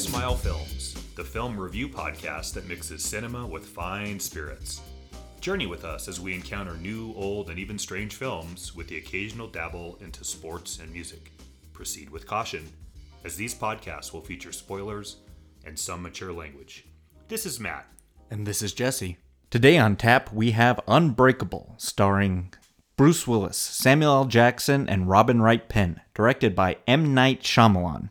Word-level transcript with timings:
Smile 0.00 0.34
Films, 0.34 0.94
the 1.14 1.22
film 1.22 1.60
review 1.60 1.86
podcast 1.86 2.54
that 2.54 2.66
mixes 2.66 3.04
cinema 3.04 3.46
with 3.46 3.66
fine 3.66 4.18
spirits. 4.18 4.80
Journey 5.42 5.66
with 5.66 5.84
us 5.84 6.08
as 6.08 6.18
we 6.18 6.34
encounter 6.34 6.74
new, 6.78 7.12
old, 7.16 7.50
and 7.50 7.58
even 7.58 7.78
strange 7.78 8.14
films 8.14 8.74
with 8.74 8.88
the 8.88 8.96
occasional 8.96 9.46
dabble 9.46 9.98
into 10.00 10.24
sports 10.24 10.78
and 10.78 10.90
music. 10.90 11.32
Proceed 11.74 12.08
with 12.08 12.26
caution, 12.26 12.66
as 13.26 13.36
these 13.36 13.54
podcasts 13.54 14.10
will 14.10 14.22
feature 14.22 14.52
spoilers 14.52 15.18
and 15.66 15.78
some 15.78 16.00
mature 16.00 16.32
language. 16.32 16.86
This 17.28 17.44
is 17.44 17.60
Matt. 17.60 17.86
And 18.30 18.46
this 18.46 18.62
is 18.62 18.72
Jesse. 18.72 19.18
Today 19.50 19.76
on 19.76 19.96
tap, 19.96 20.32
we 20.32 20.52
have 20.52 20.80
Unbreakable, 20.88 21.74
starring 21.76 22.54
Bruce 22.96 23.28
Willis, 23.28 23.58
Samuel 23.58 24.12
L. 24.12 24.24
Jackson, 24.24 24.88
and 24.88 25.10
Robin 25.10 25.42
Wright 25.42 25.68
Penn, 25.68 26.00
directed 26.14 26.56
by 26.56 26.78
M. 26.86 27.12
Night 27.12 27.42
Shyamalan. 27.42 28.08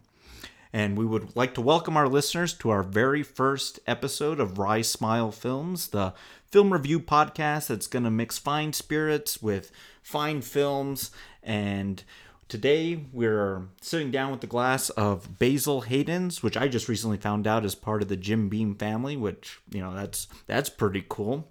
And 0.71 0.97
we 0.97 1.05
would 1.05 1.35
like 1.35 1.55
to 1.55 1.61
welcome 1.61 1.97
our 1.97 2.07
listeners 2.07 2.53
to 2.55 2.69
our 2.69 2.83
very 2.83 3.23
first 3.23 3.79
episode 3.87 4.39
of 4.39 4.59
Rise 4.59 4.87
Smile 4.87 5.31
Films, 5.31 5.87
the 5.87 6.13
film 6.45 6.71
review 6.71 6.99
podcast 6.99 7.67
that's 7.67 7.87
going 7.87 8.03
to 8.03 8.11
mix 8.11 8.37
fine 8.37 8.73
spirits 8.73 9.41
with 9.41 9.71
fine 10.03 10.41
films. 10.41 11.09
And 11.41 12.03
today 12.47 13.03
we're 13.11 13.63
sitting 13.81 14.11
down 14.11 14.29
with 14.31 14.43
a 14.43 14.47
glass 14.47 14.91
of 14.91 15.39
Basil 15.39 15.81
Hayden's, 15.81 16.43
which 16.43 16.55
I 16.55 16.67
just 16.67 16.87
recently 16.87 17.17
found 17.17 17.47
out 17.47 17.65
is 17.65 17.73
part 17.73 18.03
of 18.03 18.07
the 18.07 18.17
Jim 18.17 18.47
Beam 18.47 18.75
family, 18.75 19.17
which, 19.17 19.59
you 19.71 19.81
know, 19.81 19.95
that's 19.95 20.27
that's 20.45 20.69
pretty 20.69 21.03
cool. 21.09 21.47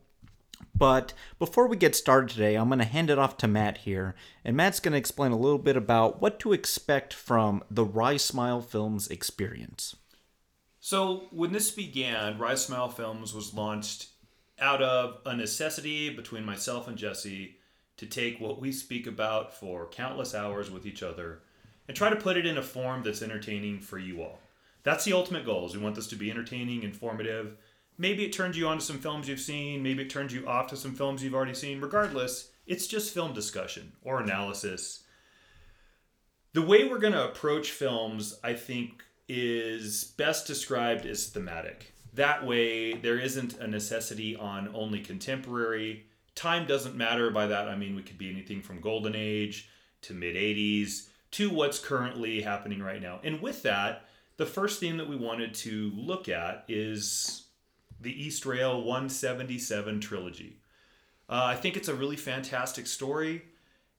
But 0.79 1.13
before 1.41 1.67
we 1.67 1.77
get 1.77 1.97
started 1.97 2.31
today, 2.31 2.55
I'm 2.55 2.69
going 2.69 2.79
to 2.79 2.85
hand 2.85 3.11
it 3.11 3.19
off 3.19 3.37
to 3.39 3.49
Matt 3.49 3.79
here, 3.79 4.15
and 4.45 4.57
Matt's 4.57 4.81
going 4.81 4.93
to 4.93 4.99
explain 4.99 5.33
a 5.33 5.39
little 5.39 5.59
bit 5.59 5.77
about 5.77 6.21
what 6.21 6.39
to 6.41 6.53
expect 6.53 7.13
from 7.13 7.65
the 7.69 7.85
Rise 7.85 8.25
Smile 8.25 8.61
Films 8.61 9.09
experience. 9.09 9.97
So, 10.79 11.27
when 11.33 11.53
this 11.53 11.73
began, 11.73 12.39
Rise 12.39 12.65
Smile 12.65 12.89
Films 12.89 13.35
was 13.35 13.55
launched 13.55 14.09
out 14.61 14.81
of 14.81 15.19
a 15.27 15.37
necessity 15.37 16.11
between 16.11 16.45
myself 16.45 16.87
and 16.87 16.97
Jesse 16.97 17.57
to 17.97 18.07
take 18.07 18.41
what 18.41 18.61
we 18.61 18.71
speak 18.71 19.07
about 19.07 19.53
for 19.53 19.89
countless 19.89 20.35
hours 20.35 20.71
with 20.71 20.87
each 20.87 21.03
other 21.03 21.41
and 21.89 21.97
try 21.97 22.09
to 22.09 22.17
put 22.17 22.37
it 22.37 22.47
in 22.47 22.59
a 22.59 22.63
form 22.63 23.03
that's 23.03 23.23
entertaining 23.23 23.81
for 23.81 23.99
you 23.99 24.23
all. 24.23 24.39
That's 24.85 25.05
the 25.05 25.13
ultimate 25.13 25.45
goal. 25.45 25.67
Is 25.67 25.77
we 25.77 25.83
want 25.83 25.97
this 25.97 26.07
to 26.09 26.17
be 26.17 26.31
entertaining, 26.31 26.85
informative, 26.85 27.57
maybe 27.99 28.25
it 28.25 28.33
turns 28.33 28.57
you 28.57 28.69
on 28.69 28.79
to 28.79 28.85
some 28.85 28.99
films 28.99 29.29
you've 29.29 29.41
seen, 29.41 29.83
maybe 29.83 30.03
it 30.03 30.11
turns 30.11 30.33
you 30.33 30.47
off 30.47 30.69
to 30.69 30.77
some 30.77 30.95
films 30.95 31.23
you've 31.23 31.35
already 31.35 31.55
seen. 31.55 31.81
Regardless, 31.81 32.51
it's 32.67 32.87
just 32.87 33.13
film 33.13 33.35
discussion 33.35 33.93
or 34.03 34.21
analysis. 34.21 35.05
The 36.55 36.63
way 36.63 36.85
we're 36.85 36.99
going 36.99 37.13
to 37.13 37.29
approach 37.29 37.73
films, 37.73 38.39
I 38.43 38.55
think, 38.55 39.05
is 39.29 40.05
best 40.17 40.47
described 40.47 41.05
as 41.05 41.27
thematic. 41.27 41.93
That 42.15 42.47
way, 42.47 42.95
there 42.95 43.19
isn't 43.19 43.59
a 43.59 43.67
necessity 43.67 44.35
on 44.35 44.71
only 44.75 45.01
contemporary. 45.01 46.07
Time 46.35 46.67
doesn't 46.67 46.97
matter. 46.97 47.31
By 47.31 47.47
that, 47.49 47.69
I 47.69 47.77
mean 47.77 47.95
we 47.95 48.03
could 48.03 48.19
be 48.19 48.31
anything 48.31 48.63
from 48.63 48.81
golden 48.81 49.15
age 49.15 49.69
to 50.03 50.15
mid 50.15 50.37
80s 50.37 51.09
to 51.33 51.51
what's 51.51 51.79
currently 51.79 52.41
happening 52.41 52.83
right 52.83 53.03
now. 53.03 53.21
And 53.23 53.43
with 53.43 53.63
that, 53.65 54.07
the 54.39 54.47
first 54.47 54.81
theme 54.81 54.97
that 54.97 55.09
we 55.09 55.17
wanted 55.17 55.53
to 55.55 55.93
look 55.95 56.29
at 56.29 56.65
is 56.69 57.48
the 58.01 58.15
Eastrail 58.27 58.85
177 58.85 60.01
trilogy. 60.01 60.61
Uh, 61.29 61.45
I 61.45 61.57
think 61.57 61.77
it's 61.77 61.89
a 61.89 61.95
really 61.95 62.17
fantastic 62.17 62.87
story, 62.87 63.43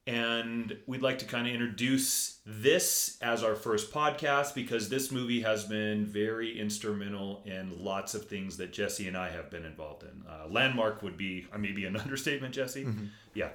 and 0.07 0.75
we'd 0.87 1.03
like 1.03 1.19
to 1.19 1.25
kind 1.25 1.47
of 1.47 1.53
introduce 1.53 2.39
this 2.45 3.17
as 3.21 3.43
our 3.43 3.55
first 3.55 3.91
podcast 3.91 4.55
because 4.55 4.89
this 4.89 5.11
movie 5.11 5.41
has 5.41 5.65
been 5.65 6.05
very 6.05 6.59
instrumental 6.59 7.43
in 7.45 7.83
lots 7.83 8.15
of 8.15 8.25
things 8.25 8.57
that 8.57 8.73
Jesse 8.73 9.07
and 9.07 9.15
I 9.15 9.29
have 9.29 9.51
been 9.51 9.65
involved 9.65 10.03
in. 10.03 10.23
Uh, 10.27 10.47
landmark 10.49 11.03
would 11.03 11.17
be 11.17 11.45
uh, 11.53 11.59
maybe 11.59 11.85
an 11.85 11.95
understatement, 11.97 12.55
Jesse. 12.55 12.85
Mm-hmm. 12.85 13.05
Yeah. 13.35 13.49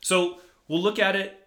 So 0.00 0.38
we'll 0.68 0.80
look 0.80 0.98
at 0.98 1.16
it 1.16 1.46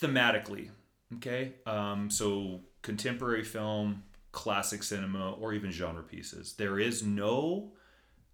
thematically. 0.00 0.68
Okay. 1.16 1.54
Um, 1.66 2.10
so 2.10 2.60
contemporary 2.82 3.44
film, 3.44 4.04
classic 4.32 4.82
cinema 4.82 5.32
or 5.32 5.52
even 5.52 5.70
genre 5.70 6.02
pieces. 6.02 6.54
There 6.54 6.78
is 6.78 7.02
no 7.02 7.72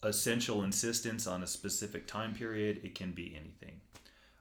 essential 0.03 0.63
insistence 0.63 1.27
on 1.27 1.43
a 1.43 1.47
specific 1.47 2.07
time 2.07 2.35
period, 2.35 2.81
it 2.85 2.95
can 2.95 3.13
be 3.13 3.37
anything. 3.39 3.81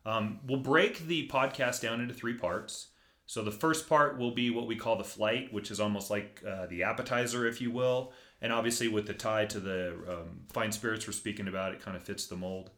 Um, 0.06 0.40
we'll 0.48 0.60
break 0.60 1.08
the 1.08 1.28
podcast 1.28 1.82
down 1.82 2.00
into 2.00 2.14
three 2.14 2.36
parts. 2.36 2.88
So 3.26 3.44
the 3.44 3.52
first 3.52 3.90
part 3.90 4.18
will 4.18 4.32
be 4.32 4.52
what 4.52 4.68
we 4.68 4.78
call 4.78 4.96
the 4.96 5.04
flight, 5.04 5.52
which 5.52 5.70
is 5.70 5.82
almost 5.82 6.10
like 6.10 6.42
uh, 6.48 6.68
the 6.68 6.84
appetizer, 6.84 7.46
if 7.46 7.60
you 7.60 7.72
will. 7.72 8.14
And 8.42 8.54
obviously, 8.54 8.88
with 8.88 9.06
the 9.06 9.14
tie 9.14 9.46
to 9.46 9.60
the 9.60 9.98
um, 10.08 10.42
fine 10.54 10.72
spirits 10.72 11.06
we're 11.06 11.14
speaking 11.14 11.50
about, 11.50 11.74
it 11.74 11.82
kind 11.82 11.98
of 11.98 12.04
fits 12.04 12.28
the 12.28 12.38
mold. 12.38 12.70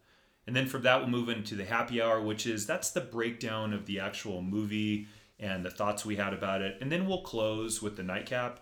And 0.47 0.55
then 0.55 0.65
from 0.65 0.81
that, 0.81 0.99
we'll 0.99 1.09
move 1.09 1.29
into 1.29 1.53
the 1.53 1.65
happy 1.65 2.01
hour, 2.01 2.19
which 2.19 2.47
is 2.47 2.65
that's 2.65 2.89
the 2.89 3.01
breakdown 3.01 3.73
of 3.73 3.85
the 3.85 3.99
actual 3.99 4.41
movie 4.41 5.07
and 5.39 5.63
the 5.63 5.69
thoughts 5.69 6.03
we 6.03 6.15
had 6.15 6.33
about 6.33 6.61
it. 6.61 6.77
And 6.81 6.91
then 6.91 7.05
we'll 7.05 7.21
close 7.21 7.81
with 7.83 7.95
the 7.95 8.03
nightcap, 8.03 8.59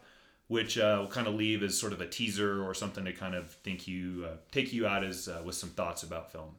which 0.47 0.77
uh, 0.77 0.97
will 0.99 1.07
kind 1.07 1.27
of 1.27 1.35
leave 1.35 1.61
as 1.61 1.77
sort 1.77 1.93
of 1.93 2.01
a 2.01 2.07
teaser 2.07 2.63
or 2.63 2.73
something 2.73 3.05
to 3.05 3.13
kind 3.13 3.35
of 3.35 3.51
think 3.51 3.87
you 3.87 4.25
uh, 4.27 4.37
take 4.51 4.71
you 4.71 4.87
out 4.87 5.03
as 5.03 5.27
uh, 5.27 5.41
with 5.43 5.55
some 5.55 5.69
thoughts 5.69 6.03
about 6.03 6.31
film. 6.31 6.55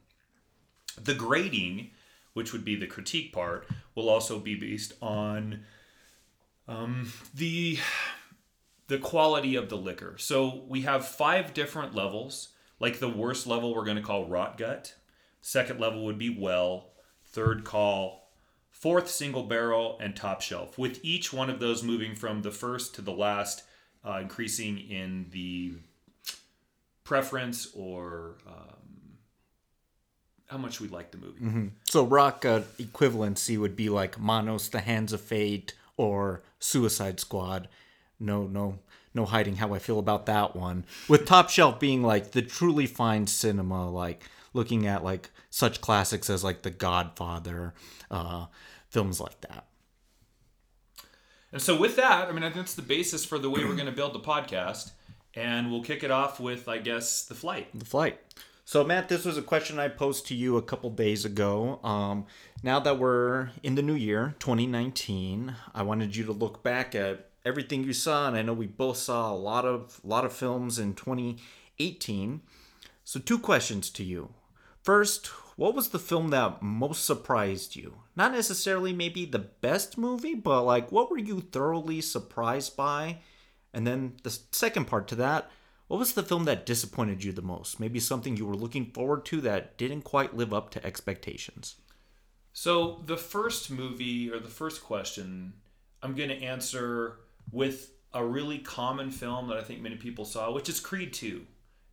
The 1.03 1.15
grading, 1.15 1.91
which 2.35 2.53
would 2.53 2.65
be 2.65 2.77
the 2.77 2.87
critique 2.87 3.33
part, 3.33 3.67
will 3.95 4.09
also 4.09 4.39
be 4.39 4.55
based 4.55 4.93
on 5.01 5.61
um, 6.67 7.13
the 7.35 7.79
the 8.89 8.99
quality 8.99 9.55
of 9.55 9.69
the 9.69 9.77
liquor. 9.77 10.17
So 10.19 10.65
we 10.67 10.83
have 10.83 11.07
five 11.07 11.55
different 11.55 11.95
levels. 11.95 12.49
Like 12.81 13.01
the 13.01 13.09
worst 13.09 13.47
level, 13.47 13.75
we're 13.75 13.85
going 13.85 13.97
to 13.97 14.03
call 14.03 14.27
rot 14.27 14.57
gut. 14.57 14.95
Second 15.43 15.81
level 15.81 16.05
would 16.05 16.19
be 16.19 16.31
well. 16.31 16.93
Third 17.25 17.65
call 17.65 18.29
fourth 18.71 19.11
single 19.11 19.43
barrel 19.43 19.99
and 20.01 20.15
top 20.15 20.41
shelf 20.41 20.79
with 20.79 21.01
each 21.03 21.33
one 21.33 21.51
of 21.51 21.59
those 21.59 21.83
moving 21.83 22.15
from 22.15 22.43
the 22.43 22.51
first 22.51 22.95
to 22.95 23.03
the 23.03 23.13
last 23.13 23.65
uh, 24.05 24.19
increasing 24.21 24.79
in 24.79 25.27
the 25.31 25.75
preference 27.05 27.69
or 27.75 28.37
um, 28.47 29.19
how 30.47 30.59
much 30.59 30.81
we 30.81 30.89
like 30.89 31.11
the 31.11 31.19
movie. 31.19 31.41
Mm-hmm. 31.41 31.67
So 31.85 32.05
rock 32.05 32.45
uh, 32.45 32.61
equivalency 32.79 33.59
would 33.59 33.77
be 33.77 33.89
like 33.89 34.19
Manos, 34.19 34.69
The 34.69 34.81
Hands 34.81 35.13
of 35.13 35.21
Fate, 35.21 35.75
or 35.97 36.43
Suicide 36.59 37.21
Squad. 37.21 37.69
No, 38.21 38.47
no, 38.47 38.79
no 39.15 39.25
hiding 39.25 39.57
how 39.57 39.75
I 39.75 39.79
feel 39.79 39.99
about 39.99 40.27
that 40.27 40.57
one. 40.57 40.85
With 41.09 41.27
Top 41.27 41.51
Shelf 41.51 41.79
being 41.79 42.03
like 42.03 42.33
the 42.33 42.43
truly 42.43 42.87
fine 42.87 43.27
cinema, 43.27 43.89
like 43.91 44.25
looking 44.53 44.87
at 44.87 45.05
like 45.05 45.31
such 45.51 45.81
classics 45.81 46.29
as 46.29 46.45
like 46.45 46.63
The 46.63 46.71
Godfather, 46.71 47.75
uh, 48.11 48.47
films 48.89 49.21
like 49.21 49.41
that. 49.43 49.68
And 51.53 51.63
so, 51.63 51.77
with 51.77 51.97
that, 51.97 52.29
I 52.29 52.33
mean, 52.33 52.43
I 52.43 52.47
think 52.47 52.57
that's 52.57 52.75
the 52.75 52.83
basis 52.83 53.25
for 53.25 53.39
the 53.39 53.49
way 53.49 53.65
we're 53.65 53.75
going 53.75 53.87
to 53.87 53.93
build 53.93 54.13
the 54.13 54.21
podcast. 54.21 54.93
And 55.35 55.71
we'll 55.71 55.83
kick 55.83 56.03
it 56.03 56.11
off 56.11 56.41
with, 56.41 56.69
I 56.69 56.79
guess, 56.79 57.25
the 57.25 57.35
flight. 57.35 57.69
The 57.79 57.85
flight. 57.85 58.21
So, 58.65 58.85
Matt, 58.85 59.09
this 59.09 59.25
was 59.25 59.39
a 59.39 59.43
question 59.43 59.79
I 59.79 59.89
posed 59.89 60.27
to 60.27 60.35
you 60.35 60.59
a 60.59 60.63
couple 60.63 60.91
days 60.91 61.25
ago. 61.25 61.81
Um, 61.83 62.27
now 62.63 62.81
that 62.81 62.99
we're 62.99 63.51
in 63.63 63.77
the 63.77 63.83
new 63.83 63.95
year, 63.95 64.35
2019, 64.41 65.55
I 65.75 65.83
wanted 65.83 66.17
you 66.17 66.25
to 66.25 66.33
look 66.33 66.63
back 66.63 66.95
at 66.95 67.31
everything 67.47 67.85
you 67.85 67.95
saw, 67.95 68.29
and 68.29 68.37
I 68.37 68.43
know 68.43 68.53
we 68.53 68.67
both 68.67 68.99
saw 68.99 69.33
a 69.33 69.35
lot 69.35 69.65
of 69.65 70.01
lot 70.05 70.27
of 70.27 70.35
films 70.35 70.79
in 70.79 70.95
2018. 70.95 72.43
So, 73.05 73.21
two 73.21 73.39
questions 73.39 73.89
to 73.91 74.05
you. 74.05 74.35
First, 74.83 75.31
what 75.59 75.75
was 75.75 75.89
the 75.89 75.99
film 75.99 76.29
that 76.29 76.63
most 76.63 77.05
surprised 77.05 77.75
you? 77.75 78.03
Not 78.15 78.31
necessarily 78.31 78.93
maybe 78.93 79.25
the 79.25 79.41
best 79.41 79.99
movie, 79.99 80.37
but 80.37 80.63
like 80.63 80.93
what 80.93 81.11
were 81.11 81.19
you 81.19 81.41
thoroughly 81.41 82.01
surprised 82.01 82.77
by? 82.77 83.19
And 83.75 83.85
then 83.85 84.19
the 84.23 84.39
second 84.53 84.85
part 84.85 85.09
to 85.09 85.17
that, 85.17 85.51
what 85.89 85.99
was 85.99 86.13
the 86.13 86.23
film 86.23 86.45
that 86.45 86.65
disappointed 86.65 87.25
you 87.25 87.33
the 87.33 87.43
most? 87.43 87.81
Maybe 87.81 87.99
something 87.99 88.37
you 88.37 88.47
were 88.47 88.55
looking 88.55 88.93
forward 88.93 89.25
to 89.27 89.41
that 89.41 89.77
didn't 89.77 90.03
quite 90.03 90.37
live 90.37 90.55
up 90.55 90.71
to 90.71 90.87
expectations. 90.87 91.75
So, 92.53 93.03
the 93.07 93.17
first 93.17 93.69
movie 93.69 94.31
or 94.31 94.39
the 94.39 94.47
first 94.47 94.85
question, 94.85 95.55
I'm 96.05 96.15
going 96.15 96.29
to 96.29 96.41
answer 96.41 97.17
with 97.51 97.91
a 98.15 98.25
really 98.25 98.59
common 98.59 99.11
film 99.11 99.49
that 99.49 99.57
I 99.57 99.63
think 99.63 99.81
many 99.81 99.97
people 99.97 100.25
saw, 100.25 100.53
which 100.53 100.69
is 100.69 100.79
Creed 100.79 101.13
2. 101.13 101.45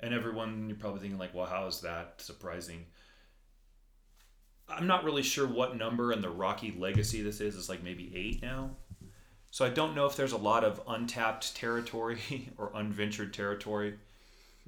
And 0.02 0.14
everyone, 0.14 0.70
you're 0.70 0.78
probably 0.78 1.00
thinking, 1.00 1.18
like, 1.18 1.34
well, 1.34 1.48
how 1.48 1.66
is 1.66 1.82
that 1.82 2.22
surprising? 2.22 2.86
I'm 4.68 4.88
not 4.88 5.04
really 5.04 5.24
sure 5.24 5.48
what 5.48 5.78
number 5.78 6.12
in 6.12 6.22
the 6.22 6.30
Rocky 6.30 6.76
legacy 6.78 7.22
this 7.22 7.40
is. 7.40 7.56
It's 7.56 7.70
like 7.70 7.84
maybe 7.84 8.12
eight 8.16 8.42
now. 8.42 8.72
So 9.52 9.66
I 9.66 9.70
don't 9.70 9.96
know 9.96 10.06
if 10.06 10.18
there's 10.18 10.34
a 10.34 10.38
lot 10.38 10.64
of 10.64 10.82
untapped 10.88 11.56
territory 11.56 12.52
or 12.58 12.72
unventured 12.76 13.34
territory. 13.34 13.96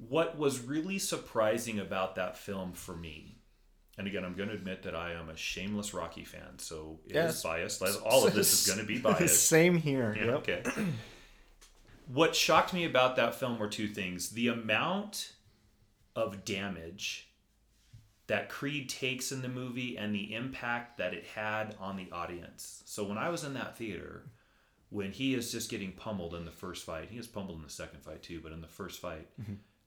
What 0.08 0.38
was 0.38 0.60
really 0.62 0.98
surprising 0.98 1.80
about 1.80 2.14
that 2.14 2.38
film 2.38 2.72
for 2.72 2.94
me, 2.96 3.36
and 3.98 4.06
again, 4.06 4.24
I'm 4.24 4.34
going 4.34 4.48
to 4.48 4.54
admit 4.54 4.84
that 4.84 4.94
I 4.94 5.12
am 5.12 5.28
a 5.28 5.36
shameless 5.36 5.92
Rocky 5.92 6.24
fan, 6.24 6.58
so 6.58 7.00
it 7.06 7.16
yes. 7.16 7.36
is 7.38 7.42
biased. 7.42 7.82
All 8.06 8.26
of 8.26 8.32
this 8.32 8.52
is 8.52 8.66
going 8.66 8.78
to 8.78 8.86
be 8.86 8.98
biased. 9.02 9.48
Same 9.48 9.76
here. 9.76 10.16
Yeah, 10.16 10.24
yep. 10.24 10.34
Okay. 10.36 10.62
what 12.06 12.36
shocked 12.36 12.72
me 12.72 12.84
about 12.84 13.16
that 13.16 13.34
film 13.34 13.58
were 13.58 13.68
two 13.68 13.88
things: 13.88 14.30
the 14.30 14.48
amount 14.48 15.32
of 16.14 16.44
damage 16.44 17.27
that 18.28 18.48
Creed 18.48 18.88
takes 18.88 19.32
in 19.32 19.42
the 19.42 19.48
movie 19.48 19.96
and 19.98 20.14
the 20.14 20.34
impact 20.34 20.98
that 20.98 21.14
it 21.14 21.24
had 21.34 21.74
on 21.80 21.96
the 21.96 22.10
audience. 22.12 22.82
So 22.86 23.04
when 23.04 23.18
I 23.18 23.30
was 23.30 23.42
in 23.42 23.54
that 23.54 23.76
theater, 23.76 24.22
when 24.90 25.12
he 25.12 25.34
is 25.34 25.50
just 25.50 25.70
getting 25.70 25.92
pummeled 25.92 26.34
in 26.34 26.44
the 26.44 26.50
first 26.50 26.84
fight, 26.84 27.08
he 27.10 27.18
is 27.18 27.26
pummeled 27.26 27.56
in 27.56 27.64
the 27.64 27.70
second 27.70 28.02
fight 28.02 28.22
too, 28.22 28.40
but 28.42 28.52
in 28.52 28.60
the 28.60 28.66
first 28.66 29.00
fight, 29.00 29.28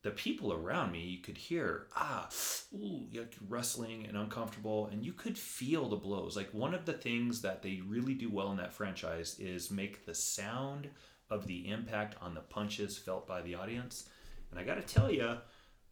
the 0.03 0.11
people 0.11 0.51
around 0.51 0.91
me, 0.91 1.01
you 1.01 1.19
could 1.19 1.37
hear 1.37 1.87
ah, 1.95 2.27
ooh, 2.73 3.05
like 3.13 3.35
wrestling 3.47 4.05
and 4.07 4.17
uncomfortable, 4.17 4.89
and 4.91 5.05
you 5.05 5.13
could 5.13 5.37
feel 5.37 5.87
the 5.87 5.95
blows. 5.95 6.35
Like 6.35 6.51
one 6.51 6.73
of 6.73 6.85
the 6.85 6.93
things 6.93 7.41
that 7.43 7.61
they 7.61 7.81
really 7.87 8.15
do 8.15 8.29
well 8.29 8.51
in 8.51 8.57
that 8.57 8.73
franchise 8.73 9.37
is 9.39 9.69
make 9.69 10.05
the 10.05 10.15
sound 10.15 10.89
of 11.29 11.45
the 11.45 11.69
impact 11.69 12.15
on 12.21 12.33
the 12.33 12.41
punches 12.41 12.97
felt 12.97 13.27
by 13.27 13.41
the 13.41 13.55
audience. 13.55 14.09
And 14.49 14.59
I 14.59 14.63
got 14.63 14.75
to 14.75 14.93
tell 14.93 15.11
you, 15.11 15.37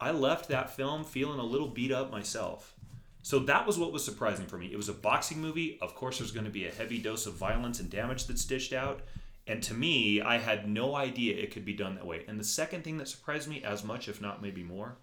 I 0.00 0.12
left 0.12 0.48
that 0.48 0.74
film 0.74 1.04
feeling 1.04 1.38
a 1.38 1.44
little 1.44 1.68
beat 1.68 1.92
up 1.92 2.10
myself. 2.10 2.74
So 3.22 3.38
that 3.40 3.66
was 3.66 3.78
what 3.78 3.92
was 3.92 4.04
surprising 4.04 4.46
for 4.46 4.56
me. 4.56 4.72
It 4.72 4.76
was 4.76 4.88
a 4.88 4.94
boxing 4.94 5.40
movie. 5.40 5.78
Of 5.82 5.94
course, 5.94 6.18
there's 6.18 6.32
going 6.32 6.46
to 6.46 6.50
be 6.50 6.66
a 6.66 6.72
heavy 6.72 6.98
dose 6.98 7.26
of 7.26 7.34
violence 7.34 7.80
and 7.80 7.90
damage 7.90 8.26
that's 8.26 8.44
dished 8.46 8.72
out. 8.72 9.02
And 9.46 9.62
to 9.64 9.74
me, 9.74 10.20
I 10.22 10.38
had 10.38 10.68
no 10.68 10.94
idea 10.94 11.36
it 11.36 11.50
could 11.50 11.64
be 11.64 11.74
done 11.74 11.96
that 11.96 12.06
way. 12.06 12.24
And 12.28 12.40
the 12.40 12.44
second 12.44 12.82
thing 12.82 12.96
that 12.98 13.08
surprised 13.08 13.48
me 13.48 13.62
as 13.62 13.84
much, 13.84 14.08
if 14.08 14.22
not 14.22 14.40
maybe 14.40 14.62
more, 14.62 14.96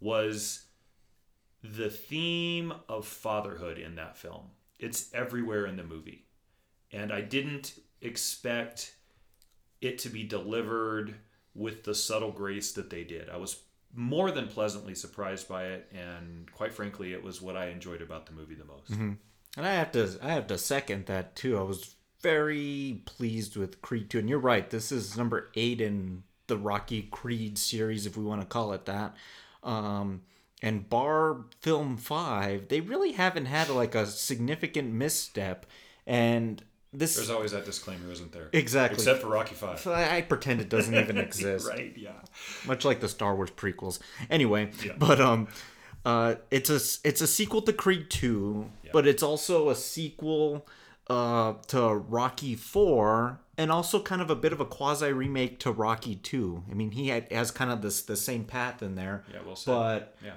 was 0.00 0.64
the 1.62 1.90
theme 1.90 2.72
of 2.88 3.06
fatherhood 3.06 3.76
in 3.76 3.96
that 3.96 4.16
film. 4.16 4.50
It's 4.78 5.12
everywhere 5.12 5.66
in 5.66 5.76
the 5.76 5.84
movie. 5.84 6.26
And 6.92 7.12
I 7.12 7.20
didn't 7.20 7.74
expect 8.00 8.94
it 9.80 9.98
to 9.98 10.08
be 10.08 10.22
delivered 10.22 11.16
with 11.54 11.84
the 11.84 11.94
subtle 11.94 12.32
grace 12.32 12.72
that 12.72 12.90
they 12.90 13.04
did. 13.04 13.28
I 13.28 13.36
was 13.36 13.62
more 13.96 14.30
than 14.30 14.46
pleasantly 14.46 14.94
surprised 14.94 15.48
by 15.48 15.64
it, 15.64 15.90
and 15.92 16.50
quite 16.52 16.72
frankly, 16.72 17.12
it 17.12 17.22
was 17.22 17.40
what 17.42 17.56
I 17.56 17.68
enjoyed 17.68 18.02
about 18.02 18.26
the 18.26 18.32
movie 18.32 18.54
the 18.54 18.64
most. 18.64 18.90
And 19.56 19.66
I 19.66 19.72
have 19.74 19.90
to 19.92 20.18
I 20.22 20.32
have 20.32 20.46
to 20.48 20.58
second 20.58 21.06
that 21.06 21.34
too. 21.34 21.58
I 21.58 21.62
was 21.62 21.96
very 22.20 23.02
pleased 23.06 23.56
with 23.56 23.80
Creed 23.82 24.10
2. 24.10 24.18
And 24.18 24.28
you're 24.28 24.38
right, 24.38 24.68
this 24.68 24.92
is 24.92 25.16
number 25.16 25.50
8 25.54 25.80
in 25.80 26.22
the 26.46 26.56
Rocky 26.56 27.02
Creed 27.02 27.58
series 27.58 28.06
if 28.06 28.16
we 28.16 28.24
want 28.24 28.40
to 28.42 28.46
call 28.46 28.72
it 28.72 28.84
that. 28.86 29.16
Um 29.62 30.22
and 30.62 30.88
bar 30.88 31.44
film 31.60 31.96
5, 31.96 32.68
they 32.68 32.80
really 32.80 33.12
haven't 33.12 33.46
had 33.46 33.68
like 33.68 33.94
a 33.94 34.06
significant 34.06 34.92
misstep 34.92 35.66
and 36.06 36.62
this 36.92 37.16
There's 37.16 37.30
always 37.30 37.52
that 37.52 37.64
disclaimer, 37.64 38.10
isn't 38.10 38.32
there? 38.32 38.48
Exactly. 38.52 38.96
Except 38.96 39.20
for 39.20 39.28
Rocky 39.28 39.54
Five. 39.54 39.86
I 39.86 40.18
I 40.18 40.22
pretend 40.22 40.60
it 40.60 40.68
doesn't 40.68 40.94
even 40.94 41.18
exist. 41.26 41.66
right? 41.68 41.92
Yeah. 41.96 42.12
much 42.66 42.84
like 42.84 43.00
the 43.00 43.08
Star 43.08 43.34
Wars 43.36 43.50
prequels. 43.50 43.98
Anyway, 44.30 44.70
Yeah. 44.84 44.92
but 44.98 45.20
um, 45.20 45.48
uh, 46.04 46.36
it's 46.50 46.70
a 46.70 46.76
it's 47.06 47.20
a 47.20 47.26
sequel 47.26 47.62
to 47.62 47.72
Creed 47.72 48.08
Two, 48.10 48.70
but 48.92 49.06
it's 49.06 49.22
also 49.22 49.68
a 49.70 49.74
sequel 49.74 50.66
uh 51.08 51.54
to 51.68 51.94
Rocky 51.94 52.54
Four, 52.54 53.40
and 53.58 53.70
also 53.70 54.00
kind 54.02 54.22
of 54.22 54.30
a 54.30 54.34
bit 54.36 54.52
of 54.52 54.60
a 54.60 54.64
quasi 54.64 55.12
remake 55.12 55.58
to 55.60 55.70
Rocky 55.72 56.16
Two. 56.16 56.62
I 56.70 56.74
mean, 56.74 56.92
he 56.92 57.08
had, 57.08 57.30
has 57.32 57.50
kind 57.50 57.70
of 57.70 57.82
this 57.82 58.02
the 58.02 58.16
same 58.16 58.44
path 58.44 58.82
in 58.82 58.94
there. 58.94 59.24
Yeah. 59.32 59.40
Well 59.44 59.56
said. 59.56 59.70
But 59.72 60.16
yeah. 60.24 60.32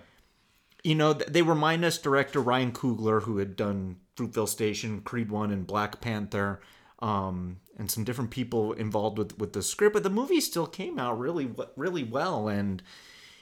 you 0.83 0.95
know, 0.95 1.13
they 1.13 1.41
remind 1.41 1.85
us 1.85 1.97
director 1.97 2.41
Ryan 2.41 2.71
Coogler, 2.71 3.23
who 3.23 3.37
had 3.37 3.55
done 3.55 3.97
Fruitvale 4.19 4.47
Station, 4.47 5.01
Creed 5.01 5.31
One, 5.31 5.51
and 5.51 5.65
Black 5.65 6.01
Panther, 6.01 6.59
um, 6.99 7.57
and 7.77 7.89
some 7.89 8.03
different 8.03 8.29
people 8.31 8.73
involved 8.73 9.17
with 9.17 9.37
with 9.39 9.53
the 9.53 9.63
script. 9.63 9.93
But 9.93 10.03
the 10.03 10.09
movie 10.09 10.41
still 10.41 10.67
came 10.67 10.99
out 10.99 11.17
really, 11.19 11.49
really 11.75 12.03
well. 12.03 12.47
And 12.49 12.83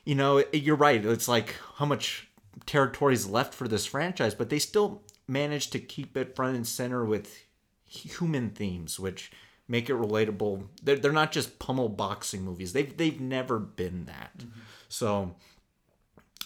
you 0.06 0.16
know, 0.16 0.38
it- 0.38 0.54
you're 0.54 0.76
right. 0.76 1.04
It's 1.06 1.28
like 1.28 1.56
how 1.76 1.86
much 1.86 2.30
territory 2.66 3.14
is 3.14 3.28
left 3.30 3.54
for 3.54 3.68
this 3.68 3.86
franchise, 3.86 4.34
but 4.36 4.50
they 4.50 4.60
still 4.60 5.02
managed 5.28 5.72
to 5.74 5.80
keep 5.80 6.16
it 6.16 6.36
front 6.36 6.56
and 6.56 6.66
center 6.68 7.04
with 7.06 7.44
human 7.86 8.50
themes, 8.52 9.00
which 9.00 9.32
make 9.68 9.90
it 9.90 9.94
relatable. 9.96 10.68
They're, 10.82 10.98
they're 10.98 11.12
not 11.12 11.32
just 11.32 11.60
pummel 11.60 11.90
boxing 11.90 12.44
movies. 12.44 12.74
They've 12.74 12.96
they've 12.96 13.20
never 13.20 13.60
been 13.60 14.06
that. 14.06 14.44
So 14.90 15.36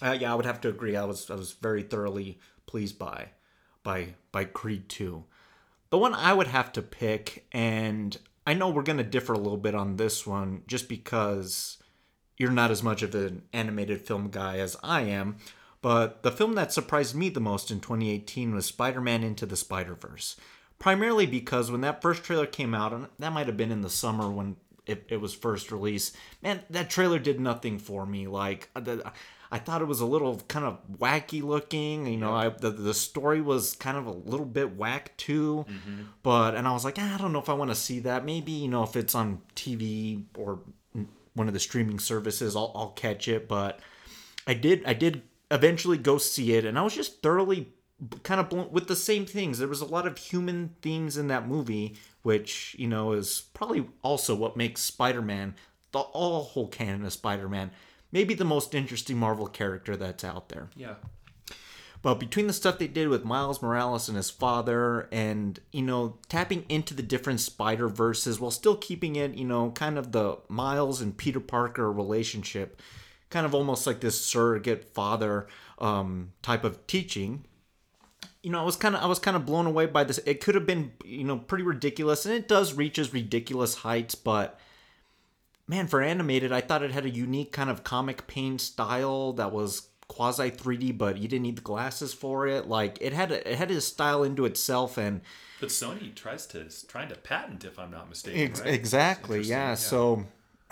uh, 0.02 0.18
yeah, 0.20 0.32
I 0.32 0.36
would 0.36 0.46
have 0.46 0.62
to 0.62 0.70
agree. 0.70 0.96
I 0.96 1.04
was 1.06 1.30
I 1.30 1.36
was 1.36 1.52
very 1.54 1.84
thoroughly 1.84 2.40
pleased 2.66 2.98
by 2.98 3.30
by 3.84 4.16
by 4.32 4.46
Creed 4.46 4.90
2. 4.90 5.24
The 5.90 5.98
one 5.98 6.14
I 6.14 6.34
would 6.34 6.48
have 6.48 6.72
to 6.74 6.82
pick 6.82 7.46
and 7.52 8.18
I 8.46 8.54
know 8.54 8.70
we're 8.70 8.82
going 8.82 8.98
to 8.98 9.04
differ 9.04 9.34
a 9.34 9.38
little 9.38 9.58
bit 9.58 9.76
on 9.76 9.98
this 9.98 10.26
one 10.26 10.64
just 10.68 10.90
because 10.90 11.78
you're 12.38 12.52
not 12.52 12.72
as 12.72 12.82
much 12.82 13.04
of 13.04 13.14
an 13.14 13.44
animated 13.54 14.02
film 14.02 14.30
guy 14.30 14.58
as 14.58 14.76
I 14.82 15.02
am, 15.02 15.38
but 15.82 16.24
the 16.24 16.32
film 16.32 16.56
that 16.56 16.74
surprised 16.74 17.16
me 17.16 17.30
the 17.30 17.40
most 17.40 17.70
in 17.70 17.80
2018 17.80 18.56
was 18.56 18.66
Spider-Man 18.66 19.24
Into 19.24 19.46
the 19.46 19.56
Spider-Verse. 19.56 20.38
Primarily 20.80 21.28
because 21.28 21.70
when 21.70 21.82
that 21.82 22.02
first 22.02 22.24
trailer 22.24 22.48
came 22.48 22.74
out, 22.74 22.94
and 22.94 23.08
that 23.20 23.34
might 23.34 23.46
have 23.46 23.58
been 23.58 23.72
in 23.72 23.82
the 23.82 23.90
summer 23.90 24.32
when 24.32 24.56
it, 24.88 25.06
it 25.10 25.18
was 25.18 25.36
first 25.36 25.72
released, 25.72 26.16
man, 26.42 26.62
that 26.72 26.90
trailer 26.90 27.20
did 27.20 27.40
nothing 27.40 27.78
for 27.78 28.08
me. 28.08 28.28
Like, 28.28 28.70
uh, 28.76 28.98
I 29.52 29.60
thought 29.60 29.82
it 29.82 29.86
was 29.86 30.00
a 30.00 30.06
little 30.06 30.40
kind 30.48 30.66
of 30.66 30.80
wacky 30.98 31.44
looking. 31.44 32.08
You 32.08 32.18
know, 32.18 32.34
I 32.34 32.50
the, 32.50 32.72
the 32.72 32.94
story 32.94 33.42
was 33.42 33.76
kind 33.76 33.98
of 33.98 34.06
a 34.06 34.12
little 34.12 34.46
bit 34.46 34.78
whack 34.78 35.16
too. 35.18 35.66
But 36.24 36.56
and 36.56 36.68
I 36.68 36.72
was 36.72 36.86
like, 36.86 36.96
"Ah, 36.98 37.16
I 37.16 37.18
don't 37.18 37.34
know 37.34 37.40
if 37.40 37.50
I 37.50 37.54
want 37.54 37.70
to 37.72 37.76
see 37.76 38.00
that. 38.00 38.24
Maybe 38.26 38.52
you 38.54 38.70
know 38.70 38.84
if 38.84 38.96
it's 38.96 39.14
on 39.14 39.42
TV 39.56 40.24
or 40.38 40.60
one 41.34 41.48
of 41.48 41.54
the 41.54 41.60
streaming 41.60 42.00
services, 42.00 42.56
I'll, 42.56 42.72
I'll 42.76 42.92
catch 42.92 43.28
it. 43.28 43.48
But 43.48 43.80
I 44.48 44.54
did 44.54 44.84
I 44.86 44.94
did 44.94 45.24
eventually 45.50 45.98
go 45.98 46.18
see 46.18 46.54
it, 46.54 46.66
and 46.66 46.80
I 46.80 46.82
was 46.82 46.96
just 46.96 47.22
thoroughly 47.22 47.74
kind 48.24 48.40
of 48.40 48.50
blown 48.50 48.72
with 48.72 48.88
the 48.88 48.96
same 48.96 49.26
things. 49.26 49.60
There 49.60 49.68
was 49.68 49.82
a 49.82 49.86
lot 49.86 50.08
of 50.08 50.18
human 50.18 50.76
themes 50.82 51.18
in 51.18 51.28
that 51.28 51.48
movie, 51.48 51.98
which 52.24 52.76
you 52.80 52.88
know 52.88 53.12
is 53.12 53.42
probably 53.54 53.86
also 54.02 54.34
what 54.34 54.56
makes 54.56 54.82
Spider-Man 54.82 55.56
the 55.92 56.00
all 56.00 56.44
whole 56.44 56.68
canon 56.68 57.06
of 57.06 57.14
Spider-Man 57.14 57.72
maybe 58.12 58.34
the 58.34 58.46
most 58.46 58.76
interesting 58.76 59.18
Marvel 59.18 59.48
character 59.48 59.96
that's 59.96 60.24
out 60.24 60.50
there. 60.50 60.70
Yeah. 60.76 60.96
But 62.02 62.16
between 62.16 62.48
the 62.48 62.54
stuff 62.54 62.80
they 62.80 62.88
did 62.88 63.10
with 63.10 63.24
Miles 63.24 63.62
Morales 63.62 64.08
and 64.08 64.18
his 64.18 64.32
father, 64.32 65.08
and 65.12 65.60
you 65.72 65.84
know, 65.84 66.18
tapping 66.30 66.66
into 66.68 66.96
the 66.96 67.04
different 67.04 67.42
Spider 67.42 67.88
Verses 67.88 68.40
while 68.40 68.52
still 68.52 68.76
keeping 68.76 69.16
it, 69.16 69.36
you 69.36 69.46
know, 69.46 69.70
kind 69.72 70.00
of 70.00 70.12
the 70.12 70.38
Miles 70.50 71.00
and 71.00 71.16
Peter 71.16 71.40
Parker 71.40 71.92
relationship, 71.92 72.82
kind 73.30 73.46
of 73.46 73.54
almost 73.54 73.86
like 73.86 74.00
this 74.02 74.20
surrogate 74.20 74.84
father 74.96 75.48
um, 75.78 76.34
type 76.42 76.64
of 76.64 76.86
teaching. 76.88 77.46
You 78.42 78.50
know, 78.50 78.60
I 78.60 78.64
was 78.64 78.76
kind 78.76 78.96
of 78.96 79.04
I 79.04 79.06
was 79.06 79.20
kind 79.20 79.38
of 79.38 79.46
blown 79.46 79.68
away 79.68 79.86
by 79.86 80.04
this. 80.04 80.18
It 80.26 80.42
could 80.42 80.56
have 80.56 80.66
been, 80.66 80.94
you 81.06 81.24
know, 81.24 81.38
pretty 81.38 81.64
ridiculous, 81.64 82.26
and 82.26 82.34
it 82.34 82.48
does 82.48 82.74
reach 82.74 82.98
its 82.98 83.14
ridiculous 83.14 83.76
heights, 83.76 84.16
but 84.16 84.60
man, 85.72 85.88
for 85.88 86.02
animated, 86.02 86.52
I 86.52 86.60
thought 86.62 86.84
it 86.84 86.92
had 86.92 87.06
a 87.06 87.10
unique 87.10 87.52
kind 87.54 87.70
of 87.70 87.84
comic 87.84 88.28
pain 88.28 88.60
style 88.60 89.32
that 89.34 89.52
was 89.52 89.88
quasi 90.10 90.52
3D, 90.52 90.98
but 90.98 91.18
you 91.18 91.28
didn't 91.30 91.44
need 91.44 91.56
the 91.56 91.62
glasses 91.62 92.14
for 92.14 92.46
it. 92.46 92.68
Like 92.68 92.98
it 93.02 93.14
had 93.14 93.32
a, 93.32 93.50
it 93.50 93.58
had 93.58 93.72
a 93.72 93.80
style 93.82 94.24
into 94.24 94.44
itself, 94.46 94.98
and 94.98 95.22
But 95.62 95.70
Sony 95.70 96.14
tries 96.14 96.46
to 96.48 96.66
trying 96.88 97.08
to 97.10 97.16
patent, 97.16 97.64
if 97.64 97.80
I'm 97.80 97.90
not 97.90 98.10
mistaken. 98.10 98.42
Ex- 98.42 98.60
right? 98.60 98.74
exactly, 98.74 99.38
Interesting, 99.40 99.58
yeah. 99.58 99.76
So 99.76 100.26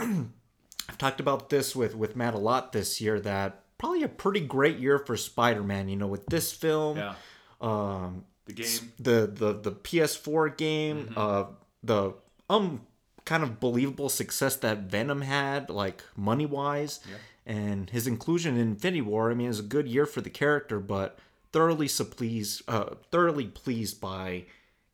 I've 0.90 0.98
talked 0.98 1.20
about 1.22 1.50
this 1.50 1.76
with 1.76 1.96
with 1.96 2.16
Matt 2.16 2.34
a 2.34 2.38
lot 2.40 2.74
this 2.74 3.00
year. 3.00 3.20
That 3.20 3.64
probably 3.78 4.04
a 4.04 4.10
pretty 4.10 4.42
great 4.42 4.78
year 4.80 5.00
for 5.00 5.16
Spider-Man. 5.16 5.88
You 5.88 5.96
know, 5.96 6.08
with 6.08 6.26
this 6.26 6.52
film, 6.52 6.98
yeah, 6.98 7.14
um, 7.62 8.26
the 8.46 8.54
game. 8.54 8.92
the 9.00 9.32
the 9.34 9.54
the 9.54 9.72
PS4 9.72 10.58
game, 10.58 11.06
Mm-hmm. 11.06 11.18
uh, 11.18 11.44
the 11.84 12.14
um 12.50 12.82
kind 13.30 13.44
of 13.44 13.60
believable 13.60 14.10
success 14.10 14.56
that 14.56 14.80
Venom 14.80 15.22
had, 15.22 15.70
like 15.70 16.04
money 16.18 16.48
wise, 16.48 17.00
and 17.46 17.92
his 17.92 18.08
inclusion 18.08 18.56
in 18.56 18.62
Infinity 18.62 19.02
War. 19.02 19.30
I 19.30 19.36
mean, 19.36 19.46
it 19.46 19.50
was 19.50 19.60
a 19.60 19.64
good 19.78 19.88
year 19.88 20.08
for 20.08 20.20
the 20.20 20.32
character, 20.32 20.80
but 20.80 21.20
thoroughly 21.54 21.88
so 21.88 22.06
pleased, 22.06 22.64
uh, 22.68 22.96
thoroughly 23.12 23.46
pleased 23.46 24.02
by 24.02 24.46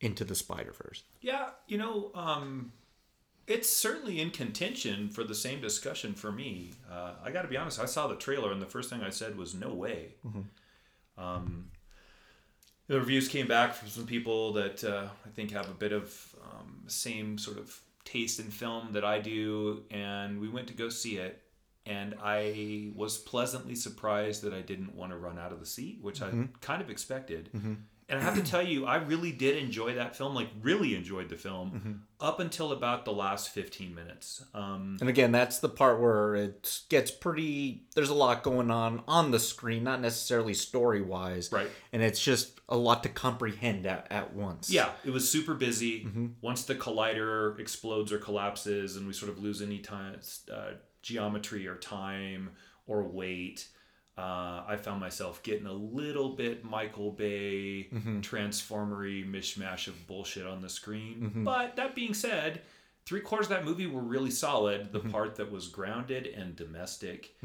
Into 0.01 0.25
the 0.25 0.35
Spider 0.35 0.73
Verse. 0.73 1.03
Yeah, 1.21 1.51
you 1.69 1.77
know, 1.77 2.11
um, 2.13 2.73
it's 3.47 3.69
certainly 3.69 4.19
in 4.19 4.31
contention 4.31 5.07
for 5.07 5.23
the 5.23 5.33
same 5.33 5.61
discussion 5.61 6.13
for 6.13 6.29
me. 6.29 6.71
Uh, 6.91 7.13
I 7.23 7.31
got 7.31 7.43
to 7.43 7.47
be 7.47 7.55
honest. 7.55 7.79
I 7.79 7.85
saw 7.85 8.07
the 8.07 8.17
trailer, 8.17 8.51
and 8.51 8.61
the 8.61 8.65
first 8.65 8.89
thing 8.89 9.01
I 9.01 9.11
said 9.11 9.37
was, 9.37 9.55
"No 9.55 9.69
way." 9.69 10.15
Um, 11.17 11.71
the 12.87 12.99
reviews 12.99 13.29
came 13.29 13.47
back 13.47 13.75
from 13.75 13.87
some 13.87 14.05
people 14.05 14.51
that 14.53 14.83
uh, 14.83 15.07
I 15.25 15.29
think 15.29 15.51
have 15.51 15.69
a 15.69 15.73
bit 15.73 15.93
of 15.93 16.35
um, 16.43 16.83
same 16.87 17.37
sort 17.37 17.57
of 17.57 17.79
taste 18.05 18.39
in 18.39 18.49
film 18.49 18.93
that 18.93 19.03
I 19.03 19.19
do, 19.19 19.83
and 19.91 20.39
we 20.39 20.47
went 20.47 20.67
to 20.67 20.73
go 20.73 20.89
see 20.89 21.17
it. 21.17 21.41
And 21.87 22.15
I 22.23 22.91
was 22.95 23.17
pleasantly 23.17 23.75
surprised 23.75 24.41
that 24.43 24.53
I 24.53 24.61
didn't 24.61 24.95
want 24.95 25.11
to 25.11 25.17
run 25.17 25.37
out 25.37 25.51
of 25.51 25.59
the 25.59 25.65
seat, 25.65 25.99
which 26.01 26.21
I 26.21 26.27
mm-hmm. 26.27 26.45
kind 26.61 26.81
of 26.81 26.89
expected. 26.89 27.49
Mm-hmm. 27.55 27.73
And 28.07 28.19
I 28.19 28.21
have 28.21 28.35
to 28.35 28.43
tell 28.43 28.61
you, 28.61 28.85
I 28.85 28.97
really 28.97 29.31
did 29.31 29.57
enjoy 29.57 29.95
that 29.95 30.15
film. 30.15 30.35
Like, 30.35 30.49
really 30.61 30.93
enjoyed 30.95 31.27
the 31.27 31.37
film 31.37 31.71
Mm-hmm. 31.71 31.91
up 32.19 32.39
until 32.39 32.71
about 32.71 33.03
the 33.03 33.11
last 33.11 33.49
fifteen 33.49 33.95
minutes. 33.95 34.43
Um, 34.53 34.97
And 35.01 35.09
again, 35.09 35.31
that's 35.31 35.57
the 35.57 35.69
part 35.69 35.99
where 35.99 36.35
it 36.35 36.81
gets 36.89 37.09
pretty. 37.09 37.85
There's 37.95 38.09
a 38.09 38.13
lot 38.13 38.43
going 38.43 38.69
on 38.69 39.01
on 39.07 39.31
the 39.31 39.39
screen, 39.39 39.83
not 39.83 40.01
necessarily 40.01 40.53
story 40.53 41.01
wise. 41.01 41.51
Right. 41.51 41.67
And 41.91 42.03
it's 42.03 42.23
just 42.23 42.59
a 42.69 42.77
lot 42.77 43.01
to 43.03 43.09
comprehend 43.09 43.87
at, 43.87 44.07
at 44.11 44.33
once. 44.35 44.69
yeah, 44.69 44.89
it 45.03 45.09
was 45.09 45.27
super 45.29 45.55
busy. 45.55 46.05
Mm-hmm. 46.05 46.27
Once 46.41 46.63
the 46.65 46.75
collider 46.75 47.59
explodes 47.59 48.11
or 48.11 48.19
collapses, 48.19 48.97
and 48.97 49.07
we 49.07 49.13
sort 49.13 49.31
of 49.31 49.39
lose 49.41 49.61
any 49.63 49.79
time, 49.79 50.19
uh, 50.53 50.71
geometry 51.01 51.67
or 51.67 51.75
time 51.75 52.51
or 52.87 53.01
weight. 53.03 53.67
Uh, 54.17 54.63
I 54.65 54.77
found 54.77 55.01
myself 55.01 55.43
getting 55.43 55.65
a 55.67 55.73
little 55.73 56.29
bit 56.29 56.63
Michael 56.63 57.11
Bay 57.11 57.89
Mm-hmm. 57.93 58.19
transformery 58.21 59.29
mishmash 59.29 59.87
of 59.87 60.07
bullshit 60.07 60.47
on 60.47 60.61
the 60.61 60.69
screen. 60.69 61.41
But 61.43 61.75
that 61.75 61.95
being 61.95 62.13
said, 62.13 62.61
three 63.05 63.19
quarters 63.21 63.47
of 63.47 63.49
that 63.51 63.65
movie 63.65 63.87
were 63.87 64.01
really 64.01 64.31
solid. 64.31 64.83
Mm-hmm. 64.83 64.93
The 64.93 65.11
part 65.11 65.35
that 65.35 65.51
was 65.51 65.67
grounded 65.67 66.27
and 66.27 66.55
domestic, 66.55 67.35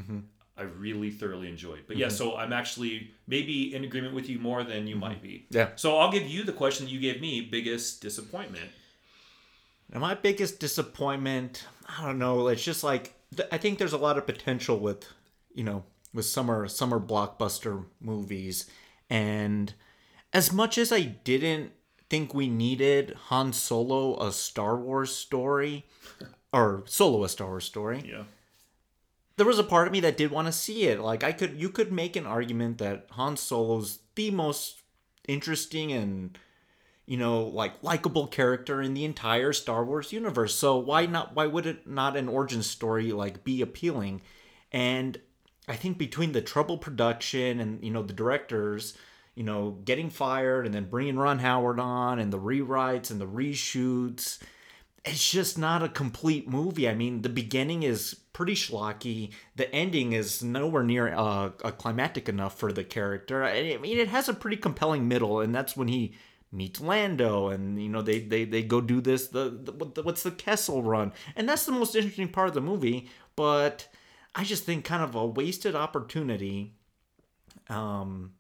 I 0.57 0.63
really 0.63 1.11
thoroughly 1.11 1.49
enjoyed. 1.49 1.81
But 1.89 1.97
yeah, 1.97 2.09
so 2.09 2.37
I'm 2.37 2.53
actually 2.53 3.11
maybe 3.27 3.75
in 3.75 3.83
agreement 3.83 4.15
with 4.15 4.29
you 4.29 4.39
more 4.39 4.63
than 4.63 4.87
you 4.87 4.95
might 4.97 5.21
be. 5.23 5.47
Mm-hmm. 5.47 5.57
Yeah. 5.57 5.69
So 5.75 5.99
I'll 5.99 6.13
give 6.13 6.27
you 6.27 6.45
the 6.45 6.53
question 6.53 6.87
that 6.87 6.93
you 6.93 7.01
gave 7.01 7.21
me: 7.21 7.41
biggest 7.41 8.01
disappointment. 8.01 8.71
And 9.93 10.01
my 10.01 10.15
biggest 10.15 10.61
disappointment, 10.61 11.67
I 11.99 12.07
don't 12.07 12.19
know. 12.19 12.47
It's 12.47 12.63
just 12.63 12.85
like 12.85 13.15
I 13.51 13.59
think 13.59 13.79
there's 13.79 13.93
a 13.93 13.99
lot 13.99 14.19
of 14.19 14.25
potential 14.27 14.79
with, 14.79 15.05
you 15.53 15.65
know, 15.65 15.83
with 16.13 16.27
summer 16.27 16.67
summer 16.69 16.99
blockbuster 17.01 17.85
movies, 18.01 18.69
and 19.09 19.75
as 20.33 20.53
much 20.53 20.79
as 20.79 20.93
I 20.93 21.01
didn't 21.01 21.73
think 22.09 22.35
we 22.35 22.49
needed 22.49 23.15
Han 23.29 23.53
Solo 23.53 24.19
a 24.21 24.33
Star 24.33 24.77
Wars 24.77 25.15
story, 25.15 25.87
or 26.53 26.83
Solo 26.87 27.25
a 27.25 27.29
Star 27.29 27.49
Wars 27.49 27.65
story, 27.65 28.03
Yeah. 28.07 28.25
there 29.37 29.47
was 29.47 29.59
a 29.59 29.65
part 29.65 29.87
of 29.87 29.93
me 29.93 30.01
that 30.01 30.17
did 30.17 30.31
want 30.31 30.47
to 30.47 30.53
see 30.53 30.85
it. 30.85 31.01
Like 31.01 31.23
I 31.25 31.33
could, 31.33 31.61
you 31.61 31.69
could 31.71 31.93
make 31.93 32.17
an 32.17 32.27
argument 32.27 32.79
that 32.79 33.07
Han 33.13 33.37
Solo's 33.37 34.01
the 34.17 34.31
most 34.31 34.83
interesting 35.29 35.93
and 35.93 36.37
you 37.07 37.17
know 37.17 37.43
like 37.45 37.83
likable 37.83 38.27
character 38.27 38.81
in 38.83 38.95
the 38.95 39.05
entire 39.05 39.53
Star 39.53 39.85
Wars 39.85 40.13
universe. 40.13 40.55
So 40.57 40.77
why 40.79 41.07
not? 41.07 41.35
Why 41.37 41.47
would 41.47 41.67
it 41.67 41.87
not 41.87 42.17
an 42.17 42.29
origin 42.29 42.63
story 42.63 43.13
like 43.13 43.45
be 43.45 43.63
appealing? 43.63 44.23
And 44.73 45.19
I 45.71 45.77
think 45.77 45.99
between 45.99 46.33
the 46.33 46.43
trouble 46.43 46.79
production 46.79 47.61
and 47.61 47.83
you 47.85 47.91
know 47.91 48.03
the 48.03 48.13
directors, 48.13 48.97
you 49.35 49.45
know 49.45 49.79
getting 49.85 50.11
fired 50.11 50.67
and 50.67 50.75
then 50.75 50.91
bringing 50.91 51.17
Ron 51.17 51.39
Howard 51.39 51.81
on 51.81 52.19
and 52.19 52.33
the 52.33 52.39
rewrites 52.39 53.11
and 53.11 53.21
the 53.21 53.27
reshoots 53.27 54.39
it's 55.05 55.31
just 55.31 55.59
not 55.59 55.83
a 55.83 55.89
complete 55.89 56.49
movie. 56.49 56.89
I 56.89 56.95
mean, 56.95 57.23
the 57.23 57.29
beginning 57.29 57.83
is 57.83 58.15
pretty 58.33 58.55
schlocky. 58.55 59.33
The 59.57 59.73
ending 59.75 60.13
is 60.13 60.43
nowhere 60.43 60.83
near 60.83 61.13
uh, 61.15 61.51
a 61.65 61.73
climactic 61.73 62.29
enough 62.29 62.59
for 62.59 62.73
the 62.73 62.85
character. 62.85 63.45
I 63.45 63.79
mean, 63.79 63.99
it 63.99 64.09
has 64.09 64.29
a 64.29 64.35
pretty 64.35 64.57
compelling 64.57 65.09
middle, 65.09 65.41
and 65.41 65.55
that's 65.55 65.77
when 65.77 65.89
he 65.89 66.15
meets 66.53 66.81
Lando, 66.81 67.49
and 67.49 67.81
you 67.83 67.89
know 67.89 68.03
they 68.03 68.21
they, 68.21 68.45
they 68.45 68.63
go 68.63 68.81
do 68.81 69.01
this 69.01 69.29
the 69.29 69.51
the- 69.51 70.03
what's 70.03 70.23
the 70.23 70.31
Kessel 70.33 70.83
Run, 70.83 71.13
and 71.35 71.49
that's 71.49 71.65
the 71.65 71.73
most 71.73 71.95
interesting 71.95 72.29
part 72.29 72.49
of 72.49 72.55
the 72.55 72.61
movie. 72.61 73.09
But 73.37 73.89
I 74.35 74.45
just 74.45 74.65
think 74.65 74.85
kind 74.85 75.03
of 75.03 75.15
a 75.15 75.27
wasted 75.27 75.75
opportunity. 75.75 76.75
Um, 77.69 78.35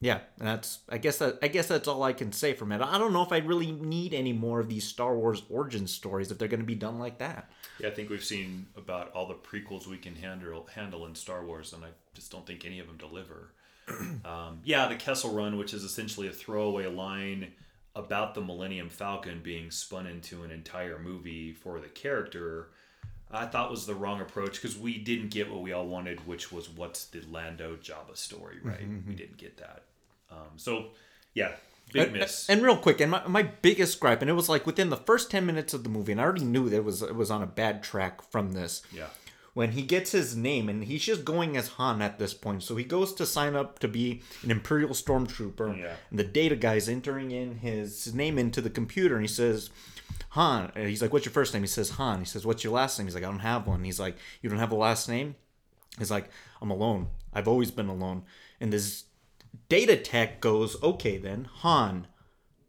yeah, 0.00 0.20
and 0.38 0.46
that's 0.46 0.80
I 0.88 0.98
guess 0.98 1.18
that 1.18 1.38
I 1.42 1.48
guess 1.48 1.68
that's 1.68 1.88
all 1.88 2.02
I 2.02 2.12
can 2.12 2.32
say 2.32 2.52
from 2.52 2.70
it. 2.72 2.82
I 2.82 2.98
don't 2.98 3.12
know 3.12 3.22
if 3.22 3.32
I 3.32 3.38
really 3.38 3.72
need 3.72 4.12
any 4.12 4.32
more 4.32 4.60
of 4.60 4.68
these 4.68 4.84
Star 4.84 5.16
Wars 5.16 5.42
origin 5.48 5.86
stories 5.86 6.30
if 6.30 6.38
they're 6.38 6.48
going 6.48 6.60
to 6.60 6.66
be 6.66 6.74
done 6.74 6.98
like 6.98 7.18
that. 7.18 7.50
Yeah, 7.80 7.88
I 7.88 7.90
think 7.92 8.10
we've 8.10 8.24
seen 8.24 8.66
about 8.76 9.12
all 9.12 9.26
the 9.26 9.34
prequels 9.34 9.86
we 9.86 9.96
can 9.96 10.14
handle 10.14 10.68
handle 10.72 11.06
in 11.06 11.14
Star 11.14 11.44
Wars, 11.44 11.72
and 11.72 11.84
I 11.84 11.88
just 12.14 12.30
don't 12.30 12.46
think 12.46 12.66
any 12.66 12.78
of 12.78 12.86
them 12.86 12.98
deliver. 12.98 13.52
um, 14.24 14.60
yeah, 14.64 14.86
the 14.88 14.96
Kessel 14.96 15.32
Run, 15.32 15.56
which 15.56 15.72
is 15.72 15.82
essentially 15.82 16.28
a 16.28 16.32
throwaway 16.32 16.86
line 16.86 17.52
about 17.94 18.34
the 18.34 18.42
Millennium 18.42 18.90
Falcon 18.90 19.40
being 19.42 19.70
spun 19.70 20.06
into 20.06 20.42
an 20.42 20.50
entire 20.50 20.98
movie 20.98 21.54
for 21.54 21.80
the 21.80 21.88
character, 21.88 22.68
I 23.36 23.46
thought 23.46 23.70
was 23.70 23.86
the 23.86 23.94
wrong 23.94 24.20
approach 24.20 24.54
because 24.54 24.76
we 24.76 24.98
didn't 24.98 25.30
get 25.30 25.50
what 25.50 25.62
we 25.62 25.72
all 25.72 25.86
wanted, 25.86 26.26
which 26.26 26.50
was 26.52 26.68
what's 26.68 27.06
the 27.06 27.20
Lando 27.30 27.76
Jabba 27.76 28.16
story, 28.16 28.56
right? 28.62 28.86
We 29.06 29.14
didn't 29.14 29.36
get 29.38 29.56
that. 29.58 29.82
Um, 30.30 30.48
so, 30.56 30.86
yeah, 31.34 31.52
big 31.92 32.08
And- 32.08 32.12
miss. 32.18 32.48
And, 32.48 32.62
real 32.62 32.76
quick, 32.76 33.00
and 33.00 33.10
my, 33.10 33.26
my 33.26 33.42
biggest 33.42 34.00
gripe, 34.00 34.20
and 34.22 34.30
it 34.30 34.34
was 34.34 34.48
like 34.48 34.66
within 34.66 34.90
the 34.90 34.96
first 34.96 35.30
ten 35.30 35.46
minutes 35.46 35.72
of 35.74 35.82
the 35.84 35.88
movie, 35.90 36.12
and 36.12 36.20
I 36.20 36.24
already 36.24 36.44
knew 36.44 36.68
that 36.68 36.76
it 36.76 36.84
was 36.84 37.02
it 37.02 37.14
was 37.14 37.30
on 37.30 37.42
a 37.42 37.46
bad 37.46 37.82
track 37.82 38.22
from 38.22 38.52
this. 38.52 38.82
yeah. 38.92 39.06
When 39.54 39.72
he 39.72 39.80
gets 39.80 40.12
his 40.12 40.36
name, 40.36 40.68
and 40.68 40.84
he's 40.84 41.02
just 41.06 41.24
going 41.24 41.56
as 41.56 41.68
Han 41.68 42.02
at 42.02 42.18
this 42.18 42.34
point, 42.34 42.62
so 42.62 42.76
he 42.76 42.84
goes 42.84 43.14
to 43.14 43.24
sign 43.24 43.56
up 43.56 43.78
to 43.78 43.88
be 43.88 44.20
an 44.42 44.50
Imperial 44.50 44.90
Stormtrooper. 44.90 45.78
Yeah. 45.80 45.94
And 46.10 46.18
the 46.18 46.24
data 46.24 46.56
guy's 46.56 46.90
entering 46.90 47.30
in 47.30 47.56
his 47.60 48.12
name 48.12 48.36
into 48.36 48.60
the 48.60 48.68
computer, 48.68 49.14
and 49.14 49.24
he 49.24 49.28
says, 49.32 49.70
Han. 50.30 50.72
And 50.74 50.88
he's 50.88 51.02
like, 51.02 51.12
"What's 51.12 51.24
your 51.24 51.32
first 51.32 51.54
name?" 51.54 51.62
He 51.62 51.68
says, 51.68 51.90
Han. 51.90 52.20
He 52.20 52.24
says, 52.24 52.46
"What's 52.46 52.64
your 52.64 52.72
last 52.72 52.98
name?" 52.98 53.06
He's 53.06 53.14
like, 53.14 53.24
"I 53.24 53.28
don't 53.28 53.38
have 53.40 53.66
one." 53.66 53.84
He's 53.84 54.00
like, 54.00 54.16
"You 54.42 54.50
don't 54.50 54.58
have 54.58 54.72
a 54.72 54.76
last 54.76 55.08
name?" 55.08 55.36
He's 55.98 56.10
like, 56.10 56.28
I'm 56.60 56.70
alone. 56.70 57.08
I've 57.32 57.48
always 57.48 57.70
been 57.70 57.88
alone. 57.88 58.24
And 58.60 58.72
this 58.72 59.04
data 59.68 59.96
tech 59.96 60.40
goes, 60.40 60.80
okay, 60.82 61.18
then, 61.18 61.48
Han, 61.60 62.06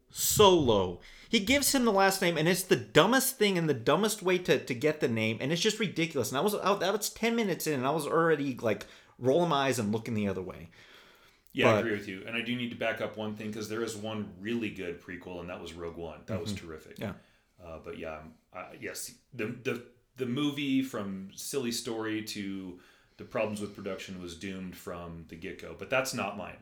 Solo. 0.10 1.00
He 1.30 1.40
gives 1.40 1.76
him 1.76 1.84
the 1.84 1.92
last 1.92 2.22
name, 2.22 2.38
and 2.38 2.48
it's 2.48 2.64
the 2.64 2.78
dumbest 2.78 3.38
thing 3.38 3.58
and 3.58 3.70
the 3.70 3.74
dumbest 3.74 4.24
way 4.24 4.38
to, 4.40 4.60
to 4.60 4.74
get 4.74 5.02
the 5.02 5.10
name, 5.10 5.38
and 5.42 5.52
it's 5.52 5.62
just 5.62 5.80
ridiculous. 5.80 6.30
And 6.30 6.38
I 6.38 6.42
was 6.42 6.54
that 6.54 6.80
was 6.94 7.10
ten 7.10 7.36
minutes 7.36 7.68
in, 7.68 7.74
and 7.74 7.86
I 7.86 7.92
was 7.92 8.08
already 8.08 8.56
like 8.56 8.86
rolling 9.20 9.50
my 9.50 9.68
eyes 9.68 9.78
and 9.78 9.92
looking 9.92 10.14
the 10.14 10.30
other 10.30 10.42
way. 10.42 10.70
Yeah, 11.58 11.74
I 11.74 11.80
agree 11.80 11.94
with 11.94 12.08
you. 12.08 12.24
And 12.28 12.36
I 12.36 12.42
do 12.42 12.56
need 12.56 12.70
to 12.70 12.76
back 12.76 13.02
up 13.02 13.18
one 13.18 13.36
thing 13.36 13.48
because 13.48 13.68
there 13.68 13.84
is 13.84 13.96
one 13.96 14.32
really 14.40 14.70
good 14.70 15.02
prequel, 15.02 15.40
and 15.40 15.50
that 15.50 15.60
was 15.60 15.74
Rogue 15.74 15.98
One. 15.98 16.20
That 16.28 16.40
was 16.40 16.54
terrific. 16.54 16.98
Mm-hmm. 16.98 17.04
Yeah. 17.04 17.66
Uh, 17.66 17.80
but 17.84 17.98
yeah, 17.98 18.20
uh, 18.56 18.66
yes, 18.80 19.12
the 19.34 19.48
the 19.64 19.84
the 20.18 20.26
movie 20.26 20.82
from 20.82 21.30
silly 21.36 21.72
story 21.72 22.24
to 22.24 22.80
the 23.18 23.24
problems 23.24 23.62
with 23.62 23.76
production 23.76 24.22
was 24.22 24.36
doomed 24.36 24.76
from 24.76 25.26
the 25.30 25.36
get 25.36 25.62
go. 25.62 25.76
But 25.78 25.90
that's 25.90 26.14
not 26.14 26.38
mine. 26.38 26.58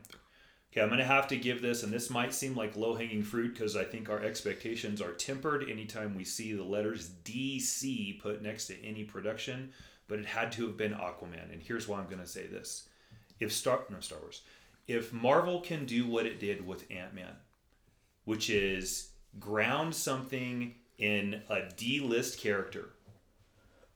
Okay, 0.72 0.82
I'm 0.82 0.90
gonna 0.90 1.04
have 1.04 1.28
to 1.28 1.36
give 1.36 1.62
this, 1.62 1.82
and 1.82 1.92
this 1.92 2.10
might 2.10 2.34
seem 2.34 2.54
like 2.54 2.76
low 2.76 2.94
hanging 2.94 3.22
fruit 3.22 3.54
because 3.54 3.76
I 3.76 3.84
think 3.84 4.08
our 4.08 4.22
expectations 4.22 5.00
are 5.00 5.12
tempered 5.12 5.68
anytime 5.70 6.14
we 6.14 6.24
see 6.24 6.52
the 6.52 6.64
letters 6.64 7.10
DC 7.24 8.20
put 8.20 8.42
next 8.42 8.66
to 8.66 8.84
any 8.84 9.04
production. 9.04 9.72
But 10.08 10.20
it 10.20 10.26
had 10.26 10.52
to 10.52 10.66
have 10.66 10.76
been 10.76 10.92
Aquaman, 10.92 11.52
and 11.52 11.62
here's 11.62 11.88
why 11.88 11.98
I'm 11.98 12.08
gonna 12.08 12.26
say 12.26 12.46
this: 12.46 12.88
if 13.40 13.52
Star 13.52 13.84
no 13.90 14.00
Star 14.00 14.18
Wars, 14.20 14.42
if 14.86 15.12
Marvel 15.12 15.60
can 15.60 15.84
do 15.84 16.06
what 16.06 16.26
it 16.26 16.38
did 16.38 16.66
with 16.66 16.90
Ant 16.90 17.14
Man, 17.14 17.34
which 18.24 18.50
is 18.50 19.10
ground 19.38 19.94
something 19.94 20.74
in 20.98 21.42
a 21.50 21.62
D 21.76 22.00
list 22.00 22.40
character 22.40 22.90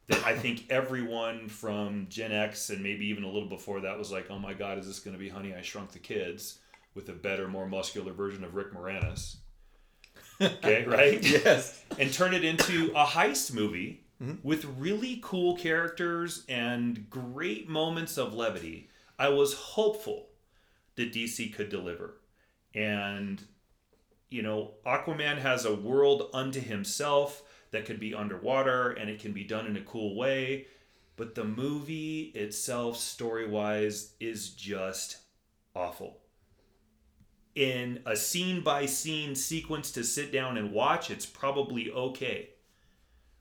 that 0.08 0.24
I 0.24 0.36
think 0.36 0.66
everyone 0.70 1.48
from 1.48 2.06
Gen 2.08 2.32
X 2.32 2.70
and 2.70 2.82
maybe 2.82 3.06
even 3.06 3.24
a 3.24 3.30
little 3.30 3.48
before 3.48 3.80
that 3.80 3.96
was 3.96 4.10
like, 4.10 4.26
oh 4.30 4.38
my 4.38 4.54
God, 4.54 4.78
is 4.78 4.86
this 4.86 4.98
going 4.98 5.14
to 5.14 5.20
be 5.20 5.28
Honey, 5.28 5.54
I 5.54 5.62
Shrunk 5.62 5.92
the 5.92 6.00
Kids 6.00 6.58
with 6.94 7.08
a 7.08 7.12
better, 7.12 7.46
more 7.46 7.66
muscular 7.66 8.12
version 8.12 8.42
of 8.42 8.56
Rick 8.56 8.74
Moranis? 8.74 9.36
Okay, 10.40 10.84
right? 10.88 11.22
Yes. 11.22 11.84
and 11.98 12.12
turn 12.12 12.34
it 12.34 12.44
into 12.44 12.90
a 12.96 13.04
heist 13.04 13.54
movie 13.54 14.04
mm-hmm. 14.20 14.34
with 14.42 14.64
really 14.78 15.20
cool 15.22 15.56
characters 15.56 16.44
and 16.48 17.08
great 17.08 17.68
moments 17.68 18.18
of 18.18 18.34
levity. 18.34 18.88
I 19.16 19.28
was 19.28 19.54
hopeful 19.54 20.29
that 21.00 21.12
DC 21.12 21.52
could 21.54 21.68
deliver. 21.68 22.20
And, 22.74 23.42
you 24.28 24.42
know, 24.42 24.74
Aquaman 24.86 25.38
has 25.38 25.64
a 25.64 25.74
world 25.74 26.30
unto 26.32 26.60
himself 26.60 27.42
that 27.72 27.84
could 27.84 27.98
be 27.98 28.14
underwater 28.14 28.90
and 28.90 29.10
it 29.10 29.20
can 29.20 29.32
be 29.32 29.44
done 29.44 29.66
in 29.66 29.76
a 29.76 29.82
cool 29.82 30.16
way. 30.16 30.66
But 31.16 31.34
the 31.34 31.44
movie 31.44 32.32
itself, 32.34 32.96
story 32.96 33.48
wise, 33.48 34.14
is 34.20 34.50
just 34.50 35.18
awful 35.74 36.20
in 37.54 38.00
a 38.06 38.16
scene 38.16 38.62
by 38.62 38.86
scene 38.86 39.34
sequence 39.34 39.90
to 39.92 40.04
sit 40.04 40.32
down 40.32 40.56
and 40.56 40.72
watch, 40.72 41.10
it's 41.10 41.26
probably 41.26 41.90
okay. 41.90 42.50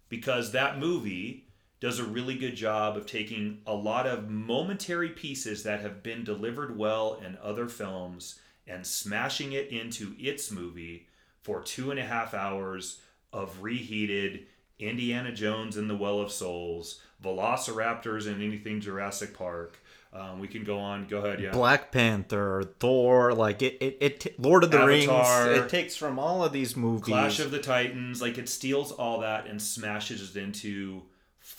Because 0.09 0.51
that 0.51 0.79
movie 0.79 1.48
does 1.79 1.99
a 1.99 2.03
really 2.03 2.35
good 2.35 2.55
job 2.55 2.97
of 2.97 3.05
taking 3.05 3.61
a 3.65 3.73
lot 3.73 4.05
of 4.05 4.29
momentary 4.29 5.09
pieces 5.09 5.63
that 5.63 5.79
have 5.79 6.03
been 6.03 6.23
delivered 6.23 6.77
well 6.77 7.19
in 7.25 7.37
other 7.41 7.67
films 7.67 8.39
and 8.67 8.85
smashing 8.85 9.53
it 9.53 9.69
into 9.69 10.13
its 10.19 10.51
movie 10.51 11.07
for 11.41 11.61
two 11.61 11.89
and 11.89 11.99
a 11.99 12.05
half 12.05 12.33
hours 12.33 13.01
of 13.31 13.61
reheated 13.61 14.45
Indiana 14.77 15.31
Jones 15.31 15.77
and 15.77 15.89
the 15.89 15.95
Well 15.95 16.19
of 16.19 16.31
Souls, 16.31 17.01
Velociraptors 17.23 18.27
and 18.27 18.41
anything 18.41 18.79
Jurassic 18.79 19.37
Park, 19.37 19.79
Um, 20.11 20.39
we 20.39 20.47
can 20.47 20.63
go 20.63 20.79
on. 20.79 21.05
Go 21.07 21.19
ahead. 21.19 21.39
Yeah. 21.39 21.51
Black 21.51 21.91
Panther, 21.91 22.63
Thor, 22.79 23.33
like 23.33 23.61
it, 23.61 23.77
it, 23.79 23.97
it 24.01 24.39
Lord 24.39 24.63
of 24.63 24.71
the 24.71 24.79
Avatar. 24.79 25.45
Rings. 25.49 25.59
It 25.59 25.69
takes 25.69 25.95
from 25.95 26.17
all 26.17 26.43
of 26.43 26.51
these 26.51 26.75
movies. 26.75 27.05
Clash 27.05 27.39
of 27.39 27.51
the 27.51 27.59
Titans, 27.59 28.21
like 28.21 28.37
it 28.37 28.49
steals 28.49 28.91
all 28.91 29.19
that 29.19 29.45
and 29.45 29.61
smashes 29.61 30.35
it 30.35 30.41
into 30.41 31.03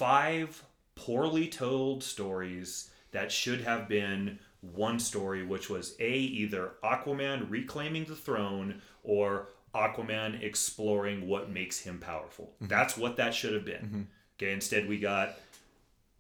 five 0.01 0.65
poorly 0.95 1.47
told 1.47 2.03
stories 2.03 2.91
that 3.13 3.31
should 3.31 3.61
have 3.61 3.87
been 3.87 4.39
one 4.63 4.99
story, 4.99 5.45
which 5.45 5.69
was 5.69 5.95
A, 6.01 6.11
either 6.11 6.73
Aquaman 6.83 7.51
reclaiming 7.51 8.07
the 8.07 8.17
throne 8.17 8.81
or 9.05 9.49
Aquaman 9.75 10.43
exploring 10.43 11.29
what 11.29 11.51
makes 11.51 11.79
him 11.81 11.99
powerful. 11.99 12.47
Mm-hmm. 12.57 12.69
That's 12.69 12.97
what 12.97 13.17
that 13.17 13.35
should 13.35 13.53
have 13.53 13.67
been. 13.67 13.83
Mm-hmm. 13.83 14.03
Okay, 14.39 14.53
instead 14.53 14.89
we 14.89 14.99
got 14.99 15.39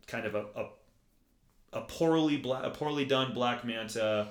kind 0.06 0.26
of 0.26 0.34
a, 0.34 0.44
a 0.54 0.66
a 1.72 1.80
poorly 1.82 2.37
bla- 2.37 2.62
a 2.62 2.70
poorly 2.70 3.06
done 3.06 3.32
Black 3.32 3.64
Manta, 3.64 4.28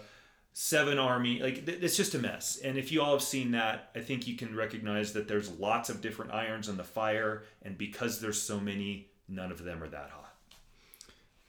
seven 0.53 1.00
army 1.00 1.41
like 1.41 1.65
th- 1.65 1.82
it's 1.82 1.98
just 1.98 2.13
a 2.15 2.20
mess. 2.20 2.58
And 2.63 2.77
if 2.77 2.91
you 2.91 3.01
all 3.01 3.13
have 3.13 3.24
seen 3.24 3.51
that, 3.51 3.89
I 3.96 4.00
think 4.01 4.27
you 4.27 4.36
can 4.36 4.56
recognize 4.56 5.13
that 5.13 5.27
there's 5.27 5.50
lots 5.50 5.89
of 5.89 6.01
different 6.01 6.34
irons 6.34 6.70
in 6.70 6.77
the 6.77 6.84
fire, 6.84 7.44
and 7.63 7.77
because 7.77 8.22
there's 8.22 8.41
so 8.41 8.60
many, 8.60 9.09
none 9.30 9.52
of 9.52 9.64
them 9.64 9.82
are 9.84 9.88
that 9.90 10.10
hot. 10.12 10.34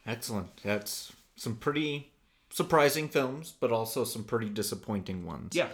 Excellent. 0.07 0.49
That's 0.63 1.13
some 1.37 1.57
pretty 1.57 2.11
surprising 2.51 3.09
films, 3.09 3.55
but 3.61 3.71
also 3.73 4.05
some 4.05 4.25
pretty 4.25 4.49
disappointing 4.49 5.25
ones. 5.25 5.55
Yeah, 5.55 5.69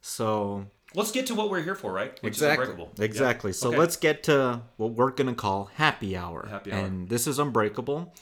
So 0.00 0.66
let's 0.94 1.10
get 1.12 1.26
to 1.26 1.34
what 1.34 1.50
we're 1.50 1.62
here 1.62 1.74
for, 1.74 1.92
right? 1.92 2.12
Which 2.22 2.34
exactly, 2.34 2.64
is 2.64 2.70
Unbreakable. 2.70 3.04
exactly. 3.04 3.50
Yeah. 3.50 3.54
So 3.56 3.68
Okay. 3.68 3.78
let's 3.78 3.96
get 3.96 4.22
to 4.24 4.62
what 4.76 4.92
we're 4.92 5.10
gonna 5.10 5.34
call 5.34 5.66
happy 5.74 6.16
hour. 6.16 6.46
Happy 6.48 6.72
hour. 6.72 6.78
Mm-hmm. 6.78 6.86
And 6.86 7.08
this 7.08 7.26
is 7.26 7.38
Unbreakable. 7.38 8.12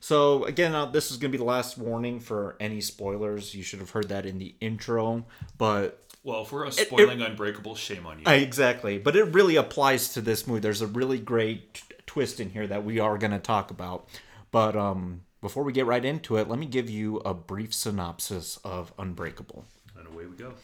So 0.00 0.44
again, 0.44 0.74
uh, 0.74 0.86
this 0.86 1.10
is 1.10 1.16
gonna 1.16 1.32
be 1.32 1.38
the 1.38 1.44
last 1.44 1.76
warning 1.76 2.20
for 2.20 2.56
any 2.60 2.80
spoilers. 2.80 3.54
You 3.54 3.62
should 3.62 3.80
have 3.80 3.90
heard 3.90 4.08
that 4.10 4.26
in 4.26 4.38
the 4.38 4.54
intro, 4.60 5.24
but 5.58 6.05
Well, 6.26 6.42
if 6.42 6.50
we're 6.50 6.68
spoiling 6.72 7.22
Unbreakable, 7.22 7.76
shame 7.76 8.04
on 8.04 8.18
you. 8.18 8.24
Exactly. 8.26 8.98
But 8.98 9.14
it 9.14 9.32
really 9.32 9.54
applies 9.54 10.08
to 10.14 10.20
this 10.20 10.44
movie. 10.44 10.58
There's 10.58 10.82
a 10.82 10.88
really 10.88 11.20
great 11.20 11.74
t- 11.74 11.82
twist 12.04 12.40
in 12.40 12.50
here 12.50 12.66
that 12.66 12.84
we 12.84 12.98
are 12.98 13.16
gonna 13.16 13.38
talk 13.38 13.70
about. 13.70 14.08
But 14.50 14.74
um, 14.74 15.20
before 15.40 15.62
we 15.62 15.72
get 15.72 15.86
right 15.86 16.04
into 16.04 16.36
it, 16.36 16.48
let 16.48 16.58
me 16.58 16.66
give 16.66 16.90
you 16.90 17.18
a 17.18 17.32
brief 17.32 17.72
synopsis 17.72 18.58
of 18.64 18.92
Unbreakable. 18.98 19.66
and 19.96 20.08
away 20.08 20.26
we 20.26 20.36
go. 20.36 20.54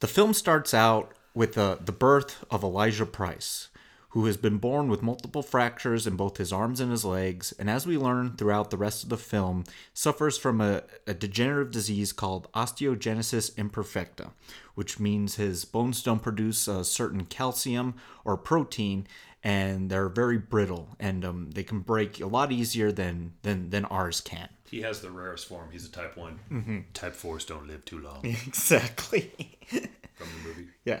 The 0.00 0.08
film 0.08 0.34
starts 0.34 0.74
out 0.74 1.12
with 1.32 1.56
uh, 1.56 1.76
the 1.80 1.92
birth 1.92 2.44
of 2.50 2.64
Elijah 2.64 3.06
Price, 3.06 3.68
who 4.12 4.26
has 4.26 4.36
been 4.36 4.58
born 4.58 4.88
with 4.88 5.02
multiple 5.02 5.42
fractures 5.42 6.06
in 6.06 6.16
both 6.16 6.36
his 6.36 6.52
arms 6.52 6.80
and 6.80 6.90
his 6.90 7.04
legs, 7.04 7.52
and 7.58 7.70
as 7.70 7.86
we 7.86 7.96
learn 7.96 8.36
throughout 8.36 8.70
the 8.70 8.76
rest 8.76 9.02
of 9.02 9.08
the 9.08 9.16
film, 9.16 9.64
suffers 9.94 10.36
from 10.36 10.60
a, 10.60 10.82
a 11.06 11.14
degenerative 11.14 11.72
disease 11.72 12.12
called 12.12 12.50
osteogenesis 12.52 13.50
imperfecta, 13.54 14.30
which 14.74 15.00
means 15.00 15.36
his 15.36 15.64
bones 15.64 16.02
don't 16.02 16.22
produce 16.22 16.68
a 16.68 16.84
certain 16.84 17.24
calcium 17.24 17.94
or 18.22 18.36
protein, 18.36 19.06
and 19.42 19.88
they're 19.88 20.10
very 20.10 20.36
brittle, 20.38 20.90
and 21.00 21.24
um, 21.24 21.50
they 21.52 21.62
can 21.64 21.80
break 21.80 22.20
a 22.20 22.26
lot 22.26 22.52
easier 22.52 22.92
than 22.92 23.32
than, 23.42 23.70
than 23.70 23.86
ours 23.86 24.20
can. 24.20 24.48
He 24.70 24.82
has 24.82 25.00
the 25.00 25.10
rarest 25.10 25.46
form. 25.46 25.68
He's 25.72 25.86
a 25.86 25.90
Type 25.90 26.16
One. 26.18 26.38
Mm-hmm. 26.50 26.78
Type 26.92 27.14
Fours 27.14 27.44
don't 27.46 27.66
live 27.66 27.84
too 27.86 27.98
long. 27.98 28.20
Exactly. 28.46 29.30
From 29.68 30.28
the 30.42 30.48
movie. 30.48 30.68
Yeah. 30.84 31.00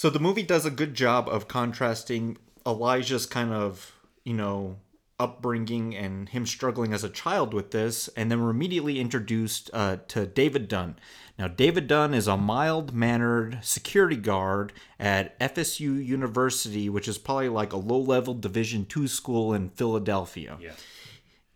So 0.00 0.08
the 0.08 0.18
movie 0.18 0.42
does 0.42 0.64
a 0.64 0.70
good 0.70 0.94
job 0.94 1.28
of 1.28 1.46
contrasting 1.46 2.38
Elijah's 2.66 3.26
kind 3.26 3.52
of, 3.52 3.92
you 4.24 4.32
know, 4.32 4.78
upbringing 5.18 5.94
and 5.94 6.26
him 6.26 6.46
struggling 6.46 6.94
as 6.94 7.04
a 7.04 7.10
child 7.10 7.52
with 7.52 7.70
this, 7.70 8.08
and 8.16 8.30
then 8.30 8.42
we're 8.42 8.48
immediately 8.48 8.98
introduced 8.98 9.68
uh, 9.74 9.98
to 10.08 10.24
David 10.24 10.68
Dunn. 10.68 10.96
Now, 11.38 11.48
David 11.48 11.86
Dunn 11.86 12.14
is 12.14 12.26
a 12.26 12.38
mild 12.38 12.94
mannered 12.94 13.58
security 13.60 14.16
guard 14.16 14.72
at 14.98 15.38
FSU 15.38 16.02
University, 16.02 16.88
which 16.88 17.06
is 17.06 17.18
probably 17.18 17.50
like 17.50 17.74
a 17.74 17.76
low 17.76 18.00
level 18.00 18.32
Division 18.32 18.86
two 18.86 19.06
school 19.06 19.52
in 19.52 19.68
Philadelphia 19.68 20.56
Yeah. 20.62 20.72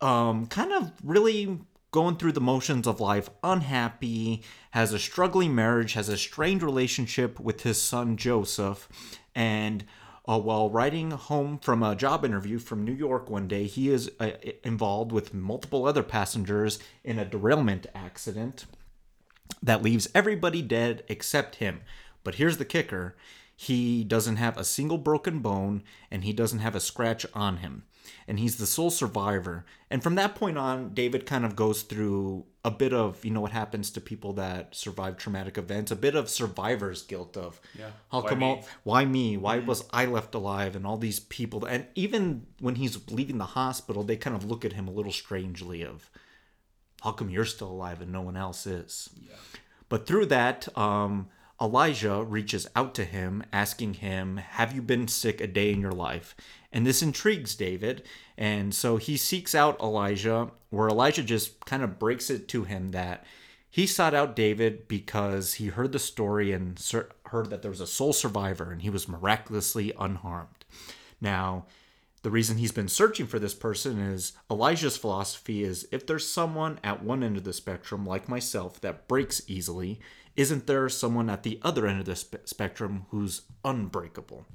um, 0.03 0.49
kind 0.49 0.71
of 0.71 0.93
really 1.03 1.61
going 1.95 2.17
through 2.17 2.33
the 2.33 2.41
motions 2.41 2.89
of 2.89 2.99
life, 2.99 3.31
unhappy, 3.45 4.43
has 4.73 4.93
a 4.93 4.99
struggling 4.99 5.55
marriage, 5.55 5.93
has 5.93 6.09
a 6.09 6.17
strained 6.17 6.61
relationship 6.61 7.39
with 7.39 7.63
his 7.63 7.81
son 7.81 8.17
Joseph, 8.17 8.89
and 9.33 9.85
uh, 10.27 10.37
while 10.37 10.69
riding 10.69 11.13
home 11.13 11.57
from 11.57 11.85
a 11.85 11.95
job 11.95 12.25
interview 12.25 12.59
from 12.59 12.85
New 12.85 12.93
York 12.93 13.31
one 13.31 13.47
day, 13.47 13.67
he 13.67 13.91
is 13.91 14.11
uh, 14.19 14.33
involved 14.65 15.13
with 15.13 15.33
multiple 15.33 15.87
other 15.87 16.03
passengers 16.03 16.81
in 17.05 17.17
a 17.17 17.25
derailment 17.25 17.87
accident 17.95 18.65
that 19.63 19.81
leaves 19.81 20.09
everybody 20.17 20.63
dead 20.63 21.05
except 21.07 21.57
him. 21.57 21.81
But 22.25 22.35
here's 22.35 22.57
the 22.57 22.65
kicker 22.65 23.15
he 23.55 24.03
doesn't 24.03 24.35
have 24.35 24.57
a 24.57 24.65
single 24.65 24.99
broken 24.99 25.39
bone 25.39 25.85
and 26.11 26.25
he 26.25 26.33
doesn't 26.33 26.59
have 26.59 26.75
a 26.75 26.81
scratch 26.81 27.25
on 27.35 27.59
him. 27.59 27.85
And 28.29 28.39
he's 28.39 28.57
the 28.57 28.67
sole 28.67 28.91
survivor. 28.91 29.65
And 29.91 30.03
from 30.03 30.15
that 30.17 30.35
point 30.35 30.59
on, 30.59 30.95
David 30.95 31.27
kind 31.27 31.45
of 31.45 31.55
goes 31.57 31.83
through 31.83 32.45
a 32.65 32.71
bit 32.71 32.93
of, 32.93 33.25
you 33.25 33.31
know, 33.31 33.41
what 33.41 33.53
happens 33.53 33.91
to 33.91 34.01
people 34.01 34.33
that 34.35 34.75
survive 34.75 35.17
traumatic 35.17 35.57
events, 35.59 35.91
a 35.91 35.97
bit 35.97 36.15
of 36.15 36.29
survivor's 36.31 37.03
guilt 37.03 37.37
of, 37.37 37.61
Yeah. 37.79 37.91
how 38.11 38.23
Why 38.23 38.29
come 38.29 38.39
me? 38.41 38.47
all, 38.47 38.67
why 38.83 39.05
me? 39.05 39.37
Why 39.37 39.59
was 39.59 39.85
I 39.93 40.07
left 40.07 40.35
alive? 40.35 40.75
And 40.77 40.87
all 40.87 40.97
these 40.97 41.21
people. 41.21 41.65
And 41.65 41.87
even 41.95 42.47
when 42.61 42.77
he's 42.77 43.11
leaving 43.11 43.39
the 43.39 43.45
hospital, 43.45 44.03
they 44.03 44.17
kind 44.17 44.35
of 44.37 44.45
look 44.45 44.65
at 44.65 44.73
him 44.73 44.89
a 44.89 44.93
little 44.93 45.13
strangely 45.13 45.83
of, 45.85 46.11
how 47.03 47.13
come 47.13 47.29
you're 47.29 47.45
still 47.45 47.71
alive 47.71 48.01
and 48.01 48.11
no 48.13 48.23
one 48.23 48.37
else 48.37 48.67
is? 48.67 49.11
Yeah. 49.21 49.37
But 49.91 50.07
through 50.07 50.27
that, 50.27 50.67
um, 50.77 51.29
Elijah 51.61 52.23
reaches 52.23 52.67
out 52.75 52.95
to 52.95 53.05
him, 53.05 53.45
asking 53.53 53.95
him, 53.95 54.39
Have 54.39 54.75
you 54.75 54.83
been 54.83 55.09
sick 55.09 55.41
a 55.41 55.47
day 55.47 55.73
in 55.73 55.81
your 55.81 55.93
life? 55.93 56.35
And 56.73 56.85
this 56.85 57.03
intrigues 57.03 57.55
David. 57.55 58.03
And 58.37 58.75
so 58.75 58.97
he 58.97 59.17
seeks 59.17 59.55
out 59.55 59.81
Elijah, 59.81 60.51
where 60.71 60.89
Elijah 60.89 61.23
just 61.23 61.65
kind 61.65 61.83
of 61.83 61.99
breaks 61.99 62.31
it 62.31 62.49
to 62.49 62.65
him 62.65 62.91
that 62.91 63.25
he 63.71 63.87
sought 63.87 64.15
out 64.15 64.37
David 64.37 64.87
because 64.87 65.55
he 65.55 65.67
heard 65.67 65.93
the 65.93 65.99
story 65.99 66.53
and 66.53 66.81
heard 67.27 67.51
that 67.51 67.63
there 67.63 67.73
was 67.73 67.81
a 67.81 67.89
sole 67.89 68.13
survivor 68.13 68.71
and 68.71 68.83
he 68.83 68.91
was 68.91 69.09
miraculously 69.09 69.93
unharmed. 69.99 70.65
Now, 71.21 71.67
the 72.23 72.31
reason 72.31 72.57
he's 72.57 72.73
been 72.73 72.89
searching 72.89 73.27
for 73.27 73.39
this 73.39 73.53
person 73.53 73.99
is 73.99 74.33
Elijah's 74.51 74.97
philosophy 74.97 75.63
is 75.63 75.89
if 75.91 76.07
there's 76.07 76.27
someone 76.27 76.79
at 76.85 77.03
one 77.03 77.23
end 77.23 77.37
of 77.37 77.45
the 77.45 77.53
spectrum, 77.53 78.07
like 78.07 78.29
myself, 78.29 78.81
that 78.81 79.09
breaks 79.09 79.43
easily, 79.47 80.01
isn't 80.37 80.67
there 80.67 80.89
someone 80.89 81.31
at 81.31 81.43
the 81.43 81.59
other 81.63 81.87
end 81.87 82.01
of 82.01 82.07
the 82.07 82.17
spe- 82.17 82.47
spectrum 82.47 83.07
who's 83.11 83.43
unbreakable? 83.65 84.47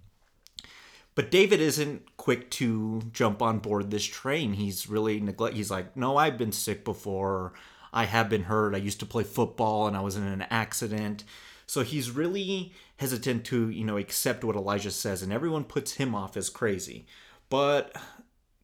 But 1.15 1.31
David 1.31 1.59
isn't 1.59 2.15
quick 2.17 2.49
to 2.51 3.01
jump 3.11 3.41
on 3.41 3.59
board 3.59 3.91
this 3.91 4.05
train. 4.05 4.53
He's 4.53 4.89
really 4.89 5.19
neglect. 5.19 5.55
He's 5.55 5.71
like, 5.71 5.97
no, 5.97 6.17
I've 6.17 6.37
been 6.37 6.51
sick 6.51 6.85
before. 6.85 7.53
I 7.91 8.05
have 8.05 8.29
been 8.29 8.43
hurt. 8.43 8.75
I 8.75 8.77
used 8.77 8.99
to 8.99 9.05
play 9.05 9.23
football 9.23 9.87
and 9.87 9.97
I 9.97 10.01
was 10.01 10.15
in 10.15 10.23
an 10.23 10.43
accident. 10.49 11.23
So 11.65 11.81
he's 11.83 12.11
really 12.11 12.73
hesitant 12.97 13.45
to, 13.45 13.69
you 13.69 13.83
know, 13.83 13.97
accept 13.97 14.43
what 14.43 14.55
Elijah 14.55 14.91
says, 14.91 15.21
and 15.21 15.31
everyone 15.31 15.63
puts 15.63 15.93
him 15.93 16.15
off 16.15 16.35
as 16.35 16.49
crazy. 16.49 17.05
But 17.49 17.95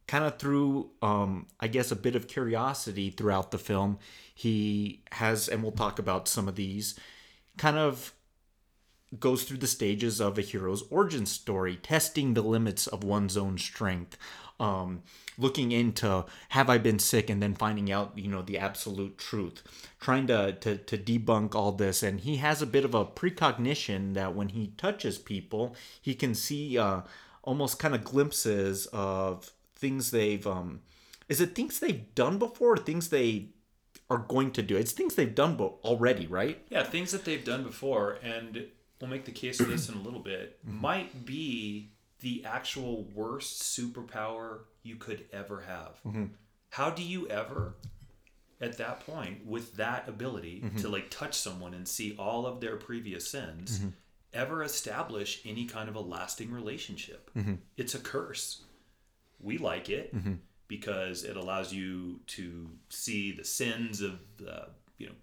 kind 0.07 0.23
of 0.23 0.37
through, 0.37 0.91
um, 1.01 1.47
I 1.59 1.67
guess, 1.67 1.91
a 1.91 1.95
bit 1.95 2.15
of 2.15 2.27
curiosity 2.27 3.09
throughout 3.09 3.51
the 3.51 3.57
film, 3.57 3.99
he 4.35 5.01
has, 5.13 5.47
and 5.47 5.63
we'll 5.63 5.71
talk 5.71 5.97
about 5.97 6.27
some 6.27 6.49
of 6.49 6.55
these, 6.55 6.99
kind 7.57 7.77
of 7.77 8.13
goes 9.17 9.43
through 9.43 9.57
the 9.57 9.65
stages 9.65 10.19
of 10.19 10.37
a 10.37 10.41
hero's 10.41 10.83
origin 10.89 11.25
story, 11.25 11.77
testing 11.77 12.33
the 12.33 12.41
limits 12.41 12.85
of 12.85 13.01
one's 13.01 13.37
own 13.37 13.57
strength, 13.57 14.17
um, 14.59 15.03
looking 15.37 15.71
into 15.71 16.25
have 16.49 16.69
I 16.69 16.77
been 16.77 16.99
sick, 16.99 17.29
and 17.29 17.41
then 17.41 17.55
finding 17.55 17.89
out, 17.89 18.11
you 18.17 18.27
know, 18.27 18.41
the 18.41 18.57
absolute 18.57 19.17
truth, 19.17 19.63
trying 20.01 20.27
to, 20.27 20.51
to, 20.51 20.77
to 20.77 20.97
debunk 20.97 21.55
all 21.55 21.71
this. 21.71 22.03
And 22.03 22.19
he 22.19 22.35
has 22.37 22.61
a 22.61 22.67
bit 22.67 22.83
of 22.83 22.93
a 22.93 23.05
precognition 23.05 24.13
that 24.15 24.35
when 24.35 24.49
he 24.49 24.73
touches 24.75 25.17
people, 25.17 25.77
he 26.01 26.13
can 26.13 26.35
see 26.35 26.77
uh, 26.77 27.01
almost 27.41 27.79
kind 27.79 27.95
of 27.95 28.03
glimpses 28.03 28.85
of 28.87 29.51
things 29.77 30.11
they've, 30.11 30.45
um, 30.45 30.81
is 31.29 31.39
it 31.39 31.55
things 31.55 31.79
they've 31.79 32.13
done 32.15 32.37
before 32.37 32.73
or 32.73 32.77
things 32.77 33.07
they 33.09 33.47
are 34.09 34.19
going 34.19 34.51
to 34.51 34.61
do? 34.61 34.77
It's 34.77 34.91
things 34.91 35.15
they've 35.15 35.33
done 35.33 35.59
already, 35.59 36.27
right? 36.27 36.61
Yeah, 36.69 36.83
things 36.83 37.11
that 37.11 37.25
they've 37.25 37.43
done 37.43 37.63
before, 37.63 38.19
and 38.23 38.67
we'll 39.01 39.09
make 39.09 39.25
the 39.25 39.31
case 39.31 39.59
of 39.59 39.67
this 39.67 39.89
in 39.89 39.95
a 39.95 40.01
little 40.01 40.19
bit, 40.19 40.59
mm-hmm. 40.67 40.81
might 40.81 41.25
be 41.25 41.91
the 42.19 42.45
actual 42.45 43.03
worst 43.13 43.61
superpower 43.61 44.59
you 44.83 44.95
could 44.95 45.25
ever 45.33 45.61
have. 45.61 45.99
Mm-hmm. 46.05 46.25
How 46.69 46.89
do 46.89 47.03
you 47.03 47.27
ever, 47.27 47.75
at 48.61 48.77
that 48.77 49.01
point, 49.01 49.45
with 49.45 49.75
that 49.77 50.07
ability 50.07 50.61
mm-hmm. 50.65 50.77
to 50.77 50.89
like 50.89 51.09
touch 51.09 51.35
someone 51.35 51.73
and 51.73 51.87
see 51.87 52.15
all 52.17 52.45
of 52.45 52.61
their 52.61 52.77
previous 52.77 53.29
sins, 53.29 53.79
ever 54.33 54.63
establish 54.63 55.41
any 55.45 55.65
kind 55.65 55.89
of 55.89 55.95
a 55.95 55.99
lasting 55.99 56.51
relationship? 56.51 57.31
It's 57.77 57.95
a 57.95 57.99
curse. 57.99 58.61
We 59.39 59.57
like 59.57 59.89
it. 59.89 60.13
Because 60.67 61.23
it 61.23 61.37
allows 61.37 61.73
you 61.73 62.19
to 62.27 62.69
see 62.89 63.31
the 63.31 63.43
sins 63.43 64.01
of 64.01 64.19
the 64.37 64.67
you 64.97 65.07
know 65.07 65.15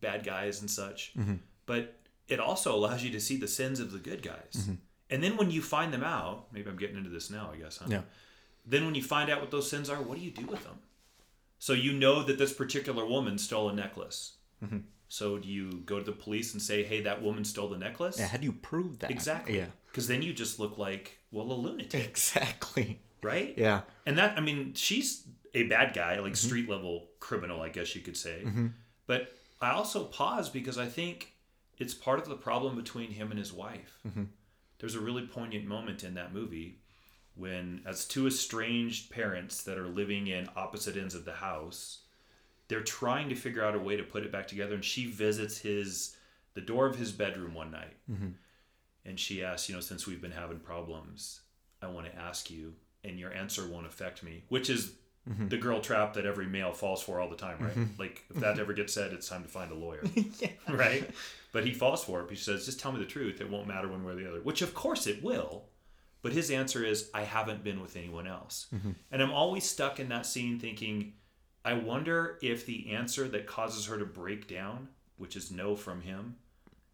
bad 0.00 0.24
guys 0.24 0.60
and 0.60 0.70
such. 0.70 1.12
Mm-hmm. 1.16 1.36
But 1.66 1.96
it 2.28 2.40
also 2.40 2.74
allows 2.74 3.02
you 3.02 3.10
to 3.10 3.20
see 3.20 3.36
the 3.36 3.48
sins 3.48 3.80
of 3.80 3.92
the 3.92 3.98
good 3.98 4.22
guys. 4.22 4.54
Mm-hmm. 4.56 4.74
And 5.10 5.22
then 5.22 5.36
when 5.36 5.50
you 5.50 5.60
find 5.60 5.92
them 5.92 6.04
out, 6.04 6.46
maybe 6.52 6.70
I'm 6.70 6.76
getting 6.76 6.96
into 6.96 7.10
this 7.10 7.30
now, 7.30 7.50
I 7.52 7.56
guess. 7.56 7.78
Huh? 7.78 7.86
Yeah. 7.88 8.02
Then 8.64 8.84
when 8.84 8.94
you 8.94 9.02
find 9.02 9.28
out 9.30 9.40
what 9.40 9.50
those 9.50 9.68
sins 9.68 9.90
are, 9.90 9.96
what 9.96 10.16
do 10.16 10.24
you 10.24 10.30
do 10.30 10.46
with 10.46 10.62
them? 10.62 10.78
So 11.58 11.72
you 11.72 11.92
know 11.92 12.22
that 12.22 12.38
this 12.38 12.52
particular 12.52 13.04
woman 13.04 13.36
stole 13.36 13.68
a 13.68 13.74
necklace. 13.74 14.34
Mm-hmm. 14.64 14.78
So 15.08 15.38
do 15.38 15.48
you 15.48 15.82
go 15.84 15.98
to 15.98 16.04
the 16.04 16.12
police 16.12 16.52
and 16.52 16.62
say, 16.62 16.84
"Hey, 16.84 17.00
that 17.02 17.20
woman 17.20 17.44
stole 17.44 17.68
the 17.68 17.76
necklace"? 17.76 18.18
Yeah, 18.18 18.28
how 18.28 18.38
do 18.38 18.44
you 18.44 18.52
prove 18.52 19.00
that? 19.00 19.10
Exactly. 19.10 19.58
Yeah. 19.58 19.66
Because 19.86 20.06
then 20.06 20.22
you 20.22 20.32
just 20.32 20.60
look 20.60 20.78
like 20.78 21.18
well 21.32 21.50
a 21.50 21.54
lunatic, 21.54 22.08
Exactly. 22.08 23.00
Right? 23.22 23.54
Yeah. 23.56 23.82
And 24.06 24.18
that 24.18 24.36
I 24.36 24.40
mean, 24.40 24.74
she's 24.74 25.26
a 25.54 25.64
bad 25.64 25.94
guy, 25.94 26.18
like 26.20 26.32
mm-hmm. 26.32 26.46
street 26.48 26.68
level 26.68 27.08
criminal, 27.18 27.60
I 27.60 27.68
guess 27.68 27.94
you 27.94 28.00
could 28.00 28.16
say. 28.16 28.42
Mm-hmm. 28.44 28.68
But 29.06 29.32
I 29.60 29.70
also 29.70 30.04
pause 30.04 30.48
because 30.48 30.78
I 30.78 30.86
think 30.86 31.34
it's 31.78 31.94
part 31.94 32.18
of 32.18 32.28
the 32.28 32.36
problem 32.36 32.76
between 32.76 33.10
him 33.10 33.30
and 33.30 33.38
his 33.38 33.52
wife. 33.52 33.98
Mm-hmm. 34.06 34.24
There's 34.78 34.94
a 34.94 35.00
really 35.00 35.26
poignant 35.26 35.66
moment 35.66 36.04
in 36.04 36.14
that 36.14 36.32
movie 36.32 36.78
when, 37.34 37.82
as 37.86 38.04
two 38.04 38.26
estranged 38.26 39.10
parents 39.10 39.62
that 39.64 39.78
are 39.78 39.86
living 39.88 40.26
in 40.28 40.48
opposite 40.56 40.96
ends 40.96 41.14
of 41.14 41.24
the 41.24 41.32
house, 41.32 42.00
they're 42.68 42.82
trying 42.82 43.28
to 43.28 43.34
figure 43.34 43.64
out 43.64 43.74
a 43.74 43.78
way 43.78 43.96
to 43.96 44.02
put 44.02 44.22
it 44.22 44.32
back 44.32 44.46
together. 44.46 44.74
And 44.74 44.84
she 44.84 45.06
visits 45.06 45.58
his 45.58 46.16
the 46.54 46.60
door 46.60 46.86
of 46.86 46.96
his 46.96 47.12
bedroom 47.12 47.54
one 47.54 47.70
night, 47.70 47.96
and 49.04 49.18
she 49.20 49.44
asks, 49.44 49.68
you 49.68 49.74
know, 49.74 49.80
since 49.80 50.06
we've 50.06 50.20
been 50.20 50.32
having 50.32 50.58
problems, 50.58 51.40
I 51.80 51.86
want 51.86 52.06
to 52.06 52.18
ask 52.18 52.50
you, 52.50 52.74
and 53.04 53.18
your 53.18 53.32
answer 53.32 53.66
won't 53.66 53.86
affect 53.86 54.22
me, 54.22 54.44
which 54.48 54.70
is 54.70 54.92
the 55.48 55.58
girl 55.58 55.80
trap 55.80 56.14
that 56.14 56.26
every 56.26 56.46
male 56.46 56.72
falls 56.72 57.00
for 57.02 57.20
all 57.20 57.28
the 57.28 57.36
time, 57.36 57.56
right? 57.60 57.76
Mm-hmm. 57.76 58.00
Like 58.00 58.24
if 58.30 58.40
that 58.40 58.58
ever 58.58 58.72
gets 58.72 58.92
said, 58.92 59.12
it's 59.12 59.28
time 59.28 59.42
to 59.42 59.48
find 59.48 59.70
a 59.70 59.74
lawyer, 59.76 60.02
right? 60.68 61.08
But 61.52 61.64
he 61.64 61.72
falls 61.72 62.02
for 62.02 62.20
it. 62.22 62.30
He 62.30 62.36
says, 62.36 62.64
just 62.66 62.80
tell 62.80 62.90
me 62.90 62.98
the 62.98 63.04
truth. 63.04 63.40
It 63.40 63.48
won't 63.48 63.68
matter 63.68 63.86
one 63.86 64.02
way 64.02 64.12
or 64.12 64.16
the 64.16 64.28
other, 64.28 64.40
which 64.40 64.60
of 64.62 64.74
course 64.74 65.06
it 65.06 65.22
will. 65.22 65.66
But 66.22 66.32
his 66.32 66.50
answer 66.50 66.84
is, 66.84 67.10
I 67.14 67.22
haven't 67.22 67.62
been 67.62 67.80
with 67.80 67.96
anyone 67.96 68.26
else. 68.26 68.66
Mm-hmm. 68.74 68.90
And 69.12 69.22
I'm 69.22 69.30
always 69.32 69.64
stuck 69.68 70.00
in 70.00 70.08
that 70.08 70.26
scene 70.26 70.58
thinking, 70.58 71.12
I 71.64 71.74
wonder 71.74 72.38
if 72.42 72.66
the 72.66 72.90
answer 72.92 73.28
that 73.28 73.46
causes 73.46 73.86
her 73.86 73.98
to 73.98 74.04
break 74.04 74.48
down, 74.48 74.88
which 75.16 75.36
is 75.36 75.50
no 75.50 75.76
from 75.76 76.00
him, 76.00 76.36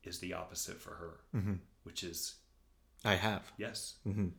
is 0.05 0.19
the 0.19 0.35
opposite 0.35 0.81
for 0.81 0.91
her, 0.91 1.21
mm-hmm. 1.35 1.55
which 1.85 2.05
is 2.05 2.35
I 3.05 3.15
have. 3.15 3.51
yes. 3.57 3.95
Mhm. 4.07 4.33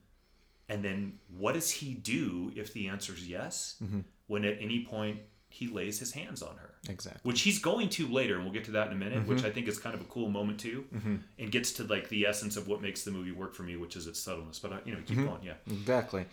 And 0.69 0.83
then 0.83 1.19
what 1.37 1.53
does 1.53 1.71
he 1.71 1.93
do 1.93 2.51
if 2.55 2.73
the 2.73 2.87
answer 2.89 3.13
is 3.13 3.27
yes? 3.27 3.75
Mm-hmm. 3.83 4.01
When 4.27 4.43
at 4.43 4.57
any 4.59 4.83
point 4.83 5.19
he 5.49 5.67
lays 5.67 5.97
his 5.97 6.11
hands 6.11 6.41
on 6.41 6.57
her, 6.57 6.75
Exactly. 6.89 7.21
which 7.23 7.41
he's 7.41 7.59
going 7.59 7.89
to 7.89 8.07
later, 8.07 8.35
and 8.35 8.43
we'll 8.43 8.53
get 8.53 8.65
to 8.65 8.71
that 8.71 8.87
in 8.87 8.93
a 8.93 8.95
minute, 8.97 9.25
which 9.25 9.39
mm-hmm. 9.39 9.47
I 9.47 9.49
think 9.49 9.67
is 9.67 9.79
kind 9.79 9.95
of 9.95 10.01
a 10.01 10.05
cool 10.05 10.29
moment 10.29 10.59
too, 10.59 10.85
mm-hmm. 10.93 11.15
and 11.39 11.51
gets 11.51 11.71
to 11.73 11.83
like 11.83 12.09
the 12.09 12.25
essence 12.25 12.57
of 12.57 12.67
what 12.67 12.81
makes 12.81 13.03
the 13.03 13.11
movie 13.11 13.31
work 13.31 13.55
for 13.55 13.63
me, 13.63 13.77
which 13.77 13.95
is 13.95 14.07
its 14.07 14.19
subtleness. 14.19 14.59
But 14.59 14.73
uh, 14.73 14.77
you 14.85 14.93
know, 14.93 14.99
keep 15.05 15.17
mm-hmm. 15.17 15.27
going, 15.27 15.43
yeah. 15.43 15.53
Exactly. 15.67 16.25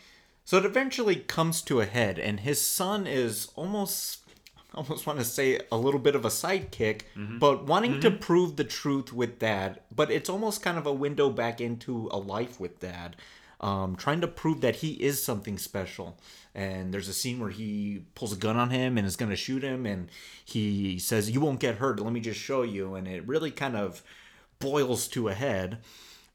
So 0.44 0.59
it 0.59 0.64
eventually 0.64 1.16
comes 1.16 1.62
to 1.62 1.81
a 1.81 1.87
head, 1.87 2.18
and 2.18 2.40
his 2.40 2.61
son 2.61 3.07
is 3.07 3.49
almost, 3.55 4.18
almost 4.75 5.07
want 5.07 5.18
to 5.18 5.25
say 5.25 5.61
a 5.73 5.77
little 5.77 6.01
bit 6.01 6.14
of 6.14 6.25
a 6.25 6.29
sidekick, 6.29 7.03
but 7.38 7.64
wanting 7.64 8.01
to 8.01 8.11
prove 8.11 8.57
the 8.57 8.64
truth 8.64 9.11
with 9.11 9.38
dad. 9.38 9.81
But 9.94 10.11
it's 10.11 10.29
almost 10.29 10.61
kind 10.61 10.77
of 10.77 10.87
a 10.87 10.92
window 10.92 11.31
back 11.31 11.62
into 11.62 12.09
a 12.12 12.18
life 12.18 12.61
with 12.61 12.79
dad, 12.79 13.16
um, 13.61 13.97
trying 13.97 14.21
to 14.21 14.29
prove 14.29 14.61
that 14.61 14.77
he 14.77 14.93
is 14.93 15.23
something 15.23 15.59
special. 15.59 16.19
And 16.55 16.93
there's 16.93 17.09
a 17.09 17.12
scene 17.14 17.40
where 17.40 17.51
he 17.51 18.05
pulls 18.14 18.33
a 18.33 18.37
gun 18.37 18.57
on 18.57 18.71
him 18.71 18.97
and 18.97 19.07
is 19.07 19.17
going 19.17 19.31
to 19.31 19.37
shoot 19.37 19.62
him, 19.62 19.87
and 19.87 20.11
he 20.45 20.99
says, 20.99 21.31
"You 21.31 21.40
won't 21.40 21.61
get 21.61 21.77
hurt. 21.77 22.01
Let 22.01 22.12
me 22.12 22.21
just 22.21 22.40
show 22.40 22.62
you." 22.62 22.95
And 22.95 23.09
it 23.09 23.27
really 23.27 23.51
kind 23.51 23.77
of 23.77 24.03
boils 24.59 25.09
to 25.09 25.29
a 25.29 25.35
head. 25.35 25.79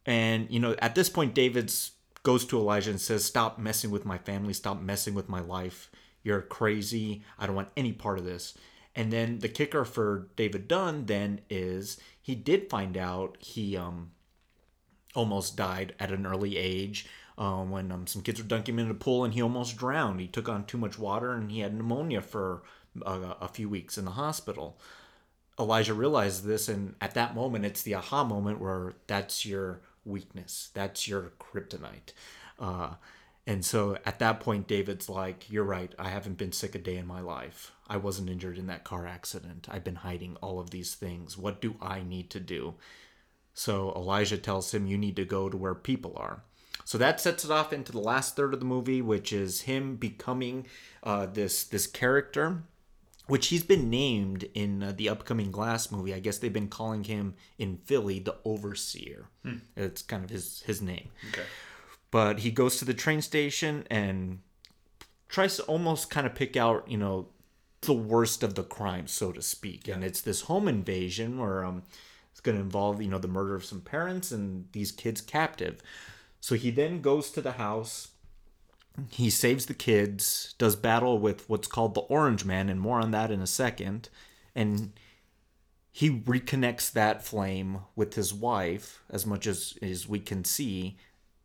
And 0.05 0.47
you 0.49 0.59
know, 0.59 0.75
at 0.79 0.95
this 0.95 1.09
point, 1.09 1.33
David's 1.33 1.91
goes 2.23 2.45
to 2.45 2.57
Elijah 2.57 2.91
and 2.91 2.99
says, 2.99 3.23
"Stop 3.23 3.59
messing 3.59 3.91
with 3.91 4.05
my 4.05 4.17
family. 4.17 4.53
Stop 4.53 4.81
messing 4.81 5.13
with 5.13 5.29
my 5.29 5.39
life. 5.39 5.89
You're 6.23 6.41
crazy. 6.41 7.23
I 7.37 7.45
don't 7.45 7.55
want 7.55 7.69
any 7.77 7.93
part 7.93 8.19
of 8.19 8.25
this." 8.25 8.55
And 8.95 9.13
then 9.13 9.39
the 9.39 9.47
kicker 9.47 9.85
for 9.85 10.27
David 10.35 10.67
Dunn 10.67 11.05
then 11.05 11.41
is 11.49 11.97
he 12.21 12.35
did 12.35 12.69
find 12.69 12.97
out 12.97 13.37
he 13.39 13.77
um 13.77 14.11
almost 15.19 15.57
died 15.57 15.93
at 15.99 16.11
an 16.11 16.25
early 16.25 16.55
age 16.55 17.05
um, 17.37 17.69
when 17.69 17.91
um, 17.91 18.07
some 18.07 18.21
kids 18.21 18.41
were 18.41 18.47
dunking 18.47 18.75
him 18.75 18.85
in 18.85 18.91
a 18.91 18.95
pool 18.95 19.25
and 19.25 19.33
he 19.33 19.41
almost 19.41 19.77
drowned. 19.77 20.21
He 20.21 20.27
took 20.27 20.47
on 20.47 20.65
too 20.65 20.77
much 20.77 20.97
water 20.97 21.33
and 21.33 21.51
he 21.51 21.59
had 21.59 21.75
pneumonia 21.75 22.21
for 22.21 22.63
uh, 23.05 23.33
a 23.41 23.49
few 23.49 23.67
weeks 23.67 23.97
in 23.97 24.05
the 24.05 24.11
hospital. 24.11 24.79
Elijah 25.59 25.93
realized 25.93 26.45
this, 26.45 26.69
and 26.69 26.95
at 27.01 27.15
that 27.15 27.35
moment, 27.35 27.65
it's 27.65 27.83
the 27.83 27.93
aha 27.93 28.23
moment 28.23 28.61
where 28.61 28.93
that's 29.07 29.45
your 29.45 29.81
weakness, 30.05 30.69
that's 30.73 31.05
your 31.05 31.33
kryptonite. 31.37 32.13
Uh, 32.57 32.91
and 33.45 33.65
so 33.65 33.97
at 34.05 34.19
that 34.19 34.39
point, 34.39 34.67
David's 34.67 35.09
like, 35.09 35.51
You're 35.51 35.65
right, 35.65 35.93
I 35.99 36.09
haven't 36.09 36.37
been 36.37 36.53
sick 36.53 36.75
a 36.75 36.79
day 36.79 36.95
in 36.95 37.05
my 37.05 37.19
life. 37.19 37.73
I 37.89 37.97
wasn't 37.97 38.29
injured 38.29 38.57
in 38.57 38.67
that 38.67 38.85
car 38.85 39.05
accident. 39.05 39.67
I've 39.69 39.83
been 39.83 39.95
hiding 39.95 40.37
all 40.41 40.61
of 40.61 40.69
these 40.69 40.95
things. 40.95 41.37
What 41.37 41.59
do 41.59 41.75
I 41.81 42.03
need 42.03 42.29
to 42.29 42.39
do? 42.39 42.75
So 43.59 43.91
Elijah 43.93 44.37
tells 44.37 44.73
him, 44.73 44.87
You 44.87 44.97
need 44.97 45.17
to 45.17 45.25
go 45.25 45.49
to 45.49 45.57
where 45.57 45.75
people 45.75 46.13
are. 46.15 46.43
So 46.85 46.97
that 46.97 47.19
sets 47.19 47.43
it 47.43 47.51
off 47.51 47.73
into 47.73 47.91
the 47.91 47.99
last 47.99 48.37
third 48.37 48.53
of 48.53 48.61
the 48.61 48.65
movie, 48.65 49.01
which 49.01 49.33
is 49.33 49.61
him 49.61 49.97
becoming 49.97 50.65
uh, 51.03 51.25
this 51.25 51.65
this 51.65 51.85
character 51.85 52.63
which 53.27 53.47
he's 53.47 53.63
been 53.63 53.91
named 53.91 54.45
in 54.55 54.81
uh, 54.81 54.91
the 54.95 55.07
upcoming 55.07 55.51
Glass 55.51 55.91
movie. 55.91 56.15
I 56.15 56.19
guess 56.19 56.39
they've 56.39 56.51
been 56.51 56.67
calling 56.67 57.03
him 57.03 57.35
in 57.59 57.77
Philly 57.85 58.17
the 58.17 58.37
Overseer. 58.43 59.25
It's 59.75 60.01
kind 60.01 60.23
of 60.23 60.29
his 60.29 60.61
his 60.65 60.81
name. 60.81 61.09
Okay. 61.29 61.43
But 62.11 62.39
he 62.39 62.51
goes 62.51 62.77
to 62.77 62.85
the 62.85 62.93
train 62.93 63.21
station 63.21 63.85
and 63.91 64.39
tries 65.27 65.57
to 65.57 65.63
almost 65.63 66.09
kind 66.09 66.25
of 66.25 66.33
pick 66.33 66.55
out, 66.55 66.89
you 66.89 66.97
know, 66.97 67.27
the 67.81 67.93
worst 67.93 68.41
of 68.41 68.55
the 68.55 68.63
crime, 68.63 69.07
so 69.07 69.33
to 69.33 69.41
speak. 69.41 69.89
And 69.89 70.03
it's 70.03 70.21
this 70.21 70.41
home 70.43 70.67
invasion 70.67 71.37
where 71.37 71.63
um, 71.63 71.83
it's 72.31 72.41
going 72.41 72.57
to 72.57 72.63
involve, 72.63 73.01
you 73.01 73.07
know, 73.09 73.17
the 73.17 73.27
murder 73.27 73.55
of 73.55 73.65
some 73.65 73.81
parents 73.81 74.31
and 74.31 74.65
these 74.71 74.91
kids 74.91 75.21
captive. 75.21 75.81
So 76.41 76.55
he 76.55 76.71
then 76.71 77.01
goes 77.01 77.31
to 77.31 77.41
the 77.41 77.53
house 77.53 78.09
he 79.09 79.29
saves 79.29 79.65
the 79.65 79.73
kids, 79.73 80.55
does 80.57 80.75
battle 80.75 81.19
with 81.19 81.49
what's 81.49 81.67
called 81.67 81.93
the 81.93 82.01
Orange 82.01 82.45
Man, 82.45 82.69
and 82.69 82.79
more 82.79 82.99
on 82.99 83.11
that 83.11 83.31
in 83.31 83.41
a 83.41 83.47
second. 83.47 84.09
And 84.55 84.91
he 85.91 86.09
reconnects 86.09 86.91
that 86.91 87.23
flame 87.23 87.79
with 87.95 88.15
his 88.15 88.33
wife 88.33 89.01
as 89.09 89.25
much 89.25 89.47
as, 89.47 89.77
as 89.81 90.07
we 90.07 90.19
can 90.19 90.43
see. 90.43 90.97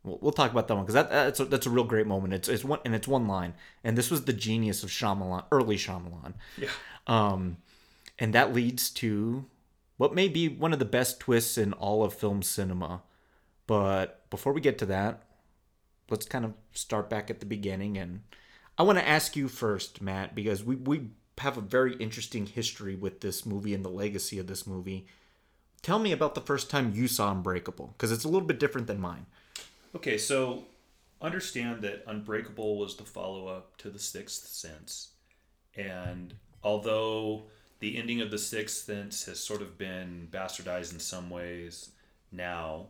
We'll, 0.03 0.19
we'll 0.21 0.31
talk 0.31 0.51
about 0.51 0.67
that 0.67 0.75
one 0.75 0.85
because 0.85 0.95
that, 0.95 1.09
that's 1.09 1.39
a, 1.39 1.45
that's 1.45 1.65
a 1.65 1.69
real 1.69 1.83
great 1.83 2.07
moment. 2.07 2.33
It's 2.33 2.49
it's 2.49 2.63
one 2.63 2.79
and 2.85 2.93
it's 2.93 3.07
one 3.07 3.27
line, 3.27 3.53
and 3.83 3.97
this 3.97 4.11
was 4.11 4.25
the 4.25 4.33
genius 4.33 4.83
of 4.83 4.89
Shyamalan, 4.89 5.45
early 5.51 5.77
Shyamalan. 5.77 6.33
Yeah. 6.57 6.69
Um, 7.07 7.57
and 8.19 8.33
that 8.33 8.53
leads 8.53 8.89
to 8.91 9.45
what 9.97 10.13
may 10.13 10.27
be 10.27 10.47
one 10.47 10.73
of 10.73 10.79
the 10.79 10.85
best 10.85 11.19
twists 11.19 11.57
in 11.57 11.73
all 11.73 12.03
of 12.03 12.13
film 12.13 12.41
cinema. 12.41 13.01
But 13.67 14.29
before 14.29 14.53
we 14.53 14.61
get 14.61 14.77
to 14.79 14.85
that, 14.87 15.23
let's 16.09 16.25
kind 16.25 16.45
of 16.45 16.53
start 16.73 17.09
back 17.09 17.29
at 17.29 17.39
the 17.39 17.45
beginning. 17.45 17.97
And 17.97 18.21
I 18.77 18.83
want 18.83 18.99
to 18.99 19.07
ask 19.07 19.35
you 19.35 19.47
first, 19.47 20.01
Matt, 20.01 20.35
because 20.35 20.63
we, 20.63 20.75
we 20.75 21.09
have 21.39 21.57
a 21.57 21.61
very 21.61 21.95
interesting 21.95 22.45
history 22.45 22.95
with 22.95 23.21
this 23.21 23.45
movie 23.45 23.73
and 23.73 23.83
the 23.83 23.89
legacy 23.89 24.37
of 24.39 24.47
this 24.47 24.67
movie. 24.67 25.07
Tell 25.81 25.99
me 25.99 26.11
about 26.11 26.35
the 26.35 26.41
first 26.41 26.69
time 26.69 26.93
you 26.93 27.07
saw 27.07 27.31
Unbreakable, 27.31 27.93
because 27.97 28.11
it's 28.11 28.23
a 28.23 28.27
little 28.27 28.47
bit 28.47 28.59
different 28.59 28.87
than 28.87 28.99
mine. 28.99 29.25
Okay, 29.95 30.17
so 30.17 30.65
understand 31.21 31.81
that 31.81 32.03
Unbreakable 32.07 32.77
was 32.77 32.95
the 32.95 33.03
follow 33.03 33.47
up 33.47 33.77
to 33.77 33.89
The 33.89 33.99
Sixth 33.99 34.47
Sense. 34.47 35.09
And 35.75 36.33
although 36.63 37.43
the 37.79 37.97
ending 37.97 38.21
of 38.21 38.31
The 38.31 38.37
Sixth 38.37 38.85
Sense 38.85 39.25
has 39.25 39.39
sort 39.39 39.61
of 39.61 39.77
been 39.77 40.27
bastardized 40.31 40.93
in 40.93 40.99
some 40.99 41.29
ways 41.29 41.91
now, 42.31 42.87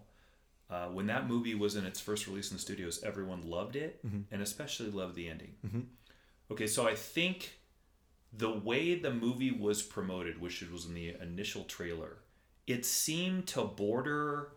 uh, 0.70 0.88
when 0.88 1.08
that 1.08 1.28
movie 1.28 1.56
was 1.56 1.76
in 1.76 1.86
its 1.86 2.00
first 2.00 2.28
release 2.28 2.50
in 2.52 2.58
the 2.58 2.62
studios, 2.62 3.04
everyone 3.04 3.42
loved 3.50 3.76
it 3.76 4.00
and 4.32 4.42
especially 4.42 4.90
loved 4.90 5.16
the 5.16 5.30
ending. 5.30 5.54
Okay, 6.52 6.68
so 6.68 6.88
I 6.88 6.96
think 6.96 7.60
the 8.34 8.52
way 8.52 8.96
the 8.96 9.12
movie 9.12 9.52
was 9.52 9.82
promoted, 9.82 10.42
which 10.42 10.62
it 10.62 10.72
was 10.72 10.86
in 10.86 10.94
the 10.94 11.16
initial 11.22 11.64
trailer, 11.64 12.18
it 12.68 12.86
seemed 12.86 13.48
to 13.48 13.64
border 13.64 14.50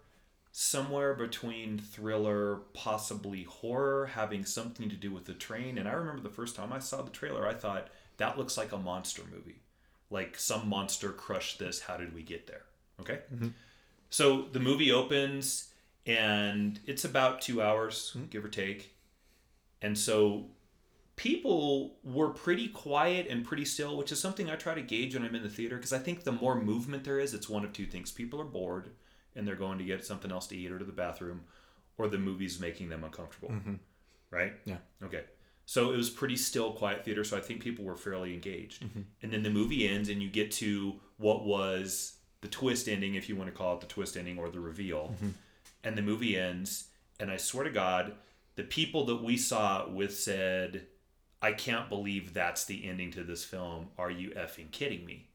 somewhere 0.50 1.14
between 1.14 1.78
thriller, 1.78 2.62
possibly 2.72 3.44
horror, 3.44 4.06
having 4.06 4.44
something 4.44 4.88
to 4.88 4.96
do 4.96 5.12
with 5.12 5.26
the 5.26 5.34
train. 5.34 5.78
And 5.78 5.88
I 5.88 5.92
remember 5.92 6.22
the 6.22 6.30
first 6.30 6.56
time 6.56 6.72
I 6.72 6.78
saw 6.78 7.02
the 7.02 7.10
trailer, 7.10 7.46
I 7.46 7.54
thought 7.54 7.88
that 8.16 8.38
looks 8.38 8.56
like 8.56 8.72
a 8.72 8.78
monster 8.78 9.22
movie. 9.30 9.60
Like 10.10 10.38
some 10.38 10.68
monster 10.68 11.10
crushed 11.10 11.58
this. 11.58 11.80
How 11.80 11.96
did 11.96 12.14
we 12.14 12.22
get 12.22 12.46
there? 12.46 12.62
Okay. 13.00 13.20
Mm-hmm. 13.34 13.48
So 14.10 14.46
the 14.52 14.60
movie 14.60 14.92
opens 14.92 15.68
and 16.06 16.80
it's 16.86 17.04
about 17.04 17.42
two 17.42 17.60
hours, 17.60 18.12
mm-hmm. 18.16 18.26
give 18.28 18.44
or 18.44 18.48
take. 18.48 18.94
And 19.82 19.96
so 19.96 20.46
people 21.16 21.96
were 22.02 22.30
pretty 22.30 22.68
quiet 22.68 23.26
and 23.28 23.44
pretty 23.44 23.64
still, 23.64 23.96
which 23.96 24.12
is 24.12 24.20
something 24.20 24.50
I 24.50 24.56
try 24.56 24.74
to 24.74 24.82
gauge 24.82 25.14
when 25.14 25.24
I'm 25.24 25.34
in 25.34 25.42
the 25.42 25.48
theater 25.48 25.76
because 25.76 25.92
I 25.92 25.98
think 25.98 26.24
the 26.24 26.32
more 26.32 26.60
movement 26.60 27.04
there 27.04 27.18
is, 27.18 27.34
it's 27.34 27.48
one 27.48 27.64
of 27.64 27.72
two 27.72 27.86
things. 27.86 28.10
People 28.10 28.40
are 28.40 28.44
bored 28.44 28.90
and 29.36 29.46
they're 29.46 29.54
going 29.54 29.78
to 29.78 29.84
get 29.84 30.04
something 30.04 30.32
else 30.32 30.46
to 30.48 30.56
eat 30.56 30.72
or 30.72 30.78
to 30.78 30.84
the 30.84 30.92
bathroom, 30.92 31.42
or 31.96 32.08
the 32.08 32.18
movie's 32.18 32.58
making 32.58 32.88
them 32.88 33.04
uncomfortable. 33.04 33.50
Mm-hmm. 33.50 33.74
Right? 34.30 34.54
Yeah. 34.64 34.78
Okay. 35.02 35.22
So 35.68 35.92
it 35.92 35.98
was 35.98 36.08
pretty 36.08 36.36
still, 36.36 36.72
quiet 36.72 37.04
theater. 37.04 37.24
So 37.24 37.36
I 37.36 37.40
think 37.40 37.60
people 37.60 37.84
were 37.84 37.94
fairly 37.94 38.32
engaged. 38.32 38.82
Mm-hmm. 38.82 39.02
And 39.22 39.30
then 39.30 39.42
the 39.42 39.50
movie 39.50 39.86
ends, 39.86 40.08
and 40.08 40.22
you 40.22 40.30
get 40.30 40.50
to 40.52 40.94
what 41.18 41.44
was 41.44 42.14
the 42.40 42.48
twist 42.48 42.88
ending, 42.88 43.16
if 43.16 43.28
you 43.28 43.36
want 43.36 43.50
to 43.50 43.54
call 43.54 43.74
it 43.74 43.82
the 43.82 43.86
twist 43.86 44.16
ending 44.16 44.38
or 44.38 44.48
the 44.48 44.60
reveal. 44.60 45.12
Mm-hmm. 45.12 45.28
And 45.84 45.98
the 45.98 46.00
movie 46.00 46.38
ends, 46.38 46.88
and 47.20 47.30
I 47.30 47.36
swear 47.36 47.64
to 47.64 47.70
God, 47.70 48.14
the 48.56 48.62
people 48.62 49.04
that 49.04 49.22
we 49.22 49.36
saw 49.36 49.82
it 49.82 49.90
with 49.90 50.16
said, 50.16 50.86
I 51.42 51.52
can't 51.52 51.90
believe 51.90 52.32
that's 52.32 52.64
the 52.64 52.88
ending 52.88 53.10
to 53.10 53.22
this 53.22 53.44
film. 53.44 53.88
Are 53.98 54.10
you 54.10 54.30
effing 54.30 54.70
kidding 54.70 55.04
me? 55.04 55.28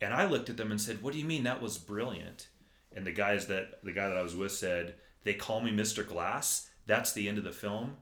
And 0.00 0.14
I 0.14 0.24
looked 0.24 0.48
at 0.48 0.56
them 0.56 0.70
and 0.70 0.80
said, 0.80 1.02
What 1.02 1.12
do 1.12 1.18
you 1.18 1.26
mean 1.26 1.44
that 1.44 1.60
was 1.60 1.76
brilliant? 1.76 2.48
And 2.96 3.06
the 3.06 3.12
guys 3.12 3.48
that 3.48 3.84
the 3.84 3.92
guy 3.92 4.08
that 4.08 4.16
I 4.16 4.22
was 4.22 4.34
with 4.34 4.52
said, 4.52 4.94
They 5.24 5.34
call 5.34 5.60
me 5.60 5.72
Mr. 5.72 6.08
Glass. 6.08 6.70
That's 6.86 7.12
the 7.12 7.28
end 7.28 7.36
of 7.36 7.44
the 7.44 7.52
film. 7.52 7.98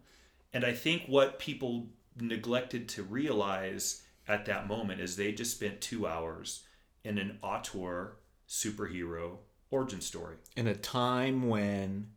And 0.53 0.65
I 0.65 0.73
think 0.73 1.05
what 1.07 1.39
people 1.39 1.89
neglected 2.21 2.89
to 2.91 3.03
realize 3.03 4.03
at 4.29 4.45
that 4.47 4.67
moment 4.69 5.01
is 5.01 5.17
they 5.17 5.33
just 5.33 5.55
spent 5.57 5.81
two 5.81 6.07
hours 6.07 6.65
in 7.05 7.19
an 7.19 7.39
auteur 7.43 8.17
superhero 8.49 9.39
origin 9.71 10.01
story. 10.01 10.37
In 10.57 10.67
a 10.67 10.75
time 10.75 11.49
when 11.49 12.09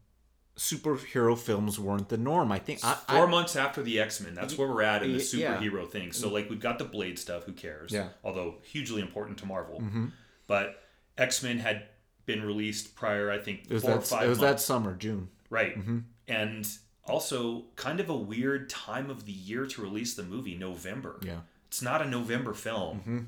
superhero 0.58 1.38
films 1.38 1.80
weren't 1.80 2.10
the 2.10 2.18
norm, 2.18 2.52
I 2.52 2.60
think. 2.60 2.80
I, 2.84 2.94
Four 3.10 3.28
I, 3.28 3.30
months 3.30 3.56
after 3.56 3.82
the 3.82 4.00
X 4.00 4.22
Men, 4.22 4.34
that's 4.36 4.58
where 4.58 4.68
we're 4.68 4.82
at 4.84 5.04
in 5.04 5.14
the 5.14 5.18
Y- 5.18 5.40
yeah. 5.40 5.58
superhero 5.58 5.90
thing. 5.90 6.12
So, 6.12 6.30
like, 6.30 6.50
we've 6.50 6.60
got 6.60 6.78
the 6.80 6.86
Blade 6.86 7.18
stuff. 7.20 7.44
Who 7.46 7.54
cares? 7.54 7.92
Yeah. 7.92 8.10
Although 8.24 8.56
hugely 8.64 9.02
important 9.02 9.38
to 9.40 9.46
Marvel. 9.46 9.80
Mhm. 9.82 10.12
But 10.48 10.82
X 11.18 11.42
Men 11.44 11.60
had 11.60 11.88
been 12.26 12.44
released 12.44 12.96
prior, 12.96 13.32
I 13.32 13.38
think, 13.38 13.66
It 13.70 13.74
was 13.74 13.84
four 13.84 13.92
or 13.94 13.98
that. 13.98 14.08
five 14.08 14.26
It 14.26 14.30
was 14.30 14.40
that 14.40 14.60
summer, 14.60 14.96
June. 14.96 15.30
Right. 15.50 15.78
Mhm. 15.78 16.04
And 16.28 16.68
also, 17.06 17.66
kind 17.76 18.00
of 18.00 18.10
a 18.10 18.16
weird 18.16 18.70
time 18.70 19.10
of 19.10 19.26
the 19.26 19.32
year 19.32 19.66
to 19.68 19.82
release 19.82 20.14
the 20.16 20.24
movie, 20.24 20.56
November. 20.56 21.20
Yeah. 21.24 21.42
It's 21.68 21.82
not 21.82 22.02
a 22.02 22.06
November 22.10 22.54
film. 22.54 23.02
Mhm. 23.08 23.26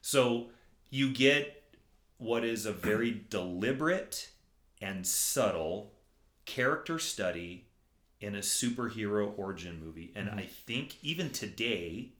So 0.00 0.50
you 0.90 1.12
get 1.12 1.62
what 2.16 2.44
is 2.44 2.64
a 2.66 2.72
very 2.72 3.24
deliberate 3.30 4.30
and 4.80 5.06
subtle 5.06 5.92
character 6.46 6.98
study 6.98 7.66
in 8.20 8.34
a 8.34 8.38
superhero 8.40 9.32
origin 9.38 9.78
movie. 9.84 10.12
And 10.14 10.28
I 10.30 10.46
think 10.46 10.96
even 11.02 11.30
today, 11.30 12.12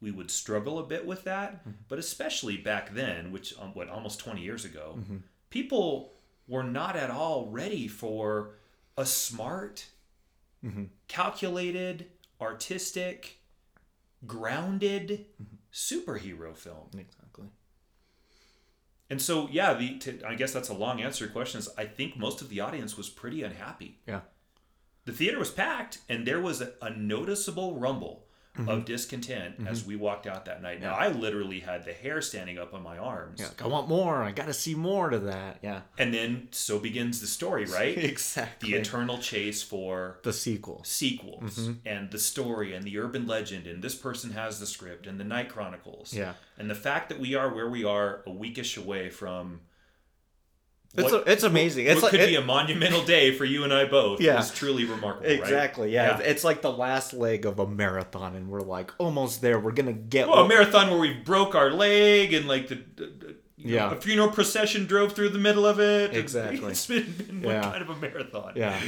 we 0.00 0.10
would 0.10 0.30
struggle 0.30 0.78
a 0.78 0.86
bit 0.86 1.04
with 1.06 1.24
that, 1.24 1.64
but 1.88 1.98
especially 1.98 2.56
back 2.56 2.94
then, 2.94 3.32
which, 3.32 3.54
um, 3.58 3.74
what, 3.74 3.88
almost 3.88 4.18
20 4.20 4.40
years 4.42 4.64
ago, 4.64 4.98
people 5.50 6.14
were 6.46 6.62
not 6.62 6.96
at 6.96 7.10
all 7.10 7.46
ready 7.46 7.86
for 7.88 8.54
a 8.96 9.04
smart, 9.06 9.86
Mm-hmm. 10.64 10.84
calculated, 11.08 12.06
artistic, 12.40 13.38
grounded 14.26 15.26
superhero 15.72 16.54
film. 16.54 16.88
Exactly. 16.98 17.46
And 19.08 19.20
so, 19.20 19.48
yeah, 19.50 19.74
the 19.74 19.98
to, 19.98 20.22
I 20.26 20.34
guess 20.34 20.52
that's 20.52 20.68
a 20.68 20.74
long 20.74 21.00
answer 21.00 21.20
to 21.20 21.24
your 21.24 21.32
question. 21.32 21.58
Is 21.58 21.68
I 21.78 21.84
think 21.84 22.16
most 22.16 22.42
of 22.42 22.48
the 22.48 22.60
audience 22.60 22.96
was 22.96 23.08
pretty 23.08 23.42
unhappy. 23.42 24.00
Yeah. 24.06 24.20
The 25.06 25.12
theater 25.12 25.38
was 25.38 25.50
packed, 25.50 25.98
and 26.08 26.26
there 26.26 26.40
was 26.40 26.60
a, 26.60 26.72
a 26.82 26.90
noticeable 26.90 27.78
rumble 27.78 28.26
Mm-hmm. 28.58 28.68
of 28.68 28.84
discontent 28.84 29.54
as 29.68 29.86
we 29.86 29.94
walked 29.94 30.26
out 30.26 30.46
that 30.46 30.60
night. 30.60 30.80
Now, 30.80 30.94
I 30.94 31.06
literally 31.06 31.60
had 31.60 31.84
the 31.84 31.92
hair 31.92 32.20
standing 32.20 32.58
up 32.58 32.74
on 32.74 32.82
my 32.82 32.98
arms. 32.98 33.38
Yeah. 33.40 33.46
Like, 33.46 33.62
I 33.62 33.68
want 33.68 33.88
more. 33.88 34.24
I 34.24 34.32
got 34.32 34.46
to 34.46 34.52
see 34.52 34.74
more 34.74 35.08
to 35.08 35.20
that. 35.20 35.58
Yeah. 35.62 35.82
And 35.98 36.12
then 36.12 36.48
so 36.50 36.80
begins 36.80 37.20
the 37.20 37.28
story, 37.28 37.64
right? 37.66 37.96
exactly. 38.12 38.72
the 38.72 38.76
eternal 38.78 39.18
chase 39.18 39.62
for 39.62 40.18
the 40.24 40.32
sequel. 40.32 40.82
sequels 40.84 41.58
Mm-hmm. 41.58 41.72
and 41.86 42.10
the 42.10 42.18
story 42.18 42.74
and 42.74 42.84
the 42.84 42.98
urban 42.98 43.26
legend 43.28 43.68
and 43.68 43.82
this 43.84 43.94
person 43.94 44.32
has 44.32 44.58
the 44.58 44.66
script 44.66 45.06
and 45.06 45.20
the 45.20 45.24
night 45.24 45.48
chronicles 45.48 46.12
Yeah. 46.12 46.32
and 46.58 46.68
the 46.68 46.74
fact 46.74 47.08
that 47.10 47.20
we 47.20 47.36
are 47.36 47.54
where 47.54 47.68
we 47.70 47.84
are 47.84 48.22
a 48.26 48.30
weekish 48.30 48.76
away 48.76 49.10
from 49.10 49.60
It's 50.96 51.12
what- 51.12 51.26
a, 51.28 51.30
it's 51.30 51.44
amazing. 51.44 51.86
It's 51.86 51.96
what 52.02 52.04
like 52.04 52.10
could 52.12 52.20
it- 52.20 52.28
be 52.30 52.34
a 52.36 52.40
monumental 52.40 53.04
day 53.04 53.32
for 53.32 53.44
you 53.44 53.62
and 53.64 53.72
I 53.72 53.84
both 53.84 54.20
Yeah. 54.20 54.40
is 54.40 54.50
truly 54.50 54.84
remarkable 54.84 55.28
right? 55.28 55.38
exactly. 55.38 55.92
Yeah. 55.92 56.18
Yeah. 56.18 56.24
It's 56.26 56.42
like 56.42 56.62
the 56.62 56.72
last 56.72 57.12
leg 57.12 57.46
of 57.46 57.58
a 57.60 57.66
marathon, 57.66 58.34
and 58.34 58.48
we're 58.48 58.60
like 58.60 58.92
almost 58.98 59.40
there. 59.40 59.58
We're 59.60 59.70
gonna 59.72 59.92
get. 59.92 60.28
well, 60.28 60.44
a 60.44 60.48
marathon 60.48 60.90
where 60.90 60.98
we 60.98 61.12
broke 61.12 61.54
our 61.54 61.70
leg 61.70 62.32
and 62.34 62.48
like 62.48 62.68
the, 62.68 62.82
the- 62.96 63.36
you 63.56 63.76
know, 63.76 63.88
Yeah. 63.88 63.92
a 63.92 64.00
funeral 64.00 64.30
procession 64.30 64.86
drove 64.86 65.12
through 65.12 65.28
the 65.28 65.38
middle 65.38 65.66
of 65.66 65.78
it 65.78 66.16
Exactly. 66.16 66.70
it's 66.70 66.86
been, 66.86 67.12
been 67.12 67.42
one 67.42 67.54
Yeah. 67.54 67.62
kind 67.62 67.82
of 67.82 67.90
a 67.90 67.96
marathon 67.96 68.52
Yeah. 68.56 68.80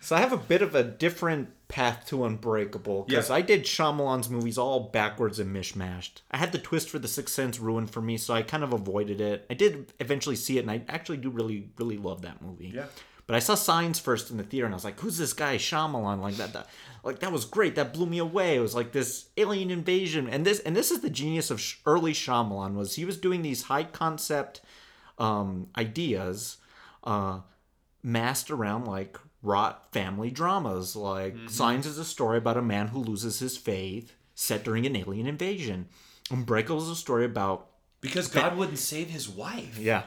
So 0.00 0.16
I 0.16 0.20
have 0.20 0.32
a 0.32 0.36
bit 0.36 0.62
of 0.62 0.74
a 0.74 0.82
different 0.84 1.50
path 1.68 2.06
to 2.06 2.24
Unbreakable 2.24 3.04
because 3.04 3.28
Yeah. 3.28 3.36
I 3.36 3.42
did 3.42 3.64
Shyamalan's 3.64 4.30
movies 4.30 4.56
all 4.56 4.80
backwards 4.80 5.38
and 5.38 5.54
mishmashed. 5.54 6.22
I 6.30 6.38
had 6.38 6.52
the 6.52 6.58
twist 6.58 6.88
for 6.88 6.98
The 6.98 7.08
Sixth 7.08 7.34
Sense 7.34 7.58
ruined 7.58 7.90
for 7.90 8.00
me, 8.00 8.16
so 8.16 8.32
I 8.32 8.42
kind 8.42 8.62
of 8.64 8.72
avoided 8.72 9.20
it. 9.20 9.44
I 9.50 9.54
did 9.54 9.92
eventually 9.98 10.36
see 10.36 10.56
it, 10.56 10.62
and 10.62 10.70
I 10.70 10.82
actually 10.88 11.18
do 11.18 11.30
really, 11.30 11.70
really 11.76 11.98
love 11.98 12.22
that 12.22 12.40
movie. 12.40 12.72
Yeah. 12.74 12.86
But 13.26 13.36
I 13.36 13.40
saw 13.40 13.54
Signs 13.56 13.98
first 13.98 14.30
in 14.30 14.38
the 14.38 14.42
theater, 14.44 14.64
and 14.64 14.74
I 14.74 14.76
was 14.76 14.84
like, 14.84 14.98
"Who's 15.00 15.18
this 15.18 15.34
guy, 15.34 15.56
Shyamalan?" 15.58 16.22
Like 16.22 16.36
that, 16.36 16.54
that, 16.54 16.66
like 17.04 17.18
that 17.18 17.30
was 17.30 17.44
great. 17.44 17.74
That 17.74 17.92
blew 17.92 18.06
me 18.06 18.16
away. 18.16 18.56
It 18.56 18.60
was 18.60 18.74
like 18.74 18.92
this 18.92 19.26
alien 19.36 19.70
invasion, 19.70 20.28
and 20.30 20.46
this, 20.46 20.60
and 20.60 20.74
this 20.74 20.90
is 20.90 21.00
the 21.00 21.10
genius 21.10 21.50
of 21.50 21.62
early 21.84 22.14
Shyamalan 22.14 22.74
was 22.74 22.94
he 22.94 23.04
was 23.04 23.18
doing 23.18 23.42
these 23.42 23.64
high 23.64 23.84
concept 23.84 24.62
um, 25.18 25.66
ideas, 25.76 26.56
uh, 27.04 27.40
masked 28.02 28.50
around 28.50 28.86
like 28.86 29.18
rot 29.42 29.92
family 29.92 30.30
dramas. 30.30 30.96
Like 30.96 31.34
Signs 31.48 31.86
is 31.86 31.98
a 31.98 32.04
story 32.04 32.38
about 32.38 32.56
a 32.56 32.62
man 32.62 32.88
who 32.88 32.98
loses 32.98 33.38
his 33.38 33.56
faith, 33.56 34.12
set 34.34 34.64
during 34.64 34.86
an 34.86 34.96
alien 34.96 35.26
invasion. 35.26 35.88
Unbreakable 36.30 36.82
is 36.82 36.88
a 36.88 36.96
story 36.96 37.24
about 37.24 37.68
because 38.00 38.28
God 38.28 38.56
wouldn't 38.56 38.78
save 38.78 39.08
his 39.10 39.28
wife 39.28 39.78
yeah. 39.78 40.04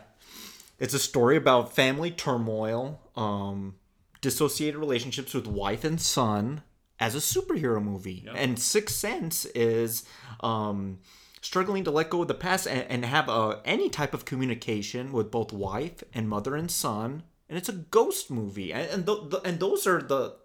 It's 0.80 0.96
a 0.96 1.00
story 1.00 1.38
about 1.38 1.76
family 1.76 2.10
turmoil, 2.10 3.00
um, 3.16 3.76
dissociated 4.20 4.80
relationships 4.80 5.32
with 5.34 5.46
wife 5.46 5.84
and 5.84 6.02
son 6.02 6.64
as 7.00 7.14
a 7.14 7.20
superhero 7.20 7.84
movie. 7.84 8.28
And 8.34 8.58
Sixth 8.58 8.96
Sense 8.96 9.46
is 9.46 10.06
um, 10.40 11.00
struggling 11.42 11.84
to 11.84 11.92
let 11.92 12.10
go 12.10 12.22
of 12.24 12.28
the 12.28 12.34
past 12.34 12.68
and, 12.68 12.86
and 12.90 13.06
have 13.06 13.30
uh 13.30 13.58
any 13.66 13.90
type 13.90 14.14
of 14.14 14.26
communication 14.26 15.12
with 15.12 15.30
both 15.32 15.52
wife 15.52 16.04
and 16.14 16.30
mother 16.30 16.56
and 16.56 16.72
son. 16.72 17.24
And 17.52 17.58
it's 17.58 17.68
a 17.70 17.74
ghost 17.74 18.32
movie. 18.32 18.72
And, 18.72 18.90
and, 18.90 19.06
th- 19.06 19.30
th- 19.30 19.44
and 19.44 19.60
those 19.60 19.86
are 19.86 20.02
the, 20.02 20.38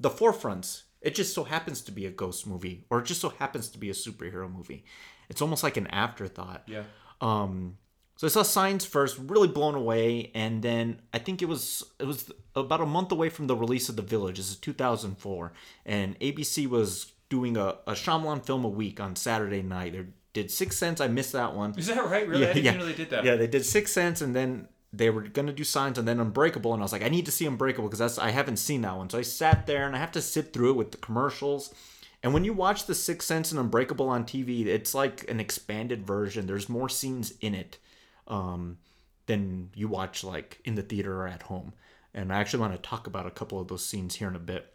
the 0.00 0.08
forefronts. 0.08 0.84
It 1.02 1.14
just 1.14 1.34
so 1.34 1.44
happens 1.44 1.82
to 1.82 1.92
be 1.92 2.06
a 2.06 2.10
ghost 2.10 2.46
movie, 2.46 2.86
or 2.88 3.00
it 3.00 3.04
just 3.04 3.20
so 3.20 3.28
happens 3.28 3.68
to 3.68 3.78
be 3.78 3.90
a 3.90 3.92
superhero 3.92 4.50
movie. 4.50 4.84
It's 5.28 5.42
almost 5.42 5.62
like 5.62 5.76
an 5.76 5.86
afterthought. 5.88 6.62
yeah 6.66 6.84
Um, 7.20 7.76
so 8.16 8.26
I 8.26 8.30
saw 8.30 8.42
Signs 8.42 8.84
first, 8.86 9.16
really 9.18 9.46
blown 9.46 9.74
away, 9.76 10.32
and 10.34 10.60
then 10.62 11.02
I 11.14 11.18
think 11.18 11.40
it 11.42 11.48
was 11.48 11.84
it 12.00 12.06
was 12.06 12.32
about 12.56 12.80
a 12.80 12.86
month 12.86 13.12
away 13.12 13.28
from 13.28 13.46
the 13.46 13.54
release 13.54 13.88
of 13.88 13.94
The 13.96 14.02
Village. 14.02 14.38
This 14.38 14.50
is 14.50 14.56
2004, 14.56 15.52
and 15.86 16.18
ABC 16.18 16.66
was 16.66 17.12
doing 17.28 17.56
a, 17.56 17.76
a 17.86 17.92
Shyamalan 17.92 18.44
film 18.44 18.64
a 18.64 18.68
week 18.68 18.98
on 19.00 19.14
Saturday 19.14 19.62
night. 19.62 19.92
They 19.92 20.06
did 20.32 20.50
Six 20.50 20.76
Sense. 20.76 21.00
I 21.00 21.06
missed 21.06 21.32
that 21.32 21.54
one. 21.54 21.74
is 21.78 21.86
that 21.86 22.04
right 22.10 22.26
really 22.26 22.48
I 22.48 22.54
didn't 22.54 22.78
know 22.78 22.86
they 22.86 22.94
did 22.94 23.10
that 23.10 23.24
Yeah, 23.24 23.36
they 23.36 23.46
did 23.46 23.64
Six 23.64 23.92
Sense, 23.92 24.20
and 24.20 24.34
then 24.34 24.66
they 24.92 25.10
were 25.10 25.22
gonna 25.22 25.52
do 25.52 25.64
Signs, 25.64 25.98
and 25.98 26.08
then 26.08 26.20
Unbreakable, 26.20 26.72
and 26.72 26.82
I 26.82 26.84
was 26.84 26.92
like, 26.92 27.02
I 27.02 27.08
need 27.08 27.26
to 27.26 27.32
see 27.32 27.46
Unbreakable 27.46 27.88
because 27.88 27.98
that's 27.98 28.18
I 28.18 28.30
haven't 28.30 28.56
seen 28.58 28.82
that 28.82 28.96
one. 28.96 29.10
So 29.10 29.18
I 29.18 29.22
sat 29.22 29.66
there, 29.66 29.86
and 29.86 29.94
I 29.94 29.98
have 29.98 30.12
to 30.12 30.22
sit 30.22 30.52
through 30.52 30.70
it 30.70 30.76
with 30.76 30.92
the 30.92 30.98
commercials. 30.98 31.74
And 32.22 32.34
when 32.34 32.44
you 32.44 32.52
watch 32.52 32.86
The 32.86 32.94
Sixth 32.94 33.28
Sense 33.28 33.52
and 33.52 33.60
Unbreakable 33.60 34.08
on 34.08 34.24
TV, 34.24 34.66
it's 34.66 34.94
like 34.94 35.30
an 35.30 35.38
expanded 35.38 36.06
version. 36.06 36.46
There's 36.46 36.68
more 36.68 36.88
scenes 36.88 37.32
in 37.40 37.54
it 37.54 37.78
um, 38.26 38.78
than 39.26 39.70
you 39.74 39.86
watch 39.88 40.24
like 40.24 40.60
in 40.64 40.74
the 40.74 40.82
theater 40.82 41.22
or 41.22 41.28
at 41.28 41.42
home. 41.42 41.74
And 42.12 42.32
I 42.32 42.40
actually 42.40 42.60
want 42.60 42.74
to 42.74 42.88
talk 42.88 43.06
about 43.06 43.26
a 43.26 43.30
couple 43.30 43.60
of 43.60 43.68
those 43.68 43.84
scenes 43.84 44.16
here 44.16 44.28
in 44.28 44.34
a 44.34 44.40
bit. 44.40 44.72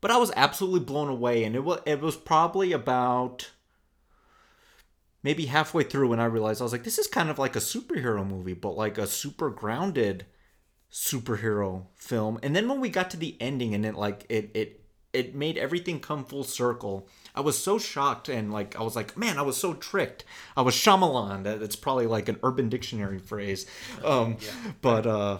But 0.00 0.10
I 0.10 0.18
was 0.18 0.30
absolutely 0.36 0.80
blown 0.80 1.08
away, 1.08 1.44
and 1.44 1.56
it 1.56 1.64
was 1.64 1.80
it 1.86 2.00
was 2.00 2.14
probably 2.14 2.72
about 2.72 3.50
maybe 5.24 5.46
halfway 5.46 5.82
through 5.82 6.08
when 6.08 6.20
I 6.20 6.26
realized 6.26 6.60
I 6.60 6.64
was 6.64 6.72
like, 6.72 6.84
this 6.84 6.98
is 6.98 7.08
kind 7.08 7.30
of 7.30 7.38
like 7.38 7.56
a 7.56 7.60
superhero 7.60 8.24
movie, 8.24 8.52
but 8.52 8.76
like 8.76 8.98
a 8.98 9.06
super 9.06 9.50
grounded 9.50 10.26
superhero 10.92 11.86
film. 11.96 12.38
And 12.42 12.54
then 12.54 12.68
when 12.68 12.80
we 12.80 12.90
got 12.90 13.10
to 13.10 13.16
the 13.16 13.36
ending 13.40 13.74
and 13.74 13.84
it 13.84 13.96
like 13.96 14.24
it 14.28 14.50
it 14.54 14.84
it 15.12 15.34
made 15.34 15.56
everything 15.56 16.00
come 16.00 16.24
full 16.24 16.44
circle. 16.44 17.08
I 17.34 17.40
was 17.40 17.56
so 17.56 17.78
shocked 17.78 18.28
and 18.28 18.52
like 18.52 18.78
I 18.78 18.82
was 18.82 18.94
like, 18.94 19.16
man, 19.16 19.38
I 19.38 19.42
was 19.42 19.56
so 19.56 19.72
tricked. 19.72 20.24
I 20.56 20.62
was 20.62 20.74
Shyamalan. 20.74 21.42
That's 21.42 21.76
probably 21.76 22.06
like 22.06 22.28
an 22.28 22.38
Urban 22.42 22.68
Dictionary 22.68 23.18
phrase. 23.18 23.66
Um, 24.04 24.36
but 24.82 25.06
uh, 25.06 25.38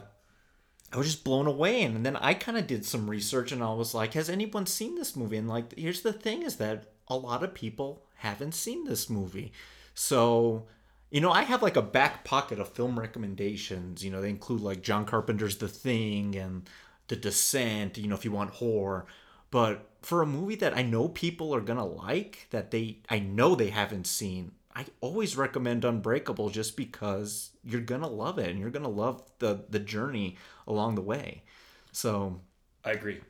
I 0.92 0.96
was 0.96 1.06
just 1.06 1.24
blown 1.24 1.46
away. 1.46 1.82
And 1.82 2.06
then 2.06 2.16
I 2.16 2.34
kind 2.34 2.56
of 2.56 2.66
did 2.66 2.86
some 2.86 3.10
research 3.10 3.52
and 3.52 3.62
I 3.62 3.74
was 3.74 3.94
like, 3.94 4.14
has 4.14 4.30
anyone 4.30 4.64
seen 4.64 4.94
this 4.94 5.14
movie? 5.14 5.36
And 5.36 5.48
like, 5.48 5.76
here's 5.76 6.02
the 6.02 6.12
thing 6.12 6.42
is 6.42 6.56
that 6.56 6.92
a 7.08 7.16
lot 7.16 7.42
of 7.42 7.52
people 7.52 8.06
haven't 8.18 8.54
seen 8.54 8.84
this 8.84 9.10
movie. 9.10 9.52
So, 9.94 10.66
you 11.11 11.20
know, 11.20 11.30
I 11.30 11.42
have 11.42 11.62
like 11.62 11.76
a 11.76 11.83
back 11.83 12.24
pocket 12.24 12.59
of 12.59 12.68
film 12.68 12.98
recommendations. 12.98 14.04
You 14.04 14.11
know, 14.11 14.20
they 14.20 14.30
include 14.30 14.61
like 14.61 14.83
John 14.83 15.04
Carpenter's 15.07 15.57
The 15.57 15.68
Thing 15.68 16.37
and 16.37 16.68
The 17.09 17.16
Descent, 17.16 17.98
you 17.98 18.09
know, 18.09 18.14
if 18.16 18.24
you 18.24 18.33
want 18.33 18.50
horror. 18.50 19.07
But 19.50 19.88
for 20.02 20.20
a 20.20 20.26
movie 20.26 20.57
that 20.57 20.76
I 20.76 20.83
know 20.83 21.09
people 21.09 21.54
are 21.54 21.61
going 21.61 21.78
to 21.78 21.85
like, 21.85 22.48
that 22.50 22.70
they, 22.72 22.98
I 23.09 23.20
know 23.20 23.54
they 23.54 23.70
haven't 23.70 24.07
seen, 24.07 24.52
I 24.76 24.87
always 25.00 25.37
recommend 25.37 25.85
Unbreakable 25.85 26.50
just 26.50 26.76
because 26.76 27.50
you're 27.62 27.80
gonna 27.80 28.09
love 28.09 28.38
it 28.38 28.50
and 28.50 28.59
you're 28.59 28.70
gonna 28.70 28.88
love 28.88 29.22
the 29.38 29.64
the 29.70 29.78
journey 29.78 30.37
along 30.66 30.96
the 30.96 31.00
way. 31.00 31.44
So 31.92 32.40
I 32.85 32.90
agree. 32.90 33.20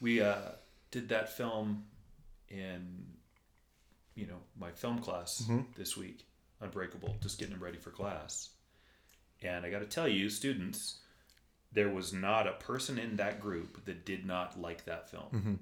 We 0.00 0.20
uh, 0.20 0.52
did 0.92 1.08
that 1.08 1.36
film 1.36 1.84
in, 2.48 3.06
you 4.18 4.26
know, 4.26 4.40
my 4.58 4.70
film 4.72 4.98
class 4.98 5.42
mm-hmm. 5.44 5.60
this 5.76 5.96
week, 5.96 6.26
Unbreakable, 6.60 7.16
just 7.22 7.38
getting 7.38 7.54
them 7.54 7.62
ready 7.62 7.78
for 7.78 7.90
class. 7.90 8.50
And 9.42 9.64
I 9.64 9.70
got 9.70 9.78
to 9.78 9.86
tell 9.86 10.08
you, 10.08 10.28
students, 10.28 10.98
there 11.72 11.88
was 11.88 12.12
not 12.12 12.48
a 12.48 12.52
person 12.52 12.98
in 12.98 13.16
that 13.16 13.40
group 13.40 13.84
that 13.84 14.04
did 14.04 14.26
not 14.26 14.60
like 14.60 14.84
that 14.86 15.08
film. 15.08 15.26
Mm-hmm. 15.32 15.54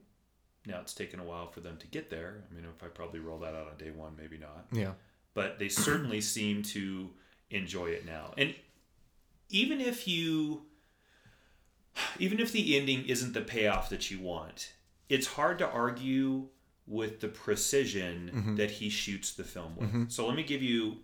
Now 0.66 0.80
it's 0.80 0.94
taken 0.94 1.20
a 1.20 1.24
while 1.24 1.48
for 1.48 1.60
them 1.60 1.76
to 1.76 1.86
get 1.86 2.08
there. 2.08 2.44
I 2.50 2.54
mean, 2.54 2.64
if 2.64 2.82
I 2.82 2.86
probably 2.86 3.20
roll 3.20 3.38
that 3.40 3.54
out 3.54 3.68
on 3.70 3.76
day 3.76 3.90
one, 3.90 4.14
maybe 4.18 4.38
not 4.38 4.66
yeah, 4.72 4.92
but 5.34 5.58
they 5.58 5.68
certainly 5.68 6.20
seem 6.22 6.62
to 6.64 7.10
enjoy 7.50 7.86
it 7.86 8.06
now. 8.06 8.32
And 8.36 8.54
even 9.50 9.80
if 9.80 10.08
you 10.08 10.62
even 12.18 12.40
if 12.40 12.52
the 12.52 12.76
ending 12.76 13.04
isn't 13.04 13.34
the 13.34 13.42
payoff 13.42 13.90
that 13.90 14.10
you 14.10 14.18
want, 14.18 14.72
it's 15.08 15.26
hard 15.26 15.58
to 15.58 15.68
argue 15.68 16.48
with 16.86 17.20
the 17.20 17.28
precision 17.28 18.30
mm-hmm. 18.34 18.56
that 18.56 18.70
he 18.70 18.88
shoots 18.88 19.32
the 19.32 19.44
film 19.44 19.74
with. 19.76 19.88
Mm-hmm. 19.88 20.04
So 20.08 20.26
let 20.26 20.36
me 20.36 20.42
give 20.42 20.62
you 20.62 20.98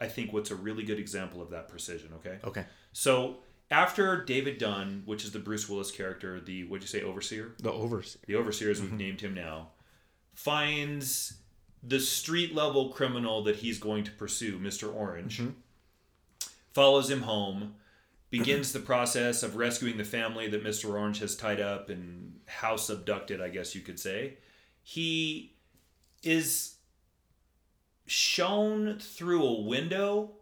I 0.00 0.08
think 0.08 0.32
what's 0.32 0.50
a 0.50 0.56
really 0.56 0.84
good 0.84 0.98
example 0.98 1.40
of 1.40 1.50
that 1.50 1.68
precision, 1.68 2.10
okay? 2.16 2.38
okay. 2.44 2.64
So 2.92 3.36
after 3.70 4.24
David 4.24 4.58
Dunn, 4.58 5.02
which 5.06 5.24
is 5.24 5.32
the 5.32 5.38
Bruce 5.38 5.68
Willis 5.68 5.90
character, 5.90 6.40
the 6.40 6.64
what'd 6.64 6.82
you 6.82 6.88
say, 6.88 7.02
overseer? 7.02 7.54
The 7.60 7.72
overseer. 7.72 8.20
the 8.26 8.34
overseer 8.34 8.70
as 8.70 8.80
we've 8.80 8.90
mm-hmm. 8.90 8.98
named 8.98 9.20
him 9.20 9.34
now, 9.34 9.68
finds 10.34 11.38
the 11.82 12.00
street 12.00 12.54
level 12.54 12.90
criminal 12.90 13.42
that 13.44 13.56
he's 13.56 13.78
going 13.78 14.04
to 14.04 14.10
pursue, 14.10 14.58
Mr. 14.58 14.92
Orange, 14.92 15.42
follows 16.72 17.10
him 17.10 17.22
home, 17.22 17.74
begins 18.30 18.72
the 18.72 18.80
process 18.80 19.42
of 19.42 19.56
rescuing 19.56 19.96
the 19.96 20.04
family 20.04 20.48
that 20.48 20.64
Mr. 20.64 20.90
Orange 20.90 21.20
has 21.20 21.36
tied 21.36 21.60
up 21.60 21.90
and 21.90 22.40
house 22.46 22.90
abducted, 22.90 23.40
I 23.40 23.48
guess 23.48 23.74
you 23.74 23.80
could 23.80 24.00
say. 24.00 24.38
He 24.84 25.56
is 26.22 26.76
shown 28.06 28.98
through 29.00 29.42
a 29.42 29.60
window 29.62 30.32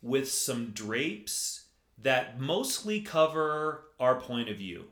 with 0.00 0.30
some 0.30 0.70
drapes 0.70 1.64
that 2.00 2.40
mostly 2.40 3.00
cover 3.00 3.84
our 3.98 4.20
point 4.20 4.48
of 4.48 4.56
view. 4.56 4.84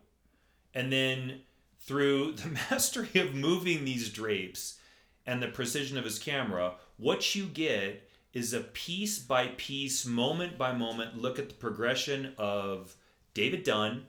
And 0.74 0.92
then 0.92 1.42
through 1.80 2.32
the 2.32 2.48
mastery 2.70 3.20
of 3.20 3.34
moving 3.34 3.84
these 3.84 4.10
drapes 4.10 4.78
and 5.24 5.42
the 5.42 5.48
precision 5.48 5.96
of 5.96 6.04
his 6.04 6.18
camera, 6.18 6.74
what 6.96 7.34
you 7.34 7.46
get 7.46 8.08
is 8.32 8.52
a 8.52 8.60
piece 8.60 9.18
by 9.18 9.48
piece, 9.56 10.04
moment 10.04 10.58
by 10.58 10.72
moment 10.72 11.16
look 11.16 11.38
at 11.38 11.48
the 11.48 11.54
progression 11.54 12.34
of 12.36 12.94
David 13.32 13.62
Dunn, 13.62 14.06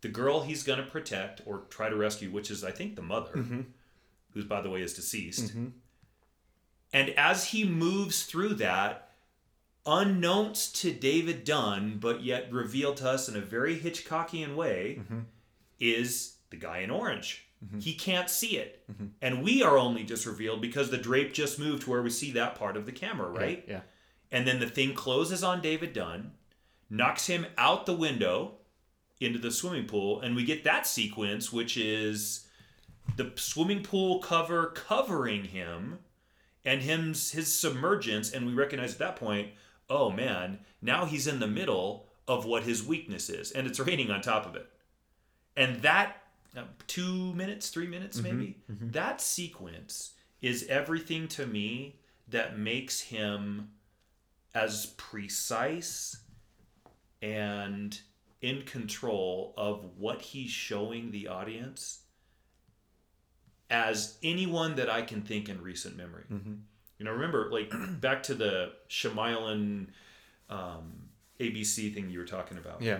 the 0.00 0.08
girl 0.08 0.42
he's 0.42 0.62
going 0.62 0.78
to 0.78 0.86
protect 0.86 1.42
or 1.44 1.64
try 1.68 1.88
to 1.88 1.96
rescue, 1.96 2.30
which 2.30 2.50
is, 2.50 2.64
I 2.64 2.70
think, 2.70 2.96
the 2.96 3.02
mother, 3.02 3.32
mm-hmm. 3.32 3.60
Who's, 4.38 4.46
by 4.48 4.60
the 4.60 4.70
way, 4.70 4.82
is 4.82 4.94
deceased. 4.94 5.48
Mm-hmm. 5.48 5.66
And 6.92 7.10
as 7.10 7.46
he 7.46 7.64
moves 7.64 8.22
through 8.22 8.54
that, 8.54 9.10
unknowns 9.84 10.70
to 10.74 10.92
David 10.92 11.42
Dunn, 11.42 11.98
but 11.98 12.22
yet 12.22 12.52
revealed 12.52 12.98
to 12.98 13.10
us 13.10 13.28
in 13.28 13.34
a 13.34 13.40
very 13.40 13.76
Hitchcockian 13.76 14.54
way, 14.54 15.00
mm-hmm. 15.00 15.20
is 15.80 16.36
the 16.50 16.56
guy 16.56 16.78
in 16.78 16.90
orange. 16.90 17.46
Mm-hmm. 17.64 17.80
He 17.80 17.94
can't 17.94 18.30
see 18.30 18.56
it. 18.58 18.84
And 19.20 19.42
we 19.42 19.64
are 19.64 19.76
only 19.76 20.04
just 20.04 20.24
revealed 20.24 20.60
because 20.60 20.90
the 20.90 20.96
drape 20.96 21.32
just 21.32 21.58
moved 21.58 21.82
to 21.82 21.90
where 21.90 22.02
we 22.02 22.10
see 22.10 22.30
that 22.32 22.54
part 22.54 22.76
of 22.76 22.86
the 22.86 22.92
camera, 22.92 23.28
right? 23.28 23.64
Yeah. 23.66 23.80
And 24.30 24.46
then 24.46 24.60
the 24.60 24.68
thing 24.68 24.94
closes 24.94 25.42
on 25.42 25.60
David 25.60 25.92
Dunn, 25.92 26.30
knocks 26.88 27.26
him 27.26 27.46
out 27.56 27.86
the 27.86 27.96
window 27.96 28.52
into 29.20 29.40
the 29.40 29.50
swimming 29.50 29.86
pool, 29.86 30.20
and 30.20 30.36
we 30.36 30.44
get 30.44 30.62
that 30.62 30.86
sequence, 30.86 31.52
which 31.52 31.76
is 31.76 32.46
the 33.16 33.32
swimming 33.36 33.82
pool 33.82 34.20
cover 34.20 34.66
covering 34.66 35.44
him 35.44 35.98
and 36.64 36.82
him's 36.82 37.32
his 37.32 37.52
submergence, 37.52 38.32
and 38.32 38.46
we 38.46 38.52
recognize 38.52 38.92
at 38.92 38.98
that 38.98 39.16
point, 39.16 39.50
oh 39.88 40.10
man, 40.10 40.58
now 40.82 41.04
he's 41.04 41.26
in 41.26 41.40
the 41.40 41.46
middle 41.46 42.06
of 42.26 42.44
what 42.44 42.64
his 42.64 42.84
weakness 42.84 43.30
is, 43.30 43.52
and 43.52 43.66
it's 43.66 43.80
raining 43.80 44.10
on 44.10 44.20
top 44.20 44.46
of 44.46 44.54
it. 44.54 44.68
And 45.56 45.80
that 45.82 46.22
uh, 46.56 46.62
two 46.86 47.32
minutes, 47.34 47.70
three 47.70 47.86
minutes, 47.86 48.20
maybe 48.20 48.58
that 48.68 49.20
sequence 49.20 50.12
is 50.40 50.66
everything 50.68 51.26
to 51.28 51.46
me 51.46 51.96
that 52.28 52.58
makes 52.58 53.00
him 53.00 53.70
as 54.54 54.86
precise 54.96 56.18
and 57.22 58.00
in 58.40 58.62
control 58.62 59.52
of 59.56 59.84
what 59.96 60.22
he's 60.22 60.50
showing 60.50 61.10
the 61.10 61.26
audience 61.26 62.00
as 63.70 64.16
anyone 64.22 64.76
that 64.76 64.88
I 64.90 65.02
can 65.02 65.22
think 65.22 65.48
in 65.48 65.60
recent 65.62 65.96
memory. 65.96 66.24
You 66.30 67.04
know, 67.04 67.12
remember, 67.12 67.50
like 67.52 67.72
back 68.00 68.22
to 68.24 68.34
the 68.34 68.72
Shyamalan 68.88 69.88
um, 70.50 71.08
ABC 71.38 71.92
thing 71.94 72.10
you 72.10 72.18
were 72.18 72.24
talking 72.24 72.58
about. 72.58 72.82
Yeah. 72.82 72.98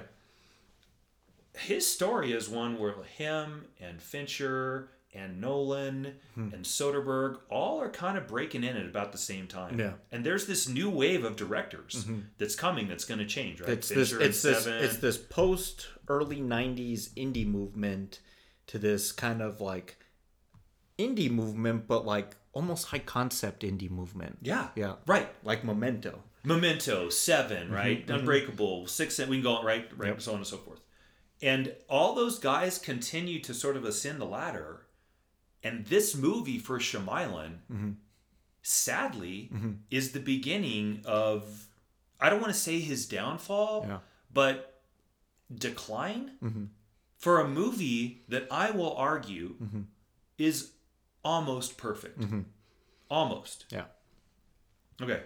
His 1.57 1.87
story 1.93 2.33
is 2.33 2.49
one 2.49 2.79
where 2.79 2.95
him 3.03 3.65
and 3.81 4.01
Fincher 4.01 4.91
and 5.15 5.41
Nolan 5.41 6.15
Hmm. 6.35 6.51
and 6.53 6.65
Soderbergh 6.65 7.39
all 7.51 7.81
are 7.81 7.89
kind 7.91 8.17
of 8.19 8.29
breaking 8.29 8.63
in 8.63 8.77
at 8.77 8.85
about 8.87 9.11
the 9.11 9.19
same 9.19 9.47
time. 9.49 9.79
Yeah. 9.81 9.87
Mm-hmm. 9.87 9.97
And 10.13 10.25
there's 10.27 10.47
this 10.47 10.69
new 10.69 10.91
wave 10.91 11.25
of 11.25 11.35
directors 11.35 12.07
that's 12.37 12.55
coming 12.55 12.87
that's 12.89 13.05
going 13.07 13.19
to 13.19 13.27
change, 13.27 13.61
right? 13.61 13.71
It's 13.71 13.89
this 13.89 14.11
Fincher 14.11 14.17
and 14.23 14.25
it's 14.29 14.43
this 14.43 14.65
Seven. 14.65 14.85
it's 14.85 14.97
this 14.99 15.17
post 15.17 15.89
early 16.07 16.41
90s 16.41 17.09
indie 17.15 17.47
movement 17.47 18.21
to 18.69 18.79
this 18.79 19.11
kind 19.11 19.41
of 19.43 19.61
like 19.61 19.97
indie 20.99 21.31
movement 21.31 21.87
but 21.87 22.05
like 22.05 22.37
almost 22.53 22.87
high 22.87 22.99
concept 22.99 23.63
indie 23.63 23.91
movement. 23.91 24.39
yeah. 24.43 24.69
Yeah. 24.75 24.95
Right. 25.07 25.29
Like 25.45 25.65
Memento. 25.65 26.23
Memento, 26.45 27.09
7 27.09 27.57
mm-hmm. 27.67 27.75
right? 27.75 28.07
Mm-hmm. 28.07 28.19
Unbreakable, 28.21 28.87
Six, 28.87 29.19
we 29.19 29.37
can 29.37 29.43
go 29.43 29.57
on, 29.57 29.65
right, 29.65 29.89
right, 29.97 30.09
Yep. 30.09 30.21
so 30.23 30.33
on 30.33 30.39
and 30.39 30.47
so 30.47 30.57
forth. 30.57 30.81
And 31.43 31.75
all 31.89 32.15
those 32.15 32.39
guys 32.39 32.79
continue 32.79 33.39
to 33.41 33.55
sort 33.55 33.77
of 33.77 33.85
ascend 33.85 34.21
the 34.21 34.25
ladder. 34.25 34.87
And 35.63 35.87
this 35.87 36.17
movie 36.17 36.59
for 36.59 36.79
Shyamalan, 36.79 37.59
mm-hmm. 37.71 37.91
sadly, 38.63 39.51
is 39.91 40.13
the 40.13 40.21
beginning 40.21 41.03
of, 41.05 41.69
I 42.21 42.31
don't 42.31 42.41
want 42.41 42.53
to 42.53 42.59
say 42.59 42.81
his 42.81 43.07
downfall, 43.07 43.85
Yeah. 43.89 43.99
but 44.33 44.81
decline 45.55 46.71
for 47.17 47.41
a 47.41 47.49
movie 47.49 48.23
that 48.29 48.47
I 48.51 48.71
will 48.71 48.95
argue 48.97 49.55
is 50.39 50.73
almost 51.25 51.77
perfect. 51.79 52.23
Almost. 53.11 53.67
Yeah. 53.71 53.85
Okay. 55.01 55.21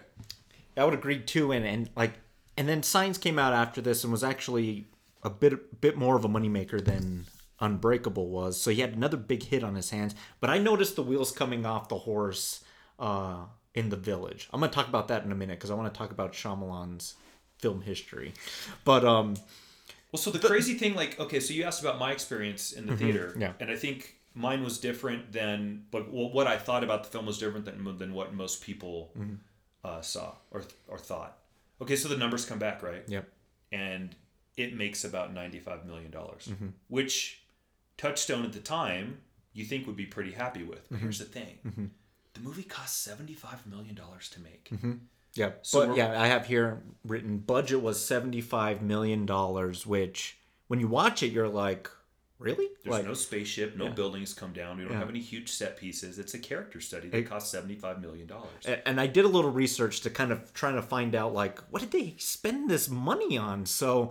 I 0.77 0.85
would 0.85 0.95
agree 0.95 1.19
too, 1.21 1.53
and 1.53 1.65
and 1.67 1.91
like, 1.97 2.15
and 2.57 2.69
then 2.69 2.83
Signs 2.83 3.19
came 3.19 3.39
out 3.39 3.53
after 3.53 3.81
this 3.81 4.05
and 4.05 4.13
was 4.13 4.25
actually 4.25 4.87
a 5.23 5.31
bit 5.31 5.81
bit 5.81 5.97
more 5.97 6.17
of 6.17 6.25
a 6.25 6.29
moneymaker 6.29 6.83
than 6.85 7.27
Unbreakable 7.61 8.29
was. 8.29 8.61
So 8.61 8.71
he 8.71 8.81
had 8.81 8.93
another 8.95 9.17
big 9.17 9.43
hit 9.45 9.63
on 9.65 9.75
his 9.75 9.91
hands. 9.91 10.15
But 10.41 10.51
I 10.51 10.59
noticed 10.59 10.97
the 10.97 11.03
wheels 11.03 11.31
coming 11.33 11.67
off 11.67 11.89
the 11.89 11.99
horse 11.99 12.63
uh, 12.99 13.45
in 13.75 13.89
the 13.89 13.97
Village. 13.97 14.49
I'm 14.53 14.61
gonna 14.61 14.73
talk 14.73 14.89
about 14.89 15.09
that 15.09 15.25
in 15.25 15.33
a 15.33 15.35
minute 15.35 15.59
because 15.59 15.71
I 15.71 15.75
want 15.75 15.93
to 15.93 15.97
talk 15.99 16.11
about 16.11 16.33
Shyamalan's 16.33 17.15
film 17.59 17.83
history. 17.83 18.33
But 18.85 19.05
um, 19.05 19.35
Well, 20.11 20.19
so 20.21 20.31
the, 20.31 20.39
crazy 20.47 20.75
thing, 20.75 20.95
like, 20.95 21.19
okay, 21.21 21.39
so 21.41 21.53
you 21.55 21.63
asked 21.65 21.81
about 21.81 21.99
my 21.99 22.13
experience 22.13 22.73
in 22.73 22.87
the 22.87 22.97
theater, 22.97 23.29
Mm-hmm. 23.31 23.41
yeah. 23.43 23.53
and 23.61 23.71
I 23.71 23.77
think 23.77 24.17
mine 24.35 24.63
was 24.63 24.79
different 24.79 25.33
than, 25.33 25.85
but 25.91 26.11
what 26.11 26.47
I 26.47 26.57
thought 26.59 26.85
about 26.85 27.05
the 27.05 27.11
film 27.11 27.27
was 27.27 27.39
different 27.39 27.65
than 27.65 27.99
than 27.99 28.13
what 28.15 28.35
most 28.35 28.63
people 28.63 29.13
Mm-hmm. 29.19 29.35
uh, 29.85 30.01
saw 30.01 30.35
or 30.51 30.63
or 30.89 30.99
thought. 30.99 31.39
Okay, 31.81 31.97
so 31.97 32.09
the 32.09 32.17
numbers 32.17 32.45
come 32.45 32.59
back, 32.59 32.83
right? 32.83 33.03
yep, 33.09 33.29
And 33.73 34.15
it 34.57 34.77
makes 34.77 35.05
about 35.05 35.33
ninety 35.35 35.59
five 35.59 35.85
million 35.87 36.11
dollars, 36.11 36.49
Mm-hmm. 36.51 36.69
which 36.89 37.43
Touchstone 37.97 38.45
at 38.45 38.53
the 38.53 38.61
time 38.61 39.19
you 39.53 39.65
think 39.65 39.87
would 39.87 39.97
be 39.97 40.07
pretty 40.07 40.33
happy 40.33 40.63
with. 40.63 40.79
Mm-hmm. 40.85 40.95
But 40.95 41.01
here's 41.01 41.19
the 41.19 41.25
thing: 41.27 41.91
the 42.35 42.41
movie 42.41 42.63
cost 42.63 43.03
seventy 43.03 43.35
five 43.35 43.67
million 43.67 43.95
dollars 43.95 44.29
to 44.31 44.41
make. 44.41 44.71
yeah. 45.35 45.51
So 45.63 45.87
but 45.89 45.97
yeah, 45.97 46.21
I 46.21 46.27
have 46.29 46.47
here 46.47 46.83
written 47.05 47.39
budget 47.39 47.83
was 47.83 48.05
seventy 48.05 48.41
five 48.41 48.81
million 48.83 49.27
dollars, 49.27 49.87
which 49.87 50.39
when 50.69 50.81
you 50.81 50.89
watch 50.89 51.23
it, 51.23 51.33
you're 51.33 51.49
like, 51.49 51.91
really? 52.43 52.69
There's 52.83 52.93
like, 52.99 53.05
no 53.07 53.15
spaceship, 53.15 53.77
no 53.77 53.85
Yeah. 53.87 53.91
buildings 53.93 54.35
come 54.35 54.53
down. 54.53 54.77
We 54.79 54.85
don't 54.85 54.93
Yeah. 54.93 54.99
have 54.99 55.09
any 55.09 55.21
huge 55.21 55.51
set 55.51 55.77
pieces. 55.77 56.19
It's 56.19 56.35
a 56.35 56.39
character 56.39 56.81
study 56.81 57.09
that 57.09 57.27
cost 57.27 57.51
seventy-five 57.51 58.01
million 58.01 58.27
dollars. 58.27 58.67
And 58.87 59.01
I 59.01 59.07
did 59.07 59.25
a 59.25 59.29
little 59.29 59.51
research 59.53 60.01
to 60.03 60.11
kind 60.11 60.33
of 60.33 60.53
trying 60.53 60.75
to 60.75 60.83
find 60.83 61.15
out 61.15 61.33
like 61.33 61.61
what 61.71 61.81
did 61.81 61.91
they 61.93 62.15
spend 62.19 62.69
this 62.69 62.89
money 62.89 63.39
on. 63.39 63.65
So 63.67 64.11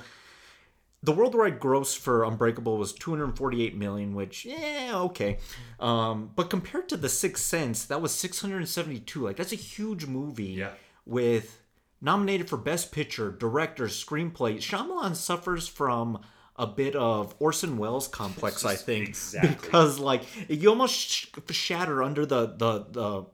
the 1.03 1.11
worldwide 1.11 1.59
gross 1.59 1.95
for 1.95 2.23
Unbreakable 2.23 2.77
was 2.77 2.93
248 2.93 3.75
million, 3.75 4.13
which 4.13 4.45
yeah 4.45 4.91
okay, 4.93 5.39
um, 5.79 6.31
but 6.35 6.49
compared 6.49 6.87
to 6.89 6.97
The 6.97 7.09
Sixth 7.09 7.43
Sense, 7.43 7.85
that 7.85 8.01
was 8.01 8.13
672. 8.13 9.21
Like 9.23 9.37
that's 9.37 9.51
a 9.51 9.55
huge 9.55 10.05
movie. 10.05 10.45
Yeah. 10.53 10.73
With 11.05 11.59
nominated 11.99 12.47
for 12.49 12.57
Best 12.57 12.91
Picture, 12.91 13.31
Director, 13.31 13.85
Screenplay, 13.85 14.57
Shyamalan 14.57 15.15
suffers 15.15 15.67
from 15.67 16.19
a 16.57 16.67
bit 16.67 16.95
of 16.95 17.33
Orson 17.39 17.77
Welles 17.77 18.07
complex, 18.07 18.65
I 18.65 18.75
think, 18.75 19.07
Exactly. 19.09 19.49
because 19.61 19.99
like 19.99 20.23
you 20.49 20.69
almost 20.69 20.93
sh- 20.95 21.25
shatter 21.49 22.03
under 22.03 22.25
the 22.25 22.47
the 22.47 22.85
the 22.91 23.25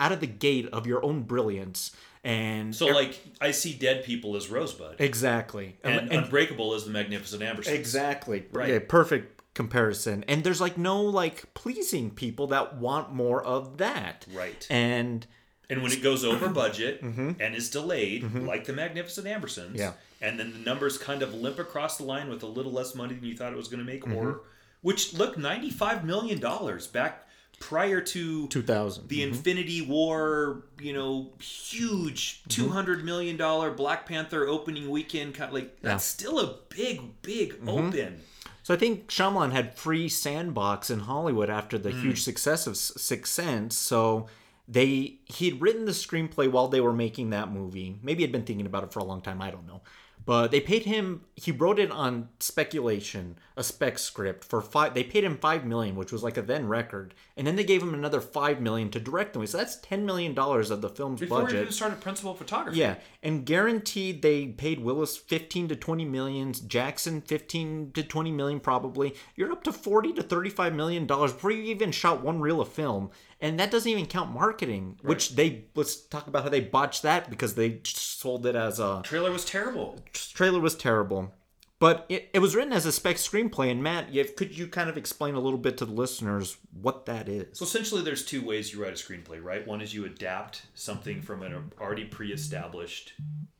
out 0.00 0.12
of 0.12 0.20
the 0.20 0.26
gate 0.26 0.68
of 0.72 0.86
your 0.86 1.04
own 1.04 1.22
brilliance 1.22 1.90
and 2.24 2.74
So, 2.74 2.86
like, 2.86 3.18
I 3.40 3.52
see 3.52 3.72
dead 3.74 4.04
people 4.04 4.36
as 4.36 4.48
Rosebud, 4.48 4.96
exactly 5.00 5.76
and, 5.84 6.12
Unbreakable 6.12 6.74
as 6.74 6.84
the 6.84 6.90
Magnificent 6.90 7.42
Ambersons, 7.42 7.72
exactly 7.72 8.44
Right. 8.52 8.68
yeah 8.68 8.78
perfect 8.86 9.42
comparison 9.54 10.24
and 10.28 10.44
there's 10.44 10.60
like 10.60 10.78
no 10.78 11.02
like 11.02 11.52
pleasing 11.54 12.10
people 12.10 12.46
that 12.48 12.76
want 12.76 13.12
more 13.12 13.42
of 13.42 13.78
that 13.78 14.24
Right. 14.32 14.64
and 14.70 15.26
And 15.70 15.82
when 15.82 15.90
it 15.92 16.02
goes 16.02 16.24
over 16.24 16.48
budget 16.64 17.02
and 17.02 17.54
is 17.54 17.70
delayed, 17.70 18.22
like 18.34 18.64
the 18.66 18.72
Magnificent 18.72 19.26
Ambersons, 19.26 19.70
Mm-hmm. 19.70 19.76
Yeah. 19.76 19.92
And 20.20 20.38
then 20.38 20.52
the 20.52 20.58
numbers 20.58 20.98
kind 20.98 21.22
of 21.22 21.32
limp 21.34 21.58
across 21.58 21.96
the 21.98 22.04
line 22.04 22.28
with 22.28 22.42
a 22.42 22.46
little 22.46 22.72
less 22.72 22.94
money 22.94 23.14
than 23.14 23.24
you 23.24 23.36
thought 23.36 23.52
it 23.52 23.56
was 23.56 23.68
going 23.68 23.80
to 23.80 23.84
make, 23.84 24.02
Mm-hmm. 24.04 24.16
or 24.16 24.40
which 24.80 25.14
look 25.14 25.36
ninety-five 25.38 26.04
million 26.04 26.38
dollars 26.40 26.86
back 26.86 27.24
prior 27.60 28.00
to 28.00 28.46
2000 28.46 29.08
the 29.08 29.22
Infinity 29.24 29.82
War, 29.82 30.62
you 30.80 30.92
know, 30.92 31.32
huge 31.40 32.40
Mm-hmm. 32.42 32.48
two 32.50 32.68
hundred 32.68 33.04
million 33.04 33.36
dollar 33.36 33.70
Black 33.72 34.06
Panther 34.06 34.46
opening 34.46 34.88
weekend. 34.90 35.34
Kind 35.34 35.48
of 35.48 35.54
like 35.54 35.80
that's 35.80 36.04
still 36.04 36.38
a 36.38 36.54
big, 36.68 37.20
big 37.22 37.54
Mm-hmm. 37.54 37.68
open. 37.68 38.20
So 38.62 38.74
I 38.74 38.76
think 38.76 39.08
Shyamalan 39.08 39.52
had 39.52 39.76
free 39.78 40.08
sandbox 40.10 40.90
in 40.90 41.00
Hollywood 41.00 41.48
after 41.48 41.78
the 41.78 41.90
huge 41.90 42.22
success 42.22 42.66
of 42.66 42.72
S- 42.74 42.92
Sixth 42.98 43.32
Sense. 43.32 43.74
So 43.76 44.26
they 44.68 45.14
he'd 45.24 45.60
written 45.60 45.86
the 45.86 45.92
screenplay 45.92 46.50
while 46.50 46.68
they 46.68 46.80
were 46.82 46.92
making 46.92 47.30
that 47.30 47.50
movie. 47.50 47.98
Maybe 48.02 48.22
he'd 48.22 48.32
been 48.32 48.44
thinking 48.44 48.66
about 48.66 48.84
it 48.84 48.92
for 48.92 48.98
a 49.00 49.04
long 49.04 49.22
time. 49.22 49.40
I 49.40 49.50
don't 49.50 49.66
know. 49.66 49.80
But 50.28 50.50
they 50.50 50.60
paid 50.60 50.84
him. 50.84 51.22
He 51.36 51.50
wrote 51.50 51.78
it 51.78 51.90
on 51.90 52.28
speculation, 52.38 53.38
a 53.56 53.64
spec 53.64 53.98
script 53.98 54.44
for 54.44 54.60
five. 54.60 54.92
They 54.92 55.02
paid 55.02 55.24
him 55.24 55.38
five 55.38 55.64
million, 55.64 55.96
which 55.96 56.12
was 56.12 56.22
like 56.22 56.36
a 56.36 56.42
then 56.42 56.68
record, 56.68 57.14
and 57.34 57.46
then 57.46 57.56
they 57.56 57.64
gave 57.64 57.82
him 57.82 57.94
another 57.94 58.20
five 58.20 58.60
million 58.60 58.90
to 58.90 59.00
direct 59.00 59.32
the 59.32 59.38
movie. 59.38 59.50
So 59.50 59.56
that's 59.56 59.76
ten 59.76 60.04
million 60.04 60.34
dollars 60.34 60.70
of 60.70 60.82
the 60.82 60.90
film's 60.90 61.20
Before 61.20 61.44
budget. 61.44 61.62
even 61.62 61.72
started 61.72 62.02
principal 62.02 62.34
photography. 62.34 62.78
Yeah, 62.78 62.96
and 63.22 63.46
guaranteed 63.46 64.20
they 64.20 64.48
paid 64.48 64.80
Willis 64.80 65.16
15 65.16 65.68
to 65.68 65.76
20 65.76 66.04
million, 66.04 66.52
Jackson 66.52 67.22
15 67.22 67.92
to 67.92 68.02
20 68.02 68.30
million 68.30 68.60
probably. 68.60 69.14
You're 69.34 69.50
up 69.50 69.64
to 69.64 69.72
40 69.72 70.12
to 70.12 70.22
35 70.22 70.74
million 70.74 71.06
dollars 71.06 71.32
before 71.32 71.52
you 71.52 71.62
even 71.62 71.90
shot 71.90 72.22
one 72.22 72.38
reel 72.38 72.60
of 72.60 72.68
film. 72.68 73.10
And 73.40 73.60
that 73.60 73.70
doesn't 73.70 73.90
even 73.90 74.06
count 74.06 74.32
marketing, 74.32 74.98
which 75.02 75.36
they 75.36 75.66
let's 75.76 75.96
talk 75.96 76.26
about 76.26 76.42
how 76.42 76.48
they 76.48 76.60
botched 76.60 77.02
that 77.02 77.30
because 77.30 77.54
they 77.54 77.80
sold 77.84 78.46
it 78.46 78.56
as 78.56 78.80
a 78.80 79.00
Trailer 79.04 79.30
was 79.30 79.44
terrible. 79.44 80.00
trailer 80.12 80.60
was 80.60 80.74
terrible. 80.74 81.32
But 81.80 82.06
it, 82.08 82.30
it 82.34 82.40
was 82.40 82.56
written 82.56 82.72
as 82.72 82.86
a 82.86 82.92
spec 82.92 83.16
screenplay 83.16 83.70
and 83.70 83.82
Matt, 83.82 84.12
you, 84.12 84.24
could 84.24 84.56
you 84.56 84.66
kind 84.66 84.90
of 84.90 84.96
explain 84.96 85.36
a 85.36 85.40
little 85.40 85.58
bit 85.58 85.78
to 85.78 85.84
the 85.84 85.92
listeners 85.92 86.56
what 86.72 87.06
that 87.06 87.28
is? 87.28 87.56
So 87.56 87.64
essentially, 87.64 88.02
there's 88.02 88.24
two 88.24 88.44
ways 88.44 88.72
you 88.72 88.82
write 88.82 88.92
a 88.92 88.96
screenplay, 88.96 89.40
right? 89.42 89.64
One 89.64 89.80
is 89.80 89.94
you 89.94 90.04
adapt 90.04 90.62
something 90.74 91.22
from 91.22 91.42
an 91.42 91.70
already 91.80 92.04
pre-established 92.04 93.12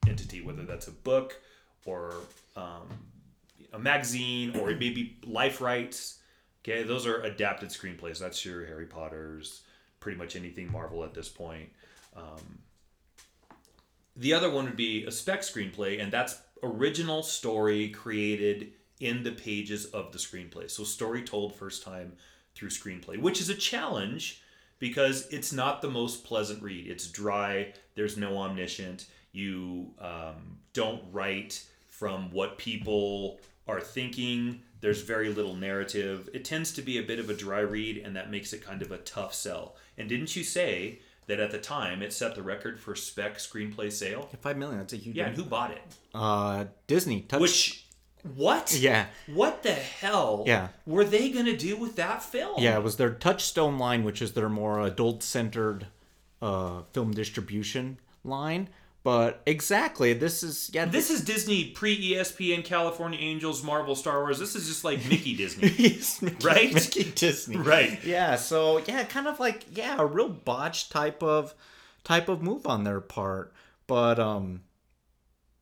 entity, 0.05 0.41
whether 0.41 0.63
that's 0.63 0.89
a 0.89 0.91
book 0.91 1.39
or 1.85 2.15
um, 2.57 2.89
a 3.71 3.79
magazine 3.79 4.57
or 4.57 4.67
maybe 4.71 5.17
life 5.25 5.61
rights. 5.61 6.19
Okay, 6.61 6.83
those 6.83 7.07
are 7.07 7.21
adapted 7.21 7.69
screenplays. 7.69 8.19
That's 8.19 8.43
your 8.43 8.65
Harry 8.65 8.85
Potter's, 8.85 9.61
pretty 9.99 10.17
much 10.17 10.35
anything 10.35 10.71
Marvel 10.71 11.03
at 11.03 11.13
this 11.13 11.29
point. 11.29 11.69
Um, 12.15 12.59
the 14.15 14.33
other 14.33 14.49
one 14.49 14.65
would 14.65 14.75
be 14.75 15.05
a 15.05 15.11
spec 15.11 15.41
screenplay, 15.41 16.01
and 16.01 16.11
that's 16.11 16.41
original 16.61 17.23
story 17.23 17.89
created 17.89 18.73
in 18.99 19.23
the 19.23 19.31
pages 19.31 19.85
of 19.85 20.11
the 20.11 20.17
screenplay. 20.17 20.69
So 20.69 20.83
story 20.83 21.23
told 21.23 21.55
first 21.55 21.83
time 21.83 22.13
through 22.55 22.69
screenplay, 22.69 23.17
which 23.17 23.39
is 23.39 23.49
a 23.49 23.55
challenge 23.55 24.41
because 24.79 25.27
it's 25.29 25.53
not 25.53 25.81
the 25.81 25.89
most 25.89 26.23
pleasant 26.23 26.61
read. 26.61 26.87
It's 26.87 27.07
dry. 27.07 27.73
There's 27.95 28.17
no 28.17 28.37
omniscient. 28.37 29.07
You 29.31 29.91
um, 29.99 30.57
don't 30.73 31.03
write 31.11 31.63
from 31.87 32.31
what 32.31 32.57
people 32.57 33.39
are 33.67 33.81
thinking. 33.81 34.61
There's 34.81 35.01
very 35.01 35.29
little 35.29 35.55
narrative. 35.55 36.29
It 36.33 36.45
tends 36.45 36.71
to 36.73 36.81
be 36.81 36.97
a 36.97 37.03
bit 37.03 37.19
of 37.19 37.29
a 37.29 37.33
dry 37.33 37.59
read, 37.59 37.97
and 37.97 38.15
that 38.15 38.31
makes 38.31 38.53
it 38.53 38.63
kind 38.65 38.81
of 38.81 38.91
a 38.91 38.97
tough 38.99 39.33
sell. 39.33 39.75
And 39.97 40.07
didn't 40.07 40.35
you 40.35 40.43
say 40.43 40.99
that 41.27 41.39
at 41.39 41.51
the 41.51 41.57
time 41.59 42.01
it 42.01 42.13
set 42.13 42.33
the 42.35 42.41
record 42.41 42.79
for 42.79 42.95
spec 42.95 43.37
screenplay 43.37 43.91
sale? 43.91 44.29
Five 44.41 44.57
million, 44.57 44.79
that's 44.79 44.93
a 44.93 44.97
huge 44.97 45.15
Yeah, 45.15 45.27
and 45.27 45.35
who 45.35 45.43
bought 45.43 45.71
it? 45.71 45.81
uh 46.13 46.65
Disney 46.87 47.21
touched 47.21 47.41
Which, 47.41 47.85
what? 48.35 48.73
Yeah. 48.79 49.07
What 49.27 49.63
the 49.63 49.73
hell? 49.73 50.43
Yeah. 50.47 50.69
Were 50.85 51.05
they 51.05 51.29
gonna 51.29 51.55
do 51.57 51.75
with 51.77 51.95
that 51.97 52.23
film? 52.23 52.61
Yeah, 52.61 52.77
it 52.77 52.83
was 52.83 52.95
their 52.97 53.11
Touchstone 53.11 53.77
line, 53.77 54.03
which 54.03 54.21
is 54.21 54.33
their 54.33 54.49
more 54.49 54.81
adult-centered 54.81 55.87
uh, 56.41 56.81
film 56.93 57.11
distribution 57.11 57.99
line. 58.23 58.69
But 59.01 59.41
exactly, 59.45 60.11
this 60.13 60.43
is 60.43 60.69
yeah. 60.73 60.85
This 60.85 61.09
is 61.09 61.21
Disney 61.21 61.69
pre 61.71 62.11
ESPN, 62.11 62.65
California 62.65 63.17
Angels, 63.19 63.63
Marvel, 63.63 63.95
Star 63.95 64.19
Wars. 64.19 64.39
This 64.39 64.55
is 64.55 64.67
just 64.67 64.83
like 64.83 65.07
Mickey 65.07 65.35
Disney. 65.35 65.67
is 65.85 66.21
Mickey, 66.21 66.37
Right? 66.45 66.73
Mickey 66.73 67.05
Disney, 67.11 67.57
Right. 67.57 68.03
Yeah, 68.03 68.35
so 68.35 68.79
yeah, 68.79 69.05
kind 69.05 69.27
of 69.27 69.39
like 69.39 69.65
yeah, 69.71 69.95
a 69.97 70.05
real 70.05 70.27
botch 70.27 70.89
type 70.89 71.23
of 71.23 71.53
type 72.03 72.27
of 72.27 72.41
move 72.41 72.67
on 72.67 72.83
their 72.83 72.99
part. 72.99 73.53
But 73.87 74.19
um, 74.19 74.63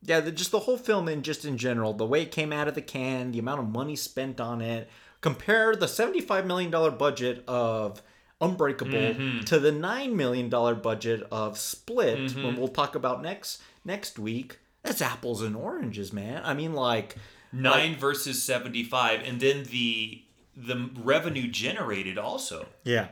yeah, 0.02 0.18
the, 0.18 0.32
just 0.32 0.50
the 0.50 0.60
whole 0.60 0.76
film 0.76 1.06
and 1.06 1.22
just 1.22 1.44
in 1.44 1.58
general, 1.58 1.92
the 1.92 2.06
way 2.06 2.22
it 2.22 2.32
came 2.32 2.52
out 2.52 2.66
of 2.66 2.74
the 2.74 2.82
can, 2.82 3.30
the 3.30 3.38
amount 3.38 3.60
of 3.60 3.68
money 3.68 3.94
spent 3.94 4.40
on 4.40 4.60
it. 4.60 4.90
Compare 5.20 5.76
the 5.76 5.88
seventy-five 5.88 6.44
million 6.44 6.72
dollar 6.72 6.90
budget 6.90 7.44
of 7.46 8.02
Unbreakable 8.40 8.92
Mm-hmm. 8.92 9.40
to 9.40 9.58
the 9.58 9.72
nine 9.72 10.16
million 10.16 10.48
dollar 10.48 10.74
budget 10.74 11.26
of 11.32 11.58
Split. 11.58 12.34
When 12.36 12.56
we'll 12.56 12.68
talk 12.68 12.94
about 12.94 13.20
next 13.22 13.60
next 13.84 14.18
week, 14.18 14.58
that's 14.82 15.02
apples 15.02 15.42
and 15.42 15.56
oranges, 15.56 16.12
man. 16.12 16.42
I 16.44 16.54
mean, 16.54 16.72
like 16.74 17.16
Nine 17.50 17.96
versus 17.96 18.42
seventy 18.42 18.84
five, 18.84 19.22
and 19.26 19.40
then 19.40 19.64
the 19.64 20.22
the 20.56 20.90
revenue 20.96 21.48
generated 21.48 22.18
also. 22.18 22.66
Yeah. 22.84 23.08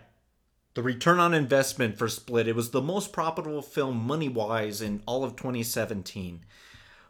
The 0.74 0.82
return 0.82 1.18
on 1.18 1.32
investment 1.32 1.96
for 1.96 2.06
Split, 2.06 2.46
it 2.46 2.54
was 2.54 2.70
the 2.70 2.82
most 2.82 3.10
profitable 3.12 3.62
film 3.62 3.96
money 3.96 4.28
wise 4.28 4.82
in 4.82 5.02
all 5.06 5.24
of 5.24 5.34
2017. 5.36 6.44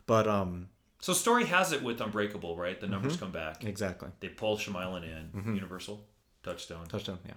But 0.07 0.29
um 0.29 0.69
So 1.01 1.13
story 1.13 1.47
has 1.47 1.73
it 1.73 1.83
with 1.83 2.01
Unbreakable, 2.01 2.57
right? 2.57 2.79
The 2.81 2.87
Mm-hmm. 2.87 2.93
numbers 2.95 3.17
come 3.17 3.33
back. 3.33 3.65
exactly. 3.65 4.09
They 4.21 4.29
pull 4.29 4.57
Shyamalan 4.57 5.03
in, 5.03 5.31
Mm-hmm. 5.35 5.55
Universal, 5.57 6.05
Touchstone, 6.45 6.87
Touchdown, 6.87 7.19
yeah. 7.27 7.35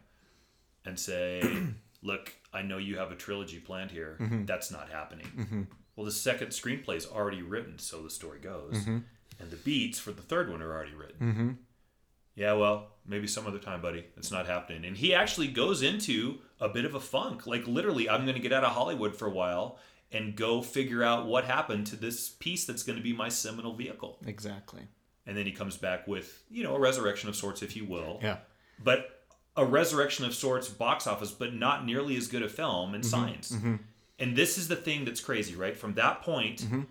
And 0.89 0.99
say, 0.99 1.41
"Look, 2.03 2.33
I 2.53 2.61
know 2.63 2.77
you 2.77 2.97
have 2.97 3.11
a 3.11 3.15
trilogy 3.15 3.59
planned 3.59 3.91
here. 3.91 4.17
Mm-hmm. 4.19 4.45
That's 4.45 4.69
not 4.71 4.89
happening." 4.89 5.67
Well, 5.95 6.05
the 6.05 6.11
second 6.11 6.49
screenplay 6.49 6.95
is 6.97 7.05
already 7.05 7.41
written, 7.41 7.77
so 7.79 8.01
the 8.03 8.09
story 8.09 8.39
goes, 8.39 8.73
Mm-hmm. 8.77 8.97
and 9.39 9.51
the 9.51 9.57
beats 9.57 9.99
for 9.99 10.11
the 10.11 10.21
third 10.21 10.49
one 10.49 10.61
are 10.61 10.71
already 10.73 10.93
written. 10.95 11.57
Yeah, 12.35 12.53
well, 12.53 12.87
maybe 13.05 13.27
some 13.27 13.45
other 13.47 13.59
time, 13.59 13.81
buddy. 13.81 14.05
It's 14.15 14.31
not 14.31 14.45
happening. 14.47 14.85
And 14.85 14.95
he 14.95 15.13
actually 15.13 15.47
goes 15.49 15.81
into 15.81 16.39
a 16.61 16.69
bit 16.69 16.85
of 16.85 16.95
a 16.95 16.99
funk. 17.01 17.45
Like 17.45 17.67
literally, 17.67 18.09
I'm 18.09 18.23
going 18.23 18.35
to 18.35 18.41
get 18.41 18.53
out 18.53 18.63
of 18.63 18.71
Hollywood 18.71 19.13
for 19.15 19.27
a 19.27 19.31
while 19.31 19.77
and 20.11 20.35
go 20.37 20.61
figure 20.61 21.03
out 21.03 21.25
what 21.27 21.43
happened 21.43 21.85
to 21.87 21.97
this 21.97 22.29
piece 22.29 22.65
that's 22.65 22.81
going 22.83 22.97
to 22.97 23.03
be 23.03 23.11
my 23.11 23.27
seminal 23.27 23.73
vehicle. 23.73 24.19
Exactly. 24.25 24.83
And 25.27 25.35
then 25.35 25.45
he 25.45 25.51
comes 25.51 25.75
back 25.75 26.07
with, 26.07 26.43
you 26.49 26.63
know, 26.63 26.75
a 26.75 26.79
resurrection 26.79 27.27
of 27.27 27.35
sorts, 27.35 27.61
if 27.61 27.75
you 27.75 27.83
will 27.85 28.19
Yeah. 28.23 28.37
but 28.81 29.18
a 29.59 29.65
resurrection 29.65 30.25
of 30.25 30.33
sorts 30.33 30.69
box 30.69 31.05
office 31.05 31.31
but 31.31 31.53
not 31.53 31.85
nearly 31.85 32.15
as 32.15 32.27
good 32.27 32.41
a 32.41 32.49
film 32.49 32.95
in 32.95 33.01
mm-hmm. 33.01 33.09
Signs. 33.09 33.51
Mm-hmm. 33.51 33.75
And 34.17 34.35
this 34.35 34.57
is 34.57 34.67
the 34.67 34.75
thing 34.75 35.05
that's 35.05 35.21
crazy 35.21 35.55
right? 35.55 35.77
From 35.77 35.93
that 35.95 36.21
point 36.21 36.61
mm-hmm. 36.61 36.81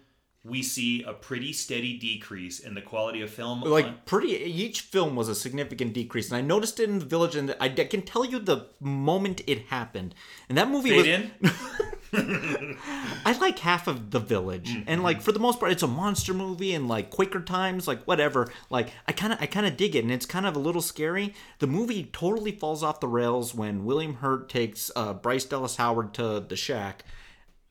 We 0.48 0.62
see 0.62 1.02
a 1.02 1.12
pretty 1.12 1.52
steady 1.52 1.96
decrease 1.98 2.58
in 2.60 2.74
the 2.74 2.80
quality 2.82 3.20
of 3.22 3.30
film 3.30 3.62
on- 3.62 3.70
Like 3.70 4.04
pretty 4.06 4.28
each 4.36 4.80
film 4.80 5.14
was 5.16 5.28
a 5.28 5.34
significant 5.34 5.92
decrease. 5.92 6.28
And 6.28 6.36
I 6.36 6.40
noticed 6.40 6.80
it 6.80 6.88
in 6.88 6.98
the 7.00 7.04
village 7.04 7.36
and 7.36 7.54
I, 7.60 7.66
I 7.66 7.84
can 7.84 8.02
tell 8.02 8.24
you 8.24 8.38
the 8.38 8.66
moment 8.80 9.42
it 9.46 9.66
happened. 9.66 10.14
And 10.48 10.56
that 10.58 10.68
movie 10.68 10.92
was 10.96 11.06
I 12.12 13.36
like 13.40 13.58
half 13.58 13.86
of 13.86 14.10
the 14.10 14.18
village 14.20 14.68
Mm-hmm. 14.68 14.82
and 14.88 15.02
like 15.02 15.20
for 15.22 15.30
the 15.32 15.38
most 15.38 15.60
part 15.60 15.72
it's 15.72 15.82
a 15.82 15.86
monster 15.86 16.32
movie 16.34 16.72
and 16.74 16.88
like 16.88 17.10
quaker 17.10 17.40
times 17.40 17.86
like 17.86 18.02
whatever 18.04 18.50
like 18.70 18.90
i 19.06 19.12
kind 19.12 19.32
of 19.32 19.38
i 19.42 19.46
kind 19.46 19.66
of 19.66 19.76
dig 19.76 19.94
it 19.94 20.02
and 20.04 20.12
it's 20.12 20.26
kind 20.26 20.46
of 20.46 20.56
a 20.56 20.58
little 20.58 20.80
scary 20.82 21.34
the 21.58 21.66
movie 21.66 22.04
totally 22.12 22.50
falls 22.52 22.82
off 22.82 22.98
the 23.00 23.06
rails 23.08 23.54
when 23.54 23.84
william 23.84 24.14
hurt 24.14 24.48
takes 24.48 24.90
uh, 24.96 25.12
bryce 25.14 25.44
dallas 25.44 25.76
howard 25.76 26.12
to 26.14 26.40
the 26.40 26.56
shack 26.56 27.04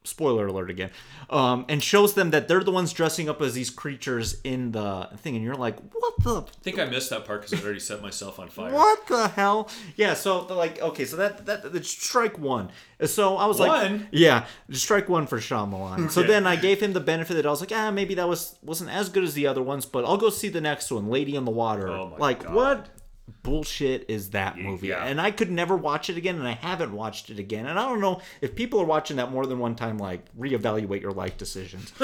spoiler 0.08 0.47
alert 0.47 0.70
again 0.70 0.89
um, 1.30 1.66
and 1.70 1.84
shows 1.84 2.14
them 2.14 2.32
that 2.32 2.47
they're 2.47 2.64
the 2.64 2.72
ones 2.72 2.93
dressing 2.93 3.28
up 3.30 3.41
as 3.41 3.53
these 3.53 3.70
creatures 3.70 4.39
in 4.43 4.72
the 4.72 5.10
thing 5.18 5.36
and 5.36 5.43
you're 5.43 5.55
like 5.55 5.78
what 5.93 6.14
the 6.24 6.41
I 6.41 6.62
think 6.64 6.80
I 6.80 6.86
missed 6.86 7.10
that 7.10 7.26
part 7.26 7.41
because 7.41 7.60
I 7.60 7.64
already 7.64 7.80
set 7.80 8.01
myself 8.01 8.39
on 8.39 8.49
fire. 8.49 8.72
what 8.72 9.05
the 9.08 9.28
hell? 9.30 9.70
Yeah, 9.95 10.14
so 10.14 10.45
like 10.47 10.82
okay, 10.82 11.05
so 11.05 11.16
that 11.18 11.45
that 11.45 11.72
that's 11.74 11.89
strike 11.89 12.38
one. 12.39 12.70
So 13.05 13.38
I 13.38 13.45
was 13.45 13.60
like, 13.60 13.70
One? 13.70 14.08
yeah, 14.12 14.45
strike 14.72 15.08
one 15.08 15.28
for 15.28 15.38
Shyamalan. 15.38 16.10
So 16.10 16.24
then 16.24 16.47
I 16.47 16.55
gave 16.55 16.82
him 16.82 16.93
the 16.93 16.99
benefit 16.99 17.36
that 17.36 17.45
I 17.45 17.49
was 17.49 17.60
like, 17.60 17.72
ah, 17.72 17.91
maybe 17.91 18.16
that 18.16 18.28
was 18.28 18.55
wasn't 18.64 18.89
as 18.89 19.10
good 19.10 19.24
as 19.24 19.34
the 19.36 19.45
other 19.45 19.62
ones, 19.62 19.86
but 19.86 20.03
I'll 20.05 20.18
go 20.18 20.30
see 20.30 20.49
the 20.49 20.62
next 20.62 20.91
one, 20.91 21.08
Lady 21.10 21.36
in 21.36 21.45
the 21.45 21.51
Water. 21.51 21.88
Oh 21.89 22.16
like 22.18 22.43
God. 22.43 22.53
what? 22.55 22.89
Bullshit 23.43 24.05
is 24.09 24.32
that 24.32 24.57
movie, 24.57 24.88
yeah. 24.88 25.03
and 25.05 25.19
I 25.19 25.32
could 25.32 25.51
never 25.51 25.75
watch 25.75 26.09
it 26.09 26.17
again, 26.17 26.36
and 26.36 26.47
I 26.47 26.53
haven't 26.53 26.93
watched 26.93 27.30
it 27.30 27.39
again, 27.39 27.65
and 27.65 27.78
I 27.78 27.88
don't 27.88 28.01
know 28.01 28.21
if 28.41 28.55
people 28.55 28.80
are 28.82 28.86
watching 28.86 29.17
that 29.17 29.32
more 29.32 29.45
than 29.45 29.59
one 29.59 29.75
time. 29.75 29.97
Like, 29.97 30.25
reevaluate 30.38 31.01
your 31.01 31.11
life 31.11 31.38
decisions. 31.38 31.91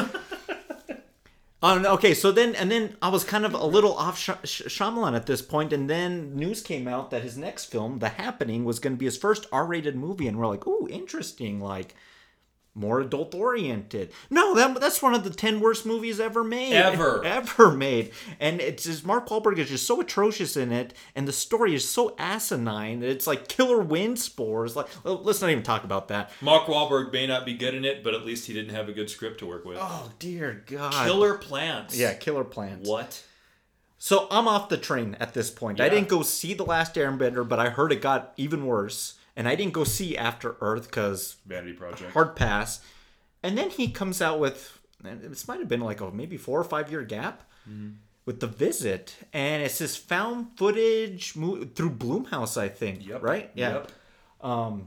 Um, 1.63 1.85
okay, 1.85 2.13
so 2.13 2.33
then 2.33 2.55
and 2.55 2.69
then 2.69 2.97
I 3.01 3.07
was 3.07 3.23
kind 3.23 3.45
of 3.45 3.53
a 3.53 3.65
little 3.65 3.93
off 3.93 4.19
Sh- 4.19 4.31
Sh- 4.43 4.63
Shyamalan 4.63 5.15
at 5.15 5.27
this 5.27 5.41
point, 5.41 5.71
and 5.71 5.89
then 5.89 6.35
news 6.35 6.61
came 6.61 6.89
out 6.89 7.09
that 7.11 7.23
his 7.23 7.37
next 7.37 7.65
film, 7.65 7.99
The 7.99 8.09
Happening, 8.09 8.65
was 8.65 8.79
going 8.79 8.91
to 8.95 8.99
be 8.99 9.05
his 9.05 9.17
first 9.17 9.45
R-rated 9.49 9.95
movie, 9.95 10.27
and 10.27 10.37
we're 10.37 10.47
like, 10.47 10.67
ooh, 10.67 10.89
interesting, 10.89 11.61
like 11.61 11.95
more 12.75 13.01
adult 13.01 13.35
oriented. 13.35 14.11
No, 14.29 14.55
that, 14.55 14.79
that's 14.79 15.01
one 15.01 15.13
of 15.13 15.23
the 15.23 15.29
ten 15.29 15.59
worst 15.59 15.85
movies 15.85 16.19
ever 16.19 16.43
made, 16.43 16.73
Ever. 16.73 17.23
ever 17.25 17.71
made, 17.71 18.11
and 18.39 18.59
it's 18.59 18.83
just 18.83 19.05
Mark 19.05 19.27
Wahlberg 19.29 19.57
is 19.59 19.69
just 19.69 19.85
so 19.85 20.01
atrocious 20.01 20.57
in 20.57 20.71
it, 20.71 20.93
and 21.15 21.27
the 21.27 21.33
story 21.33 21.75
is 21.75 21.87
so 21.87 22.15
asinine 22.17 22.99
that 23.01 23.09
it's 23.09 23.27
like 23.27 23.47
killer 23.47 23.79
wind 23.79 24.17
spores. 24.19 24.75
Like, 24.75 24.87
let's 25.03 25.41
not 25.41 25.51
even 25.51 25.63
talk 25.63 25.83
about 25.83 26.07
that. 26.07 26.31
Mark 26.41 26.65
Wahlberg 26.65 27.11
may 27.13 27.27
not 27.27 27.45
be 27.45 27.53
good 27.53 27.75
in 27.75 27.85
it, 27.85 28.03
but 28.03 28.13
at 28.13 28.25
least 28.25 28.47
he 28.47 28.53
didn't 28.53 28.73
have 28.73 28.89
a 28.89 28.93
good 28.93 29.09
script 29.09 29.39
to 29.39 29.45
work 29.45 29.65
with. 29.65 29.77
Oh 29.79 30.11
dear 30.19 30.63
God! 30.65 31.05
Killer 31.05 31.35
Plants. 31.35 31.97
Yeah, 31.97 32.13
killer 32.13 32.43
plants. 32.43 32.89
What? 32.89 33.23
So 33.97 34.27
I'm 34.29 34.49
off 34.49 34.67
the 34.67 34.77
train 34.77 35.15
at 35.21 35.33
this 35.33 35.49
point. 35.49 35.79
I 35.79 35.87
didn't 35.87 36.09
go 36.09 36.23
see 36.23 36.53
The 36.53 36.65
Last 36.65 36.95
Airbender, 36.95 37.47
but 37.47 37.57
I 37.57 37.69
heard 37.69 37.93
it 37.93 38.01
got 38.01 38.33
even 38.35 38.65
worse. 38.65 39.13
And 39.35 39.47
I 39.47 39.55
didn't 39.55 39.73
go 39.73 39.83
see 39.83 40.15
After 40.17 40.55
Earth 40.61 40.87
because 40.89 41.37
Vanity 41.45 41.73
Project. 41.73 42.13
hard 42.13 42.35
pass. 42.35 42.81
And 43.41 43.57
then 43.57 43.69
he 43.71 43.89
comes 43.89 44.21
out 44.21 44.39
with, 44.39 44.79
this 45.01 45.47
might 45.47 45.59
have 45.59 45.67
been 45.67 45.81
like 45.81 46.01
a 46.01 46.11
maybe 46.11 46.37
four 46.37 46.59
or 46.59 46.63
five 46.63 46.91
year 46.91 47.03
gap 47.03 47.43
Mm-hmm. 47.69 47.91
with 48.25 48.41
The 48.41 48.47
Visit. 48.47 49.15
And 49.33 49.63
it's 49.63 49.77
this 49.79 49.95
found 49.95 50.57
footage 50.57 51.35
mo- 51.35 51.63
through 51.75 51.91
Blumhouse, 51.91 52.57
I 52.57 52.67
think. 52.69 53.07
Yep. 53.07 53.23
Right? 53.23 53.49
Yeah. 53.55 53.83
Yep. 54.43 54.81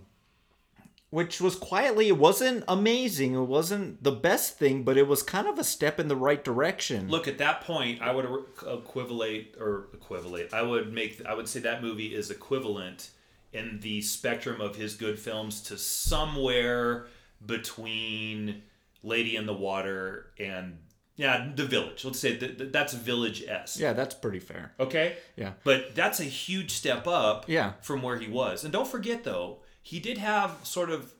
Which 1.11 1.41
was 1.41 1.55
quietly, 1.55 2.09
it 2.09 2.19
wasn't 2.19 2.65
amazing. 2.69 3.35
It 3.35 3.41
wasn't 3.43 4.03
the 4.03 4.11
best 4.13 4.59
thing, 4.59 4.83
but 4.83 4.99
it 4.99 5.07
was 5.07 5.23
kind 5.23 5.47
of 5.47 5.59
a 5.59 5.65
step 5.65 5.99
in 6.01 6.09
the 6.09 6.17
right 6.17 6.43
direction. 6.43 7.09
Look, 7.09 7.29
at 7.29 7.39
that 7.39 7.61
point, 7.63 8.03
I 8.03 8.13
would 8.13 8.27
equivalate 8.67 9.55
or 9.59 9.87
equivalate. 9.95 10.53
I 10.53 10.63
would 10.63 10.93
make. 10.93 11.25
I 11.25 11.33
would 11.33 11.49
say 11.49 11.61
that 11.61 11.81
movie 11.81 12.15
is 12.15 12.31
equivalent 12.31 13.11
in 13.53 13.81
the 13.81 14.03
spectrum 14.03 14.61
of 14.61 14.77
his 14.77 14.95
good 14.97 15.19
films 15.19 15.61
to 15.63 15.79
somewhere 15.79 17.07
between 17.45 18.63
Lady 19.03 19.37
in 19.37 19.47
the 19.47 19.53
Water 19.55 20.27
and 20.39 20.79
yeah, 21.17 21.51
The 21.55 21.65
Village. 21.65 22.05
Let's 22.05 22.19
say 22.19 22.37
that 22.37 22.59
that- 22.59 22.73
that's 22.73 22.93
Village 22.93 23.43
S. 23.47 23.79
yeah, 23.81 23.93
that's 23.95 24.15
pretty 24.15 24.39
fair. 24.41 24.73
Okay. 24.79 25.17
Yeah. 25.37 25.53
But 25.65 25.95
that's 25.95 26.21
a 26.21 26.25
huge 26.25 26.73
step 26.73 27.07
up. 27.07 27.49
Yeah. 27.49 27.73
From 27.81 28.03
where 28.03 28.19
he 28.19 28.29
was, 28.29 28.65
and 28.65 28.73
don't 28.73 28.89
forget 28.89 29.25
though, 29.25 29.59
he 29.83 29.99
did 30.01 30.19
have 30.19 30.57
sort 30.65 30.91
of. 30.91 31.15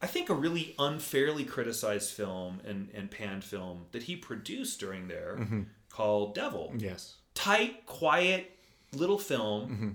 I 0.00 0.08
think 0.08 0.28
a 0.28 0.34
really 0.34 0.74
unfairly 0.80 1.44
criticized 1.44 2.10
film 2.10 2.60
and, 2.64 2.88
and 2.92 3.08
panned 3.08 3.44
film 3.44 3.86
that 3.92 4.02
he 4.04 4.16
produced 4.16 4.80
during 4.80 5.06
there 5.06 5.36
Mm-hmm. 5.38 5.60
called 5.90 6.34
Devil. 6.34 6.74
Yes. 6.76 7.18
Tight, 7.34 7.86
quiet 7.86 8.50
little 8.92 9.18
film 9.18 9.70
Mm-hmm. 9.70 9.90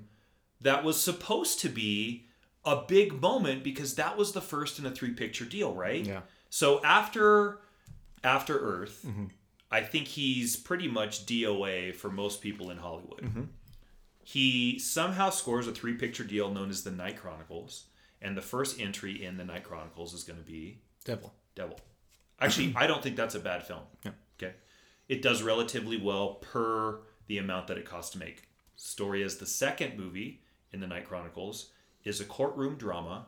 That 0.62 0.84
was 0.84 1.02
supposed 1.02 1.60
to 1.62 1.70
be 1.70 2.26
a 2.66 2.82
big 2.88 3.22
moment 3.22 3.64
because 3.64 3.96
that 3.96 4.18
was 4.18 4.34
the 4.34 4.42
first 4.42 4.80
in 4.80 4.86
a 4.86 4.92
three 4.92 5.12
picture 5.12 5.46
deal, 5.46 5.74
right? 5.74 6.06
Yeah. 6.06 6.22
So 6.50 6.84
after 6.84 7.60
after 8.24 8.58
Earth, 8.58 9.06
Mm-hmm. 9.08 9.26
I 9.70 9.82
think 9.82 10.08
he's 10.08 10.56
pretty 10.56 10.88
much 10.88 11.26
DOA 11.26 11.94
for 11.94 12.10
most 12.10 12.42
people 12.42 12.72
in 12.72 12.78
Hollywood. 12.78 13.22
Mm-hmm. 13.22 13.44
He 14.24 14.80
somehow 14.80 15.30
scores 15.30 15.68
a 15.68 15.72
three 15.74 15.96
picture 15.96 16.24
deal 16.24 16.50
known 16.50 16.70
as 16.70 16.84
the 16.84 16.92
Night 16.92 17.18
Chronicles, 17.18 17.86
and 18.22 18.36
the 18.36 18.42
first 18.42 18.80
entry 18.80 19.24
in 19.24 19.38
the 19.38 19.44
Night 19.44 19.64
Chronicles 19.64 20.14
is 20.14 20.24
going 20.24 20.40
to 20.40 20.46
be 20.46 20.80
Devil. 21.04 21.34
Devil. 21.56 21.80
Actually, 22.40 22.74
I 22.76 22.88
don't 22.88 23.02
think 23.02 23.16
that's 23.16 23.36
a 23.36 23.40
bad 23.40 23.64
film. 23.64 23.82
Yeah. 24.06 24.12
Okay. 24.42 24.54
It 25.10 25.22
does 25.22 25.42
relatively 25.44 25.98
well 25.98 26.36
per 26.36 27.00
the 27.28 27.38
amount 27.38 27.68
that 27.68 27.78
it 27.78 27.86
costs 27.86 28.12
to 28.12 28.20
make. 28.20 28.44
Story 28.76 29.22
is 29.24 29.38
the 29.38 29.46
second 29.46 29.98
movie 29.98 30.44
in 30.72 30.80
the 30.80 30.88
Night 30.88 31.08
Chronicles 31.08 31.70
is 32.04 32.20
a 32.22 32.26
courtroom 32.26 32.76
drama 32.76 33.26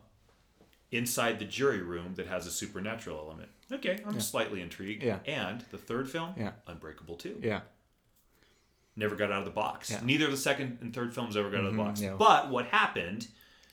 inside 0.90 1.38
the 1.38 1.44
jury 1.44 1.80
room 1.82 2.14
that 2.16 2.26
has 2.26 2.46
a 2.46 2.50
supernatural 2.50 3.18
element. 3.18 3.48
Okay, 3.72 4.00
I'm 4.06 4.20
slightly 4.20 4.60
intrigued. 4.60 5.02
Yeah. 5.02 5.18
And 5.24 5.64
the 5.70 5.78
third 5.78 6.10
film, 6.10 6.34
Yeah. 6.36 6.52
Unbreakable 6.66 7.16
2. 7.16 7.40
Yeah. 7.42 7.60
Never 8.96 9.14
got 9.14 9.30
out 9.30 9.38
of 9.40 9.44
the 9.44 9.52
box. 9.52 9.90
Yeah. 9.90 9.98
Mm-hmm, 9.98 10.06
Neither 10.06 10.24
of 10.26 10.30
the 10.32 10.36
second 10.36 10.78
and 10.80 10.92
third 10.92 11.14
films 11.14 11.36
ever 11.36 11.48
got 11.50 11.60
out 11.60 11.66
of 11.66 11.72
the 11.72 11.78
box. 11.78 12.00
yeah. 12.00 12.14
But 12.18 12.50
what 12.50 12.66
happened 12.66 13.28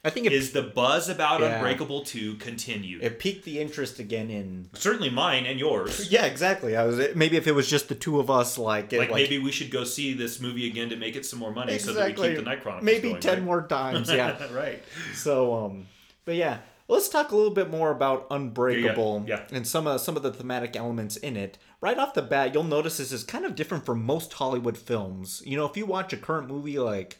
I 0.07 0.09
think 0.09 0.25
it, 0.25 0.31
is 0.33 0.51
the 0.53 0.61
buzz 0.63 1.09
about 1.09 1.41
Yeah. 1.41 1.55
Unbreakable 1.57 2.03
2 2.05 2.35
continued. 2.35 3.03
it 3.03 3.19
piqued 3.19 3.43
the 3.45 3.59
interest 3.59 3.99
again 3.99 4.29
in. 4.29 4.69
Certainly 4.73 5.09
mine 5.09 5.45
and 5.45 5.59
yours. 5.59 6.09
Yeah, 6.11 6.25
exactly. 6.25 6.75
I 6.75 6.85
was 6.85 7.13
maybe 7.15 7.35
if 7.37 7.45
it 7.47 7.51
was 7.51 7.69
just 7.69 7.89
the 7.89 7.95
two 7.95 8.19
of 8.19 8.29
us, 8.29 8.57
like 8.57 8.93
it- 8.93 8.99
Like, 8.99 9.11
maybe 9.11 9.37
we 9.37 9.51
should 9.51 9.69
go 9.71 9.83
see 9.83 10.13
this 10.13 10.39
movie 10.39 10.67
again 10.67 10.89
to 10.89 10.95
make 10.95 11.15
it 11.15 11.25
some 11.25 11.39
more 11.39 11.51
money 11.51 11.77
so 11.77 11.93
that 11.93 12.05
we 12.05 12.11
exactly 12.11 12.27
keep 12.29 12.37
the 12.37 12.43
Night 12.43 12.61
Chronicles 12.63 12.85
maybe 12.85 13.09
going, 13.09 13.21
ten 13.21 13.33
right? 13.35 13.43
more 13.43 13.61
times. 13.67 14.09
Yeah. 14.09 14.37
right. 14.53 14.81
so, 15.13 15.53
um, 15.65 15.87
but 16.25 16.35
yeah, 16.35 16.59
let's 16.87 17.09
talk 17.09 17.31
a 17.31 17.35
little 17.35 17.53
bit 17.53 17.69
more 17.69 17.91
about 17.91 18.27
Unbreakable 18.31 19.25
Yeah, 19.27 19.41
yeah. 19.49 19.57
and 19.57 19.67
some 19.67 19.87
of 19.87 19.99
some 20.01 20.15
of 20.17 20.23
the 20.23 20.31
thematic 20.31 20.75
elements 20.75 21.17
in 21.17 21.35
it. 21.37 21.57
Right 21.81 21.97
off 21.97 22.13
the 22.13 22.21
bat, 22.21 22.53
you'll 22.53 22.63
notice 22.63 22.97
this 22.97 23.11
is 23.11 23.23
kind 23.23 23.45
of 23.45 23.55
different 23.55 23.85
from 23.85 24.03
most 24.03 24.33
Hollywood 24.33 24.77
films. 24.77 25.43
You 25.45 25.57
know, 25.57 25.65
if 25.65 25.77
you 25.77 25.85
watch 25.85 26.11
a 26.13 26.17
current 26.17 26.47
movie 26.47 26.79
like, 26.79 27.17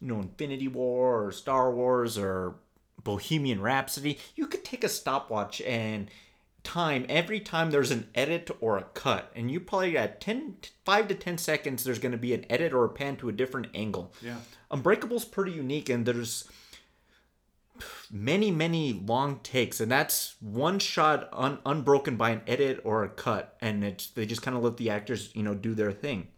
you 0.00 0.08
know, 0.08 0.20
Infinity 0.20 0.68
War 0.68 1.26
or 1.26 1.32
Star 1.32 1.70
Wars 1.72 2.16
or 2.18 2.56
Bohemian 3.02 3.60
Rhapsody, 3.60 4.18
you 4.36 4.46
could 4.46 4.64
take 4.64 4.84
a 4.84 4.88
stopwatch 4.88 5.60
and 5.62 6.10
time 6.62 7.04
every 7.10 7.40
time 7.40 7.70
there's 7.70 7.90
an 7.90 8.08
edit 8.14 8.50
or 8.62 8.78
a 8.78 8.82
cut 8.94 9.30
and 9.36 9.50
you 9.50 9.60
probably 9.60 9.98
at 9.98 10.18
10 10.18 10.56
5 10.86 11.08
to 11.08 11.14
10 11.14 11.36
seconds 11.36 11.84
there's 11.84 11.98
going 11.98 12.12
to 12.12 12.16
be 12.16 12.32
an 12.32 12.46
edit 12.48 12.72
or 12.72 12.86
a 12.86 12.88
pan 12.88 13.16
to 13.16 13.28
a 13.28 13.32
different 13.32 13.66
angle 13.74 14.14
Yeah. 14.22 14.36
unbreakable's 14.70 15.26
pretty 15.26 15.52
unique 15.52 15.90
and 15.90 16.06
there's 16.06 16.48
many 18.10 18.50
many 18.50 18.94
long 18.94 19.40
takes 19.40 19.78
and 19.80 19.90
that's 19.92 20.36
one 20.40 20.78
shot 20.78 21.28
un- 21.34 21.58
unbroken 21.66 22.16
by 22.16 22.30
an 22.30 22.40
edit 22.46 22.80
or 22.82 23.04
a 23.04 23.08
cut 23.10 23.56
and 23.60 23.84
it's 23.84 24.06
they 24.08 24.24
just 24.24 24.40
kind 24.40 24.56
of 24.56 24.62
let 24.62 24.78
the 24.78 24.88
actors 24.88 25.30
you 25.34 25.42
know 25.42 25.54
do 25.54 25.74
their 25.74 25.92
thing 25.92 26.28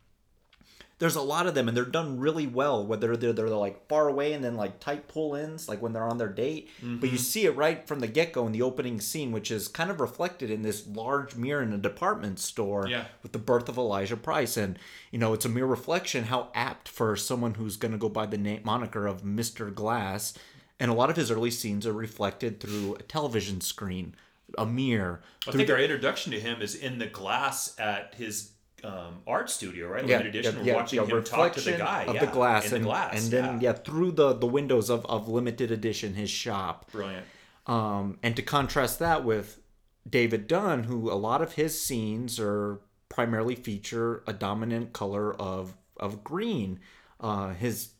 there's 0.98 1.16
a 1.16 1.20
lot 1.20 1.46
of 1.46 1.54
them 1.54 1.68
and 1.68 1.76
they're 1.76 1.84
done 1.84 2.18
really 2.18 2.46
well 2.46 2.84
whether 2.86 3.16
they're, 3.16 3.32
they're 3.32 3.48
like 3.50 3.86
far 3.88 4.08
away 4.08 4.32
and 4.32 4.42
then 4.42 4.56
like 4.56 4.80
tight 4.80 5.08
pull-ins 5.08 5.68
like 5.68 5.82
when 5.82 5.92
they're 5.92 6.08
on 6.08 6.18
their 6.18 6.28
date 6.28 6.68
but 6.80 6.86
Mm-hmm. 6.86 7.06
you 7.06 7.18
see 7.18 7.44
it 7.44 7.54
right 7.56 7.86
from 7.86 8.00
the 8.00 8.06
get-go 8.06 8.46
in 8.46 8.52
the 8.52 8.62
opening 8.62 9.00
scene 9.00 9.30
which 9.32 9.50
is 9.50 9.68
kind 9.68 9.90
of 9.90 10.00
reflected 10.00 10.50
in 10.50 10.62
this 10.62 10.86
large 10.86 11.36
mirror 11.36 11.62
in 11.62 11.72
a 11.72 11.78
department 11.78 12.38
store 12.38 12.88
Yeah. 12.88 13.04
with 13.22 13.32
the 13.32 13.38
birth 13.38 13.68
of 13.68 13.76
elijah 13.76 14.16
price 14.16 14.56
and 14.56 14.78
you 15.10 15.18
know 15.18 15.32
it's 15.34 15.44
a 15.44 15.50
mere 15.50 15.66
reflection 15.66 16.24
how 16.24 16.48
apt 16.54 16.88
for 16.88 17.14
someone 17.16 17.54
who's 17.54 17.76
going 17.76 17.92
to 17.92 17.98
go 17.98 18.08
by 18.08 18.26
the 18.26 18.38
name 18.38 18.62
moniker 18.64 19.06
of 19.06 19.22
mr 19.22 19.74
glass 19.74 20.32
and 20.80 20.90
a 20.90 20.94
lot 20.94 21.10
of 21.10 21.16
his 21.16 21.30
early 21.30 21.50
scenes 21.50 21.86
are 21.86 21.92
reflected 21.92 22.60
through 22.60 22.94
a 22.94 23.02
television 23.02 23.60
screen 23.60 24.14
a 24.56 24.64
mirror 24.64 25.20
I 25.46 25.50
think 25.52 25.66
the- 25.66 25.74
our 25.74 25.80
introduction 25.80 26.32
to 26.32 26.40
him 26.40 26.62
is 26.62 26.74
in 26.74 26.98
the 26.98 27.06
glass 27.06 27.74
at 27.78 28.14
his 28.16 28.52
um, 28.84 29.22
art 29.26 29.50
studio, 29.50 29.88
right? 29.88 30.06
yeah, 30.06 30.18
Limited 30.18 30.36
edition. 30.36 30.64
yeah, 30.64 30.72
We're 30.74 30.80
watching 30.80 30.98
yeah, 31.00 31.16
him 31.16 31.24
talk 31.24 31.54
to 31.54 31.60
the 31.60 31.72
guy 31.72 32.04
of 32.04 32.14
yeah, 32.14 32.24
the 32.24 32.30
glass 32.32 32.72
and, 32.72 32.82
the 32.84 32.88
glass, 32.88 33.22
and 33.22 33.32
then 33.32 33.44
yeah. 33.60 33.70
yeah. 33.70 33.72
through 33.72 34.12
the 34.12 34.32
the 34.34 34.46
windows 34.46 34.90
of, 34.90 35.04
of 35.06 35.28
limited 35.28 35.70
edition 35.70 36.14
his 36.14 36.30
shop 36.30 36.90
brilliant. 36.92 37.26
um, 37.66 38.18
and 38.22 38.36
to 38.36 38.42
contrast 38.42 38.98
that 38.98 39.24
with 39.24 39.60
David 40.08 40.46
Dunn, 40.46 40.84
who 40.84 41.10
a 41.10 41.14
lot 41.14 41.42
of 41.42 41.54
his 41.54 41.80
scenes 41.80 42.38
are 42.38 42.80
primarily 43.08 43.54
feature 43.54 44.22
a 44.26 44.32
dominant 44.32 44.92
color 44.92 45.34
of 45.34 45.74
of 45.96 46.22
green. 46.22 46.80
Uh, 47.18 47.54
his 47.54 47.90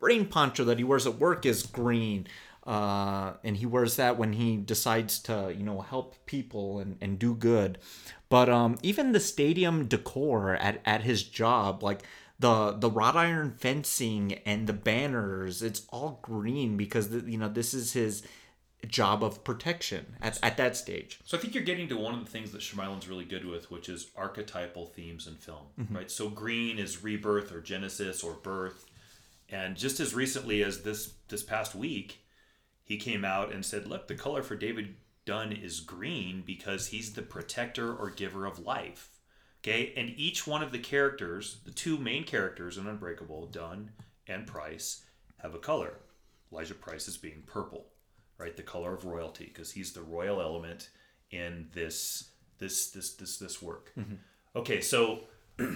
rain 0.00 0.26
poncho 0.26 0.64
that 0.64 0.78
he 0.78 0.84
wears 0.84 1.06
at 1.06 1.16
work 1.18 1.44
is 1.44 1.64
green. 1.64 2.26
uh, 2.64 3.32
and 3.42 3.56
he 3.56 3.66
wears 3.66 3.96
that 3.96 4.16
when 4.16 4.32
he 4.34 4.56
decides 4.56 5.18
to 5.18 5.52
you 5.56 5.64
know 5.64 5.80
help 5.80 6.14
people 6.26 6.78
and, 6.78 6.96
and 7.00 7.18
do 7.18 7.34
good 7.34 7.76
but 8.32 8.48
um, 8.48 8.78
even 8.82 9.12
the 9.12 9.20
stadium 9.20 9.84
decor 9.84 10.54
at, 10.54 10.80
at 10.86 11.02
his 11.02 11.22
job 11.22 11.82
like 11.82 12.00
the 12.38 12.72
the 12.72 12.90
wrought 12.90 13.14
iron 13.14 13.52
fencing 13.58 14.32
and 14.46 14.66
the 14.66 14.72
banners 14.72 15.62
it's 15.62 15.82
all 15.90 16.18
green 16.22 16.78
because 16.78 17.10
the, 17.10 17.30
you 17.30 17.36
know 17.36 17.48
this 17.48 17.74
is 17.74 17.92
his 17.92 18.22
job 18.88 19.22
of 19.22 19.44
protection 19.44 20.16
at, 20.20 20.38
at 20.42 20.56
that 20.56 20.76
stage. 20.76 21.20
So 21.24 21.36
I 21.36 21.40
think 21.40 21.54
you're 21.54 21.62
getting 21.62 21.88
to 21.88 21.96
one 21.96 22.14
of 22.14 22.24
the 22.24 22.30
things 22.30 22.50
that 22.52 22.62
Shyamalan's 22.62 23.06
really 23.06 23.24
good 23.24 23.44
with, 23.44 23.70
which 23.70 23.88
is 23.88 24.10
archetypal 24.16 24.86
themes 24.86 25.28
in 25.28 25.34
film, 25.36 25.66
right? 25.94 26.10
So 26.10 26.28
green 26.28 26.78
is 26.78 27.04
rebirth 27.04 27.52
or 27.52 27.60
genesis 27.60 28.24
or 28.24 28.32
birth, 28.32 28.86
and 29.48 29.76
just 29.76 30.00
as 30.00 30.14
recently 30.14 30.64
as 30.64 30.82
this 30.82 31.12
this 31.28 31.42
past 31.42 31.74
week, 31.74 32.24
he 32.82 32.96
came 32.96 33.24
out 33.24 33.52
and 33.52 33.64
said, 33.64 33.86
"Look, 33.86 34.08
the 34.08 34.14
color 34.14 34.42
for 34.42 34.56
David 34.56 34.96
Dunn 35.24 35.52
is 35.52 35.80
green 35.80 36.42
because 36.44 36.88
he's 36.88 37.12
the 37.12 37.22
protector 37.22 37.94
or 37.94 38.10
giver 38.10 38.46
of 38.46 38.58
life." 38.58 39.10
Okay, 39.60 39.92
and 39.96 40.12
each 40.16 40.46
one 40.46 40.62
of 40.62 40.72
the 40.72 40.78
characters, 40.78 41.58
the 41.64 41.70
two 41.70 41.96
main 41.96 42.24
characters 42.24 42.78
in 42.78 42.88
Unbreakable, 42.88 43.46
Dunn 43.46 43.92
and 44.26 44.46
Price, 44.46 45.04
have 45.38 45.54
a 45.54 45.58
color. 45.58 45.98
Elijah 46.50 46.74
Price 46.74 47.06
is 47.06 47.16
being 47.16 47.44
purple, 47.46 47.86
right? 48.38 48.56
The 48.56 48.62
color 48.62 48.94
of 48.94 49.04
royalty, 49.04 49.46
because 49.46 49.70
he's 49.70 49.92
the 49.92 50.02
royal 50.02 50.40
element 50.40 50.90
in 51.30 51.68
this 51.72 52.30
this 52.58 52.90
this 52.90 53.14
this 53.14 53.38
this 53.38 53.62
work. 53.62 53.92
Mm-hmm. 53.98 54.14
Okay, 54.56 54.80
so 54.80 55.20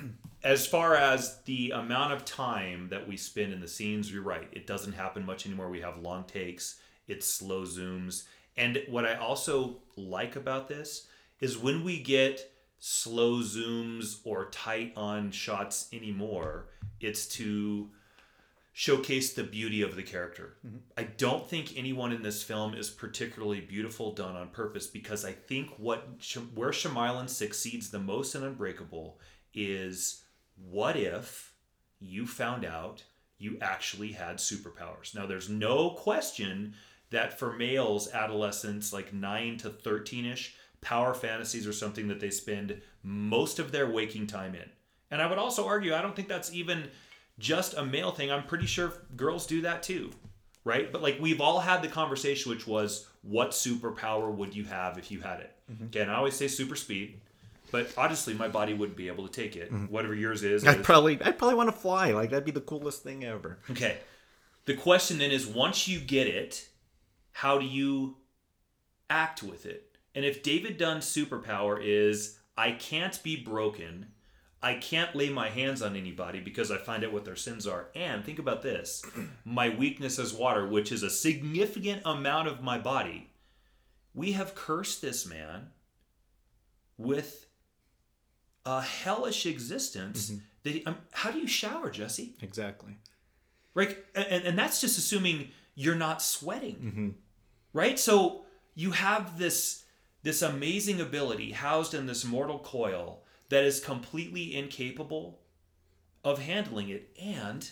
as 0.44 0.66
far 0.66 0.94
as 0.94 1.42
the 1.44 1.70
amount 1.70 2.12
of 2.12 2.24
time 2.24 2.88
that 2.90 3.06
we 3.06 3.16
spend 3.16 3.52
in 3.52 3.60
the 3.60 3.68
scenes, 3.68 4.12
you're 4.12 4.22
right. 4.22 4.48
It 4.52 4.66
doesn't 4.66 4.92
happen 4.92 5.24
much 5.24 5.46
anymore. 5.46 5.68
We 5.68 5.80
have 5.80 5.98
long 5.98 6.24
takes, 6.24 6.80
it's 7.08 7.26
slow 7.26 7.62
zooms. 7.62 8.24
And 8.56 8.82
what 8.88 9.04
I 9.04 9.14
also 9.16 9.78
like 9.96 10.36
about 10.36 10.68
this 10.68 11.06
is 11.40 11.58
when 11.58 11.84
we 11.84 12.00
get 12.00 12.50
slow 12.78 13.40
zooms 13.40 14.18
or 14.24 14.46
tight 14.50 14.92
on 14.96 15.30
shots 15.30 15.88
anymore, 15.92 16.68
it's 17.00 17.26
to 17.26 17.90
showcase 18.72 19.32
the 19.32 19.42
beauty 19.42 19.80
of 19.80 19.96
the 19.96 20.02
character. 20.02 20.56
Mm-hmm. 20.66 20.76
I 20.98 21.04
don't 21.04 21.48
think 21.48 21.76
anyone 21.76 22.12
in 22.12 22.22
this 22.22 22.42
film 22.42 22.74
is 22.74 22.90
particularly 22.90 23.60
beautiful 23.60 24.12
done 24.12 24.36
on 24.36 24.48
purpose 24.48 24.86
because 24.86 25.24
I 25.24 25.32
think 25.32 25.70
what 25.78 26.06
where 26.54 26.70
Shyamalan 26.70 27.30
succeeds 27.30 27.90
the 27.90 27.98
most 27.98 28.34
in 28.34 28.44
Unbreakable 28.44 29.18
is 29.54 30.24
what 30.70 30.96
if 30.96 31.54
you 32.00 32.26
found 32.26 32.66
out 32.66 33.02
you 33.38 33.56
actually 33.62 34.12
had 34.12 34.36
superpowers. 34.36 35.14
Now 35.14 35.26
there's 35.26 35.48
no 35.48 35.90
question 35.90 36.74
that 37.16 37.38
for 37.38 37.52
males 37.52 38.12
adolescents 38.12 38.92
like 38.92 39.12
9 39.12 39.56
to 39.58 39.70
13ish 39.70 40.50
power 40.82 41.14
fantasies 41.14 41.66
are 41.66 41.72
something 41.72 42.08
that 42.08 42.20
they 42.20 42.30
spend 42.30 42.80
most 43.02 43.58
of 43.58 43.72
their 43.72 43.88
waking 43.90 44.26
time 44.26 44.54
in. 44.54 44.68
And 45.10 45.22
I 45.22 45.26
would 45.26 45.38
also 45.38 45.66
argue 45.66 45.94
I 45.94 46.02
don't 46.02 46.14
think 46.14 46.28
that's 46.28 46.52
even 46.52 46.90
just 47.38 47.74
a 47.74 47.84
male 47.84 48.12
thing. 48.12 48.30
I'm 48.30 48.44
pretty 48.44 48.66
sure 48.66 48.92
girls 49.16 49.46
do 49.46 49.62
that 49.62 49.82
too, 49.82 50.10
right? 50.64 50.92
But 50.92 51.02
like 51.02 51.16
we've 51.18 51.40
all 51.40 51.58
had 51.58 51.82
the 51.82 51.88
conversation, 51.88 52.50
which 52.50 52.66
was, 52.66 53.06
what 53.22 53.50
superpower 53.50 54.30
would 54.32 54.54
you 54.54 54.64
have 54.64 54.98
if 54.98 55.10
you 55.10 55.20
had 55.20 55.40
it? 55.40 55.52
Mm-hmm. 55.72 55.86
Okay, 55.86 56.00
and 56.00 56.10
I 56.10 56.16
always 56.16 56.34
say 56.34 56.48
super 56.48 56.76
speed, 56.76 57.18
but 57.72 57.92
honestly, 57.96 58.34
my 58.34 58.48
body 58.48 58.74
wouldn't 58.74 58.96
be 58.96 59.08
able 59.08 59.26
to 59.26 59.32
take 59.32 59.56
it. 59.56 59.72
Mm-hmm. 59.72 59.86
Whatever 59.86 60.14
yours 60.14 60.44
is, 60.44 60.64
i'd 60.66 60.80
is. 60.80 60.86
probably 60.86 61.20
i'd 61.22 61.38
probably 61.38 61.56
want 61.56 61.68
to 61.70 61.76
fly 61.76 62.12
like 62.12 62.30
that'd 62.30 62.44
be 62.44 62.52
the 62.52 62.60
coolest 62.60 63.02
thing 63.02 63.24
ever 63.24 63.58
Okay. 63.70 63.96
The 64.66 64.74
question 64.74 65.18
then 65.18 65.30
is 65.30 65.46
once 65.46 65.86
you 65.88 66.00
get 66.00 66.26
it, 66.26 66.68
how 67.36 67.58
do 67.58 67.66
you 67.66 68.16
act 69.10 69.42
with 69.42 69.66
it? 69.66 69.98
And 70.14 70.24
if 70.24 70.42
David 70.42 70.78
Dunn's 70.78 71.04
superpower 71.04 71.78
is 71.78 72.38
I 72.56 72.72
can't 72.72 73.22
be 73.22 73.36
broken, 73.36 74.06
I 74.62 74.76
can't 74.76 75.14
lay 75.14 75.28
my 75.28 75.50
hands 75.50 75.82
on 75.82 75.96
anybody 75.96 76.40
because 76.40 76.70
I 76.70 76.78
find 76.78 77.04
out 77.04 77.12
what 77.12 77.26
their 77.26 77.36
sins 77.36 77.66
are. 77.66 77.88
And 77.94 78.24
think 78.24 78.38
about 78.38 78.62
this 78.62 79.04
my 79.44 79.68
weakness 79.68 80.18
is 80.18 80.32
water, 80.32 80.66
which 80.66 80.90
is 80.90 81.02
a 81.02 81.10
significant 81.10 82.00
amount 82.06 82.48
of 82.48 82.62
my 82.62 82.78
body. 82.78 83.28
We 84.14 84.32
have 84.32 84.54
cursed 84.54 85.02
this 85.02 85.26
man 85.26 85.72
with 86.96 87.48
a 88.64 88.80
hellish 88.80 89.44
existence. 89.44 90.32
That 90.62 90.70
he, 90.70 90.86
um, 90.86 90.96
how 91.12 91.32
do 91.32 91.38
you 91.38 91.46
shower, 91.46 91.90
Jesse? 91.90 92.34
exactly 92.40 92.96
right 93.74 93.98
and, 94.14 94.42
and 94.42 94.58
that's 94.58 94.80
just 94.80 94.96
assuming 94.96 95.50
you're 95.74 95.94
not 95.94 96.22
sweating 96.22 97.14
right? 97.76 97.98
So 97.98 98.46
you 98.74 98.92
have 98.92 99.38
this 99.38 99.84
this 100.22 100.42
amazing 100.42 101.00
ability 101.00 101.52
housed 101.52 101.94
in 101.94 102.06
this 102.06 102.24
mortal 102.24 102.58
coil 102.58 103.22
that 103.48 103.62
is 103.62 103.78
completely 103.78 104.56
incapable 104.56 105.38
of 106.24 106.40
handling 106.40 106.88
it 106.88 107.14
and 107.22 107.70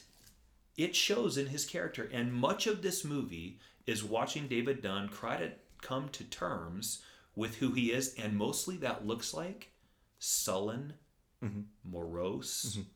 it 0.77 0.95
shows 0.95 1.37
in 1.37 1.47
his 1.47 1.65
character. 1.65 2.09
And 2.13 2.33
much 2.33 2.69
of 2.69 2.83
this 2.83 3.05
movie 3.05 3.59
is 3.87 4.05
watching 4.05 4.47
david 4.47 4.83
dunn 4.83 5.09
try 5.09 5.37
to 5.39 5.51
come 5.83 6.09
to 6.11 6.25
terms 6.25 7.03
with 7.35 7.57
who 7.57 7.73
he 7.73 7.91
is 7.91 8.15
and 8.17 8.37
mostly 8.37 8.77
that 8.77 9.07
looks 9.07 9.35
like 9.35 9.73
sullen 10.19 10.95
mm-hmm. 11.43 11.63
morose 11.83 12.77
mm-hmm. 12.77 12.89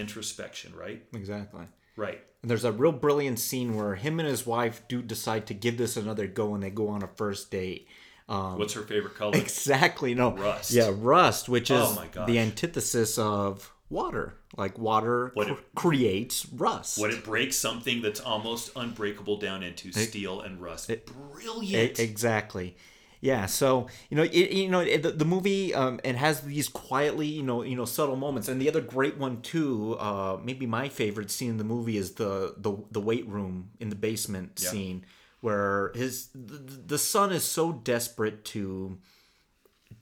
introspection 0.00 0.74
right? 0.74 1.04
Exactly 1.12 1.66
right 2.00 2.20
And 2.42 2.50
there's 2.50 2.64
a 2.64 2.72
real 2.72 2.92
brilliant 2.92 3.38
scene 3.38 3.76
where 3.76 3.94
him 3.94 4.18
and 4.20 4.28
his 4.28 4.46
wife 4.46 4.82
do 4.88 5.02
decide 5.02 5.46
to 5.48 5.54
give 5.54 5.76
this 5.76 5.96
another 5.96 6.26
go 6.26 6.54
and 6.54 6.62
they 6.62 6.70
go 6.70 6.88
on 6.88 7.02
a 7.02 7.08
first 7.08 7.50
date. 7.50 7.86
Um, 8.28 8.58
What's 8.58 8.74
her 8.74 8.82
favorite 8.82 9.14
color? 9.16 9.36
exactly. 9.36 10.14
No. 10.14 10.34
Rust. 10.36 10.70
Yeah, 10.70 10.90
rust, 10.94 11.48
which 11.48 11.70
is 11.70 11.80
Oh 11.82 12.24
the 12.26 12.38
antithesis 12.38 13.18
of 13.18 13.72
water. 13.90 14.34
Like 14.56 14.78
water 14.78 15.32
cr- 15.36 15.42
it- 15.52 15.74
creates 15.74 16.46
rust. 16.52 16.98
What 16.98 17.10
it 17.10 17.22
breaks 17.24 17.56
something 17.56 18.02
that's 18.02 18.20
almost 18.20 18.70
unbreakable 18.76 19.36
down 19.38 19.62
into 19.62 19.92
steel 19.92 20.40
and 20.40 20.60
rust. 20.62 20.90
E- 20.90 21.00
Brilliant. 21.32 21.98
exactly. 21.98 22.76
Yeah, 23.22 23.46
so 23.46 23.86
you 24.08 24.16
know, 24.16 24.22
it, 24.22 24.50
you 24.50 24.68
know, 24.70 24.80
it, 24.80 25.02
the, 25.02 25.10
the 25.10 25.24
movie 25.26 25.74
um, 25.74 26.00
it 26.04 26.16
has 26.16 26.40
these 26.40 26.68
quietly, 26.68 27.26
you 27.26 27.42
know, 27.42 27.62
you 27.62 27.76
know, 27.76 27.84
subtle 27.84 28.16
moments, 28.16 28.48
and 28.48 28.60
the 28.60 28.68
other 28.68 28.80
great 28.80 29.18
one 29.18 29.42
too, 29.42 29.96
uh, 29.98 30.38
maybe 30.42 30.64
my 30.66 30.88
favorite 30.88 31.30
scene 31.30 31.50
in 31.50 31.56
the 31.58 31.64
movie 31.64 31.96
is 31.98 32.12
the 32.14 32.54
the 32.56 32.72
the 32.90 33.00
weight 33.00 33.26
room 33.28 33.70
in 33.78 33.90
the 33.90 33.96
basement 33.96 34.58
Yeah. 34.62 34.70
scene 34.70 35.04
where 35.42 35.92
his 35.94 36.28
the, 36.34 36.56
the 36.86 36.98
son 36.98 37.30
is 37.32 37.44
so 37.44 37.72
desperate 37.72 38.44
to 38.46 38.98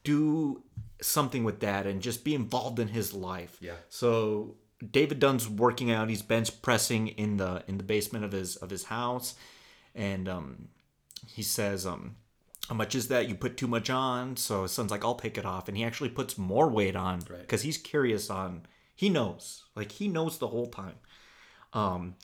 do 0.05 0.62
something 1.01 1.45
with 1.45 1.61
that 1.61 1.87
and 1.87 2.01
just 2.03 2.25
be 2.25 2.35
involved 2.35 2.79
in 2.79 2.89
his 2.89 3.12
life. 3.14 3.57
Yeah. 3.61 3.75
So 3.89 4.55
David 4.93 5.19
Dunn's 5.19 5.49
working 5.49 5.91
out. 5.91 6.09
He's 6.09 6.23
bench 6.23 6.61
pressing 6.62 7.09
in 7.09 7.37
the 7.37 7.62
in 7.66 7.79
the 7.79 7.85
basement 7.85 8.25
of 8.25 8.33
his 8.33 8.57
of 8.57 8.71
his 8.71 8.85
house, 8.85 9.35
and 9.95 10.29
um, 10.29 10.69
he 11.27 11.43
says, 11.43 11.87
um, 11.87 12.16
"How 12.69 12.75
much 12.75 12.95
is 12.95 13.09
that? 13.09 13.29
You 13.29 13.35
put 13.35 13.57
too 13.57 13.69
much 13.69 13.91
on." 13.91 14.37
So 14.37 14.62
his 14.62 14.73
son's 14.73 14.91
like, 14.91 15.05
"I'll 15.05 15.14
pick 15.14 15.39
it 15.39 15.45
off," 15.45 15.69
and 15.69 15.77
he 15.77 15.85
actually 15.85 16.11
puts 16.11 16.37
more 16.39 16.69
weight 16.69 16.97
on 16.97 17.21
Right. 17.29 17.41
because 17.41 17.62
he's 17.62 17.79
curious 17.79 18.31
on. 18.31 18.66
He 18.95 19.09
knows, 19.09 19.64
like 19.77 19.93
he 19.93 20.09
knows 20.09 20.39
the 20.39 20.49
whole 20.49 20.66
time. 20.66 20.97
Um, 21.73 22.16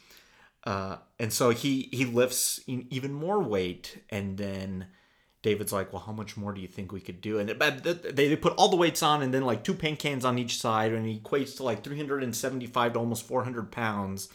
uh, 0.64 0.96
and 1.18 1.32
so 1.32 1.50
he 1.50 1.88
he 1.92 2.04
lifts 2.04 2.60
even 2.66 3.12
more 3.12 3.40
weight, 3.40 4.02
and 4.10 4.36
then 4.38 4.86
David's 5.42 5.72
like, 5.72 5.92
"Well, 5.92 6.02
how 6.02 6.12
much 6.12 6.36
more 6.36 6.52
do 6.52 6.60
you 6.60 6.68
think 6.68 6.90
we 6.90 7.00
could 7.00 7.20
do?" 7.20 7.38
And 7.38 7.58
but 7.58 7.84
they 7.84 8.28
they 8.28 8.36
put 8.36 8.54
all 8.56 8.68
the 8.68 8.76
weights 8.76 9.02
on, 9.02 9.22
and 9.22 9.32
then 9.32 9.44
like 9.44 9.62
two 9.62 9.74
paint 9.74 9.98
cans 9.98 10.24
on 10.24 10.38
each 10.38 10.58
side, 10.58 10.92
and 10.92 11.06
he 11.06 11.20
equates 11.20 11.56
to 11.58 11.62
like 11.62 11.84
375 11.84 12.94
to 12.94 12.98
almost 12.98 13.26
400 13.26 13.70
pounds. 13.70 14.28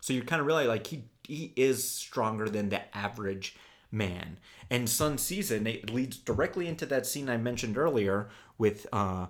So 0.00 0.12
you 0.12 0.22
kind 0.22 0.40
of 0.40 0.46
realize 0.46 0.68
like 0.68 0.86
he 0.86 1.04
he 1.26 1.52
is 1.56 1.88
stronger 1.88 2.48
than 2.48 2.70
the 2.70 2.96
average 2.96 3.56
man. 3.94 4.38
And 4.70 4.88
Son 4.88 5.18
sees 5.18 5.50
it, 5.50 5.58
and 5.58 5.68
it 5.68 5.90
leads 5.90 6.16
directly 6.16 6.66
into 6.66 6.86
that 6.86 7.06
scene 7.06 7.28
I 7.28 7.36
mentioned 7.36 7.78
earlier 7.78 8.28
with 8.58 8.86
uh, 8.92 9.26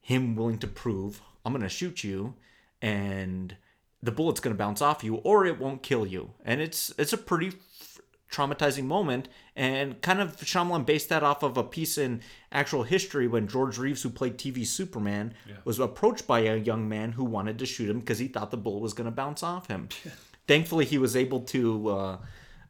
him 0.00 0.34
willing 0.34 0.58
to 0.58 0.66
prove, 0.66 1.20
"I'm 1.44 1.52
gonna 1.52 1.68
shoot 1.68 2.02
you," 2.04 2.34
and 2.82 3.56
the 4.02 4.12
bullet's 4.12 4.40
gonna 4.40 4.54
bounce 4.56 4.82
off 4.82 5.04
you, 5.04 5.16
or 5.16 5.44
it 5.44 5.58
won't 5.58 5.82
kill 5.82 6.06
you. 6.06 6.32
And 6.44 6.60
it's 6.60 6.92
it's 6.98 7.12
a 7.12 7.18
pretty 7.18 7.48
f- 7.48 8.00
traumatizing 8.30 8.84
moment, 8.84 9.28
and 9.54 10.00
kind 10.00 10.20
of 10.20 10.36
Shyamalan 10.38 10.86
based 10.86 11.08
that 11.10 11.22
off 11.22 11.42
of 11.42 11.56
a 11.56 11.62
piece 11.64 11.98
in 11.98 12.22
actual 12.50 12.84
history 12.84 13.26
when 13.28 13.46
George 13.48 13.78
Reeves, 13.78 14.02
who 14.02 14.10
played 14.10 14.38
TV 14.38 14.66
Superman, 14.66 15.34
was 15.64 15.78
approached 15.78 16.26
by 16.26 16.40
a 16.40 16.56
young 16.56 16.88
man 16.88 17.12
who 17.12 17.24
wanted 17.24 17.58
to 17.58 17.66
shoot 17.66 17.90
him 17.90 18.00
because 18.00 18.18
he 18.18 18.28
thought 18.28 18.50
the 18.50 18.56
bullet 18.56 18.80
was 18.80 18.94
gonna 18.94 19.10
bounce 19.10 19.42
off 19.42 19.68
him. 19.68 19.88
Thankfully, 20.46 20.86
he 20.86 20.96
was 20.96 21.14
able 21.14 21.40
to 21.40 21.88
uh, 21.90 22.18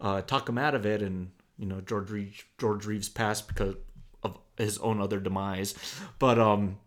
uh, 0.01 0.23
talk 0.23 0.49
him 0.49 0.59
out 0.59 0.75
of 0.75 0.85
it, 0.85 1.01
and 1.01 1.31
you 1.59 1.67
know 1.67 1.81
George 1.81 2.11
Reeves, 2.11 2.45
George 2.59 2.87
Reeves 2.87 3.09
passed 3.09 3.49
because 3.49 3.75
of 4.23 4.39
his 4.57 4.79
own 4.79 5.01
other 5.01 5.21
demise. 5.21 5.75
But 6.19 6.39
um, 6.39 6.79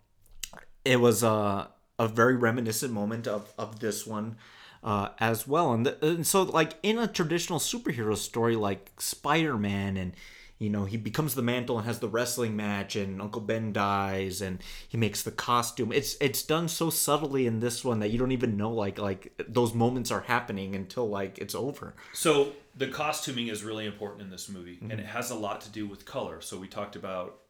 it 0.86 1.00
was 1.00 1.24
uh, 1.24 1.68
a 2.00 2.08
very 2.08 2.36
reminiscent 2.36 2.94
moment 2.94 3.28
of, 3.28 3.52
of 3.58 3.80
this 3.80 4.06
one. 4.08 4.38
uh, 4.84 5.10
as 5.20 5.48
well. 5.48 5.74
And, 5.74 5.88
and 6.02 6.26
so, 6.26 6.44
like 6.44 6.74
in 6.84 6.98
a 6.98 7.08
traditional 7.08 7.60
superhero 7.60 8.18
story, 8.18 8.56
like 8.56 8.92
Spider 9.00 9.58
Man, 9.58 9.98
and 9.98 10.14
you 10.58 10.70
know 10.70 10.86
he 10.86 10.98
becomes 10.98 11.36
the 11.36 11.42
mantle 11.42 11.78
and 11.78 11.86
has 11.86 12.00
the 12.00 12.08
wrestling 12.08 12.56
match, 12.56 12.96
and 12.96 13.22
Uncle 13.22 13.42
Ben 13.42 13.74
dies, 13.74 14.42
and 14.42 14.60
he 14.88 14.98
makes 14.98 15.22
the 15.24 15.32
costume. 15.32 15.92
It's 15.92 16.16
it's 16.20 16.42
done 16.44 16.68
so 16.68 16.90
subtly 16.90 17.46
in 17.46 17.60
this 17.60 17.86
one 17.86 18.00
that 18.00 18.10
you 18.10 18.18
don't 18.18 18.32
even 18.32 18.58
know 18.58 18.72
like 18.72 18.98
like 19.00 19.34
those 19.48 19.74
moments 19.74 20.10
are 20.12 20.22
happening 20.22 20.76
until 20.76 21.08
like 21.08 21.38
it's 21.38 21.56
over. 21.56 21.96
So 22.12 22.54
the 22.76 22.88
costuming 22.88 23.48
is 23.48 23.64
really 23.64 23.86
important 23.86 24.22
in 24.22 24.30
this 24.30 24.50
movie, 24.50 24.80
and 24.82 24.94
it 24.94 25.06
mhm. 25.06 25.10
has 25.10 25.32
a 25.32 25.36
lot 25.36 25.62
to 25.62 25.70
do 25.70 25.88
with 25.88 26.06
color. 26.06 26.42
So 26.42 26.58
we 26.58 26.68
talked 26.68 26.96
about, 26.96 27.42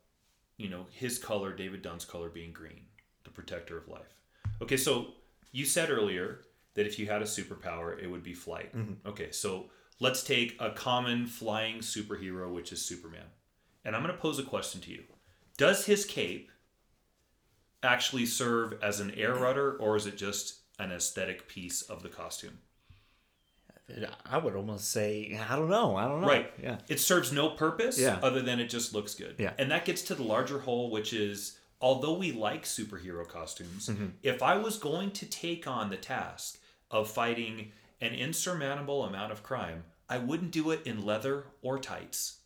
you 0.57 0.69
know, 0.69 0.85
his 0.91 1.19
color, 1.19 1.53
David 1.53 1.81
Dunn's 1.81 2.05
color 2.05 2.29
being 2.29 2.51
green, 2.51 2.85
the 3.23 3.29
protector 3.29 3.77
of 3.77 3.87
life. 3.87 4.17
Okay, 4.61 4.77
so 4.77 5.13
you 5.51 5.65
said 5.65 5.89
earlier 5.89 6.41
that 6.73 6.85
if 6.85 6.97
you 6.97 7.07
had 7.07 7.21
a 7.21 7.25
superpower, 7.25 8.01
it 8.01 8.07
would 8.07 8.23
be 8.23 8.33
flight. 8.33 8.75
Mm-hmm. 8.75 9.07
Okay, 9.07 9.31
so 9.31 9.69
let's 9.99 10.23
take 10.23 10.55
a 10.59 10.71
common 10.71 11.27
flying 11.27 11.79
superhero, 11.79 12.51
which 12.51 12.71
is 12.71 12.83
Superman. 12.83 13.25
And 13.83 13.95
I'm 13.95 14.03
going 14.03 14.13
to 14.13 14.21
pose 14.21 14.39
a 14.39 14.43
question 14.43 14.81
to 14.81 14.91
you. 14.91 15.03
Does 15.57 15.85
his 15.85 16.05
cape 16.05 16.51
actually 17.83 18.25
serve 18.25 18.81
as 18.81 18.99
an 18.99 19.11
air 19.11 19.35
rudder, 19.35 19.75
or 19.77 19.95
is 19.95 20.05
it 20.05 20.17
just 20.17 20.61
an 20.79 20.91
aesthetic 20.91 21.47
piece 21.47 21.81
of 21.83 22.03
the 22.03 22.09
costume? 22.09 22.59
I 24.29 24.37
would 24.37 24.55
almost 24.55 24.89
say 24.91 25.37
I 25.49 25.55
don't 25.55 25.69
know. 25.69 25.95
I 25.97 26.07
don't 26.07 26.21
know. 26.21 26.27
Right. 26.27 26.51
Yeah. 26.61 26.77
It 26.87 26.99
serves 26.99 27.31
no 27.33 27.49
purpose 27.49 27.99
Yeah. 27.99 28.19
other 28.23 28.41
than 28.41 28.59
it 28.59 28.69
just 28.69 28.93
looks 28.93 29.13
good. 29.15 29.35
Yeah. 29.37 29.53
And 29.57 29.69
that 29.71 29.83
gets 29.85 30.01
to 30.03 30.15
the 30.15 30.23
larger 30.23 30.59
whole, 30.59 30.89
which 30.89 31.11
is 31.13 31.59
although 31.81 32.13
we 32.17 32.31
like 32.31 32.63
superhero 32.63 33.27
costumes, 33.27 33.89
Mm-hmm. 33.89 34.07
if 34.23 34.41
I 34.41 34.55
was 34.57 34.77
going 34.77 35.11
to 35.11 35.25
take 35.25 35.67
on 35.67 35.89
the 35.89 35.97
task 35.97 36.59
of 36.89 37.09
fighting 37.11 37.71
an 37.99 38.13
insurmountable 38.13 39.03
amount 39.03 39.31
of 39.31 39.43
crime, 39.43 39.83
I 40.09 40.17
wouldn't 40.19 40.51
do 40.51 40.71
it 40.71 40.85
in 40.85 41.05
leather 41.05 41.45
or 41.61 41.77
tights. 41.79 42.37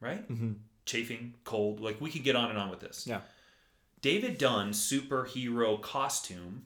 Right? 0.00 0.28
Mm-hmm. 0.30 0.52
Chafing, 0.84 1.34
cold. 1.44 1.80
Like 1.80 2.00
we 2.00 2.10
could 2.10 2.22
get 2.24 2.36
on 2.36 2.50
and 2.50 2.58
on 2.58 2.68
with 2.70 2.80
this. 2.80 3.06
Yeah. 3.06 3.20
David 4.02 4.36
Dunn's 4.36 4.78
superhero 4.78 5.80
costume 5.80 6.64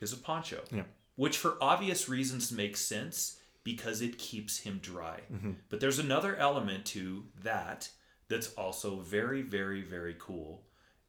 is 0.00 0.12
a 0.12 0.16
poncho, 0.16 0.62
Yeah. 0.72 0.82
Which 1.16 1.36
for 1.38 1.56
obvious 1.60 2.08
reasons 2.08 2.52
makes 2.52 2.80
sense 2.80 3.38
because 3.64 4.00
it 4.00 4.16
keeps 4.18 4.58
him 4.58 4.78
dry. 4.82 5.20
Mm-hmm. 5.32 5.52
But 5.68 5.80
there's 5.80 5.98
another 5.98 6.36
element 6.36 6.84
to 6.86 7.24
that 7.42 7.88
that's 8.28 8.52
also 8.54 9.00
very, 9.00 9.42
very, 9.42 9.82
very 9.82 10.14
cool, 10.18 10.62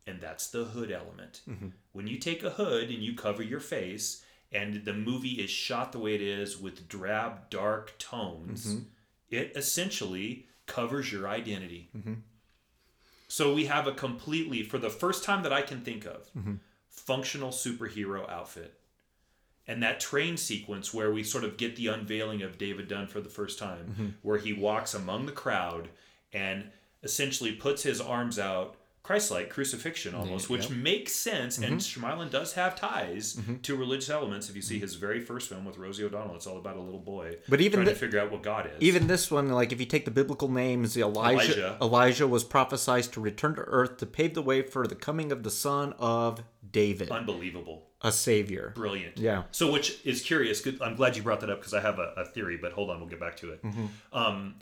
and 0.08 0.20
that's 0.20 0.50
the 0.50 0.64
hood 0.66 0.92
element. 0.92 1.42
Mm-hmm. 1.48 1.68
When 1.92 2.08
you 2.08 2.18
take 2.18 2.44
a 2.44 2.50
hood 2.52 2.90
and 2.90 3.04
you 3.04 3.16
cover 3.16 3.44
your 3.44 3.60
face, 3.60 4.24
and 4.52 4.86
the 4.86 4.94
movie 4.94 5.42
is 5.44 5.50
shot 5.50 5.92
the 5.92 6.00
way 6.00 6.16
it 6.16 6.22
is 6.22 6.58
with 6.60 6.88
drab, 6.88 7.50
dark 7.50 7.98
tones, 8.00 8.66
Mm-hmm. 8.68 8.84
it 9.30 9.52
essentially 9.56 10.48
covers 10.68 11.12
your 11.12 11.28
identity. 11.28 11.90
Mm-hmm. 11.96 12.14
So 13.28 13.54
we 13.54 13.66
have 13.66 13.88
a 13.88 13.92
completely, 13.92 14.64
for 14.64 14.78
the 14.78 14.90
first 14.90 15.24
time 15.24 15.44
that 15.44 15.54
I 15.54 15.62
can 15.62 15.82
think 15.82 16.06
of, 16.06 16.32
Mm-hmm. 16.38 16.56
functional 16.90 17.50
superhero 17.52 18.30
outfit. 18.30 18.80
And 19.68 19.84
that 19.84 20.00
train 20.00 20.38
sequence 20.38 20.94
where 20.94 21.12
we 21.12 21.24
sort 21.24 21.44
of 21.44 21.58
get 21.58 21.76
the 21.76 21.88
unveiling 21.88 22.42
of 22.42 22.58
David 22.58 22.88
Dunn 22.88 23.08
for 23.08 23.20
the 23.22 23.30
first 23.30 23.60
time, 23.60 23.86
Mm-hmm. 23.92 24.08
where 24.22 24.38
he 24.38 24.54
walks 24.54 24.94
among 24.94 25.26
the 25.26 25.32
crowd 25.34 25.90
and 26.32 26.70
essentially 27.04 27.52
puts 27.52 27.84
his 27.84 28.00
arms 28.00 28.40
out, 28.40 28.76
Christ-like 29.04 29.50
crucifixion 29.50 30.14
almost, 30.16 30.50
which 30.50 30.70
makes 30.70 31.14
sense. 31.14 31.58
And 31.58 31.78
Mm-hmm. 31.80 32.06
Shyamalan 32.06 32.30
does 32.30 32.54
have 32.54 32.76
ties 32.78 33.40
to 33.64 33.76
religious 33.78 34.10
elements. 34.10 34.50
If 34.50 34.56
you 34.58 34.62
see 34.62 34.80
his 34.80 34.96
very 34.96 35.22
first 35.22 35.48
film 35.48 35.64
with 35.64 35.78
Rosie 35.78 36.04
O'Donnell, 36.04 36.36
it's 36.36 36.46
all 36.48 36.58
about 36.58 36.76
a 36.76 36.82
little 36.82 37.00
boy 37.00 37.38
But 37.48 37.62
even 37.62 37.78
trying 37.80 37.86
the- 37.86 37.92
to 37.94 37.98
figure 37.98 38.20
out 38.20 38.32
what 38.32 38.44
God 38.44 38.68
is. 38.68 38.82
Even 38.82 39.08
this 39.08 39.32
one, 39.32 39.48
like 39.50 39.72
if 39.72 39.80
you 39.80 39.86
take 39.86 40.04
the 40.06 40.12
biblical 40.12 40.50
names, 40.50 40.98
Elijah, 40.98 41.42
Elijah. 41.54 41.78
Elijah, 41.82 42.28
was 42.28 42.44
prophesied 42.44 43.04
to 43.04 43.22
return 43.22 43.56
to 43.56 43.62
earth 43.62 43.96
to 43.98 44.06
pave 44.06 44.34
the 44.34 44.42
way 44.42 44.62
for 44.62 44.86
the 44.88 44.96
coming 44.96 45.32
of 45.32 45.44
the 45.44 45.52
son 45.52 45.94
of 46.00 46.44
David, 46.70 47.10
unbelievable. 47.10 47.87
A 48.02 48.12
savior. 48.12 48.74
brilliant. 48.76 49.18
Yeah. 49.18 49.44
So, 49.52 49.72
which 49.72 50.06
is 50.06 50.22
curious. 50.22 50.62
Good. 50.62 50.82
I'm 50.82 50.96
glad 50.96 51.16
you 51.18 51.24
brought 51.24 51.40
that 51.42 51.50
up 51.50 51.60
because 51.60 51.74
I 51.74 51.82
have 51.82 51.98
a, 52.00 52.14
a 52.18 52.26
theory, 52.26 52.58
but 52.58 52.72
hold 52.74 52.90
on, 52.90 53.00
we'll 53.00 53.10
get 53.10 53.20
back 53.20 53.38
to 53.38 53.52
it. 53.54 53.64
Um, 54.14 54.56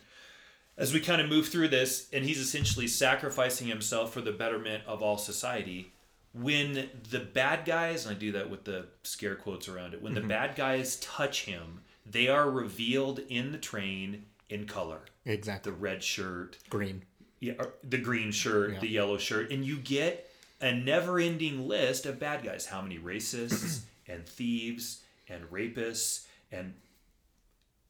as 0.77 0.93
we 0.93 0.99
kind 0.99 1.21
of 1.21 1.29
move 1.29 1.47
through 1.47 1.69
this, 1.69 2.09
and 2.11 2.23
he's 2.25 2.39
essentially 2.39 2.87
sacrificing 2.87 3.67
himself 3.67 4.13
for 4.13 4.21
the 4.21 4.31
betterment 4.31 4.83
of 4.87 5.01
all 5.01 5.17
society. 5.17 5.91
When 6.33 6.89
the 7.11 7.19
bad 7.19 7.63
guys, 7.63 8.05
and 8.05 8.13
I 8.15 8.19
do 8.19 8.33
that 8.33 8.49
with 8.49 8.65
the 8.65 8.87
scare 9.03 9.35
quotes 9.35 9.69
around 9.69 9.93
it, 9.93 10.01
when 10.01 10.13
the 10.13 10.19
bad 10.21 10.55
guys 10.57 10.97
touch 10.97 11.45
him, 11.45 11.79
they 12.05 12.27
are 12.27 12.49
revealed 12.49 13.19
in 13.29 13.53
the 13.53 13.57
train 13.57 14.25
in 14.49 14.65
color. 14.67 14.99
Exactly. 15.25 15.71
The 15.71 15.77
red 15.77 16.03
shirt, 16.03 16.57
Green. 16.69 17.03
yeah, 17.39 17.53
the 17.83 17.97
green 17.97 18.31
shirt, 18.31 18.81
the 18.81 18.89
yellow 18.89 19.17
shirt, 19.17 19.49
and 19.51 19.63
you 19.63 19.77
get 19.77 20.29
a 20.61 20.73
never-ending 20.73 21.67
list 21.67 22.05
of 22.05 22.19
bad 22.19 22.43
guys. 22.43 22.65
How 22.65 22.81
many 22.81 22.97
racists 22.97 23.81
and 24.07 24.25
thieves 24.27 25.01
and 25.27 25.43
rapists 25.51 26.25
and 26.51 26.73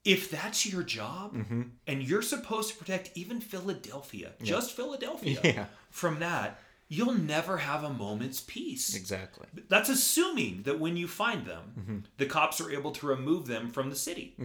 if 0.04 0.30
that's 0.30 0.66
your 0.72 0.84
job 0.84 1.34
Mm-hmm. 1.36 1.62
and 1.88 2.04
you're 2.04 2.22
supposed 2.22 2.70
to 2.72 2.76
protect 2.78 3.12
even 3.16 3.42
Philadelphia, 3.42 4.34
just 4.44 4.72
Philadelphia, 4.76 5.40
Yeah. 5.44 5.66
from 5.90 6.20
that, 6.20 6.60
you'll 6.88 7.16
never 7.16 7.58
have 7.58 7.84
a 7.84 7.90
moment's 7.92 8.40
peace. 8.42 8.96
Exactly. 8.96 9.48
That's 9.68 9.90
assuming 9.90 10.62
that 10.64 10.80
when 10.80 10.96
you 10.96 11.08
find 11.08 11.46
them, 11.46 11.74
Mm-hmm. 11.80 11.98
the 12.18 12.26
cops 12.28 12.62
are 12.62 12.72
able 12.72 12.92
to 12.92 13.08
remove 13.08 13.48
them 13.48 13.70
from 13.72 13.90
the 13.90 13.96
city, 13.96 14.36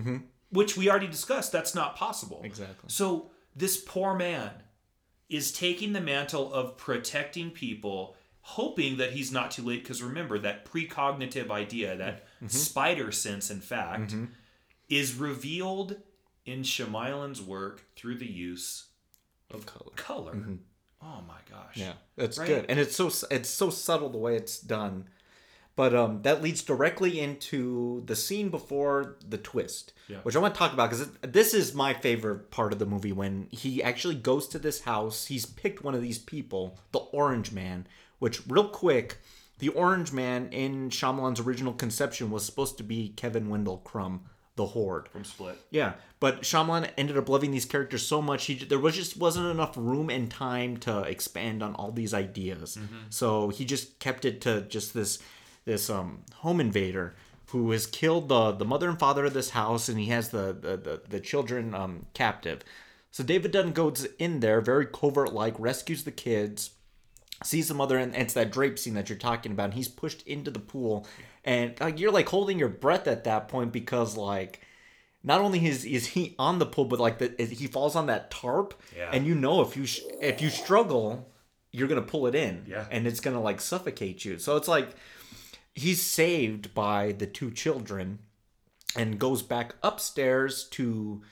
which 0.51 0.77
we 0.79 0.89
already 0.91 1.07
discussed. 1.09 1.53
That's 1.53 1.75
not 1.75 1.95
possible. 1.97 2.41
Exactly. 2.43 2.89
So 2.89 3.31
this 3.55 3.77
poor 3.77 4.15
man 4.15 4.51
is 5.31 5.53
taking 5.53 5.93
the 5.95 6.01
mantle 6.01 6.53
of 6.53 6.77
protecting 6.77 7.51
people, 7.51 8.17
hoping 8.43 8.97
that 8.99 9.13
he's 9.13 9.31
not 9.33 9.51
too 9.51 9.63
late. 9.63 9.83
Because 9.83 10.03
remember 10.03 10.39
that 10.41 10.65
precognitive 10.67 11.51
idea, 11.51 11.97
that 11.97 12.27
Mm-hmm. 12.37 12.49
spider 12.49 13.13
sense, 13.13 13.51
in 13.51 13.61
fact, 13.61 14.15
is 14.89 15.15
revealed 15.15 15.97
in 16.47 16.63
Shyamalan's 16.63 17.43
work 17.43 17.85
through 17.97 18.17
the 18.17 18.27
use 18.31 18.87
of 19.51 19.67
Color. 19.67 19.91
color. 19.95 20.47
Oh 21.03 21.23
my 21.29 21.39
gosh! 21.51 21.77
Yeah, 21.77 21.93
that's 22.17 22.39
Right? 22.39 22.47
good, 22.49 22.67
and 22.71 22.79
it's 22.81 22.97
so 22.97 23.11
it's 23.31 23.49
so 23.51 23.69
subtle 23.71 24.09
the 24.09 24.19
way 24.19 24.37
it's 24.37 24.59
done. 24.59 25.09
But 25.81 25.95
um, 25.95 26.21
that 26.25 26.43
leads 26.43 26.63
directly 26.63 27.21
into 27.21 28.03
the 28.05 28.15
scene 28.15 28.51
before 28.51 29.17
the 29.27 29.39
twist, 29.39 29.95
Yeah. 30.09 30.19
which 30.25 30.37
I 30.37 30.39
want 30.39 30.53
to 30.55 30.59
talk 30.59 30.75
about 30.75 30.91
because 30.91 31.09
this 31.23 31.55
is 31.55 31.73
my 31.75 31.95
favorite 31.95 32.51
part 32.51 32.75
of 32.75 32.79
the 32.79 32.85
movie 32.85 33.13
when 33.13 33.49
he 33.51 33.83
actually 33.83 34.17
goes 34.17 34.47
to 34.49 34.59
this 34.59 34.83
house. 34.83 35.25
He's 35.29 35.47
picked 35.47 35.83
one 35.83 35.95
of 35.95 36.03
these 36.03 36.19
people, 36.19 36.79
the 36.93 36.99
Orange 36.99 37.51
Man, 37.51 37.87
which 38.19 38.47
real 38.47 38.69
quick, 38.69 39.21
the 39.59 39.71
Orange 39.71 40.13
Man 40.13 40.51
in 40.53 40.91
Shyamalan's 40.91 41.41
original 41.41 41.73
conception 41.73 42.31
was 42.31 42.45
supposed 42.45 42.77
to 42.77 42.83
be 42.85 43.15
Kevin 43.17 43.49
Wendell 43.49 43.79
Crumb, 43.79 44.21
the 44.57 44.67
Horde. 44.67 45.09
From 45.09 45.25
Split. 45.25 45.57
Yeah, 45.71 45.95
but 46.19 46.43
Shyamalan 46.43 46.91
ended 46.99 47.17
up 47.17 47.31
loving 47.31 47.53
these 47.53 47.65
characters 47.65 48.07
so 48.07 48.21
much 48.21 48.45
he 48.45 48.55
there 48.57 48.79
was 48.79 48.97
just 48.97 49.17
wasn't 49.17 49.47
enough 49.47 49.79
room 49.79 50.11
and 50.11 50.31
time 50.31 50.77
to 50.79 51.01
expand 51.05 51.63
on 51.63 51.75
all 51.77 51.91
these 51.91 52.13
ideas. 52.13 52.77
So 53.09 53.49
he 53.49 53.65
just 53.65 53.99
kept 53.99 54.27
it 54.27 54.43
to 54.43 54.61
just 54.77 54.93
this 54.93 55.19
this 55.65 55.89
um 55.91 56.23
home 56.37 56.61
invader 56.61 57.15
who 57.49 57.71
has 57.73 57.87
killed 57.87 58.29
the 58.29 58.53
the 58.53 58.65
mother 58.65 58.89
and 58.89 58.99
father 58.99 59.25
of 59.25 59.35
this 59.35 59.51
house 59.51 59.89
and 59.89 59.99
he 59.99 60.07
has 60.07 60.31
the 60.31 60.53
the 60.59 60.77
the, 60.77 61.03
the 61.09 61.21
children 61.21 61.75
um 61.75 62.07
captive. 62.15 62.63
So 63.13 63.25
David 63.25 63.51
Dunn 63.51 63.73
goes 63.73 64.05
in 64.19 64.41
there 64.41 64.61
very 64.61 64.87
covert 64.87 65.33
like 65.33 65.55
rescues 65.59 66.05
the 66.05 66.13
kids 66.13 66.71
sees 67.43 67.69
the 67.69 67.75
mother 67.75 67.97
and 67.97 68.15
it's 68.15 68.35
that 68.35 68.53
drape 68.53 68.79
scene 68.79 68.95
that 68.95 69.09
you're 69.09 69.19
talking 69.19 69.51
about 69.53 69.65
and 69.65 69.75
he's 69.75 69.89
pushed 69.89 70.23
into 70.27 70.51
the 70.51 70.59
pool 70.59 71.07
and 71.45 71.75
like 71.81 71.99
you're 71.99 72.11
like 72.13 72.29
holding 72.29 72.59
your 72.59 72.69
breath 72.69 73.07
at 73.09 73.25
that 73.25 73.49
point 73.49 73.73
because 73.73 74.15
like 74.17 74.61
not 75.25 75.41
only 75.41 75.65
is 75.67 75.85
is 75.87 76.09
he 76.09 76.35
on 76.39 76.59
the 76.59 76.67
pool 76.67 76.85
but 76.85 77.01
like 77.01 77.19
the, 77.19 77.45
he 77.47 77.67
falls 77.67 77.97
on 77.97 78.07
that 78.07 78.31
tarp 78.31 78.75
Yeah. 78.95 79.11
and 79.13 79.27
you 79.27 79.35
know 79.35 79.63
if 79.63 79.75
you 79.75 79.87
sh- 79.87 80.01
if 80.21 80.43
you 80.43 80.51
struggle 80.51 81.33
you're 81.73 81.89
gonna 81.89 82.03
pull 82.03 82.27
it 82.27 82.35
in 82.35 82.67
Yeah. 82.69 82.85
and 82.91 83.07
it's 83.07 83.21
gonna 83.21 83.41
like 83.41 83.61
suffocate 83.63 84.23
you 84.23 84.39
so 84.39 84.57
it's 84.57 84.69
like 84.69 84.91
he's 85.81 86.03
saved 86.03 86.73
by 86.75 87.13
the 87.13 87.27
two 87.27 87.51
children 87.51 88.19
and 88.97 89.19
goes 89.19 89.43
back 89.43 89.75
upstairs 89.83 90.65
to 90.65 91.23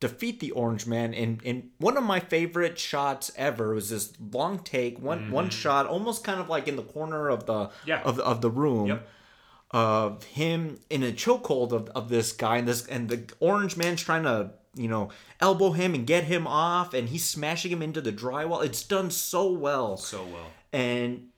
defeat 0.00 0.38
the 0.40 0.50
orange 0.52 0.86
man 0.86 1.12
and 1.12 1.40
and 1.44 1.70
one 1.78 1.96
of 1.96 2.04
my 2.04 2.20
favorite 2.20 2.78
shots 2.78 3.32
ever 3.36 3.74
was 3.74 3.90
this 3.90 4.12
long 4.32 4.58
take 4.60 4.98
one 5.00 5.30
one 5.30 5.50
shot 5.50 5.86
almost 5.86 6.22
kind 6.22 6.38
of 6.40 6.48
like 6.48 6.68
in 6.68 6.76
the 6.76 6.82
corner 6.84 7.28
of 7.28 7.46
the 7.46 7.52
Mm-hmm. 7.66 7.88
Yeah. 7.88 8.02
of, 8.02 8.18
of 8.20 8.40
the 8.40 8.50
room 8.50 8.86
Yep. 8.86 9.08
of 9.72 10.24
him 10.24 10.78
in 10.88 11.02
a 11.02 11.12
chokehold 11.12 11.72
of, 11.72 11.88
of 11.90 12.08
this 12.08 12.32
guy 12.32 12.58
and 12.58 12.68
this 12.68 12.86
and 12.86 13.08
the 13.08 13.24
orange 13.40 13.76
man's 13.76 14.02
trying 14.02 14.22
to 14.22 14.50
you 14.76 14.86
know 14.88 15.08
elbow 15.40 15.72
him 15.72 15.94
and 15.94 16.06
get 16.06 16.24
him 16.24 16.46
off 16.46 16.94
and 16.94 17.08
he's 17.08 17.24
smashing 17.24 17.72
him 17.72 17.82
into 17.82 18.00
the 18.00 18.12
drywall 18.12 18.64
it's 18.64 18.84
done 18.84 19.10
so 19.10 19.50
well 19.50 19.96
So 19.96 20.22
well. 20.32 20.46
and 20.72 21.28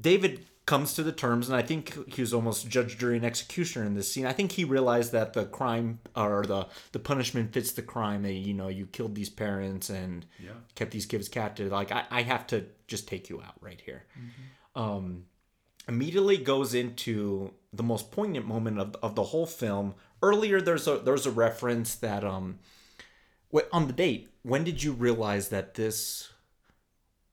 David 0.00 0.46
comes 0.70 0.94
to 0.94 1.02
the 1.02 1.10
terms, 1.10 1.48
and 1.48 1.56
I 1.56 1.62
think 1.62 2.14
he 2.14 2.20
was 2.22 2.32
almost 2.32 2.68
judge, 2.68 2.96
jury, 2.96 3.16
and 3.16 3.24
executioner 3.26 3.84
in 3.84 3.94
this 3.94 4.10
scene. 4.12 4.24
I 4.24 4.32
think 4.32 4.52
he 4.52 4.62
realized 4.64 5.10
that 5.10 5.32
the 5.32 5.44
crime 5.44 5.98
or 6.14 6.44
the 6.46 6.68
the 6.92 7.00
punishment 7.00 7.52
fits 7.52 7.72
the 7.72 7.82
crime. 7.82 8.22
That 8.22 8.34
you 8.34 8.54
know 8.54 8.68
you 8.68 8.86
killed 8.86 9.16
these 9.16 9.30
parents 9.30 9.90
and 9.90 10.24
Yeah. 10.38 10.52
kept 10.76 10.92
these 10.92 11.06
kids 11.06 11.28
captive. 11.28 11.72
Like 11.72 11.90
I, 11.90 12.04
I 12.18 12.22
have 12.22 12.46
to 12.52 12.66
just 12.86 13.08
take 13.08 13.28
you 13.28 13.42
out 13.42 13.56
right 13.60 13.80
here. 13.84 14.04
Um, 14.76 15.24
immediately 15.88 16.36
goes 16.36 16.72
into 16.72 17.52
the 17.72 17.82
most 17.82 18.12
poignant 18.12 18.46
moment 18.46 18.78
of, 18.78 18.94
of 19.02 19.16
the 19.16 19.24
whole 19.24 19.46
film. 19.46 19.94
Earlier, 20.22 20.60
there's 20.60 20.86
a 20.86 20.98
there's 20.98 21.26
a 21.26 21.32
reference 21.32 21.96
that 21.96 22.22
um, 22.22 22.60
on 23.72 23.88
the 23.88 23.92
date. 23.92 24.28
When 24.42 24.62
did 24.62 24.84
you 24.84 24.92
realize 24.92 25.48
that 25.48 25.74
this 25.74 26.30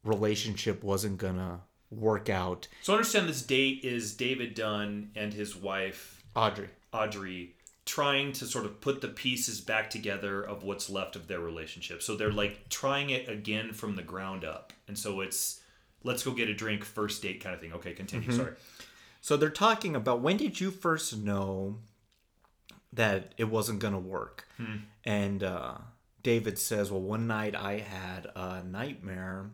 relationship 0.03 0.83
wasn't 0.83 1.19
gonna 1.19 1.61
work 1.89 2.29
out? 2.29 2.67
So 2.81 2.93
understand 2.93 3.29
this 3.29 3.41
date 3.41 3.83
is 3.83 4.13
David 4.13 4.53
Dunn 4.53 5.11
and 5.15 5.33
his 5.33 5.55
wife 5.55 6.23
Audrey. 6.35 6.69
Audrey 6.93 7.53
trying 7.85 8.33
to 8.33 8.45
sort 8.45 8.65
of 8.65 8.81
put 8.81 8.99
the 9.01 9.07
pieces 9.07 9.61
back 9.61 9.89
together 9.89 10.43
of 10.43 10.61
what's 10.63 10.89
left 10.89 11.15
of 11.15 11.27
their 11.27 11.39
relationship. 11.39 12.03
So 12.03 12.15
they're 12.15 12.31
like 12.31 12.67
trying 12.69 13.09
it 13.11 13.29
again 13.29 13.71
from 13.73 13.95
the 13.95 14.03
ground 14.03 14.43
up. 14.43 14.73
And 14.87 14.97
so 14.97 15.21
it's 15.21 15.61
let's 16.03 16.23
go 16.23 16.31
get 16.31 16.49
a 16.49 16.53
drink, 16.53 16.83
first 16.83 17.21
date 17.21 17.41
kind 17.41 17.55
of 17.55 17.61
thing. 17.61 17.73
Okay, 17.73 17.93
continue. 17.93 18.31
Sorry. 18.31 18.53
So 19.21 19.37
they're 19.37 19.49
talking 19.49 19.95
about 19.95 20.21
when 20.21 20.37
did 20.37 20.59
you 20.59 20.69
first 20.71 21.17
know 21.17 21.77
that 22.93 23.33
it 23.37 23.45
wasn't 23.45 23.79
gonna 23.79 23.99
work? 23.99 24.47
And 25.05 25.43
uh, 25.43 25.75
David 26.23 26.57
says, 26.59 26.91
"Well, 26.91 27.01
one 27.01 27.27
night 27.27 27.55
I 27.55 27.79
had 27.79 28.27
a 28.35 28.63
nightmare, 28.63 29.49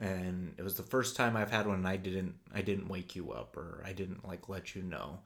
and 0.00 0.54
it 0.58 0.62
was 0.62 0.76
the 0.76 0.82
first 0.82 1.16
time 1.16 1.36
I've 1.36 1.50
had 1.50 1.66
one. 1.66 1.76
And 1.76 1.88
I 1.88 1.96
didn't, 1.96 2.34
I 2.52 2.62
didn't 2.62 2.88
wake 2.88 3.14
you 3.14 3.32
up, 3.32 3.56
or 3.56 3.82
I 3.86 3.92
didn't 3.92 4.26
like 4.26 4.48
let 4.48 4.74
you 4.74 4.82
know. 4.82 5.20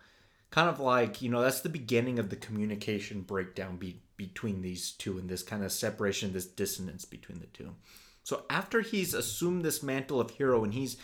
Kind 0.51 0.69
of 0.69 0.81
like 0.81 1.21
you 1.21 1.29
know, 1.31 1.43
that's 1.43 1.61
the 1.61 1.69
beginning 1.69 2.19
of 2.19 2.31
the 2.31 2.37
communication 2.37 3.23
breakdown 3.23 3.77
be- 3.77 4.03
between 4.17 4.63
these 4.63 4.93
two, 4.93 5.19
and 5.19 5.29
this 5.29 5.43
kind 5.43 5.63
of 5.65 5.73
separation, 5.73 6.33
this 6.33 6.47
dissonance 6.47 7.05
between 7.05 7.41
the 7.41 7.47
two. 7.47 7.75
So 8.23 8.45
after 8.51 8.81
he's 8.83 9.15
assumed 9.15 9.63
this 9.63 9.83
mantle 9.83 10.21
of 10.21 10.31
hero, 10.31 10.65
and 10.65 10.75
he's, 10.75 10.97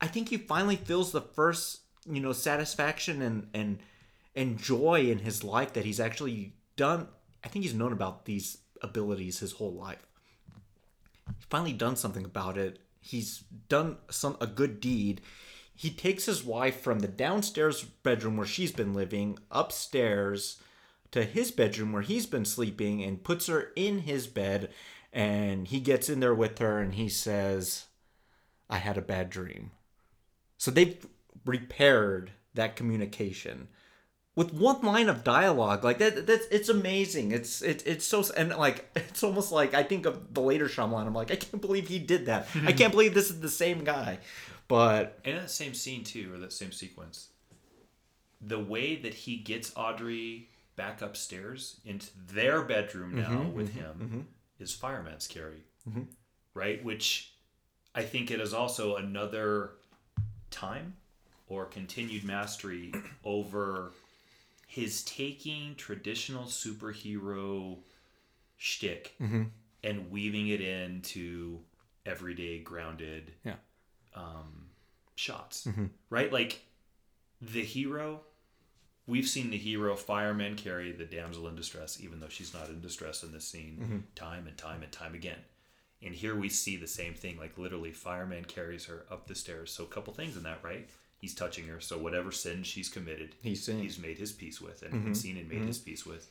I 0.00 0.06
think 0.08 0.28
he 0.28 0.36
finally 0.36 0.76
feels 0.76 1.12
the 1.12 1.22
first, 1.22 1.80
you 2.06 2.20
know, 2.20 2.32
satisfaction 2.32 3.22
and 3.22 3.48
and 3.54 3.78
and 4.34 4.58
joy 4.58 5.08
in 5.10 5.20
his 5.20 5.42
life 5.42 5.72
that 5.72 5.84
he's 5.84 6.00
actually 6.00 6.54
done. 6.76 7.08
I 7.42 7.48
think 7.48 7.64
he's 7.64 7.74
known 7.74 7.92
about 7.92 8.26
these 8.26 8.58
abilities 8.82 9.38
his 9.38 9.52
whole 9.52 9.72
life. 9.72 10.06
He's 11.26 11.46
finally 11.48 11.72
done 11.72 11.96
something 11.96 12.24
about 12.24 12.58
it. 12.58 12.78
He's 13.06 13.44
done 13.68 13.98
some 14.10 14.36
a 14.40 14.46
good 14.46 14.80
deed. 14.80 15.20
He 15.74 15.90
takes 15.90 16.24
his 16.24 16.42
wife 16.42 16.80
from 16.80 17.00
the 17.00 17.08
downstairs 17.08 17.84
bedroom 17.84 18.36
where 18.36 18.46
she's 18.46 18.72
been 18.72 18.94
living 18.94 19.38
upstairs 19.50 20.60
to 21.12 21.22
his 21.22 21.50
bedroom 21.50 21.92
where 21.92 22.02
he's 22.02 22.26
been 22.26 22.44
sleeping 22.44 23.02
and 23.02 23.22
puts 23.22 23.46
her 23.46 23.72
in 23.76 24.00
his 24.00 24.26
bed 24.26 24.70
and 25.12 25.68
he 25.68 25.80
gets 25.80 26.08
in 26.08 26.20
there 26.20 26.34
with 26.34 26.58
her 26.58 26.80
and 26.80 26.94
he 26.94 27.08
says 27.08 27.86
I 28.68 28.78
had 28.78 28.98
a 28.98 29.02
bad 29.02 29.30
dream. 29.30 29.70
So 30.58 30.70
they've 30.70 31.06
repaired 31.44 32.32
that 32.54 32.76
communication 32.76 33.68
with 34.36 34.52
one 34.52 34.82
line 34.82 35.08
of 35.08 35.24
dialogue. 35.24 35.82
Like 35.82 35.98
that, 35.98 36.26
that's 36.26 36.46
it's 36.50 36.68
amazing. 36.68 37.32
It's 37.32 37.62
it, 37.62 37.82
it's 37.86 38.06
so 38.06 38.24
and 38.36 38.50
like 38.50 38.88
it's 38.96 39.24
almost 39.24 39.50
like 39.50 39.74
I 39.74 39.82
think 39.82 40.06
of 40.06 40.34
the 40.34 40.42
later 40.42 40.66
Shyamalan. 40.66 41.06
I'm 41.06 41.14
like 41.14 41.32
I 41.32 41.36
can't 41.36 41.60
believe 41.60 41.88
he 41.88 41.98
did 41.98 42.26
that. 42.26 42.46
I 42.64 42.72
can't 42.72 42.92
believe 42.92 43.14
this 43.14 43.30
is 43.30 43.40
the 43.40 43.48
same 43.48 43.82
guy. 43.82 44.18
But 44.68 45.18
And 45.24 45.34
in 45.36 45.42
that 45.42 45.50
same 45.50 45.74
scene 45.74 46.04
too, 46.04 46.32
or 46.34 46.38
that 46.38 46.52
same 46.52 46.72
sequence, 46.72 47.28
the 48.40 48.58
way 48.58 48.96
that 48.96 49.14
he 49.14 49.36
gets 49.36 49.72
Audrey 49.76 50.48
back 50.76 51.00
upstairs 51.02 51.80
into 51.84 52.08
their 52.32 52.62
bedroom 52.62 53.14
mm-hmm, 53.14 53.32
now 53.32 53.48
with 53.48 53.70
mm-hmm, 53.70 53.78
him 53.78 53.94
mm-hmm. 54.00 54.20
is 54.62 54.74
fireman's 54.74 55.26
carry, 55.26 55.64
right? 56.52 56.84
Which 56.84 57.32
I 57.94 58.02
think 58.02 58.30
it 58.30 58.40
is 58.40 58.52
also 58.52 58.96
another 58.96 59.70
time 60.50 60.94
or 61.48 61.64
continued 61.64 62.24
mastery 62.24 62.92
over 63.24 63.92
his 64.66 65.02
taking 65.04 65.74
traditional 65.76 66.44
superhero 66.44 67.78
shtick 68.56 69.14
mm-hmm. 69.20 69.44
and 69.82 70.10
weaving 70.10 70.48
it 70.48 70.60
into 70.60 71.60
everyday 72.04 72.58
grounded 72.58 73.32
yeah, 73.44 73.54
um, 74.14 74.66
shots, 75.14 75.66
mm-hmm. 75.66 75.86
right? 76.10 76.32
Like 76.32 76.62
the 77.40 77.62
hero, 77.62 78.20
we've 79.06 79.28
seen 79.28 79.50
the 79.50 79.56
hero 79.56 79.94
fireman 79.94 80.56
carry 80.56 80.92
the 80.92 81.04
damsel 81.04 81.48
in 81.48 81.56
distress, 81.56 82.00
even 82.00 82.18
though 82.20 82.28
she's 82.28 82.52
not 82.52 82.68
in 82.68 82.80
distress 82.80 83.22
in 83.22 83.32
this 83.32 83.46
scene, 83.46 83.78
mm-hmm. 83.80 83.98
time 84.14 84.46
and 84.46 84.58
time 84.58 84.82
and 84.82 84.92
time 84.92 85.14
again. 85.14 85.38
And 86.02 86.14
here 86.14 86.34
we 86.34 86.48
see 86.48 86.76
the 86.76 86.86
same 86.86 87.14
thing, 87.14 87.38
like 87.38 87.56
literally, 87.56 87.92
fireman 87.92 88.44
carries 88.44 88.84
her 88.86 89.06
up 89.10 89.26
the 89.26 89.34
stairs. 89.34 89.72
So 89.72 89.84
a 89.84 89.88
couple 89.88 90.12
things 90.12 90.36
in 90.36 90.42
that, 90.42 90.58
right? 90.62 90.88
He's 91.20 91.34
touching 91.34 91.66
her, 91.68 91.80
so 91.80 91.96
whatever 91.98 92.30
sin 92.30 92.62
she's 92.62 92.88
committed, 92.88 93.34
He's 93.42 93.64
seen. 93.64 93.78
he's 93.80 93.98
made 93.98 94.18
his 94.18 94.32
peace 94.32 94.60
with, 94.60 94.82
and, 94.82 94.92
and 95.06 95.16
seen 95.16 95.36
and 95.36 95.48
made 95.48 95.58
mm-hmm. 95.58 95.66
his 95.68 95.78
peace 95.78 96.04
with. 96.06 96.28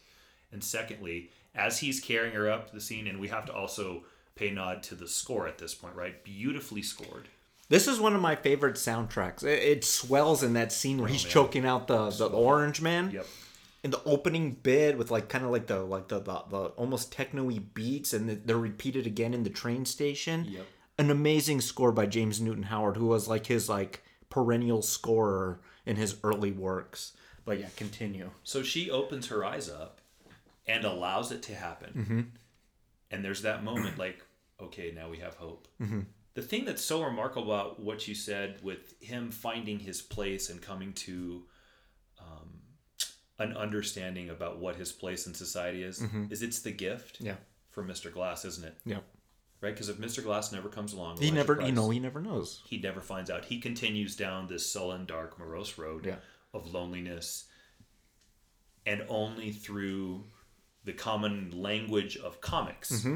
And 0.52 0.64
secondly, 0.64 1.32
as 1.56 1.80
he's 1.80 2.00
carrying 2.00 2.34
her 2.36 2.50
up 2.50 2.72
the 2.72 2.80
scene, 2.82 3.08
and 3.08 3.20
we 3.20 3.28
have 3.30 3.46
to 3.46 3.54
also 3.54 4.04
pay 4.36 4.52
nod 4.52 4.84
to 4.84 4.96
the 4.96 5.08
score 5.08 5.48
at 5.48 5.58
this 5.58 5.74
point, 5.74 5.96
right? 5.96 6.24
Beautifully 6.24 6.82
scored. 6.82 7.30
this 7.70 7.88
is 7.88 8.00
one 8.00 8.14
of 8.16 8.22
my 8.22 8.36
favorite 8.36 8.76
soundtracks. 8.76 9.44
It, 9.44 9.64
it 9.64 9.84
swells 9.84 10.44
in 10.44 10.54
that 10.54 10.72
scene 10.72 10.98
where 11.00 11.10
oh, 11.10 11.12
he's 11.12 11.24
man. 11.24 11.32
choking 11.32 11.66
out 11.66 11.88
the 11.88 12.10
the 12.12 12.28
orange 12.28 12.80
man. 12.82 13.12
Yep. 13.12 13.26
in 13.84 13.92
the 13.92 14.04
opening 14.06 14.52
bit 14.52 14.98
with 14.98 15.10
like 15.12 15.30
kind 15.30 15.44
of 15.46 15.52
like 15.52 15.68
the 15.68 15.80
like 15.80 16.08
the 16.10 16.20
the, 16.20 16.44
the 16.50 16.64
almost 16.78 17.12
techno-y 17.12 17.60
beats 17.74 18.14
and 18.14 18.30
they're 18.46 18.58
repeated 18.58 19.06
again 19.08 19.34
in 19.34 19.44
the 19.44 19.50
train 19.50 19.86
station 19.86 20.46
Yep. 20.46 20.66
an 21.00 21.12
amazing 21.12 21.62
score 21.62 21.92
by 21.92 22.06
james 22.08 22.42
newton 22.42 22.64
howard 22.64 22.98
who 22.98 23.06
was 23.08 23.28
like 23.28 23.46
his 23.48 23.70
like 23.70 24.02
perennial 24.30 24.82
scorer 24.82 25.60
in 25.86 25.96
his 25.96 26.16
early 26.24 26.52
works 26.52 27.14
but 27.46 27.60
yeah 27.60 27.68
continue 27.76 28.30
So 28.44 28.64
she 28.64 28.90
opens 28.90 29.28
her 29.28 29.46
eyes 29.46 29.70
up 29.70 30.02
and 30.68 30.84
allows 30.84 31.32
it 31.32 31.44
to 31.44 31.54
happen. 31.56 31.94
Mm-hmm. 31.96 32.22
And 33.12 33.24
there's 33.24 33.44
that 33.44 33.64
moment 33.64 34.00
like, 34.00 34.26
okay, 34.60 34.92
now 34.96 35.10
we 35.10 35.20
have 35.20 35.36
hope. 35.36 35.68
Mm-hmm. 35.80 36.00
The 36.34 36.42
thing 36.42 36.66
that's 36.66 36.82
so 36.84 37.04
remarkable 37.04 37.54
about 37.54 37.80
what 37.80 38.08
you 38.08 38.16
said 38.16 38.58
with 38.64 39.00
him 39.00 39.30
finding 39.30 39.78
his 39.78 40.02
place 40.02 40.50
and 40.50 40.60
coming 40.60 40.92
to 40.94 41.44
um, 42.20 42.50
an 43.38 43.56
understanding 43.56 44.32
about 44.32 44.58
what 44.58 44.76
his 44.76 44.92
place 44.92 45.28
in 45.28 45.36
society 45.36 45.84
is, 45.84 46.02
is 46.32 46.42
it's 46.42 46.62
the 46.62 46.72
gift 46.72 47.18
Mm-hmm. 47.18 47.28
yeah 47.28 47.36
from 47.70 47.88
Mr. 47.88 48.12
Glass, 48.12 48.44
isn't 48.46 48.66
it? 48.66 48.76
yeah 48.86 49.00
Right? 49.66 49.74
Because 49.74 49.90
if 49.90 49.98
Mr. 49.98 50.24
Glass 50.24 50.52
never 50.52 50.70
comes 50.70 50.94
along, 50.94 51.18
he 51.18 51.24
Elijah 51.30 51.36
never 51.54 51.62
you 51.64 51.72
know 51.72 51.90
he 51.90 52.00
never 52.00 52.22
knows 52.22 52.62
he 52.68 52.78
never 52.78 53.02
finds 53.02 53.32
out. 53.32 53.46
He 53.46 53.60
continues 53.60 54.16
down 54.16 54.48
this 54.48 54.64
sullen, 54.72 55.06
dark, 55.06 55.40
morose 55.40 55.78
road 55.80 56.06
Yeah. 56.06 56.18
of 56.54 56.72
loneliness, 56.72 57.46
and 58.86 59.04
only 59.10 59.52
through 59.52 60.26
the 60.84 60.94
common 60.94 61.50
language 61.60 62.16
of 62.18 62.42
comics 62.42 62.92
Mm-hmm. 62.92 63.16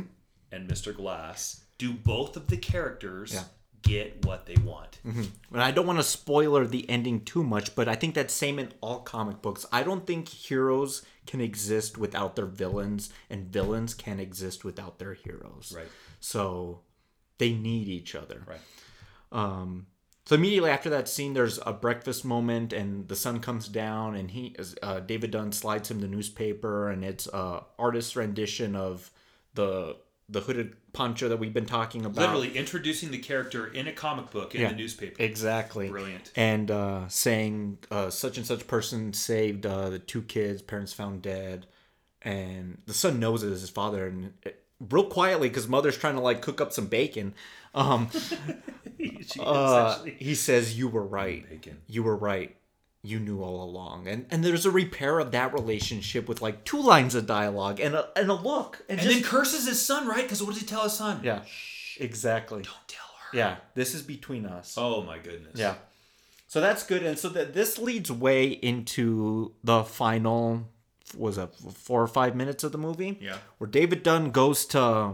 and 0.52 0.68
Mr. 0.68 0.96
Glass 0.96 1.66
do 1.78 1.94
both 1.94 2.36
of 2.36 2.48
the 2.48 2.58
characters 2.58 3.34
Yeah. 3.34 3.44
Get 3.82 4.26
what 4.26 4.46
they 4.46 4.56
want. 4.64 5.00
and 5.06 5.32
i 5.64 5.72
don't 5.72 5.88
want 5.88 5.98
to 6.00 6.04
spoiler 6.04 6.66
the 6.68 6.88
ending 6.90 7.24
too 7.24 7.44
much 7.44 7.74
but 7.76 7.88
i 7.88 7.96
think 7.96 8.14
that's 8.16 8.34
same 8.34 8.60
in 8.60 8.72
all 8.82 9.00
comic 9.00 9.42
books 9.42 9.66
i 9.72 9.82
don't 9.82 10.06
think 10.06 10.28
heroes 10.28 11.04
can 11.26 11.40
exist 11.42 11.98
without 11.98 12.36
their 12.36 12.46
villains 12.46 13.10
and 13.30 13.48
villains 13.48 13.94
can 13.94 14.20
exist 14.20 14.66
without 14.66 15.00
their 15.00 15.14
heroes 15.14 15.74
Right. 15.76 15.88
so 16.20 16.82
they 17.38 17.54
need 17.54 17.88
each 17.88 18.14
other 18.16 18.44
Right. 18.46 18.60
Um, 19.32 19.88
so 20.26 20.36
immediately 20.36 20.70
after 20.70 20.92
that 20.92 21.08
scene, 21.10 21.34
there's 21.34 21.58
a 21.66 21.74
breakfast 21.74 22.24
moment, 22.24 22.72
and 22.72 23.08
the 23.08 23.16
son 23.16 23.40
comes 23.40 23.68
down, 23.68 24.14
and 24.16 24.30
he, 24.30 24.56
uh, 24.84 25.00
David 25.00 25.32
Dunn, 25.32 25.52
slides 25.52 25.90
him 25.90 26.02
the 26.02 26.08
newspaper, 26.08 26.90
and 26.92 27.04
it's 27.04 27.26
a 27.28 27.64
artist's 27.80 28.16
rendition 28.16 28.76
of 28.76 29.10
the 29.56 29.96
the 30.30 30.42
hooded 30.42 30.76
poncho 30.94 31.28
that 31.30 31.38
we've 31.38 31.54
been 31.54 31.66
talking 31.66 32.06
about. 32.06 32.22
Literally 32.22 32.56
introducing 32.58 33.12
the 33.12 33.18
character 33.18 33.68
in 33.68 33.88
a 33.88 33.92
comic 33.92 34.30
book 34.32 34.54
in 34.56 34.62
Yeah. 34.62 34.70
the 34.70 34.76
newspaper. 34.76 35.16
exactly 35.22 35.90
Brilliant. 35.90 36.32
and 36.36 36.70
uh, 36.72 37.08
saying 37.08 37.80
uh, 37.92 38.10
such 38.10 38.38
and 38.38 38.46
such 38.46 38.68
person 38.68 39.14
saved 39.14 39.66
uh, 39.66 39.90
the 39.90 40.00
two 40.00 40.22
kids, 40.22 40.62
parents 40.62 40.94
found 40.94 41.22
dead, 41.22 41.66
and 42.22 42.78
the 42.86 42.94
son 42.94 43.20
knows 43.20 43.44
it 43.44 43.52
is 43.52 43.62
his 43.62 43.70
father, 43.70 44.06
and 44.08 44.34
it, 44.44 44.64
real 44.90 45.06
quietly 45.06 45.50
because 45.50 45.68
mother's 45.68 45.98
trying 45.98 46.16
to 46.16 46.22
like 46.22 46.42
cook 46.42 46.62
up 46.62 46.72
some 46.74 46.88
bacon. 46.88 47.34
Um, 47.76 48.10
uh, 49.40 50.04
he 50.18 50.36
says 50.36 50.78
you 50.78 50.88
were 50.88 51.04
right 51.06 51.48
Bacon. 51.50 51.78
you 51.88 52.04
were 52.04 52.16
right 52.16 52.56
you 53.02 53.18
knew 53.20 53.42
all 53.42 53.64
along 53.64 54.08
and 54.08 54.26
and 54.30 54.44
there's 54.44 54.66
a 54.66 54.72
repair 54.72 55.20
of 55.20 55.32
that 55.32 55.54
relationship 55.54 56.28
with 56.28 56.42
like 56.42 56.66
two 56.66 56.82
lines 56.82 57.16
of 57.16 57.26
dialogue 57.26 57.80
and 57.80 57.96
a, 57.96 58.10
and 58.20 58.30
a 58.30 58.34
look 58.34 58.84
and, 58.90 59.00
and 59.00 59.08
just 59.08 59.22
then 59.22 59.24
curses 59.24 59.66
his 59.68 59.82
son, 59.82 60.06
right? 60.08 60.24
Because 60.24 60.44
what 60.44 60.52
does 60.52 60.60
he 60.62 60.66
tell 60.68 60.84
his 60.84 60.94
son? 60.94 61.22
yeah 61.24 61.42
exactly 61.98 62.64
Don't 62.64 62.88
tell 62.88 63.06
her. 63.32 63.38
yeah 63.38 63.56
this 63.76 63.94
is 63.96 64.02
between 64.02 64.46
us 64.46 64.76
Oh 64.78 65.02
my 65.04 65.18
goodness. 65.18 65.54
yeah 65.56 65.76
So 66.48 66.60
that's 66.62 66.84
good, 66.84 67.04
and 67.04 67.18
so 67.18 67.30
that 67.30 67.54
this 67.54 67.78
leads 67.78 68.12
way 68.12 68.48
into 68.48 69.54
the 69.64 69.84
final 69.84 70.68
was 71.18 71.38
it 71.38 71.54
four 71.56 72.02
or 72.04 72.08
five 72.08 72.36
minutes 72.36 72.64
of 72.64 72.72
the 72.72 72.78
movie? 72.78 73.18
Yeah. 73.22 73.38
where 73.58 73.70
David 73.70 74.04
Dunn 74.04 74.32
goes 74.32 74.66
to 74.68 75.14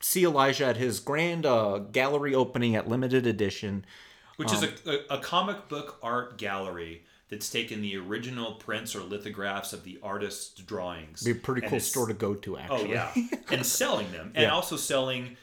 see 0.00 0.24
Elijah 0.24 0.66
at 0.66 0.76
his 0.76 1.00
grand 1.00 1.46
uh, 1.46 1.78
gallery 1.78 2.34
opening 2.34 2.74
at 2.76 2.88
limited 2.88 3.26
edition. 3.26 3.86
Which 4.36 4.52
is 4.52 4.62
a, 4.62 4.70
a, 4.86 5.16
a 5.16 5.18
comic 5.18 5.68
book 5.68 5.98
art 6.02 6.38
gallery 6.38 7.02
that's 7.30 7.48
taken 7.50 7.80
the 7.82 7.96
original 7.96 8.52
prints 8.52 8.94
or 8.94 9.00
lithographs 9.00 9.72
of 9.72 9.82
the 9.84 9.98
artist's 10.02 10.60
drawings. 10.60 11.22
Be 11.22 11.30
a 11.32 11.34
pretty 11.34 11.66
cool 11.66 11.80
store 11.80 12.06
to 12.06 12.14
go 12.14 12.34
to, 12.34 12.56
Oh 12.56 12.58
actually. 12.60 12.90
yeah, 12.92 13.12
and 13.50 13.64
selling 13.64 14.10
them, 14.12 14.32
and 14.34 14.42
Yeah. 14.42 14.50
also 14.50 14.76
selling 14.76 15.36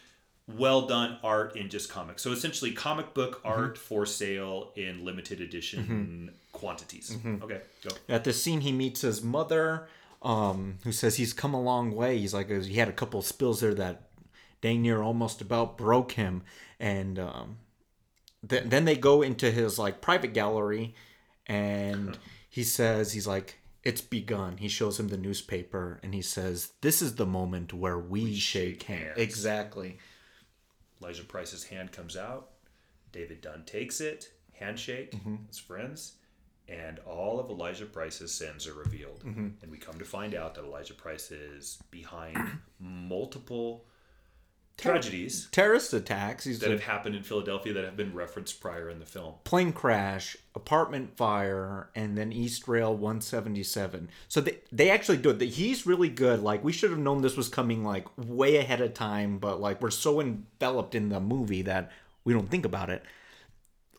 well 0.47 0.81
done 0.87 1.17
art 1.23 1.55
in 1.55 1.69
just 1.69 1.89
comics. 1.89 2.21
So 2.21 2.31
essentially, 2.31 2.71
comic 2.71 3.13
book 3.13 3.37
Mm-hmm. 3.43 3.47
art 3.47 3.77
for 3.77 4.05
sale 4.05 4.71
in 4.75 5.03
limited 5.05 5.41
edition 5.41 6.33
quantities. 6.51 7.11
Mm-hmm. 7.11 7.43
Okay, 7.43 7.61
go. 7.83 7.89
At 8.09 8.23
the 8.23 8.33
scene, 8.33 8.61
he 8.61 8.71
meets 8.71 9.01
his 9.01 9.21
mother, 9.23 9.87
um, 10.21 10.77
who 10.83 10.91
says 10.91 11.15
he's 11.17 11.33
come 11.33 11.53
a 11.53 11.61
long 11.61 11.95
way. 11.95 12.17
He's 12.19 12.33
like, 12.33 12.49
he 12.49 12.75
had 12.75 12.89
a 12.89 12.93
couple 12.93 13.19
of 13.21 13.25
spills 13.25 13.61
there 13.61 13.73
that 13.75 14.03
dang 14.61 14.81
near 14.81 15.01
almost 15.01 15.41
about 15.41 15.77
broke 15.77 16.11
him. 16.13 16.43
And 16.79 17.17
um, 17.17 17.57
th- 18.47 18.65
then 18.65 18.85
they 18.85 18.95
go 18.95 19.21
into 19.21 19.51
his 19.51 19.77
like 19.79 20.01
private 20.01 20.33
gallery, 20.33 20.95
and 21.47 22.17
he 22.49 22.63
says, 22.63 23.13
he's 23.13 23.27
like, 23.27 23.57
it's 23.83 24.01
begun. 24.01 24.57
He 24.57 24.67
shows 24.67 24.99
him 24.99 25.07
the 25.07 25.17
newspaper, 25.17 25.99
and 26.03 26.13
he 26.13 26.21
says, 26.21 26.73
"This 26.81 27.01
is 27.01 27.15
the 27.15 27.25
moment 27.25 27.73
where 27.73 27.97
we, 27.97 28.35
shake, 28.35 28.81
shake 28.81 28.83
hands." 28.83 29.03
hands. 29.05 29.17
Exactly. 29.19 29.97
Elijah 31.01 31.23
Price's 31.23 31.63
hand 31.63 31.91
comes 31.91 32.15
out. 32.15 32.49
David 33.11 33.41
Dunn 33.41 33.63
takes 33.65 33.99
it, 33.99 34.31
handshake, 34.53 35.13
Mm-hmm. 35.13 35.35
as 35.49 35.57
friends, 35.57 36.13
and 36.67 36.99
all 36.99 37.39
of 37.39 37.49
Elijah 37.49 37.87
Price's 37.87 38.31
sins 38.31 38.67
are 38.67 38.73
revealed. 38.75 39.23
Mm-hmm. 39.25 39.47
And 39.63 39.71
we 39.71 39.77
come 39.79 39.97
to 39.97 40.05
find 40.05 40.35
out 40.35 40.53
that 40.55 40.63
Elijah 40.63 40.93
Price 40.93 41.31
is 41.31 41.79
behind 41.89 42.37
multiple 42.79 43.85
tragedies 44.81 45.47
Terrorist 45.51 45.93
attacks. 45.93 46.45
That 46.45 46.71
have 46.71 46.83
happened 46.83 47.15
in 47.15 47.23
Philadelphia 47.23 47.73
that 47.73 47.83
have 47.85 47.95
been 47.97 48.13
referenced 48.13 48.59
prior 48.61 48.89
in 48.89 48.99
the 48.99 49.05
film. 49.05 49.35
plane 49.43 49.71
crash, 49.73 50.35
apartment 50.55 51.15
fire, 51.17 51.89
and 51.95 52.17
then 52.17 52.31
Eastrail 52.31 52.95
177. 52.95 54.09
So 54.27 54.41
they, 54.41 54.57
they 54.71 54.89
actually 54.89 55.17
do 55.17 55.29
it. 55.31 55.41
He's 55.41 55.85
really 55.85 56.09
good. 56.09 56.41
Like 56.41 56.63
we 56.63 56.71
should 56.71 56.89
have 56.89 56.99
known 56.99 57.21
this 57.21 57.37
was 57.37 57.49
coming 57.49 57.83
like 57.83 58.05
way 58.17 58.57
ahead 58.57 58.81
of 58.81 58.93
time, 58.93 59.37
but 59.37 59.61
like 59.61 59.81
we're 59.81 59.91
so 59.91 60.19
enveloped 60.19 60.95
in 60.95 61.09
the 61.09 61.19
movie 61.19 61.61
that 61.63 61.91
we 62.23 62.33
don't 62.33 62.49
think 62.49 62.65
about 62.65 62.89
it. 62.89 63.03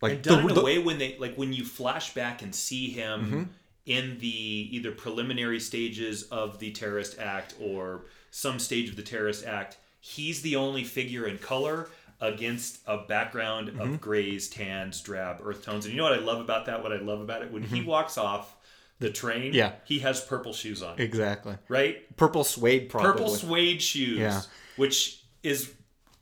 Like 0.00 0.12
And 0.14 0.22
done 0.22 0.42
the- 0.42 0.48
in 0.48 0.54
the- 0.54 0.60
a 0.60 0.64
way 0.64 0.78
when 0.78 0.98
they 0.98 1.16
like 1.18 1.36
when 1.36 1.52
you 1.52 1.64
flash 1.64 2.12
back 2.14 2.42
and 2.42 2.54
see 2.54 2.90
him 2.90 3.20
Mm-hmm. 3.24 3.42
in 3.86 4.18
the 4.18 4.76
either 4.76 4.92
preliminary 4.92 5.60
stages 5.60 6.24
of 6.24 6.58
the 6.58 6.70
terrorist 6.72 7.18
act 7.18 7.54
or 7.60 8.06
some 8.30 8.58
stage 8.58 8.88
of 8.88 8.96
the 8.96 9.02
terrorist 9.02 9.44
act, 9.44 9.76
he's 10.04 10.42
the 10.42 10.56
only 10.56 10.82
figure 10.82 11.26
in 11.28 11.38
color 11.38 11.88
against 12.20 12.80
a 12.88 12.98
background 12.98 13.68
Mm-hmm. 13.68 13.80
of 13.80 14.00
grays, 14.00 14.48
tans, 14.48 15.00
drab, 15.00 15.40
earth 15.44 15.64
tones. 15.64 15.84
And 15.86 15.94
you 15.94 15.98
know 15.98 16.04
what 16.10 16.18
I 16.18 16.22
love 16.22 16.40
about 16.40 16.66
that? 16.66 16.82
What 16.82 16.92
I 16.92 16.96
love 16.96 17.20
about 17.20 17.42
it 17.42 17.52
when 17.52 17.62
he 17.62 17.82
walks 17.82 18.18
off 18.18 18.56
the 18.98 19.10
train, 19.10 19.46
Mm-hmm. 19.52 19.54
Yeah. 19.54 19.72
he 19.84 20.00
has 20.00 20.20
purple 20.20 20.52
shoes 20.52 20.82
on, 20.82 20.98
exactly 21.00 21.56
right? 21.68 22.14
purple 22.16 22.42
suede 22.44 22.88
probably. 22.88 23.12
Purple 23.12 23.28
suede 23.30 23.80
shoes, 23.80 24.18
Yeah. 24.18 24.42
which 24.76 25.22
is 25.44 25.72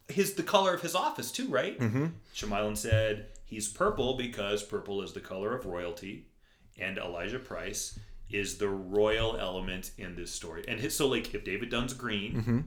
his 0.08 0.34
the 0.34 0.42
color 0.42 0.74
of 0.74 0.82
his 0.82 0.94
office 0.94 1.30
too, 1.32 1.48
right? 1.48 1.78
Mm-hmm. 1.78 2.74
Said 2.74 3.26
he's 3.44 3.68
purple 3.68 4.14
because 4.16 4.62
purple 4.62 5.02
is 5.02 5.12
the 5.12 5.20
color 5.20 5.54
of 5.54 5.64
royalty, 5.66 6.26
and 6.78 6.98
Elijah 6.98 7.38
Price 7.38 7.98
is 8.30 8.56
the 8.58 8.68
royal 8.68 9.36
element 9.36 9.90
in 9.98 10.14
this 10.16 10.30
story. 10.32 10.64
And 10.68 10.78
his, 10.80 10.96
so, 10.96 11.08
like, 11.08 11.34
if 11.34 11.44
David 11.44 11.68
Dunn's 11.70 11.92
green, 11.94 12.34
Mm-hmm. 12.36 12.58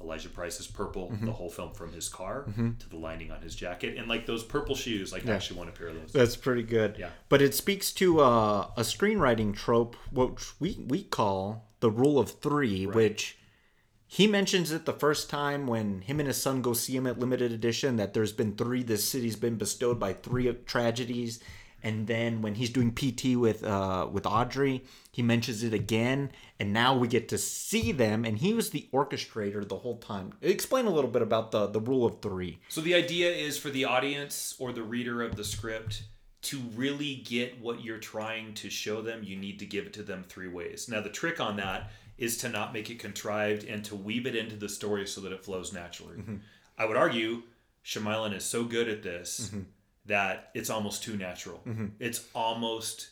Elijah 0.00 0.28
Price 0.28 0.60
is 0.60 0.66
purple 0.66 1.12
the 1.22 1.32
whole 1.32 1.50
film 1.50 1.72
from 1.72 1.92
his 1.92 2.08
car 2.08 2.46
to 2.56 2.88
the 2.88 2.96
lining 2.96 3.30
on 3.30 3.42
his 3.42 3.54
jacket, 3.54 3.96
and 3.98 4.08
like 4.08 4.26
those 4.26 4.42
purple 4.42 4.74
shoes, 4.74 5.12
like 5.12 5.26
I 5.26 5.32
actually 5.32 5.58
want 5.58 5.70
a 5.70 5.72
pair 5.72 5.88
of 5.88 6.00
those. 6.00 6.12
That's 6.12 6.36
pretty 6.36 6.62
good. 6.62 6.96
Yeah. 6.98 7.10
But 7.28 7.42
it 7.42 7.54
speaks 7.54 7.92
to 7.94 8.20
uh, 8.20 8.70
a 8.76 8.82
screenwriting 8.82 9.54
trope, 9.54 9.96
which 10.12 10.58
we, 10.60 10.78
we 10.88 11.02
call 11.02 11.68
the 11.80 11.90
rule 11.90 12.18
of 12.18 12.30
three, 12.30 12.86
which 12.86 13.38
he 14.06 14.26
mentions 14.26 14.72
it 14.72 14.86
the 14.86 14.92
first 14.92 15.30
time 15.30 15.66
when 15.66 16.00
him 16.00 16.18
and 16.18 16.26
his 16.26 16.40
son 16.40 16.62
go 16.62 16.72
see 16.72 16.96
him 16.96 17.06
at 17.06 17.20
limited 17.20 17.52
edition 17.52 17.96
that 17.96 18.12
there's 18.12 18.32
been 18.32 18.56
three, 18.56 18.82
this 18.82 19.08
city's 19.08 19.36
been 19.36 19.56
bestowed 19.56 20.00
by 20.00 20.12
three 20.12 20.52
tragedies. 20.66 21.40
And 21.82 22.06
then 22.06 22.42
when 22.42 22.54
he's 22.54 22.70
doing 22.70 22.92
PT 22.92 23.36
with 23.36 23.64
uh, 23.64 24.08
with 24.10 24.26
Audrey, 24.26 24.84
he 25.12 25.22
mentions 25.22 25.62
it 25.62 25.74
again, 25.74 26.30
and 26.58 26.72
now 26.72 26.96
we 26.96 27.08
get 27.08 27.28
to 27.30 27.38
see 27.38 27.92
them. 27.92 28.24
And 28.24 28.38
he 28.38 28.54
was 28.54 28.70
the 28.70 28.88
orchestrator 28.92 29.66
the 29.66 29.78
whole 29.78 29.98
time. 29.98 30.32
Explain 30.42 30.86
a 30.86 30.90
little 30.90 31.10
bit 31.10 31.22
about 31.22 31.50
the 31.50 31.66
the 31.66 31.80
rule 31.80 32.06
of 32.06 32.20
three. 32.20 32.58
So 32.68 32.80
the 32.80 32.94
idea 32.94 33.30
is 33.30 33.58
for 33.58 33.70
the 33.70 33.84
audience 33.84 34.54
or 34.58 34.72
the 34.72 34.82
reader 34.82 35.22
of 35.22 35.36
the 35.36 35.44
script 35.44 36.02
to 36.42 36.58
really 36.74 37.16
get 37.16 37.60
what 37.60 37.84
you're 37.84 37.98
trying 37.98 38.54
to 38.54 38.70
show 38.70 39.02
them, 39.02 39.22
you 39.22 39.36
need 39.36 39.58
to 39.58 39.66
give 39.66 39.86
it 39.86 39.92
to 39.92 40.02
them 40.02 40.24
three 40.28 40.48
ways. 40.48 40.88
Now 40.88 41.00
the 41.02 41.10
trick 41.10 41.38
on 41.38 41.56
that 41.56 41.90
is 42.16 42.38
to 42.38 42.48
not 42.48 42.72
make 42.72 42.90
it 42.90 42.98
contrived 42.98 43.64
and 43.64 43.84
to 43.84 43.94
weave 43.94 44.26
it 44.26 44.34
into 44.34 44.56
the 44.56 44.68
story 44.68 45.06
so 45.06 45.20
that 45.22 45.32
it 45.32 45.44
flows 45.44 45.72
naturally. 45.72 46.16
I 46.78 46.86
would 46.86 46.96
argue 46.96 47.42
Shyamalan 47.84 48.34
is 48.34 48.44
so 48.44 48.64
good 48.64 48.88
at 48.88 49.02
this 49.02 49.50
that 50.10 50.50
it's 50.54 50.70
almost 50.70 51.02
too 51.02 51.16
natural. 51.16 51.60
Mm-hmm. 51.66 51.86
It's 51.98 52.26
almost 52.34 53.10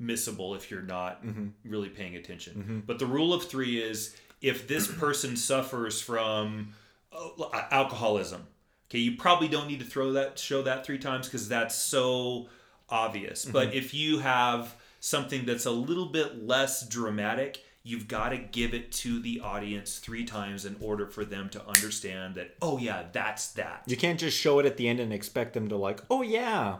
missable 0.00 0.56
if 0.56 0.70
you're 0.70 0.82
not 0.82 1.24
mm-hmm. 1.24 1.48
really 1.64 1.88
paying 1.88 2.16
attention. 2.16 2.54
Mm-hmm. 2.54 2.78
But 2.80 2.98
the 2.98 3.06
rule 3.06 3.34
of 3.34 3.44
three 3.44 3.80
is 3.80 4.16
if 4.40 4.66
this 4.66 4.90
person 4.98 5.36
suffers 5.36 6.00
from 6.00 6.74
uh, 7.12 7.62
alcoholism, 7.70 8.46
okay, 8.88 8.98
you 8.98 9.16
probably 9.16 9.48
don't 9.48 9.66
need 9.68 9.80
to 9.80 9.86
throw 9.86 10.12
that 10.12 10.38
show 10.38 10.62
that 10.62 10.86
three 10.86 10.98
times 10.98 11.26
because 11.26 11.48
that's 11.48 11.74
so 11.74 12.48
obvious. 12.88 13.44
But 13.44 13.74
if 13.74 13.92
you 13.92 14.18
have 14.18 14.74
something 15.00 15.44
that's 15.44 15.66
a 15.66 15.70
little 15.70 16.06
bit 16.06 16.46
less 16.46 16.88
dramatic, 16.88 17.62
you've 17.88 18.06
got 18.08 18.28
to 18.30 18.36
give 18.36 18.74
it 18.74 18.92
to 18.92 19.18
the 19.20 19.40
audience 19.40 19.98
three 19.98 20.24
times 20.24 20.64
in 20.66 20.76
order 20.80 21.06
for 21.06 21.24
them 21.24 21.48
to 21.48 21.66
understand 21.66 22.34
that, 22.34 22.54
oh 22.60 22.76
yeah, 22.78 23.04
that's 23.12 23.48
that. 23.52 23.82
You 23.86 23.96
can't 23.96 24.20
just 24.20 24.36
show 24.36 24.58
it 24.58 24.66
at 24.66 24.76
the 24.76 24.86
end 24.88 25.00
and 25.00 25.12
expect 25.12 25.54
them 25.54 25.68
to 25.68 25.76
like, 25.76 26.00
oh 26.10 26.22
yeah, 26.22 26.76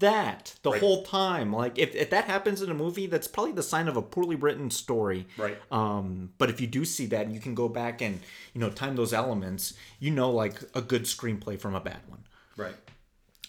that 0.00 0.56
the 0.62 0.72
Right. 0.72 0.80
whole 0.80 1.04
time. 1.04 1.52
Like 1.52 1.78
if, 1.78 1.94
if 1.94 2.10
that 2.10 2.24
happens 2.24 2.60
in 2.62 2.70
a 2.70 2.74
movie, 2.74 3.06
that's 3.06 3.28
probably 3.28 3.52
the 3.52 3.62
sign 3.62 3.86
of 3.86 3.96
a 3.96 4.02
poorly 4.02 4.34
written 4.34 4.70
story. 4.70 5.28
Right. 5.36 5.56
Um, 5.70 6.30
but 6.38 6.50
if 6.50 6.60
you 6.60 6.66
do 6.66 6.84
see 6.84 7.06
that, 7.06 7.26
and 7.26 7.32
you 7.32 7.40
can 7.40 7.54
go 7.54 7.68
back 7.68 8.02
and 8.02 8.18
you 8.52 8.60
know 8.60 8.70
time 8.70 8.96
those 8.96 9.12
elements. 9.12 9.74
You 10.00 10.10
know, 10.10 10.30
like 10.30 10.56
a 10.74 10.82
good 10.82 11.04
screenplay 11.04 11.58
from 11.60 11.76
a 11.76 11.80
bad 11.80 12.00
one. 12.08 12.24
Right. 12.56 12.74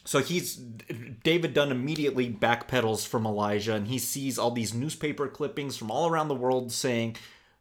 So 0.10 0.24
he's 0.24 0.56
David 0.56 1.54
Dunn 1.54 1.70
immediately 1.70 2.34
backpedals 2.34 3.06
from 3.06 3.28
Elijah, 3.28 3.76
and 3.76 3.88
he 3.88 4.00
sees 4.00 4.40
all 4.40 4.50
these 4.50 4.74
newspaper 4.74 5.28
clippings 5.28 5.78
from 5.78 5.92
all 5.92 6.10
around 6.10 6.30
the 6.30 6.34
world 6.34 6.72
saying 6.72 7.16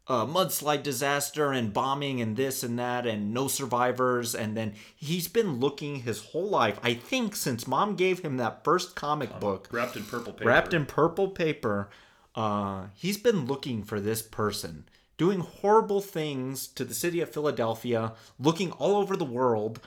uh, 0.07 0.25
mudslide 0.25 0.81
disaster 0.81 1.51
and 1.51 1.71
bombing 1.71 2.21
and 2.21 2.35
this 2.35 2.63
and 2.63 2.79
that 2.79 3.05
and 3.05 3.35
no 3.35 3.47
survivors. 3.47 4.33
And 4.33 4.57
then 4.57 4.73
he's 4.95 5.27
been 5.27 5.59
looking 5.59 5.97
his 5.97 6.23
whole 6.23 6.49
life, 6.49 6.79
I 6.81 6.95
think, 6.95 7.35
since 7.35 7.67
mom 7.67 7.95
gave 7.95 8.21
him 8.21 8.37
that 8.37 8.63
first 8.63 8.95
comic 8.95 9.39
book 9.39 9.67
Wrapped 9.71 9.95
in 9.95 10.05
purple 10.05 10.33
paper. 10.33 10.49
wrapped 10.49 10.73
in 10.73 10.87
purple 10.87 11.27
paper. 11.27 11.91
Uh, 12.33 12.85
he's 12.95 13.19
been 13.19 13.45
looking 13.45 13.83
for 13.83 13.99
this 13.99 14.23
person, 14.23 14.89
doing 15.19 15.41
horrible 15.41 16.01
things 16.01 16.65
to 16.65 16.83
the 16.83 16.95
city 16.95 17.21
of 17.21 17.31
Philadelphia, 17.31 18.13
looking 18.39 18.71
all 18.71 18.95
over 18.95 19.15
the 19.15 19.23
world. 19.23 19.79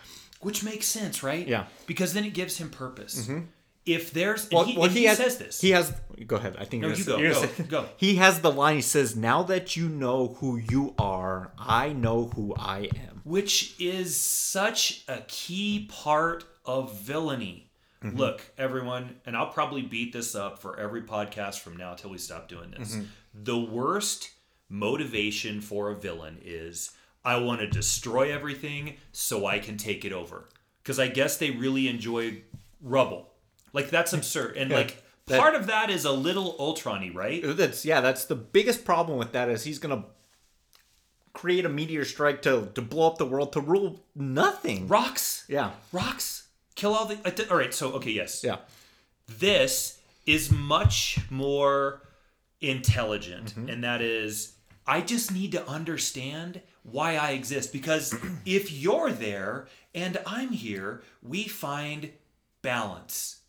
Which 0.42 0.62
makes 0.62 0.86
sense, 0.86 1.22
right? 1.22 1.46
Yeah. 1.46 1.66
Because 1.86 2.14
then 2.14 2.24
it 2.24 2.34
gives 2.34 2.58
him 2.58 2.70
purpose. 2.70 3.30
If 3.84 4.12
there's, 4.12 4.48
Well, 4.50 4.64
he, 4.64 4.76
well, 4.76 4.84
and 4.84 4.92
he, 4.92 5.04
has, 5.04 5.16
says 5.16 5.38
this. 5.38 5.60
He 5.60 5.70
has. 5.70 5.92
Go 6.26 6.36
ahead. 6.36 6.56
I 6.56 6.64
think 6.64 6.82
No, 6.82 6.88
you 6.90 7.04
go, 7.04 7.18
go, 7.18 7.32
say- 7.32 7.62
go. 7.64 7.86
He 7.96 8.14
has 8.16 8.40
the 8.40 8.50
line. 8.52 8.76
He 8.76 8.82
says, 8.82 9.16
"Now 9.16 9.42
that 9.44 9.74
you 9.76 9.88
know 9.88 10.36
who 10.38 10.56
you 10.56 10.94
are, 11.00 11.50
I 11.58 11.92
know 11.92 12.30
who 12.34 12.54
I 12.56 12.88
am." 12.94 13.22
which 13.24 13.74
is 13.80 14.16
such 14.16 15.04
a 15.08 15.18
key 15.28 15.88
part 15.90 16.44
of 16.64 16.92
villainy. 17.00 17.70
Mm-hmm. 18.02 18.16
Look, 18.16 18.42
everyone, 18.58 19.16
and 19.26 19.36
I'll 19.36 19.50
probably 19.52 19.82
beat 19.82 20.12
this 20.12 20.34
up 20.34 20.58
for 20.60 20.78
every 20.78 21.02
podcast 21.02 21.60
from 21.60 21.76
now 21.76 21.94
till 21.94 22.10
we 22.10 22.18
stop 22.18 22.48
doing 22.48 22.72
this. 22.76 22.94
Mm-hmm. 22.96 23.04
The 23.44 23.58
worst 23.58 24.30
motivation 24.68 25.60
for 25.60 25.90
a 25.90 25.94
villain 25.94 26.38
is 26.44 26.90
I 27.24 27.36
want 27.38 27.60
to 27.60 27.66
destroy 27.66 28.32
everything 28.32 28.96
so 29.12 29.46
I 29.46 29.58
can 29.58 29.76
take 29.76 30.04
it 30.04 30.12
over. 30.12 30.48
Because 30.82 30.98
I 30.98 31.06
guess 31.08 31.36
they 31.36 31.50
really 31.50 31.86
enjoy 31.88 32.42
rubble. 32.80 33.30
Like 33.72 33.90
that's 33.90 34.12
absurd. 34.12 34.56
And 34.56 34.70
like 34.70 35.02
that- 35.26 35.38
part 35.40 35.54
of 35.54 35.66
that 35.68 35.88
is 35.90 36.04
a 36.04 36.12
little 36.12 36.56
Ultron-y, 36.58 37.10
right? 37.14 37.40
That's 37.44 37.84
yeah. 37.84 38.00
That's 38.00 38.24
the 38.24 38.34
biggest 38.34 38.84
problem 38.84 39.18
with 39.18 39.32
that 39.32 39.48
is 39.48 39.62
he's 39.64 39.78
gonna 39.78 40.04
create 41.32 41.64
a 41.64 41.68
meteor 41.68 42.04
strike 42.04 42.42
to 42.42 42.68
to 42.74 42.82
blow 42.82 43.06
up 43.06 43.18
the 43.18 43.24
world 43.26 43.52
to 43.52 43.60
rule 43.60 44.04
nothing. 44.14 44.88
Rocks. 44.88 45.44
Yeah. 45.48 45.70
Rocks. 45.92 46.48
Kill 46.74 46.92
all 46.94 47.06
the. 47.06 47.18
I 47.24 47.30
did- 47.30 47.50
All 47.50 47.56
right. 47.56 47.72
So 47.72 47.92
okay. 47.92 48.10
Yes. 48.10 48.42
Yeah. 48.42 48.56
This 49.28 49.98
is 50.26 50.50
much 50.50 51.18
more 51.30 52.02
intelligent, 52.60 53.50
Mm-hmm. 53.54 53.68
and 53.70 53.84
that 53.84 54.00
is, 54.00 54.52
I 54.86 55.00
just 55.00 55.32
need 55.32 55.52
to 55.52 55.66
understand 55.66 56.60
why 56.82 57.16
I 57.16 57.30
exist. 57.30 57.72
Because 57.72 58.14
if 58.44 58.72
you're 58.72 59.12
there 59.12 59.66
and 59.94 60.18
I'm 60.26 60.50
here, 60.50 61.02
we 61.22 61.44
find 61.44 62.10
balance. 62.62 63.40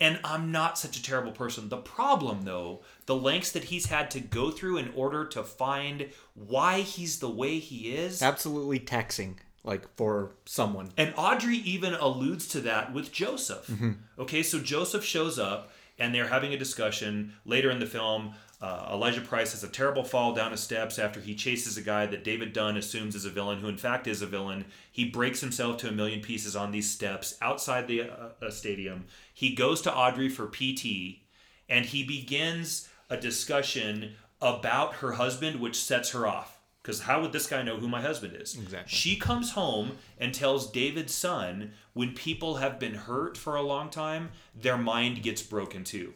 And 0.00 0.20
I'm 0.22 0.52
not 0.52 0.78
such 0.78 0.96
a 0.96 1.02
terrible 1.02 1.32
person. 1.32 1.68
The 1.68 1.78
problem, 1.78 2.42
though, 2.42 2.82
the 3.06 3.16
lengths 3.16 3.50
that 3.52 3.64
he's 3.64 3.86
had 3.86 4.12
to 4.12 4.20
go 4.20 4.52
through 4.52 4.76
in 4.76 4.92
order 4.94 5.24
to 5.26 5.42
find 5.42 6.10
why 6.34 6.82
he's 6.82 7.18
the 7.18 7.30
way 7.30 7.58
he 7.58 7.96
is. 7.96 8.22
Absolutely 8.22 8.78
taxing, 8.78 9.40
like 9.64 9.88
for 9.96 10.30
someone. 10.44 10.90
And 10.96 11.12
Audrey 11.16 11.56
even 11.56 11.94
alludes 11.94 12.46
to 12.48 12.60
that 12.60 12.92
with 12.92 13.10
Joseph. 13.10 13.66
Mm-hmm. 13.66 13.92
Okay, 14.20 14.44
so 14.44 14.60
Joseph 14.60 15.04
shows 15.04 15.36
up 15.36 15.72
and 15.98 16.14
they're 16.14 16.28
having 16.28 16.54
a 16.54 16.58
discussion 16.58 17.32
later 17.44 17.68
in 17.68 17.80
the 17.80 17.86
film. 17.86 18.34
Uh, 18.60 18.88
Elijah 18.92 19.20
Price 19.20 19.52
has 19.52 19.62
a 19.62 19.68
terrible 19.68 20.02
fall 20.02 20.34
down 20.34 20.50
his 20.50 20.60
steps 20.60 20.98
after 20.98 21.20
he 21.20 21.34
chases 21.34 21.76
a 21.76 21.82
guy 21.82 22.06
that 22.06 22.24
David 22.24 22.52
Dunn 22.52 22.76
assumes 22.76 23.14
is 23.14 23.24
a 23.24 23.30
villain, 23.30 23.60
who 23.60 23.68
in 23.68 23.76
fact 23.76 24.08
is 24.08 24.20
a 24.20 24.26
villain. 24.26 24.64
He 24.90 25.04
breaks 25.04 25.40
himself 25.40 25.76
to 25.78 25.88
a 25.88 25.92
million 25.92 26.20
pieces 26.20 26.56
on 26.56 26.72
these 26.72 26.90
steps 26.90 27.36
outside 27.40 27.86
the 27.86 28.02
uh, 28.02 28.28
uh, 28.42 28.50
stadium. 28.50 29.04
He 29.32 29.54
goes 29.54 29.80
to 29.82 29.94
Audrey 29.94 30.28
for 30.28 30.46
PT 30.46 31.20
and 31.68 31.84
he 31.84 32.02
begins 32.02 32.88
a 33.08 33.16
discussion 33.16 34.14
about 34.40 34.94
her 34.94 35.12
husband, 35.12 35.60
which 35.60 35.76
sets 35.76 36.10
her 36.10 36.26
off. 36.26 36.58
Because 36.82 37.02
how 37.02 37.20
would 37.20 37.32
this 37.32 37.46
guy 37.46 37.62
know 37.62 37.76
who 37.76 37.86
my 37.86 38.00
husband 38.00 38.34
is? 38.34 38.56
Exactly. 38.56 38.88
She 38.88 39.16
comes 39.16 39.52
home 39.52 39.98
and 40.18 40.32
tells 40.32 40.70
David's 40.70 41.14
son 41.14 41.72
when 41.92 42.14
people 42.14 42.56
have 42.56 42.78
been 42.78 42.94
hurt 42.94 43.36
for 43.36 43.56
a 43.56 43.62
long 43.62 43.90
time, 43.90 44.30
their 44.54 44.78
mind 44.78 45.22
gets 45.22 45.42
broken 45.42 45.84
too. 45.84 46.14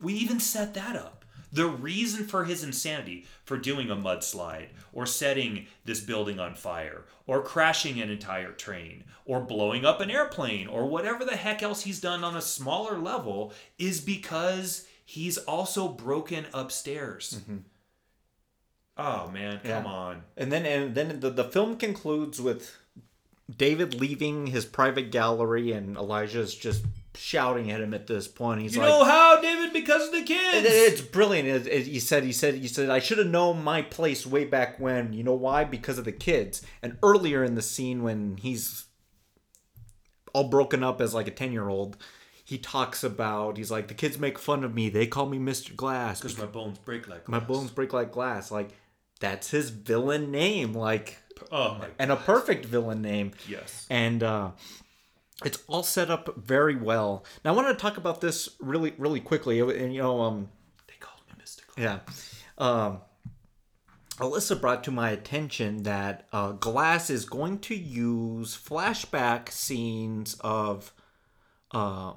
We 0.00 0.14
even 0.14 0.40
set 0.40 0.74
that 0.74 0.96
up. 0.96 1.25
The 1.56 1.66
reason 1.66 2.26
for 2.26 2.44
his 2.44 2.62
insanity, 2.62 3.24
for 3.44 3.56
doing 3.56 3.90
a 3.90 3.96
mudslide, 3.96 4.68
or 4.92 5.06
setting 5.06 5.66
this 5.86 6.00
building 6.00 6.38
on 6.38 6.54
fire, 6.54 7.04
or 7.26 7.42
crashing 7.42 7.98
an 8.00 8.10
entire 8.10 8.52
train, 8.52 9.04
or 9.24 9.40
blowing 9.40 9.84
up 9.86 10.00
an 10.02 10.10
airplane, 10.10 10.66
or 10.68 10.84
whatever 10.86 11.24
the 11.24 11.36
heck 11.36 11.62
else 11.62 11.82
he's 11.82 12.00
done 12.00 12.22
on 12.22 12.36
a 12.36 12.42
smaller 12.42 12.98
level, 12.98 13.54
is 13.78 14.02
because 14.02 14.86
he's 15.06 15.38
also 15.38 15.88
broken 15.88 16.44
upstairs. 16.52 17.40
Mm-hmm. 17.40 17.56
Oh 18.98 19.30
man, 19.30 19.60
come 19.62 19.84
Yeah. 19.84 19.90
on. 19.90 20.22
And 20.36 20.52
then 20.52 20.66
and 20.66 20.94
then 20.94 21.20
the, 21.20 21.30
the 21.30 21.44
film 21.44 21.76
concludes 21.76 22.40
with 22.40 22.76
David 23.54 23.94
leaving 23.94 24.48
his 24.48 24.64
private 24.66 25.10
gallery 25.10 25.72
and 25.72 25.96
Elijah's 25.96 26.54
just 26.54 26.84
shouting 27.16 27.70
at 27.70 27.80
him 27.80 27.94
at 27.94 28.06
this 28.06 28.28
point. 28.28 28.60
He's 28.62 28.76
like 28.76 28.86
You 28.86 28.90
like 28.92 29.00
know 29.00 29.04
how, 29.04 29.40
David? 29.40 29.72
Because 29.72 30.06
of 30.06 30.12
the 30.12 30.18
It- 30.18 30.26
kids. 30.26 30.66
It's 30.70 31.00
brilliant. 31.00 31.48
It- 31.48 31.66
it- 31.66 31.86
he 31.86 31.98
said, 32.00 32.24
he 32.24 32.32
said, 32.32 32.54
he 32.54 32.68
said, 32.68 32.90
I 32.90 32.98
should 32.98 33.18
have 33.18 33.26
known 33.26 33.62
my 33.64 33.82
place 33.82 34.26
way 34.26 34.44
back 34.44 34.78
when. 34.78 35.12
You 35.12 35.24
know 35.24 35.34
why? 35.34 35.64
Because 35.64 35.98
of 35.98 36.04
the 36.04 36.12
kids. 36.12 36.62
And 36.82 36.98
earlier 37.02 37.42
in 37.44 37.54
the 37.54 37.62
scene 37.62 38.02
when 38.02 38.36
he's 38.36 38.84
all 40.32 40.48
broken 40.48 40.82
up 40.82 41.00
as 41.00 41.14
like 41.14 41.28
a 41.28 41.30
10 41.30 41.52
year 41.52 41.68
old, 41.68 41.96
he 42.44 42.58
talks 42.58 43.02
about, 43.02 43.56
he's 43.56 43.70
like, 43.70 43.88
the 43.88 43.94
kids 43.94 44.18
make 44.18 44.38
fun 44.38 44.62
of 44.64 44.74
me. 44.74 44.88
They 44.88 45.06
call 45.06 45.26
me 45.26 45.38
Mr. 45.38 45.74
Glass. 45.74 46.20
Because 46.20 46.38
my 46.38 46.46
bones 46.46 46.78
break 46.78 47.08
like 47.08 47.28
My 47.28 47.40
bones 47.40 47.70
break 47.70 47.92
like 47.92 48.12
glass. 48.12 48.50
Like, 48.50 48.70
that's 49.18 49.50
his 49.50 49.70
villain 49.70 50.30
name. 50.30 50.72
Like, 50.74 51.18
Oh 51.50 51.74
my. 51.78 51.88
and 51.98 52.12
a 52.12 52.16
perfect 52.16 52.64
villain 52.66 53.02
name 53.02 53.32
Yes. 53.48 53.86
and 53.90 54.22
uh, 54.22 54.50
it's 55.44 55.62
all 55.66 55.82
set 55.82 56.10
up 56.10 56.36
very 56.36 56.76
well. 56.76 57.24
Now 57.44 57.52
I 57.52 57.56
wanted 57.56 57.74
to 57.74 57.78
talk 57.78 57.96
about 57.96 58.20
this 58.20 58.48
really, 58.60 58.94
really 58.96 59.20
quickly. 59.20 59.60
And 59.60 59.94
you 59.94 60.02
know, 60.02 60.20
um, 60.20 60.48
They 60.86 60.94
called 60.98 61.20
me 61.28 61.34
mystical. 61.38 61.74
Yeah, 61.76 61.98
um, 62.58 63.00
Alyssa 64.18 64.58
brought 64.58 64.82
to 64.84 64.90
my 64.90 65.10
attention 65.10 65.82
that 65.82 66.26
uh, 66.32 66.52
Glass 66.52 67.10
is 67.10 67.26
going 67.26 67.58
to 67.60 67.74
use 67.74 68.56
flashback 68.56 69.50
scenes 69.50 70.36
of 70.40 70.92
uh, 71.72 72.14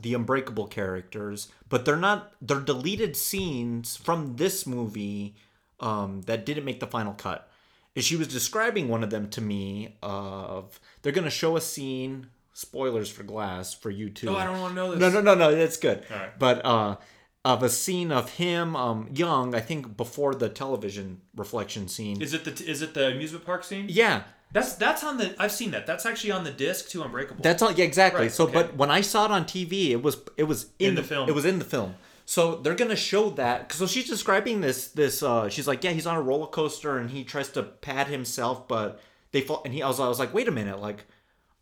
the 0.00 0.14
Unbreakable 0.14 0.68
characters, 0.68 1.48
but 1.68 1.84
they're 1.84 1.96
not. 1.96 2.32
They're 2.40 2.60
deleted 2.60 3.14
scenes 3.14 3.94
from 3.96 4.36
this 4.36 4.66
movie 4.66 5.34
um, 5.80 6.22
that 6.22 6.46
didn't 6.46 6.64
make 6.64 6.80
the 6.80 6.86
final 6.86 7.12
cut. 7.12 7.50
And 7.94 8.04
she 8.04 8.16
was 8.16 8.26
describing 8.26 8.88
one 8.88 9.04
of 9.04 9.10
them 9.10 9.28
to 9.30 9.40
me. 9.42 9.96
Of 10.02 10.80
they're 11.02 11.12
going 11.12 11.24
to 11.24 11.30
show 11.30 11.56
a 11.56 11.60
scene. 11.60 12.28
Spoilers 12.54 13.10
for 13.10 13.24
Glass 13.24 13.74
for 13.74 13.90
you 13.90 14.08
too. 14.08 14.30
Oh, 14.30 14.36
I 14.36 14.44
don't 14.44 14.60
want 14.60 14.70
to 14.70 14.76
know 14.76 14.90
this. 14.94 15.00
No, 15.00 15.10
no, 15.10 15.20
no, 15.20 15.34
no. 15.34 15.54
That's 15.54 15.76
good. 15.76 16.04
Right. 16.10 16.38
But 16.38 16.64
uh, 16.64 16.96
of 17.44 17.62
a 17.62 17.68
scene 17.68 18.10
of 18.10 18.30
him 18.30 18.74
um, 18.76 19.08
young, 19.12 19.54
I 19.54 19.60
think 19.60 19.96
before 19.96 20.34
the 20.34 20.48
television 20.48 21.20
reflection 21.36 21.88
scene. 21.88 22.22
Is 22.22 22.32
it 22.32 22.44
the 22.44 22.52
is 22.64 22.80
it 22.80 22.94
the 22.94 23.08
amusement 23.08 23.44
park 23.44 23.64
scene? 23.64 23.86
yeah, 23.88 24.22
That's 24.52 24.74
that's 24.76 25.02
on 25.04 25.18
the. 25.18 25.34
I've 25.38 25.52
seen 25.52 25.72
that. 25.72 25.84
That's 25.86 26.06
actually 26.06 26.30
on 26.30 26.44
the 26.44 26.52
disc 26.52 26.88
to 26.90 27.02
Unbreakable. 27.02 27.42
that's 27.42 27.60
all. 27.60 27.72
Yeah, 27.72 27.84
exactly. 27.84 28.22
Right, 28.22 28.32
so, 28.32 28.44
okay. 28.44 28.52
but 28.54 28.76
when 28.76 28.90
I 28.90 29.00
saw 29.00 29.24
it 29.26 29.30
on 29.32 29.44
TV, 29.44 29.90
it 29.90 30.02
was 30.02 30.16
it 30.36 30.44
was 30.44 30.70
in, 30.78 30.90
In 30.90 30.94
the 30.94 31.02
film. 31.02 31.28
It 31.28 31.32
was 31.34 31.44
in 31.44 31.58
the 31.58 31.64
film. 31.64 31.96
So 32.24 32.56
they're 32.56 32.76
gonna 32.76 32.96
show 32.96 33.30
that. 33.30 33.72
So 33.72 33.86
she's 33.86 34.08
describing 34.08 34.60
this. 34.60 34.88
This. 34.88 35.22
Uh, 35.24 35.48
she's 35.48 35.66
like, 35.66 35.82
yeah, 35.82 35.90
he's 35.90 36.06
on 36.06 36.16
a 36.16 36.22
roller 36.22 36.46
coaster 36.46 36.98
and 36.98 37.10
he 37.10 37.24
tries 37.24 37.48
to 37.50 37.64
pad 37.64 38.06
himself, 38.06 38.68
but 38.68 39.00
they 39.32 39.40
fall. 39.40 39.60
And 39.64 39.74
he, 39.74 39.82
I 39.82 39.88
was, 39.88 39.98
I 39.98 40.08
was 40.08 40.20
like, 40.20 40.32
wait 40.32 40.46
a 40.46 40.52
minute, 40.52 40.80
like. 40.80 41.04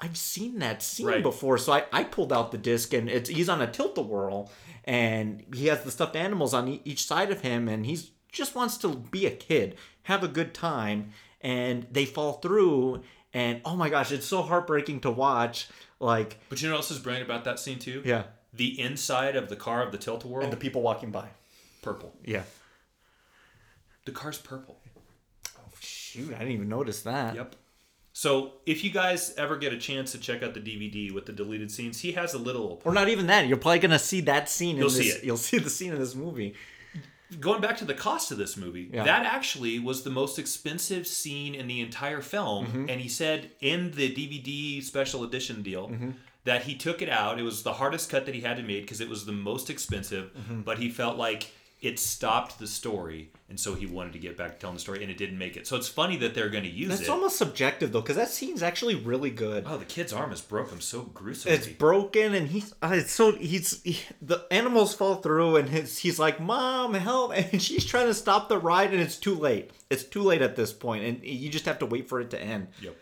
I've 0.04 0.16
seen 0.16 0.58
that 0.58 0.82
scene 0.82 1.06
Right. 1.06 1.22
before, 1.22 1.56
so 1.58 1.72
I, 1.72 1.84
I 1.92 2.02
pulled 2.04 2.32
out 2.32 2.50
the 2.50 2.58
disc 2.58 2.92
and 2.92 3.08
it's 3.08 3.30
he's 3.30 3.48
on 3.48 3.62
a 3.62 3.70
tilt 3.70 3.96
a 3.96 4.02
whirl 4.02 4.50
and 4.84 5.44
he 5.54 5.68
has 5.68 5.84
the 5.84 5.92
stuffed 5.92 6.16
animals 6.16 6.52
on 6.52 6.80
each 6.84 7.06
side 7.06 7.30
of 7.30 7.42
him 7.42 7.68
and 7.68 7.86
he's 7.86 8.10
just 8.32 8.54
wants 8.56 8.76
to 8.78 8.88
be 8.96 9.26
a 9.26 9.30
kid, 9.30 9.76
have 10.04 10.24
a 10.24 10.28
good 10.28 10.52
time, 10.54 11.10
and 11.40 11.86
they 11.92 12.04
fall 12.04 12.34
through 12.34 13.02
and 13.32 13.60
oh 13.64 13.76
my 13.76 13.88
gosh, 13.88 14.10
it's 14.12 14.26
so 14.26 14.42
heartbreaking 14.42 15.00
to 15.00 15.10
watch. 15.10 15.68
Like 16.00 16.40
but 16.48 16.60
you 16.60 16.66
know 16.68 16.74
what 16.74 16.78
else 16.80 16.90
is 16.90 16.98
brilliant 16.98 17.26
about 17.30 17.44
that 17.44 17.60
scene 17.60 17.78
too? 17.78 18.02
yeah, 18.04 18.24
The 18.52 18.80
inside 18.80 19.36
of 19.36 19.48
the 19.48 19.54
car 19.56 19.84
of 19.84 19.92
the 19.92 19.98
tilt 19.98 20.24
a 20.24 20.26
whirl, 20.26 20.42
and 20.42 20.52
the 20.52 20.56
people 20.56 20.82
walking 20.82 21.12
by. 21.12 21.28
purple. 21.80 22.12
Yeah. 22.24 22.42
The 24.04 24.10
car's 24.12 24.38
purple. 24.38 24.80
Oh 25.56 25.60
shoot, 25.78 26.34
I 26.34 26.38
didn't 26.38 26.54
even 26.54 26.68
notice 26.68 27.02
that. 27.02 27.36
Yep. 27.36 27.54
So 28.14 28.52
if 28.66 28.84
you 28.84 28.90
guys 28.90 29.32
ever 29.38 29.56
get 29.56 29.72
a 29.72 29.78
chance 29.78 30.12
to 30.12 30.18
check 30.18 30.42
out 30.42 30.52
the 30.54 30.60
DVD 30.60 31.12
with 31.12 31.24
the 31.26 31.32
deleted 31.32 31.70
scenes, 31.70 32.00
he 32.00 32.12
has 32.12 32.34
a 32.34 32.38
little. 32.38 32.80
Or 32.84 32.92
not 32.92 33.08
even 33.08 33.26
that. 33.28 33.46
You're 33.46 33.56
probably 33.56 33.78
gonna 33.78 33.98
see 33.98 34.20
that 34.22 34.48
scene. 34.50 34.76
You'll 34.76 34.86
in 34.88 34.92
see 34.92 35.08
it. 35.08 35.24
You'll 35.24 35.36
see 35.38 35.58
the 35.58 35.70
scene 35.70 35.92
in 35.92 35.98
this 35.98 36.14
movie. 36.14 36.54
Going 37.40 37.62
back 37.62 37.78
to 37.78 37.86
the 37.86 37.94
cost 37.94 38.30
of 38.30 38.36
this 38.36 38.58
movie, 38.58 38.90
Yeah. 38.92 39.04
that 39.04 39.24
actually 39.24 39.78
was 39.78 40.02
the 40.02 40.10
most 40.10 40.38
expensive 40.38 41.06
scene 41.06 41.54
in 41.54 41.66
the 41.66 41.80
entire 41.80 42.20
film. 42.20 42.66
Mm-hmm. 42.66 42.90
And 42.90 43.00
he 43.00 43.08
said 43.08 43.50
in 43.62 43.92
the 43.92 44.14
DVD 44.14 44.82
special 44.84 45.24
edition 45.24 45.62
deal 45.62 45.88
Mm-hmm. 45.88 46.10
that 46.44 46.64
he 46.64 46.74
took 46.74 47.00
it 47.00 47.08
out. 47.08 47.38
It 47.38 47.42
was 47.44 47.62
the 47.62 47.72
hardest 47.72 48.10
cut 48.10 48.26
that 48.26 48.34
he 48.34 48.42
had 48.42 48.58
to 48.58 48.62
make 48.62 48.82
because 48.82 49.00
it 49.00 49.08
was 49.08 49.24
the 49.24 49.32
most 49.32 49.70
expensive. 49.70 50.30
Mm-hmm. 50.36 50.60
But 50.60 50.78
he 50.78 50.90
felt 50.90 51.16
like 51.16 51.50
it 51.82 51.98
stopped 51.98 52.60
the 52.60 52.66
story, 52.68 53.32
and 53.48 53.58
so 53.58 53.74
he 53.74 53.86
wanted 53.86 54.12
to 54.12 54.20
get 54.20 54.36
back 54.36 54.52
to 54.52 54.58
telling 54.58 54.76
the 54.76 54.80
story, 54.80 55.02
and 55.02 55.10
it 55.10 55.18
didn't 55.18 55.36
make 55.36 55.56
it. 55.56 55.66
So 55.66 55.74
it's 55.74 55.88
funny 55.88 56.16
that 56.18 56.32
they're 56.32 56.48
going 56.48 56.62
to 56.62 56.70
use 56.70 56.86
it. 56.86 56.90
That's 56.90 57.02
it. 57.02 57.08
almost 57.08 57.36
subjective 57.36 57.90
though, 57.90 58.00
because 58.00 58.14
that 58.14 58.30
scene's 58.30 58.62
actually 58.62 58.94
really 58.94 59.30
good. 59.30 59.64
oh, 59.66 59.76
the 59.78 59.84
kid's 59.84 60.12
arm 60.12 60.30
is 60.30 60.40
broken 60.40 60.80
so 60.80 61.02
gruesomely. 61.02 61.56
It's 61.56 61.66
broken, 61.66 62.34
and 62.34 62.48
he's 62.48 62.72
uh, 62.82 62.92
it's 62.94 63.10
so 63.10 63.32
he's 63.32 63.82
he, 63.82 63.98
the 64.22 64.46
animals 64.52 64.94
fall 64.94 65.16
through, 65.16 65.56
and 65.56 65.68
his, 65.68 65.98
he's 65.98 66.20
like, 66.20 66.40
"Mom, 66.40 66.94
help!" 66.94 67.32
And 67.52 67.60
she's 67.60 67.84
trying 67.84 68.06
to 68.06 68.14
stop 68.14 68.48
the 68.48 68.58
ride, 68.58 68.92
and 68.92 69.02
it's 69.02 69.16
too 69.16 69.34
late. 69.34 69.72
It's 69.90 70.04
too 70.04 70.22
late 70.22 70.40
at 70.40 70.54
this 70.54 70.72
point, 70.72 71.04
and 71.04 71.24
you 71.24 71.48
just 71.50 71.66
have 71.66 71.80
to 71.80 71.86
wait 71.86 72.08
for 72.08 72.20
it 72.20 72.30
to 72.30 72.40
end. 72.40 72.68
Yep. 72.80 72.96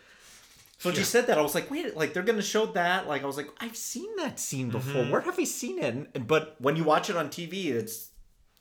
So 0.79 0.89
when 0.89 0.95
she 0.95 1.03
said 1.03 1.27
that, 1.27 1.37
I 1.37 1.41
was 1.41 1.53
like, 1.53 1.69
"Wait, 1.69 1.95
like 1.95 2.13
they're 2.13 2.23
gonna 2.23 2.41
show 2.41 2.65
that?" 2.65 3.07
Like 3.07 3.21
I 3.21 3.27
was 3.27 3.37
like, 3.37 3.49
"I've 3.59 3.77
seen 3.77 4.15
that 4.15 4.39
scene 4.39 4.71
before. 4.71 5.05
Where 5.05 5.21
have 5.21 5.37
I 5.37 5.43
seen 5.43 5.77
it?" 5.77 6.09
And, 6.15 6.25
but 6.25 6.55
when 6.59 6.75
you 6.75 6.83
watch 6.83 7.11
it 7.11 7.15
on 7.15 7.29
TV, 7.29 7.67
it's 7.67 8.10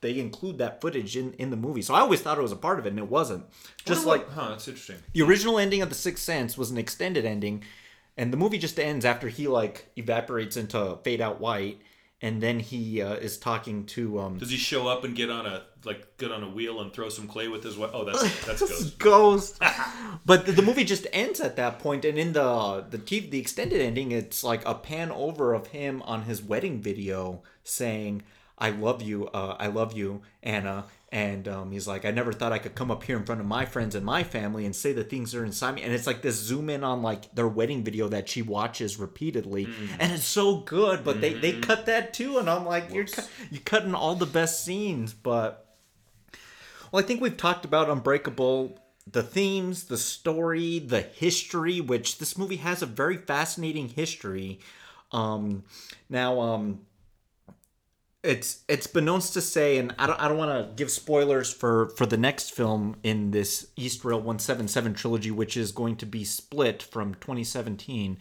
they 0.01 0.18
include 0.18 0.59
that 0.59 0.81
footage 0.81 1.16
in 1.16 1.32
in 1.35 1.51
the 1.51 1.56
movie. 1.56 1.82
So 1.82 1.94
I 1.94 2.01
always 2.01 2.20
thought 2.20 2.39
it 2.39 2.43
was 2.43 2.52
a 2.52 2.56
part 2.56 2.78
of 2.78 2.86
it, 2.86 2.90
and 2.90 2.98
it 2.98 3.09
wasn't. 3.09 3.44
Just 3.85 4.06
like 4.06 4.28
huh, 4.31 4.51
that's 4.51 4.66
interesting. 4.68 4.97
the 5.12 5.22
original 5.22 5.59
ending 5.59 5.82
of 5.82 5.89
The 5.89 5.94
Sixth 5.94 6.24
Sense 6.24 6.56
was 6.59 6.70
an 6.70 6.78
extended 6.78 7.24
ending, 7.24 7.62
and 8.16 8.32
the 8.32 8.36
movie 8.36 8.59
just 8.59 8.78
ends 8.78 9.05
after 9.05 9.28
he 9.28 9.47
like 9.48 9.86
evaporates 9.97 10.56
into 10.56 10.98
fade 11.05 11.20
out 11.20 11.40
white, 11.40 11.81
and 12.22 12.43
then 12.43 12.60
he 12.60 13.02
uh, 13.02 13.14
is 13.14 13.39
talking 13.39 13.85
to 13.86 14.18
um. 14.20 14.39
Does 14.39 14.51
he 14.51 14.56
show 14.56 14.89
up 14.89 15.05
and 15.05 15.14
get 15.14 15.31
on 15.31 15.47
a 15.47 15.62
like 15.85 16.16
get 16.18 16.31
on 16.31 16.43
a 16.43 16.48
wheel 16.51 16.81
and 16.81 16.93
throw 16.93 17.09
some 17.09 17.27
clay 17.27 17.48
with 17.48 17.64
his? 17.64 17.77
wa- 17.77 17.90
Oh, 17.93 18.05
that's 18.05 18.47
that's 18.47 18.60
ghost. 18.60 18.98
Ghost. 18.98 19.62
but 20.27 20.47
the, 20.47 20.52
the 20.52 20.62
movie 20.62 20.85
just 20.85 21.06
ends 21.12 21.40
at 21.40 21.56
that 21.56 21.78
point, 21.78 22.05
and 22.05 22.18
in 22.18 22.32
the 22.32 22.85
the 22.90 22.98
the 22.98 23.39
extended 23.39 23.81
ending, 23.81 24.12
it's 24.12 24.43
like 24.44 24.66
a 24.66 24.74
pan 24.74 25.10
over 25.10 25.52
of 25.55 25.68
him 25.68 26.02
on 26.02 26.22
his 26.22 26.43
wedding 26.43 26.81
video 26.81 27.43
saying, 27.64 28.22
I 28.61 28.70
love 28.70 29.01
you, 29.03 29.27
uh, 29.28 29.57
I 29.59 29.69
love 29.69 29.97
you, 29.97 30.23
Anna. 30.43 30.87
And 31.12 31.49
um, 31.49 31.73
he's 31.73 31.89
like, 31.89 32.05
I 32.05 32.12
never 32.12 32.32
thought 32.32 32.53
I 32.53 32.59
could 32.59 32.77
come 32.77 32.91
up 32.91 33.03
here 33.03 33.16
in 33.16 33.24
front 33.24 33.41
of 33.41 33.47
my 33.47 33.65
friends 33.65 33.97
and 33.97 34.07
my 34.07 34.23
family 34.23 34.65
and 34.65 34.77
say 34.77 34.93
the 34.93 35.03
things 35.03 35.32
that 35.32 35.41
are 35.41 35.45
inside 35.45 35.74
me. 35.74 35.82
And 35.82 35.93
it's 35.93 36.07
like 36.07 36.23
this 36.23 36.37
zoom 36.37 36.70
in 36.70 36.85
on 36.85 37.03
like 37.03 37.35
their 37.35 37.49
wedding 37.49 37.82
video 37.82 38.07
that 38.09 38.28
she 38.28 38.43
watches 38.43 38.97
repeatedly, 38.97 39.66
and 39.99 40.12
it's 40.12 40.24
so 40.24 40.59
good. 40.59 41.03
But 41.03 41.20
they 41.20 41.32
they 41.32 41.59
cut 41.61 41.87
that 41.87 42.15
too, 42.15 42.39
and 42.39 42.49
I'm 42.49 42.65
like, 42.65 42.93
you're 42.93 43.07
cu- 43.07 43.23
you're 43.51 43.62
cutting 43.62 43.95
all 43.95 44.15
the 44.15 44.27
best 44.27 44.65
scenes. 44.65 45.12
But 45.12 45.66
well, 46.93 47.03
I 47.03 47.07
think 47.07 47.20
we've 47.20 47.37
talked 47.37 47.65
about 47.65 47.91
Unbreakable, 47.91 48.78
the 49.11 49.23
themes, 49.24 49.85
the 49.85 49.99
story, 49.99 50.78
the 50.78 51.01
history, 51.01 51.81
which 51.81 52.19
this 52.19 52.39
movie 52.39 52.57
has 52.57 52.82
a 52.82 52.87
very 52.87 53.16
fascinating 53.16 53.89
history. 53.89 54.61
Um, 55.11 55.65
now, 56.09 56.39
um, 56.41 56.81
it's 58.22 58.64
it's 58.68 58.94
known 58.94 59.20
to 59.20 59.40
say, 59.40 59.78
and 59.78 59.94
I 59.98 60.06
don't 60.06 60.20
I 60.20 60.28
don't 60.28 60.36
want 60.36 60.51
to 60.51 60.74
give 60.74 60.90
spoilers 60.90 61.52
for 61.52 61.88
for 61.97 62.06
the 62.06 62.18
next 62.18 62.52
film 62.52 62.97
in 63.02 63.30
this 63.30 63.68
Eastrail 63.78 64.16
177 64.16 64.94
trilogy, 64.94 65.30
which 65.30 65.56
is 65.56 65.72
going 65.72 65.97
to 65.97 66.06
be 66.06 66.24
split 66.24 66.82
from 66.82 67.14
2017. 67.14 68.18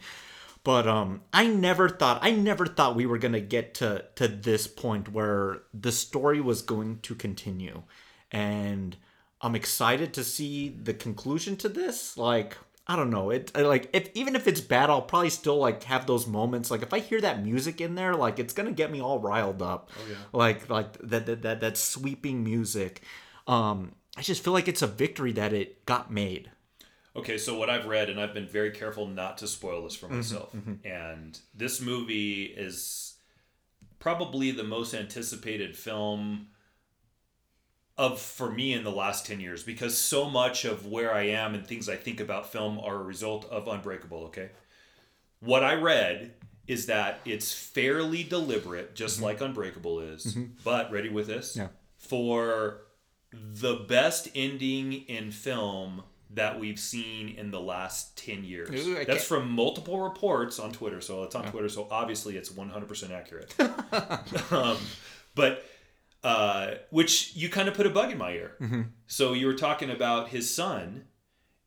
But 0.62 0.86
um, 0.86 1.22
I 1.32 1.46
never 1.46 1.88
thought 1.88 2.20
I 2.22 2.30
never 2.30 2.66
thought 2.66 2.96
we 2.96 3.06
were 3.06 3.18
gonna 3.18 3.40
get 3.40 3.74
to 3.74 4.04
to 4.16 4.28
this 4.28 4.66
point 4.66 5.12
where 5.12 5.62
the 5.74 5.92
story 5.92 6.40
was 6.40 6.62
going 6.62 7.00
to 7.00 7.14
continue, 7.14 7.82
and 8.30 8.96
I'm 9.42 9.54
excited 9.54 10.14
to 10.14 10.24
see 10.24 10.68
the 10.68 10.94
conclusion 10.94 11.56
to 11.58 11.68
this. 11.68 12.16
Like 12.16 12.56
I 12.90 12.96
don't 12.96 13.10
know 13.10 13.30
it 13.30 13.52
I- 13.54 13.62
like 13.62 13.88
if 13.92 14.10
even 14.14 14.34
if 14.34 14.48
it's 14.48 14.60
bad, 14.60 14.90
I'll 14.90 15.00
probably 15.02 15.30
still 15.30 15.58
like 15.58 15.84
have 15.84 16.06
those 16.06 16.26
moments. 16.26 16.72
Like 16.72 16.82
if 16.82 16.92
I 16.92 16.98
hear 16.98 17.20
that 17.20 17.40
music 17.44 17.80
in 17.80 17.94
there, 17.94 18.16
like 18.16 18.40
it's 18.40 18.52
gonna 18.52 18.72
get 18.72 18.90
me 18.90 19.00
all 19.00 19.20
riled 19.20 19.62
up. 19.62 19.90
Oh, 19.96 20.08
yeah. 20.10 20.16
Like 20.32 20.68
like 20.68 20.94
that 20.98 21.24
that 21.26 21.42
that, 21.42 21.60
that 21.60 21.76
sweeping 21.76 22.42
music. 22.42 23.02
Um, 23.46 23.92
I 24.16 24.22
just 24.22 24.42
feel 24.42 24.52
like 24.52 24.66
it's 24.66 24.82
a 24.82 24.88
victory 24.88 25.30
that 25.32 25.52
it 25.52 25.86
got 25.86 26.10
made. 26.10 26.50
Okay, 27.14 27.38
so 27.38 27.56
what 27.58 27.70
I've 27.70 27.86
read, 27.86 28.08
and 28.10 28.20
I've 28.20 28.34
been 28.34 28.46
very 28.48 28.70
careful 28.72 29.06
not 29.06 29.38
to 29.38 29.46
spoil 29.48 29.82
this 29.84 29.96
for 29.96 30.08
myself, 30.08 30.54
and 30.84 31.38
this 31.54 31.80
movie 31.80 32.44
is 32.44 33.14
probably 33.98 34.50
the 34.50 34.62
most 34.64 34.94
anticipated 34.94 35.76
film 35.76 36.48
of 38.00 38.18
for 38.18 38.50
me 38.50 38.72
in 38.72 38.82
the 38.82 38.90
last 38.90 39.26
10 39.26 39.40
years 39.40 39.62
because 39.62 39.96
so 39.96 40.30
much 40.30 40.64
of 40.64 40.86
where 40.86 41.12
I 41.12 41.24
am 41.24 41.54
and 41.54 41.66
things 41.66 41.86
I 41.86 41.96
think 41.96 42.18
about 42.18 42.50
film 42.50 42.78
are 42.80 42.94
a 42.94 43.02
result 43.02 43.44
of 43.50 43.68
Unbreakable, 43.68 44.24
okay? 44.28 44.48
What 45.40 45.62
I 45.62 45.74
read 45.74 46.32
is 46.66 46.86
that 46.86 47.20
it's 47.26 47.52
fairly 47.52 48.22
deliberate, 48.22 48.94
just 48.94 49.20
like 49.20 49.42
Unbreakable 49.42 50.00
is, 50.00 50.34
but 50.64 50.90
ready 50.90 51.10
with 51.10 51.26
this? 51.26 51.56
Yeah. 51.56 51.68
For 51.98 52.78
the 53.32 53.84
best 53.86 54.28
ending 54.34 54.94
in 54.94 55.30
film 55.30 56.02
that 56.30 56.58
we've 56.58 56.78
seen 56.78 57.28
in 57.36 57.50
the 57.50 57.60
last 57.60 58.16
10 58.16 58.44
years. 58.44 58.86
Ooh, 58.86 58.94
That's 58.94 59.06
can't- 59.06 59.20
from 59.20 59.50
multiple 59.50 60.00
reports 60.00 60.58
on 60.58 60.72
Twitter. 60.72 61.02
So 61.02 61.24
it's 61.24 61.34
on 61.34 61.50
Twitter. 61.50 61.68
So 61.68 61.86
obviously 61.90 62.38
it's 62.38 62.48
100% 62.48 63.10
accurate. 63.10 63.54
um, 64.52 64.78
but, 65.34 65.64
uh, 66.22 66.72
which 66.90 67.34
you 67.34 67.48
kind 67.48 67.68
of 67.68 67.74
put 67.74 67.86
a 67.86 67.90
bug 67.90 68.10
in 68.10 68.18
my 68.18 68.32
ear. 68.32 68.52
Mm-hmm. 68.60 68.82
So 69.06 69.32
you 69.32 69.46
were 69.46 69.54
talking 69.54 69.90
about 69.90 70.28
his 70.28 70.54
son 70.54 71.04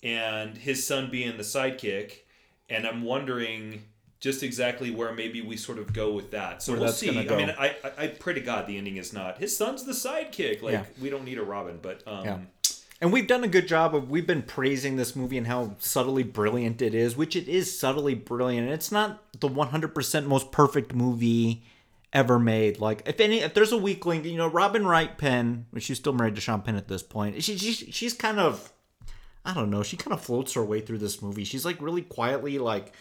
and 0.04 0.58
his 0.58 0.86
son 0.86 1.10
being 1.10 1.38
the 1.38 1.44
sidekick. 1.44 2.20
And 2.70 2.86
I'm 2.86 3.04
wondering 3.04 3.84
just 4.20 4.42
exactly 4.42 4.90
where 4.90 5.14
maybe 5.14 5.42
we 5.42 5.58
sort 5.58 5.78
of 5.78 5.92
go 5.92 6.14
with 6.14 6.32
that. 6.32 6.64
So 6.64 6.74
Where 6.74 6.82
we'll 6.82 6.92
see. 6.94 7.08
gonna 7.08 7.34
I 7.34 7.38
mean, 7.38 7.56
I, 7.60 7.76
I, 7.98 8.08
pray 8.08 8.34
to 8.34 8.40
God 8.40 8.68
the 8.68 8.78
ending 8.78 8.96
is 8.96 9.12
not 9.12 9.38
his 9.38 9.56
son's 9.56 9.84
the 9.84 9.92
sidekick. 9.92 10.62
Like 10.62 10.74
Yeah. 10.74 10.86
we 11.02 11.10
don't 11.10 11.26
need 11.26 11.38
a 11.38 11.44
Robin, 11.44 11.80
but 11.82 12.04
um, 12.08 12.26
Yeah. 12.26 12.40
And 13.02 13.12
we've 13.12 13.28
done 13.28 13.44
a 13.44 13.50
good 13.50 13.68
job 13.68 13.94
of 13.94 14.10
we've 14.10 14.26
been 14.26 14.44
praising 14.44 14.96
this 14.96 15.14
movie 15.14 15.38
and 15.38 15.48
how 15.48 15.76
subtly 15.80 16.24
brilliant 16.24 16.82
it 16.82 16.96
is, 16.96 17.18
which 17.18 17.36
it 17.36 17.50
is 17.50 17.78
subtly 17.78 18.16
brilliant. 18.16 18.66
And 18.66 18.74
it's 18.74 18.94
not 18.94 19.22
the 19.38 19.50
100% 19.50 20.26
most 20.26 20.54
perfect 20.54 20.94
movie 20.96 21.66
ever 22.14 22.40
made. 22.40 22.80
Like 22.80 23.04
if 23.06 23.20
any 23.20 23.40
if 23.40 23.54
there's 23.54 23.72
a 23.72 23.78
weak 23.78 24.06
link, 24.06 24.26
you 24.26 24.38
know, 24.38 24.48
Robin 24.48 24.86
Wright 24.86 25.18
Penn, 25.18 25.66
which 25.72 25.84
she's 25.84 25.98
still 25.98 26.14
married 26.14 26.36
to 26.36 26.42
Sean 26.42 26.62
Penn 26.62 26.76
at 26.76 26.88
this 26.88 27.04
point. 27.04 27.44
She, 27.44 27.58
she 27.58 27.74
she's 27.74 28.14
kind 28.14 28.40
of 28.40 28.72
I 29.44 29.54
don't 29.54 29.70
know, 29.70 29.84
she 29.84 29.98
kind 29.98 30.14
of 30.14 30.22
floats 30.22 30.54
her 30.54 30.64
way 30.64 30.80
through 30.80 31.00
this 31.00 31.22
movie. 31.22 31.44
She's 31.44 31.66
like 31.66 31.82
really 31.82 32.04
quietly 32.04 32.60
like 32.60 32.94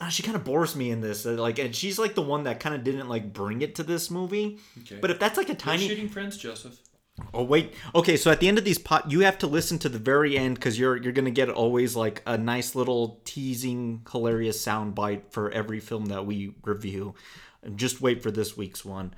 uh, 0.00 0.08
she 0.08 0.22
kind 0.22 0.36
of 0.36 0.44
bores 0.44 0.76
me 0.76 0.90
in 0.90 1.00
this, 1.00 1.24
uh, 1.24 1.30
like, 1.32 1.58
and 1.58 1.74
she's 1.74 1.98
like 1.98 2.14
the 2.14 2.22
one 2.22 2.44
that 2.44 2.60
kind 2.60 2.74
of 2.74 2.84
didn't 2.84 3.08
like 3.08 3.32
bring 3.32 3.62
it 3.62 3.76
to 3.76 3.82
this 3.82 4.10
movie. 4.10 4.58
Okay. 4.80 4.98
But 5.00 5.10
if 5.10 5.18
that's 5.18 5.38
like 5.38 5.48
a 5.48 5.54
tiny, 5.54 5.88
shooting 5.88 6.08
friends, 6.08 6.36
Joseph. 6.36 6.78
Oh 7.32 7.44
wait. 7.44 7.72
Okay, 7.94 8.18
so 8.18 8.30
at 8.30 8.40
the 8.40 8.48
end 8.48 8.58
of 8.58 8.64
these 8.64 8.78
pot, 8.78 9.10
you 9.10 9.20
have 9.20 9.38
to 9.38 9.46
listen 9.46 9.78
to 9.78 9.88
the 9.88 9.98
very 9.98 10.36
end 10.36 10.56
because 10.56 10.78
you're 10.78 10.96
you're 10.98 11.14
gonna 11.14 11.30
get 11.30 11.48
always 11.48 11.96
like 11.96 12.22
a 12.26 12.36
nice 12.36 12.74
little 12.74 13.22
teasing, 13.24 14.02
hilarious 14.10 14.60
sound 14.60 14.94
bite 14.94 15.32
for 15.32 15.50
every 15.50 15.80
film 15.80 16.06
that 16.06 16.26
we 16.26 16.54
review. 16.62 17.14
And 17.66 17.76
just 17.78 18.00
wait 18.00 18.22
for 18.22 18.30
this 18.30 18.56
week's 18.56 18.84
one. 18.84 19.12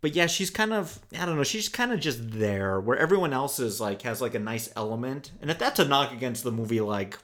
But 0.00 0.14
yeah, 0.14 0.26
she's 0.26 0.50
kind 0.50 0.72
of 0.72 1.00
I 1.18 1.26
don't 1.26 1.36
know. 1.36 1.42
She's 1.42 1.68
kind 1.68 1.92
of 1.92 1.98
just 1.98 2.30
there 2.30 2.78
where 2.78 2.96
everyone 2.98 3.32
else 3.32 3.58
is 3.58 3.80
like 3.80 4.02
has 4.02 4.20
like 4.20 4.34
a 4.34 4.38
nice 4.38 4.70
element. 4.76 5.32
And 5.40 5.50
if 5.50 5.58
that's 5.58 5.80
a 5.80 5.84
knock 5.84 6.12
against 6.12 6.44
the 6.44 6.52
movie, 6.52 6.80
like 6.80 7.18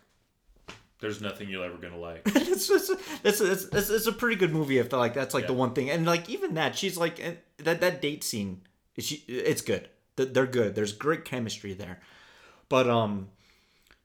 There's 0.99 1.21
nothing 1.21 1.49
you're 1.49 1.65
ever 1.65 1.77
gonna 1.77 1.99
like. 1.99 2.23
it's 2.27 2.67
just 2.67 2.91
it's, 3.23 3.41
it's, 3.41 3.65
it's, 3.67 3.91
it's 3.91 4.07
a 4.07 4.13
pretty 4.13 4.37
good 4.37 4.53
movie 4.53 4.79
if 4.79 4.93
like 4.93 5.15
that's 5.15 5.35
like 5.35 5.47
the 5.47 5.53
one 5.53 5.75
thing 5.75 5.91
and 5.91 6.07
like 6.07 6.29
even 6.31 6.55
that 6.55 6.77
she's 6.77 6.97
like 6.97 7.21
that 7.59 7.81
that 7.81 8.01
date 8.01 8.25
scene 8.25 8.63
she 8.99 9.17
it's 9.29 9.63
good 9.63 9.89
they're 10.17 10.47
good 10.47 10.75
there's 10.75 10.93
great 10.93 11.25
chemistry 11.25 11.73
there 11.73 12.01
but 12.69 12.89
um 12.89 13.29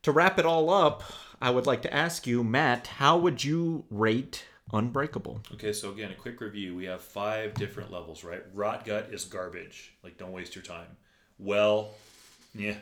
to 0.02 0.12
wrap 0.12 0.40
it 0.40 0.46
all 0.46 0.70
up 0.70 1.04
i 1.42 1.50
would 1.50 1.68
like 1.68 1.82
to 1.82 1.94
ask 1.94 2.26
you 2.26 2.44
matt 2.44 2.88
how 2.88 3.18
would 3.18 3.44
you 3.44 3.84
rate 3.90 4.46
unbreakable 4.74 5.42
Okay, 5.54 5.72
so 5.74 5.92
again, 5.92 6.12
a 6.12 6.16
quick 6.16 6.42
review. 6.42 6.76
We 6.76 6.86
have 6.86 7.02
five 7.02 7.54
different 7.54 7.92
levels, 7.92 8.24
right? 8.24 8.42
Rot 8.54 8.86
gut 8.86 9.10
is 9.12 9.26
garbage. 9.26 9.94
Like, 10.04 10.18
don't 10.18 10.32
waste 10.32 10.56
your 10.56 10.64
time. 10.64 10.88
Well, 11.40 11.92
yeah, 12.56 12.76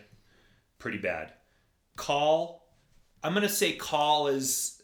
pretty 0.80 0.98
bad. 0.98 1.34
Call, 1.96 2.68
I'm 3.24 3.34
gonna 3.34 3.50
say 3.50 3.74
Call 3.74 4.28
is 4.28 4.82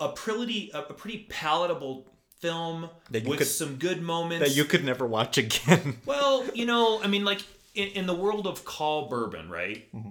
a 0.00 0.08
pretty 0.10 0.70
a 0.74 0.82
pretty 0.82 1.26
palatable 1.28 2.06
film 2.40 2.88
That 3.10 3.22
you 3.24 3.30
with 3.30 3.38
could- 3.38 3.46
some 3.46 3.76
good 3.76 4.02
moments. 4.02 4.48
that 4.48 4.56
you 4.56 4.64
could 4.64 4.84
never 4.84 5.06
watch 5.06 5.38
again 5.38 5.98
Well, 6.06 6.44
you 6.54 6.66
know, 6.66 7.00
I 7.02 7.06
mean, 7.06 7.24
like 7.24 7.42
in, 7.74 7.88
in 7.88 8.06
the 8.06 8.14
world 8.14 8.46
of 8.46 8.64
call 8.64 9.08
bourbon, 9.08 9.48
right? 9.50 9.92
Mm-hmm. 9.94 10.10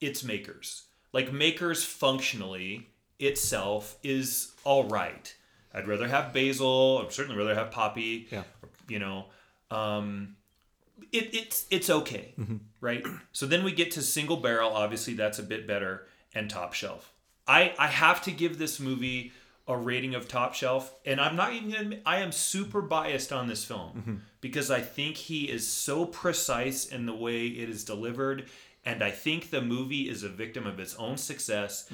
It's 0.00 0.22
makers. 0.24 0.82
Like 1.12 1.32
makers 1.32 1.84
functionally 1.84 2.88
itself 3.18 3.96
is 4.02 4.52
all 4.64 4.84
right. 4.84 5.34
I'd 5.74 5.88
rather 5.88 6.08
have 6.08 6.32
basil. 6.32 7.02
I'd 7.04 7.12
certainly 7.12 7.38
rather 7.38 7.54
have 7.54 7.70
Pappy. 7.70 8.28
Yeah. 8.30 8.42
You 8.88 8.98
know, 8.98 9.26
um, 9.70 10.36
it, 11.12 11.34
it's 11.34 11.66
it's 11.70 11.88
okay, 11.88 12.34
right? 12.80 13.04
So 13.32 13.46
then 13.46 13.64
we 13.64 13.72
get 13.72 13.90
to 13.92 14.02
single 14.02 14.36
barrel. 14.36 14.72
Obviously, 14.72 15.14
that's 15.14 15.38
a 15.38 15.42
bit 15.42 15.66
better, 15.66 16.06
and 16.34 16.50
top 16.50 16.74
shelf. 16.74 17.12
I 17.46 17.74
I 17.78 17.86
have 17.88 18.22
to 18.22 18.30
give 18.30 18.58
this 18.58 18.78
movie 18.80 19.32
a 19.68 19.76
rating 19.76 20.14
of 20.14 20.28
top 20.28 20.54
shelf, 20.54 20.94
and 21.06 21.20
I'm 21.20 21.36
not 21.36 21.52
even. 21.52 21.70
Gonna, 21.70 21.96
I 22.04 22.18
am 22.18 22.32
super 22.32 22.82
biased 22.82 23.32
on 23.32 23.46
this 23.46 23.64
film 23.64 24.22
because 24.40 24.70
I 24.70 24.80
think 24.80 25.16
he 25.16 25.44
is 25.48 25.66
so 25.66 26.04
precise 26.04 26.86
in 26.86 27.06
the 27.06 27.14
way 27.14 27.46
it 27.46 27.70
is 27.70 27.84
delivered, 27.84 28.48
and 28.84 29.02
I 29.02 29.10
think 29.10 29.50
the 29.50 29.60
movie 29.62 30.08
is 30.08 30.22
a 30.22 30.28
victim 30.28 30.66
of 30.66 30.80
its 30.80 30.94
own 30.96 31.16
success. 31.16 31.88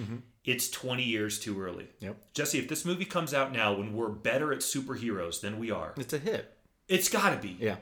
It's 0.44 0.70
20 0.70 1.02
years 1.02 1.39
too 1.39 1.60
early. 1.60 1.89
Yep. 2.01 2.16
Jesse, 2.35 2.59
if 2.59 2.69
this 2.69 2.85
movie 2.86 3.05
comes 3.05 3.35
out 3.35 3.52
now 3.52 3.74
when 3.74 3.93
we're 3.94 4.09
better 4.09 4.52
at 4.52 4.60
superheroes 4.60 5.40
than 5.43 5.59
we 5.59 5.70
are, 5.70 5.93
it's 5.97 6.12
a 6.15 6.19
hit 6.19 6.55
it's 6.89 7.09
got 7.10 7.31
to 7.31 7.36
be 7.36 7.56
yeah 7.60 7.77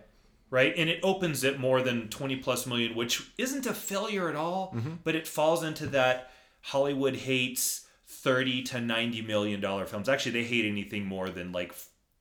right? 0.51 0.75
And 0.77 0.89
it 0.89 1.01
opens 1.03 1.45
at 1.45 1.59
more 1.59 1.83
than 1.83 2.09
20 2.09 2.37
plus 2.37 2.67
million, 2.67 2.95
which 2.95 3.31
isn't 3.37 3.67
a 3.67 3.75
failure 3.75 4.29
at 4.29 4.37
all, 4.37 4.73
Mm-hmm. 4.77 4.95
but 5.05 5.15
it 5.17 5.27
falls 5.27 5.63
into 5.65 5.87
that 5.89 6.31
Hollywood 6.63 7.17
hates 7.17 7.87
30 8.09 8.63
to 8.65 8.81
90 8.81 9.23
million 9.23 9.61
dollar 9.61 9.87
films. 9.87 10.09
Actually, 10.09 10.33
they 10.33 10.45
hate 10.45 10.65
anything 10.65 11.05
more 11.05 11.29
than 11.31 11.51
like 11.53 11.73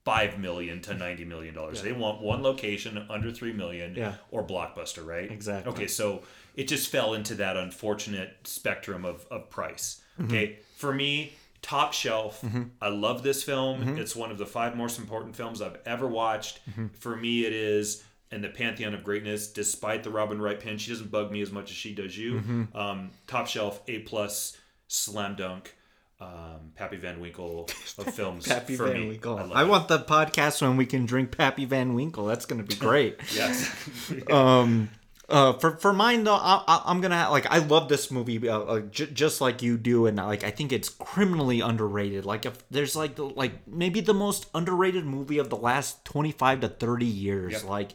5 0.05 0.37
million 0.39 0.81
to 0.81 0.93
90 0.95 1.25
million 1.25 1.53
dollars. 1.55 1.81
They 1.83 1.91
want 1.93 2.21
one 2.21 2.41
location 2.43 3.05
under 3.09 3.31
3 3.31 3.53
million 3.53 3.95
Yeah. 3.95 4.15
or 4.31 4.43
blockbuster, 4.45 5.05
right? 5.05 5.31
Exactly. 5.31 5.71
Okay, 5.73 5.87
so 5.87 6.23
it 6.55 6.67
just 6.67 6.89
fell 6.89 7.13
into 7.13 7.35
that 7.35 7.57
unfortunate 7.57 8.35
spectrum 8.45 9.05
of, 9.05 9.25
of 9.29 9.49
price. 9.49 10.01
Mm-hmm. 10.19 10.31
Okay, 10.31 10.59
for 10.77 10.93
me, 10.93 11.33
top 11.61 11.93
shelf. 11.93 12.43
I 12.81 12.89
love 12.89 13.23
this 13.23 13.43
film. 13.43 13.97
It's 13.97 14.15
one 14.15 14.31
of 14.31 14.37
the 14.37 14.45
five 14.45 14.75
most 14.75 14.97
important 14.99 15.35
films 15.35 15.61
I've 15.61 15.77
ever 15.85 16.07
watched. 16.07 16.59
Mm-hmm. 16.69 16.87
For 16.99 17.15
me, 17.15 17.45
it 17.45 17.53
is 17.53 18.03
in 18.31 18.41
the 18.41 18.49
pantheon 18.49 18.93
of 18.93 19.03
greatness. 19.03 19.47
Despite 19.51 20.03
the 20.03 20.09
Robin 20.09 20.41
Wright 20.41 20.59
Penn, 20.59 20.77
she 20.77 20.91
doesn't 20.91 21.11
bug 21.11 21.31
me 21.31 21.41
as 21.41 21.51
much 21.51 21.69
as 21.71 21.75
she 21.77 21.93
does 21.93 22.17
you. 22.17 22.35
Mm-hmm. 22.35 22.77
Um, 22.77 23.11
top 23.27 23.47
shelf, 23.47 23.81
A 23.87 23.99
plus, 23.99 24.57
slam 24.87 25.35
dunk. 25.35 25.75
um, 26.21 26.71
Pappy 26.75 26.95
Van 26.97 27.19
Winkle 27.19 27.67
of 27.97 28.13
films 28.13 28.47
Pappy 28.47 28.75
for 28.77 28.87
Van 28.87 29.01
me. 29.01 29.07
Winkle. 29.09 29.37
I 29.53 29.61
I, 29.61 29.63
want 29.65 29.87
the 29.89 29.99
podcast 29.99 30.61
when 30.61 30.77
we 30.77 30.85
can 30.85 31.05
drink 31.05 31.35
Pappy 31.37 31.65
Van 31.65 31.93
Winkle. 31.93 32.25
That's 32.25 32.45
going 32.45 32.63
to 32.63 32.67
be 32.67 32.75
great. 32.79 33.19
Yes. 33.33 33.69
um 34.31 34.89
uh 35.27 35.53
for 35.53 35.71
for 35.77 35.91
mine 35.91 36.23
though 36.23 36.35
I, 36.35 36.63
I, 36.67 36.81
i'm 36.85 37.01
gonna 37.01 37.29
like 37.31 37.47
i 37.47 37.57
love 37.57 37.89
this 37.89 38.11
movie 38.11 38.47
uh, 38.47 38.59
uh, 38.59 38.79
j- 38.81 39.07
just 39.11 39.41
like 39.41 39.63
you 39.63 39.75
do 39.77 40.05
and 40.05 40.17
like 40.17 40.43
i 40.43 40.51
think 40.51 40.71
it's 40.71 40.89
criminally 40.89 41.61
underrated. 41.61 42.25
Like 42.25 42.45
if 42.45 42.63
there's 42.69 42.95
like 42.95 43.15
the, 43.15 43.25
like 43.25 43.67
maybe 43.67 44.01
the 44.01 44.13
most 44.13 44.45
underrated 44.53 45.05
movie 45.05 45.39
of 45.39 45.49
the 45.49 45.57
last 45.57 46.05
25 46.05 46.61
to 46.61 46.67
30 46.67 47.05
years 47.05 47.51
Yep. 47.53 47.63
like 47.63 47.91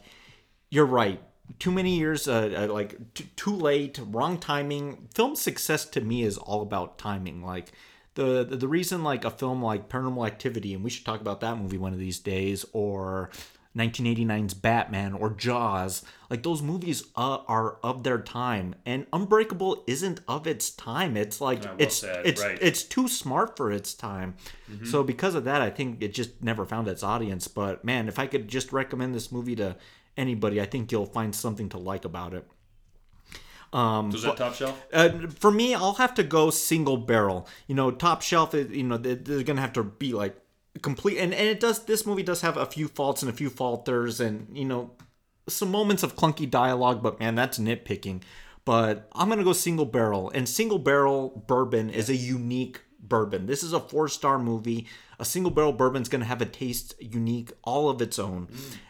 you're 0.69 0.85
right. 0.85 1.21
Too 1.59 1.71
many 1.71 1.97
years 1.97 2.27
uh, 2.27 2.67
uh, 2.69 2.73
like 2.73 3.13
t- 3.13 3.29
too 3.35 3.55
late 3.55 3.99
wrong 4.07 4.37
timing. 4.37 5.09
Film 5.13 5.35
success 5.35 5.85
to 5.85 5.99
me 6.01 6.23
is 6.23 6.37
all 6.37 6.61
about 6.61 6.97
timing. 6.97 7.43
Like 7.43 7.71
the, 8.15 8.43
the 8.45 8.55
the 8.57 8.67
reason 8.67 9.03
like 9.03 9.25
a 9.25 9.29
film 9.31 9.61
like 9.63 9.89
paranormal 9.89 10.25
activity 10.27 10.73
and 10.73 10.83
we 10.83 10.89
should 10.89 11.05
talk 11.05 11.19
about 11.21 11.39
that 11.41 11.57
movie 11.57 11.77
one 11.77 11.93
of 11.93 11.99
these 11.99 12.19
days 12.19 12.65
or 12.73 13.29
1989's 13.77 14.53
batman 14.53 15.13
or 15.13 15.29
jaws 15.29 16.03
like 16.29 16.43
those 16.43 16.61
movies 16.61 17.03
uh, 17.15 17.37
are 17.47 17.77
of 17.83 18.03
their 18.03 18.19
time 18.19 18.75
and 18.85 19.05
unbreakable 19.13 19.81
isn't 19.87 20.19
of 20.27 20.45
its 20.45 20.69
time 20.71 21.15
it's 21.15 21.39
like 21.39 21.63
well 21.63 21.75
it's 21.79 21.95
said, 21.97 22.25
it's 22.25 22.41
right. 22.43 22.57
it's 22.61 22.83
too 22.83 23.07
smart 23.07 23.55
for 23.55 23.71
its 23.71 23.93
time 23.93 24.35
so 24.83 25.03
because 25.03 25.35
of 25.35 25.45
that 25.45 25.61
i 25.61 25.69
think 25.69 26.01
it 26.01 26.13
just 26.13 26.43
never 26.43 26.65
found 26.65 26.87
its 26.89 27.01
audience 27.03 27.47
but 27.47 27.83
man 27.85 28.07
if 28.09 28.19
i 28.19 28.27
could 28.27 28.47
just 28.49 28.73
recommend 28.73 29.15
this 29.15 29.31
movie 29.31 29.55
to 29.55 29.75
anybody 30.17 30.59
i 30.59 30.65
think 30.65 30.91
you'll 30.91 31.05
find 31.05 31.33
something 31.33 31.69
to 31.69 31.77
like 31.77 32.03
about 32.03 32.33
it 32.33 32.45
Was 34.11 34.23
that 34.23 34.35
top 34.37 34.53
shelf? 34.53 34.85
uh, 34.91 35.09
for 35.39 35.49
me, 35.49 35.73
I'll 35.73 35.93
have 35.93 36.13
to 36.15 36.23
go 36.23 36.49
single 36.49 36.97
barrel. 36.97 37.47
You 37.67 37.75
know, 37.75 37.89
top 37.89 38.21
shelf. 38.21 38.53
is- 38.53 38.69
You 38.75 38.83
know, 38.83 38.97
they- 38.97 39.15
they're 39.15 39.43
gonna 39.43 39.61
have 39.61 39.71
to 39.73 39.83
be 39.83 40.11
like 40.11 40.35
complete, 40.81 41.17
and 41.17 41.33
and 41.33 41.47
it 41.47 41.59
does. 41.59 41.85
This 41.85 42.05
movie 42.05 42.23
does 42.23 42.41
have 42.41 42.57
a 42.57 42.65
few 42.65 42.87
faults 42.87 43.21
and 43.21 43.29
a 43.29 43.33
few 43.33 43.49
falters, 43.49 44.19
and 44.19 44.47
you 44.55 44.65
know, 44.65 44.91
some 45.47 45.69
moments 45.71 46.03
of 46.03 46.15
clunky 46.15 46.49
dialogue. 46.49 47.01
But 47.03 47.19
man, 47.19 47.35
that's 47.35 47.59
nitpicking. 47.59 48.21
But 48.63 49.09
I'm 49.13 49.27
gonna 49.29 49.43
go 49.43 49.53
single 49.53 49.85
barrel, 49.85 50.29
and 50.33 50.47
single 50.47 50.79
barrel 50.79 51.43
bourbon 51.47 51.89
is 51.89 52.09
a 52.09 52.15
unique 52.15 52.79
bourbon. 52.99 53.47
This 53.47 53.63
is 53.63 53.73
a 53.73 53.79
four 53.79 54.07
star 54.07 54.37
movie. 54.39 54.87
A 55.19 55.25
single 55.25 55.51
barrel 55.51 55.73
bourbon's 55.73 56.09
gonna 56.09 56.25
have 56.25 56.41
a 56.41 56.45
taste 56.45 56.93
unique, 56.99 57.51
all 57.63 57.89
of 57.89 58.01
its 58.01 58.17
own, 58.19 58.47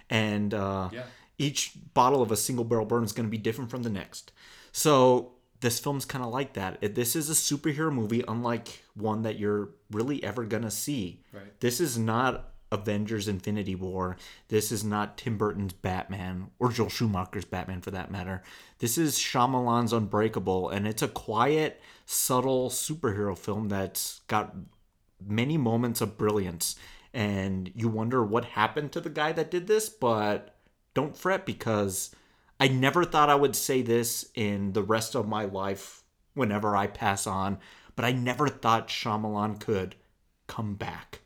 and 0.09 0.53
uh, 0.53 0.89
Yeah. 0.91 1.03
each 1.37 1.71
bottle 1.93 2.21
of 2.21 2.31
a 2.31 2.37
single 2.37 2.65
barrel 2.65 2.85
bourbon 2.85 3.05
is 3.05 3.13
going 3.13 3.25
to 3.27 3.31
be 3.31 3.37
different 3.37 3.69
from 3.71 3.83
the 3.83 3.89
next. 3.89 4.31
So 4.71 5.31
this 5.61 5.79
film's 5.79 6.05
kind 6.05 6.23
of 6.25 6.31
like 6.31 6.53
that. 6.53 6.77
It- 6.81 6.95
This 6.95 7.15
is 7.15 7.29
a 7.29 7.33
superhero 7.33 7.91
movie, 7.93 8.23
unlike 8.27 8.83
one 8.95 9.21
that 9.23 9.39
you're 9.39 9.69
really 9.91 10.23
ever 10.23 10.43
going 10.43 10.63
to 10.63 10.71
see. 10.71 11.23
Right. 11.31 11.59
This 11.59 11.79
is 11.79 11.97
not 11.97 12.49
Avengers 12.71 13.27
Infinity 13.27 13.75
War. 13.75 14.15
This 14.47 14.71
is 14.71 14.83
not 14.83 15.17
Tim 15.17 15.37
Burton's 15.37 15.73
Batman 15.73 16.51
or 16.57 16.71
Joel 16.71 16.89
Schumacher's 16.89 17.45
Batman 17.45 17.81
for 17.81 17.91
that 17.91 18.09
matter. 18.11 18.43
This 18.79 18.97
is 18.97 19.17
Shyamalan's 19.19 19.91
Unbreakable, 19.93 20.69
and 20.69 20.87
it's 20.87 21.01
a 21.01 21.07
quiet, 21.09 21.81
subtle 22.05 22.69
superhero 22.69 23.37
film 23.37 23.67
that's 23.69 24.21
got 24.27 24.55
many 25.25 25.57
moments 25.57 26.01
of 26.01 26.17
brilliance. 26.17 26.75
And 27.13 27.71
you 27.75 27.89
wonder 27.89 28.23
what 28.23 28.45
happened 28.45 28.93
to 28.93 29.01
the 29.01 29.09
guy 29.09 29.33
that 29.33 29.51
did 29.51 29.67
this, 29.67 29.89
but 29.89 30.55
don't 30.93 31.15
fret 31.17 31.45
because 31.45 32.15
I 32.61 32.67
never 32.67 33.03
thought 33.05 33.31
I 33.31 33.33
would 33.33 33.55
say 33.55 33.81
this 33.81 34.29
in 34.35 34.73
the 34.73 34.83
rest 34.83 35.15
of 35.15 35.27
my 35.27 35.45
life 35.45 36.03
whenever 36.35 36.75
I 36.75 36.85
pass 36.85 37.25
on, 37.25 37.57
but 37.95 38.05
I 38.05 38.11
never 38.11 38.47
thought 38.47 38.87
Shyamalan 38.87 39.59
could 39.59 39.95
come 40.45 40.75
back, 40.75 41.21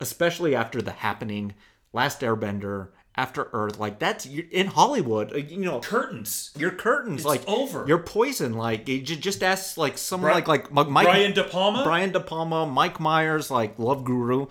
especially 0.00 0.54
after 0.54 0.80
the 0.80 0.92
happening, 0.92 1.52
Last 1.92 2.22
Airbender, 2.22 2.88
After 3.14 3.50
Earth. 3.52 3.78
Like 3.78 3.98
that's 3.98 4.24
in 4.24 4.68
Hollywood, 4.68 5.50
you 5.50 5.58
know. 5.58 5.80
Curtains. 5.80 6.52
Your 6.56 6.70
curtains, 6.70 7.22
like 7.22 7.46
over. 7.46 7.86
Your 7.86 7.98
poison, 7.98 8.54
like 8.54 8.86
just 8.86 9.42
ask 9.42 9.76
like 9.76 9.98
someone 9.98 10.32
Bri- 10.32 10.40
like 10.46 10.70
like 10.70 10.88
Mike 10.88 11.04
Brian 11.04 11.34
De 11.34 11.44
Palma? 11.44 11.84
Brian 11.84 12.12
De 12.12 12.20
Palma, 12.20 12.64
Mike 12.64 12.98
Myers, 12.98 13.50
like 13.50 13.78
Love 13.78 14.04
Guru. 14.04 14.46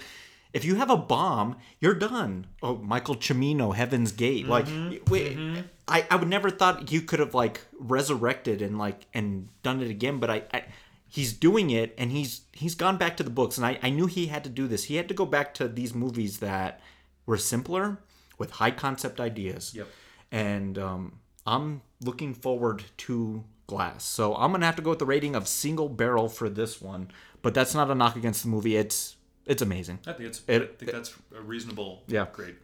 If 0.53 0.65
you 0.65 0.75
have 0.75 0.91
a 0.91 0.97
bomb, 0.97 1.57
you're 1.79 1.95
done. 1.95 2.45
Oh, 2.61 2.75
Michael 2.77 3.15
Cimino, 3.15 3.73
Heaven's 3.75 4.11
Gate. 4.11 4.47
Like, 4.47 4.65
mm-hmm. 4.65 5.11
wait, 5.11 5.35
mm-hmm. 5.37 5.61
I, 5.87 6.05
I 6.11 6.15
would 6.17 6.27
never 6.27 6.49
thought 6.49 6.91
you 6.91 7.01
could 7.01 7.19
have 7.19 7.33
like 7.33 7.61
resurrected 7.79 8.61
and 8.61 8.77
like 8.77 9.05
and 9.13 9.49
done 9.63 9.81
it 9.81 9.89
again. 9.89 10.19
But 10.19 10.29
I, 10.29 10.43
I 10.53 10.63
he's 11.07 11.33
doing 11.33 11.69
it, 11.69 11.93
and 11.97 12.11
he's 12.11 12.41
he's 12.51 12.75
gone 12.75 12.97
back 12.97 13.17
to 13.17 13.23
the 13.23 13.29
books, 13.29 13.57
and 13.57 13.65
I, 13.65 13.79
I 13.81 13.89
knew 13.89 14.05
he 14.07 14.27
had 14.27 14.43
to 14.43 14.49
do 14.49 14.67
this. 14.67 14.85
He 14.85 14.95
had 14.95 15.07
to 15.07 15.13
go 15.13 15.25
back 15.25 15.53
to 15.55 15.67
these 15.67 15.93
movies 15.93 16.39
that 16.39 16.81
were 17.25 17.37
simpler 17.37 17.99
with 18.37 18.51
high 18.51 18.71
concept 18.71 19.19
ideas. 19.19 19.73
Yep. 19.75 19.87
And 20.31 20.77
um, 20.77 21.19
I'm 21.45 21.81
looking 22.01 22.33
forward 22.33 22.83
to 22.97 23.43
Glass. 23.67 24.03
So 24.05 24.33
I'm 24.35 24.51
gonna 24.51 24.65
have 24.65 24.77
to 24.77 24.81
go 24.81 24.91
with 24.91 24.99
the 24.99 25.05
rating 25.05 25.35
of 25.35 25.45
single 25.47 25.89
barrel 25.89 26.29
for 26.29 26.49
this 26.49 26.81
one. 26.81 27.11
But 27.41 27.53
that's 27.53 27.75
not 27.75 27.89
a 27.91 27.95
knock 27.95 28.15
against 28.15 28.43
the 28.43 28.49
movie. 28.49 28.77
It's 28.77 29.15
it's 29.45 29.61
amazing. 29.61 29.99
I 30.07 30.13
think 30.13 30.29
it's. 30.29 30.41
It- 30.47 30.61
I 30.61 30.65
think 30.77 30.91
that's 30.91 31.15
a 31.37 31.41
reasonable. 31.41 32.03
Yeah. 32.07 32.27
Grade. 32.31 32.55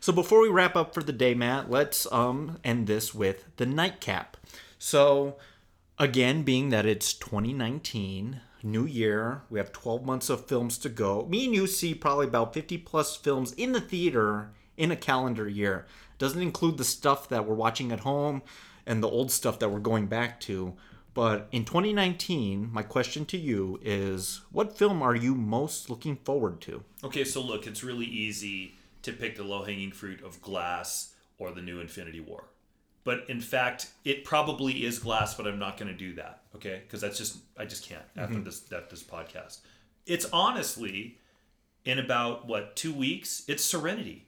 So 0.00 0.12
before 0.12 0.40
we 0.40 0.48
wrap 0.48 0.76
up 0.76 0.94
for 0.94 1.02
the 1.02 1.12
day, 1.12 1.34
Matt, 1.34 1.70
let's 1.70 2.10
um 2.12 2.58
end 2.64 2.86
this 2.86 3.14
with 3.14 3.44
the 3.56 3.66
nightcap. 3.66 4.36
So 4.78 5.36
again, 5.98 6.42
being 6.42 6.70
that 6.70 6.86
it's 6.86 7.12
2019, 7.12 8.40
new 8.62 8.86
year, 8.86 9.42
we 9.50 9.58
have 9.58 9.72
12 9.72 10.04
months 10.04 10.30
of 10.30 10.46
films 10.46 10.78
to 10.78 10.88
go. 10.88 11.26
Me 11.26 11.46
and 11.46 11.54
you 11.54 11.66
see 11.66 11.94
probably 11.94 12.26
about 12.26 12.54
50 12.54 12.78
plus 12.78 13.16
films 13.16 13.52
in 13.52 13.72
the 13.72 13.80
theater 13.80 14.50
in 14.76 14.90
a 14.90 14.96
calendar 14.96 15.48
year. 15.48 15.86
Doesn't 16.18 16.42
include 16.42 16.78
the 16.78 16.84
stuff 16.84 17.28
that 17.28 17.46
we're 17.46 17.54
watching 17.54 17.92
at 17.92 18.00
home 18.00 18.42
and 18.86 19.02
the 19.02 19.08
old 19.08 19.30
stuff 19.30 19.58
that 19.58 19.70
we're 19.70 19.80
going 19.80 20.06
back 20.06 20.40
to. 20.40 20.74
But 21.14 21.48
in 21.50 21.64
2019, 21.64 22.70
my 22.72 22.82
question 22.82 23.24
to 23.26 23.36
you 23.36 23.80
is 23.82 24.42
what 24.52 24.78
film 24.78 25.02
are 25.02 25.16
you 25.16 25.34
most 25.34 25.90
looking 25.90 26.16
forward 26.16 26.60
to? 26.62 26.84
Okay, 27.02 27.24
so 27.24 27.42
look, 27.42 27.66
it's 27.66 27.82
really 27.82 28.06
easy 28.06 28.77
to 29.02 29.12
pick 29.12 29.36
the 29.36 29.44
low 29.44 29.64
hanging 29.64 29.92
fruit 29.92 30.22
of 30.22 30.40
Glass 30.42 31.14
or 31.38 31.52
the 31.52 31.62
new 31.62 31.80
Infinity 31.80 32.20
War. 32.20 32.44
But 33.04 33.24
in 33.28 33.40
fact, 33.40 33.88
it 34.04 34.24
probably 34.24 34.84
is 34.84 34.98
Glass, 34.98 35.34
but 35.34 35.46
I'm 35.46 35.58
not 35.58 35.78
going 35.78 35.90
to 35.90 35.96
do 35.96 36.14
that. 36.14 36.42
Okay, 36.56 36.82
because 36.84 37.00
that's 37.00 37.16
just 37.18 37.38
I 37.56 37.64
just 37.64 37.88
can't 37.88 38.02
after 38.16 38.34
mm-hmm. 38.34 38.44
this 38.44 38.60
that 38.60 38.90
this 38.90 39.02
podcast. 39.02 39.58
It's 40.06 40.26
honestly 40.32 41.18
in 41.84 41.98
about 41.98 42.46
what 42.46 42.76
two 42.76 42.92
weeks. 42.92 43.44
It's 43.48 43.64
Serenity. 43.64 44.26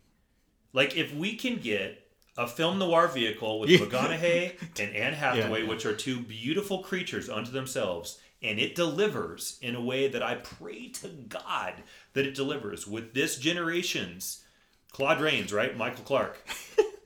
Like 0.73 0.97
if 0.97 1.15
we 1.15 1.37
can 1.37 1.57
get 1.57 2.07
a 2.37 2.47
film 2.47 2.79
noir 2.79 3.09
vehicle 3.09 3.61
with 3.61 3.71
McConaughey 3.71 4.55
and 4.81 4.97
Anne 4.97 5.13
Hathaway, 5.13 5.63
Yeah. 5.63 5.69
which 5.69 5.85
are 5.85 5.95
two 5.95 6.21
beautiful 6.21 6.79
creatures 6.79 7.29
unto 7.29 7.51
themselves, 7.51 8.19
and 8.43 8.59
it 8.59 8.75
delivers 8.75 9.59
in 9.61 9.75
a 9.75 9.81
way 9.81 10.09
that 10.09 10.23
I 10.23 10.37
pray 10.37 10.89
to 10.89 11.09
God 11.09 11.75
that 12.15 12.25
it 12.25 12.35
delivers 12.35 12.87
with 12.87 13.13
this 13.13 13.37
generation's 13.37 14.45
Claude 14.93 15.21
Rains, 15.21 15.53
right? 15.53 15.77
Michael 15.77 16.05
Clark. 16.05 16.39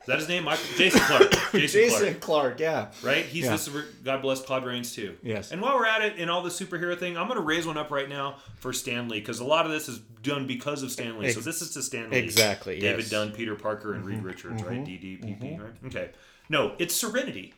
Is 0.05 0.07
that 0.07 0.19
his 0.19 0.29
name? 0.29 0.43
Michael 0.43 0.63
Jason 0.77 0.99
Clark. 0.99 1.31
Jason, 1.51 1.89
Clark. 1.89 2.19
Clark, 2.21 2.59
yeah. 2.59 2.91
Right? 3.01 3.25
He's 3.25 3.45
Yeah. 3.45 3.51
this 3.53 3.67
God 4.03 4.21
bless 4.21 4.39
Claude 4.39 4.63
Rains 4.63 4.93
too. 4.93 5.17
Yes. 5.23 5.51
And 5.51 5.59
while 5.63 5.75
we're 5.75 5.87
at 5.87 6.03
it 6.03 6.17
in 6.17 6.29
all 6.29 6.43
the 6.43 6.51
superhero 6.51 6.95
thing, 6.97 7.17
I'm 7.17 7.27
gonna 7.27 7.41
raise 7.41 7.65
one 7.65 7.75
up 7.75 7.89
right 7.89 8.07
now 8.07 8.35
for 8.57 8.71
Stan 8.71 9.09
Lee 9.09 9.19
because 9.19 9.39
a 9.39 9.43
lot 9.43 9.65
of 9.65 9.71
this 9.71 9.89
is 9.89 9.97
done 10.21 10.45
because 10.45 10.83
of 10.83 10.91
Stan 10.91 11.17
Lee. 11.17 11.31
so 11.31 11.39
Ex- 11.39 11.45
this 11.45 11.61
is 11.63 11.71
to 11.71 11.81
Stan 11.81 12.11
Lee. 12.11 12.17
exactly, 12.17 12.79
David 12.79 13.01
yes. 13.01 13.09
Dunn, 13.09 13.31
Peter 13.31 13.55
Parker, 13.55 13.95
and 13.95 14.05
Reed 14.05 14.17
mm-hmm. 14.17 14.27
Richards, 14.27 14.61
right? 14.61 14.83
Mm-hmm. 14.83 15.23
DD, 15.23 15.23
PP, 15.23 15.41
mm-hmm. 15.41 15.63
right? 15.63 15.73
Okay. 15.87 16.11
No, 16.49 16.75
it's 16.77 16.95
Serenity. 16.95 17.55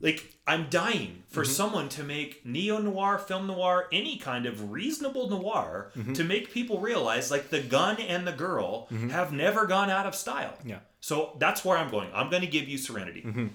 Like 0.00 0.34
I'm 0.46 0.68
dying 0.68 1.22
for 1.28 1.42
mm-hmm. 1.42 1.52
someone 1.52 1.88
to 1.90 2.02
make 2.02 2.44
neo 2.44 2.78
noir, 2.78 3.18
film 3.18 3.46
noir, 3.46 3.88
any 3.92 4.18
kind 4.18 4.44
of 4.44 4.70
reasonable 4.70 5.30
noir 5.30 5.90
mm-hmm. 5.96 6.12
to 6.12 6.24
make 6.24 6.52
people 6.52 6.78
realize 6.80 7.30
like 7.30 7.48
the 7.50 7.60
gun 7.60 8.00
and 8.00 8.26
the 8.26 8.32
girl 8.32 8.86
mm-hmm. 8.92 9.08
have 9.08 9.32
never 9.32 9.66
gone 9.66 9.90
out 9.90 10.06
of 10.06 10.14
style. 10.14 10.58
Yeah. 10.64 10.80
So 11.00 11.36
that's 11.38 11.64
where 11.64 11.78
I'm 11.78 11.90
going. 11.90 12.10
I'm 12.14 12.30
going 12.30 12.42
to 12.42 12.48
give 12.48 12.68
you 12.68 12.78
Serenity. 12.78 13.50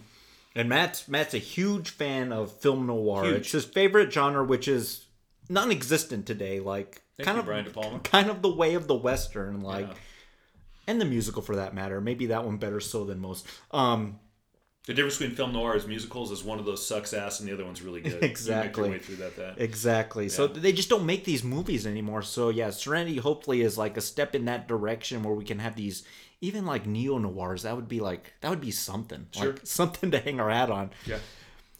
And 0.56 0.70
Matt's 0.70 1.07
Matt's 1.07 1.34
a 1.34 1.40
huge 1.40 1.90
fan 1.90 2.32
of 2.32 2.52
film 2.52 2.88
noir. 2.88 3.26
Huge. 3.26 3.38
It's 3.38 3.52
his 3.52 3.66
favorite 3.66 4.11
genre, 4.11 4.44
which 4.44 4.68
is 4.68 5.06
non-existent 5.49 6.26
today. 6.26 6.60
Like 6.60 7.02
Thank 7.18 7.26
kind 7.26 7.36
you, 7.36 7.41
of 7.41 7.45
Brian 7.45 7.66
De 7.66 7.72
Palma. 7.72 7.99
kind 7.99 8.30
of 8.30 8.41
the 8.41 8.53
way 8.53 8.74
of 8.74 8.88
the 8.88 8.95
western, 8.95 9.61
like, 9.61 9.88
Yeah. 9.88 9.94
and 10.88 10.99
the 10.99 11.06
musical 11.06 11.41
for 11.41 11.57
that 11.57 11.74
matter. 11.74 12.02
Maybe 12.02 12.28
that 12.28 12.45
one 12.45 12.57
better 12.57 12.80
so 12.80 13.06
than 13.06 13.20
most. 13.20 13.45
Um, 13.72 14.20
The 14.90 14.95
difference 14.95 15.20
between 15.20 15.36
film 15.36 15.53
noir 15.53 15.76
is 15.76 15.86
musicals 15.86 16.32
is 16.32 16.44
one 16.44 16.57
of 16.57 16.66
those 16.66 16.84
sucks 16.84 17.14
ass 17.14 17.40
and 17.40 17.48
the 17.48 17.53
other 17.53 17.64
one's 17.64 17.84
really 17.84 18.02
good. 18.10 18.24
Exactly. 18.24 18.86
You 18.86 18.90
make 18.90 19.07
your 19.07 19.16
way 19.18 19.18
through 19.18 19.24
that. 19.24 19.36
that. 19.36 19.64
exactly. 19.64 20.30
So 20.30 20.48
they 20.48 20.72
just 20.74 20.90
don't 20.90 21.06
make 21.06 21.26
these 21.26 21.44
movies 21.44 21.86
anymore. 21.86 22.24
So 22.24 22.49
yeah, 22.49 22.72
Serenity 22.72 23.18
hopefully 23.18 23.61
is 23.61 23.78
like 23.78 23.98
a 23.98 24.02
step 24.02 24.34
in 24.34 24.45
that 24.45 24.68
direction 24.68 25.22
where 25.22 25.36
we 25.36 25.45
can 25.45 25.60
have 25.60 25.76
these 25.76 26.06
even 26.41 26.66
like 26.66 26.88
neo 26.88 27.20
noirs. 27.20 27.61
That 27.61 27.76
would 27.76 27.88
be 27.88 27.99
like 27.99 28.34
that 28.41 28.49
would 28.49 28.61
be 28.61 28.72
something. 28.72 29.28
Sure. 29.30 29.52
Like 29.52 29.60
something 29.64 30.10
to 30.10 30.20
hang 30.20 30.40
our 30.40 30.49
hat 30.49 30.72
on. 30.72 30.90
Yeah. 31.06 31.20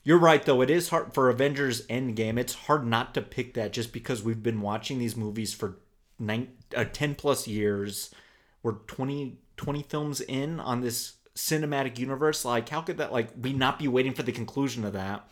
You're 0.04 0.20
right, 0.20 0.46
though. 0.46 0.62
It 0.62 0.70
is 0.70 0.90
hard 0.90 1.12
for 1.16 1.32
Avengers 1.32 1.88
Endgame. 1.88 2.38
It's 2.38 2.54
hard 2.54 2.86
not 2.86 3.16
to 3.16 3.24
pick 3.24 3.56
that 3.56 3.74
just 3.74 3.92
because 3.92 4.22
we've 4.22 4.44
been 4.44 4.62
watching 4.62 5.00
these 5.00 5.16
movies 5.16 5.52
for 5.52 5.80
nine, 6.20 6.50
uh, 6.78 6.86
10 6.86 7.16
plus 7.16 7.48
years. 7.48 8.14
We're 8.62 8.74
20, 8.74 9.40
20 9.58 9.82
films 9.82 10.22
in 10.22 10.60
on 10.60 10.82
this 10.82 11.14
cinematic 11.40 11.98
universe. 11.98 12.46
Like, 12.46 12.70
how 12.70 12.82
could 12.82 12.98
that, 12.98 13.12
like, 13.12 13.30
we 13.40 13.54
not 13.54 13.80
be 13.80 13.88
waiting 13.88 14.14
for 14.14 14.24
the 14.24 14.32
conclusion 14.32 14.84
of 14.86 14.94
that? 14.94 15.28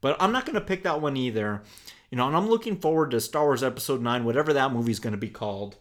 But 0.00 0.16
I'm 0.20 0.32
not 0.32 0.46
going 0.46 0.54
to 0.54 0.60
pick 0.60 0.82
that 0.84 1.00
one 1.00 1.16
either. 1.16 1.62
You 2.10 2.16
know, 2.16 2.26
and 2.26 2.36
I'm 2.36 2.48
looking 2.48 2.76
forward 2.76 3.10
to 3.12 3.20
Star 3.20 3.44
Wars 3.44 3.62
Episode 3.62 4.00
9, 4.00 4.24
whatever 4.24 4.52
that 4.52 4.72
movie's 4.72 4.98
going 4.98 5.12
to 5.12 5.18
be 5.18 5.28
called. 5.28 5.76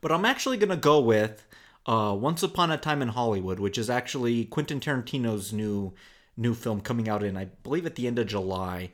But 0.00 0.12
I'm 0.12 0.24
actually 0.24 0.56
going 0.56 0.70
to 0.70 0.76
go 0.76 1.00
with 1.00 1.44
uh, 1.86 2.16
Once 2.18 2.42
Upon 2.42 2.70
a 2.70 2.78
Time 2.78 3.02
in 3.02 3.08
Hollywood, 3.08 3.58
which 3.58 3.78
is 3.78 3.90
actually 3.90 4.44
Quentin 4.44 4.80
Tarantino's 4.80 5.52
new 5.52 5.92
new 6.36 6.54
film 6.54 6.80
coming 6.80 7.08
out 7.08 7.22
in, 7.22 7.36
I 7.36 7.46
believe, 7.62 7.84
at 7.84 7.96
the 7.96 8.06
end 8.06 8.18
of 8.18 8.26
July. 8.26 8.90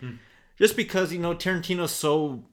Just 0.58 0.74
because, 0.76 1.12
you 1.12 1.18
know, 1.18 1.34
Tarantino's 1.34 1.92
so 1.92 2.44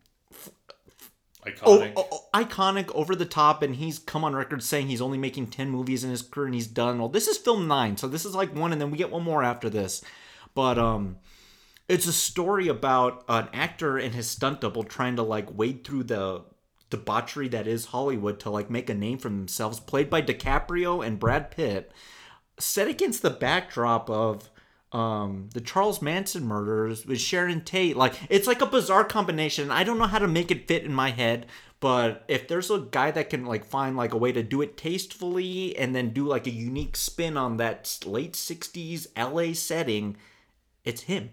Iconic. 1.45 1.93
oh, 1.95 2.07
oh, 2.11 2.25
iconic, 2.33 2.89
over 2.95 3.15
the 3.15 3.25
top, 3.25 3.61
and 3.61 3.75
he's 3.75 3.99
come 3.99 4.23
on 4.23 4.35
record 4.35 4.63
saying 4.63 4.87
he's 4.87 5.01
only 5.01 5.17
making 5.17 5.47
10 5.47 5.69
movies 5.69 6.03
in 6.03 6.09
his 6.09 6.21
career 6.21 6.45
and 6.45 6.55
he's 6.55 6.67
done. 6.67 6.99
Well, 6.99 7.09
this 7.09 7.27
is 7.27 7.37
film 7.37 7.67
nine, 7.67 7.97
so 7.97 8.07
this 8.07 8.25
is 8.25 8.35
like 8.35 8.55
one, 8.55 8.71
and 8.71 8.81
then 8.81 8.91
we 8.91 8.97
get 8.97 9.11
one 9.11 9.23
more 9.23 9.43
after 9.43 9.69
this. 9.69 10.03
But 10.55 10.77
um, 10.77 11.17
it's 11.87 12.07
a 12.07 12.13
story 12.13 12.67
about 12.67 13.23
an 13.27 13.49
actor 13.53 13.97
and 13.97 14.13
his 14.13 14.29
stunt 14.29 14.61
double 14.61 14.83
trying 14.83 15.15
to 15.17 15.23
like 15.23 15.57
wade 15.57 15.83
through 15.83 16.03
the 16.03 16.43
debauchery 16.89 17.47
that 17.49 17.67
is 17.67 17.85
Hollywood 17.85 18.39
to 18.41 18.49
like 18.49 18.69
make 18.69 18.89
a 18.89 18.93
name 18.93 19.17
for 19.17 19.29
themselves, 19.29 19.79
played 19.79 20.09
by 20.09 20.21
DiCaprio 20.21 21.05
and 21.05 21.19
Brad 21.19 21.51
Pitt, 21.51 21.91
set 22.59 22.87
against 22.87 23.21
the 23.21 23.29
backdrop 23.29 24.09
of 24.09 24.49
um 24.93 25.49
the 25.53 25.61
Charles 25.61 26.01
Manson 26.01 26.45
murders 26.45 27.05
with 27.05 27.19
Sharon 27.19 27.61
Tate. 27.61 27.97
Like 27.97 28.13
it's 28.29 28.47
like 28.47 28.61
a 28.61 28.65
bizarre 28.65 29.03
combination. 29.03 29.71
I 29.71 29.83
don't 29.83 29.97
know 29.97 30.05
how 30.07 30.19
to 30.19 30.27
make 30.27 30.51
it 30.51 30.67
fit 30.67 30.83
in 30.83 30.93
my 30.93 31.09
head, 31.09 31.47
but 31.79 32.23
if 32.27 32.47
there's 32.47 32.69
a 32.71 32.79
guy 32.79 33.11
that 33.11 33.29
can 33.29 33.45
like 33.45 33.65
find 33.65 33.97
like 33.97 34.13
a 34.13 34.17
way 34.17 34.31
to 34.31 34.43
do 34.43 34.61
it 34.61 34.77
tastefully 34.77 35.75
and 35.77 35.95
then 35.95 36.11
do 36.11 36.25
like 36.27 36.47
a 36.47 36.51
unique 36.51 36.95
spin 36.95 37.37
on 37.37 37.57
that 37.57 37.99
late 38.05 38.33
60s 38.33 39.07
LA 39.17 39.53
setting, 39.53 40.15
it's 40.85 41.01
him. 41.03 41.31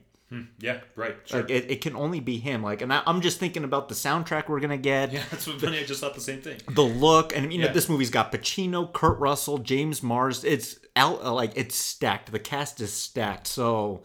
yeah, 0.61 0.79
right. 0.97 1.17
Sure. 1.25 1.41
Like 1.43 1.51
it, 1.51 1.71
it 1.71 1.81
can 1.81 1.97
only 1.97 2.21
be 2.21 2.39
him. 2.39 2.63
Like, 2.63 2.83
and 2.83 2.93
I, 2.93 3.03
I'm 3.05 3.21
just 3.21 3.39
thinking 3.41 3.65
about 3.65 3.89
the 3.89 3.95
soundtrack 3.97 4.49
we're 4.49 4.61
gonna 4.61 4.77
get, 4.79 5.13
yeah, 5.13 5.23
that's 5.31 5.47
what 5.47 5.61
funny. 5.61 5.81
I 5.81 5.85
just 5.85 6.01
thought 6.01 6.15
the 6.15 6.21
same 6.21 6.41
thing. 6.41 6.59
the 6.69 6.83
look, 6.83 7.37
and 7.37 7.53
you 7.53 7.59
know 7.59 7.67
Yeah. 7.67 7.73
this 7.73 7.89
movie's 7.89 8.11
got 8.11 8.31
Pacino, 8.33 8.93
Kurt 8.93 9.19
Russell, 9.19 9.59
James 9.59 10.03
Mars. 10.03 10.45
It's 10.45 10.79
out 10.97 11.25
like 11.25 11.53
it's 11.55 11.77
stacked. 11.77 12.33
The 12.33 12.39
cast 12.39 12.81
is 12.81 12.93
stacked. 12.93 13.47
So 13.47 14.03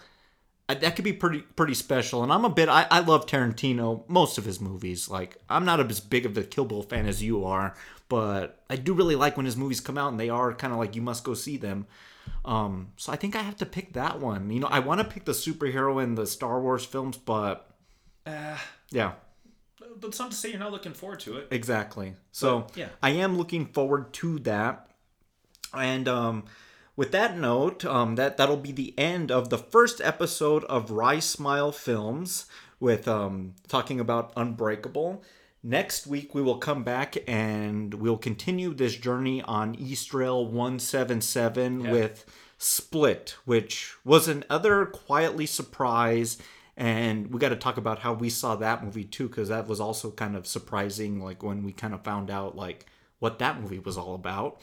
uh, 0.68 0.76
that 0.76 0.95
could 0.95 1.06
be 1.06 1.14
pretty 1.14 1.41
pretty 1.41 1.74
special. 1.74 2.24
And 2.24 2.32
I'm 2.32 2.45
a 2.45 2.49
bit. 2.49 2.70
I, 2.70 2.88
I 2.90 2.99
love 2.99 3.26
Tarantino. 3.26 4.07
Most 4.07 4.38
of 4.38 4.45
his 4.45 4.60
movies. 4.62 5.10
Like 5.10 5.38
I'm 5.49 5.66
not 5.66 5.80
as 5.80 5.99
big 5.99 6.26
of 6.26 6.34
the 6.34 6.44
Kill 6.44 6.66
Bill 6.66 6.84
fan 6.84 7.06
as 7.06 7.22
you 7.22 7.45
are, 7.45 7.76
but 8.10 8.64
I 8.70 8.76
do 8.76 8.94
really 8.94 9.16
like 9.16 9.38
when 9.38 9.45
his 9.45 9.57
movies 9.57 9.80
come 9.82 9.98
out 9.98 10.12
and 10.12 10.20
they 10.20 10.30
are 10.30 10.53
kind 10.53 10.74
of 10.74 10.80
like 10.80 10.95
you 10.95 11.02
must 11.02 11.24
go 11.24 11.34
see 11.34 11.57
them. 11.57 11.88
Um, 12.44 12.91
so 12.98 13.12
I 13.12 13.16
think 13.16 13.36
I 13.36 13.41
have 13.41 13.57
to 13.57 13.66
pick 13.66 13.94
that 13.94 14.20
one. 14.20 14.49
You 14.49 14.60
know, 14.60 14.68
I 14.68 14.80
want 14.80 14.99
to 14.99 15.06
pick 15.06 15.26
the 15.26 15.32
superhero 15.32 16.03
in 16.03 16.16
the 16.16 16.26
Star 16.26 16.60
Wars 16.60 16.84
films, 16.86 17.18
but 17.18 17.70
Uh, 18.26 18.57
yeah, 18.90 19.14
but 19.80 20.07
it's 20.10 20.20
not 20.20 20.32
to 20.32 20.38
say 20.38 20.49
you're 20.49 20.60
not 20.60 20.72
looking 20.72 20.94
forward 20.94 21.20
to 21.22 21.38
it. 21.38 21.48
Exactly. 21.52 22.16
So 22.32 22.62
But, 22.62 22.78
yeah. 22.78 22.88
I 23.03 23.12
am 23.12 23.38
looking 23.38 23.68
forward 23.68 24.14
to 24.14 24.40
that. 24.40 24.90
And 25.74 26.07
um, 26.07 26.45
with 26.95 27.11
that 27.11 27.38
note, 27.38 27.84
um, 27.85 28.15
that 28.15 28.38
that'll 28.38 28.57
be 28.57 28.72
the 28.72 28.93
end 28.97 29.31
of 29.31 29.49
the 29.49 29.57
first 29.57 29.99
episode 30.01 30.63
of 30.65 30.91
Rye 30.91 31.19
Smile 31.19 31.72
Films 31.72 32.45
with 32.80 33.07
um, 33.07 33.53
talking 33.67 33.99
about 33.99 34.31
Unbreakable. 34.35 35.23
Next 35.63 36.05
week 36.05 36.35
we 36.35 36.41
will 36.41 36.57
come 36.57 36.84
back 36.84 37.17
and 37.27 37.93
we'll 37.95 38.17
continue 38.17 38.73
this 38.73 38.95
journey 38.95 39.41
on 39.41 39.76
Eastrail 39.76 40.45
177 40.49 41.81
Yeah. 41.81 41.91
with 41.91 42.26
Split, 42.57 43.35
which 43.45 43.95
was 44.05 44.27
another 44.27 44.85
quietly 44.85 45.45
surprise. 45.45 46.38
And 46.77 47.34
we 47.34 47.39
got 47.39 47.49
to 47.49 47.55
talk 47.55 47.77
about 47.77 47.99
how 47.99 48.13
we 48.13 48.30
saw 48.30 48.55
that 48.57 48.84
movie 48.84 49.05
too, 49.05 49.27
because 49.27 49.49
that 49.49 49.67
was 49.67 49.80
also 49.80 50.11
kind 50.11 50.35
of 50.35 50.45
surprising. 50.45 51.19
Like 51.22 51.41
when 51.41 51.63
we 51.63 51.72
kind 51.72 51.93
of 51.93 52.03
found 52.03 52.30
out 52.30 52.55
like 52.55 52.85
what 53.19 53.39
that 53.39 53.59
movie 53.61 53.80
was 53.80 53.97
all 53.97 54.13
about. 54.13 54.61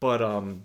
But 0.00 0.20
um, 0.22 0.64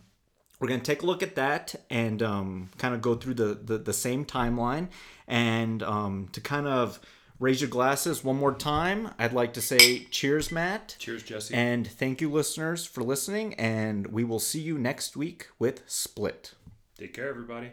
we're 0.60 0.68
gonna 0.68 0.82
take 0.82 1.02
a 1.02 1.06
look 1.06 1.24
at 1.24 1.36
that 1.36 1.76
and 1.90 2.22
um, 2.24 2.70
kind 2.78 2.94
of 2.94 3.02
go 3.02 3.16
through 3.16 3.36
the, 3.36 3.60
the 3.64 3.78
the 3.78 3.94
same 3.94 4.26
timeline. 4.26 4.88
And 5.28 5.82
um, 5.84 6.30
to 6.34 6.42
kind 6.42 6.68
of 6.68 7.00
raise 7.40 7.62
your 7.62 7.70
glasses 7.70 8.24
one 8.24 8.38
more 8.38 8.54
time, 8.54 9.10
I'd 9.20 9.34
like 9.34 9.54
to 9.54 9.62
say 9.62 10.06
cheers, 10.06 10.52
Matt. 10.52 10.96
Cheers, 11.00 11.24
Jesse. 11.24 11.54
And 11.54 11.88
thank 11.88 12.22
you, 12.22 12.32
listeners, 12.32 12.86
for 12.86 13.04
listening. 13.04 13.54
And 13.56 14.08
we 14.08 14.24
will 14.24 14.40
see 14.40 14.62
you 14.62 14.78
next 14.78 15.18
week 15.18 15.48
with 15.60 15.84
Split. 15.88 16.54
Take 16.98 17.14
care, 17.14 17.30
everybody. 17.30 17.72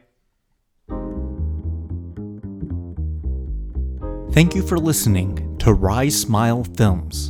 Thank 4.33 4.55
you 4.55 4.67
for 4.67 4.79
listening 4.79 5.59
to 5.59 5.75
Rise 5.75 6.19
Smile 6.19 6.65
Films. 6.65 7.29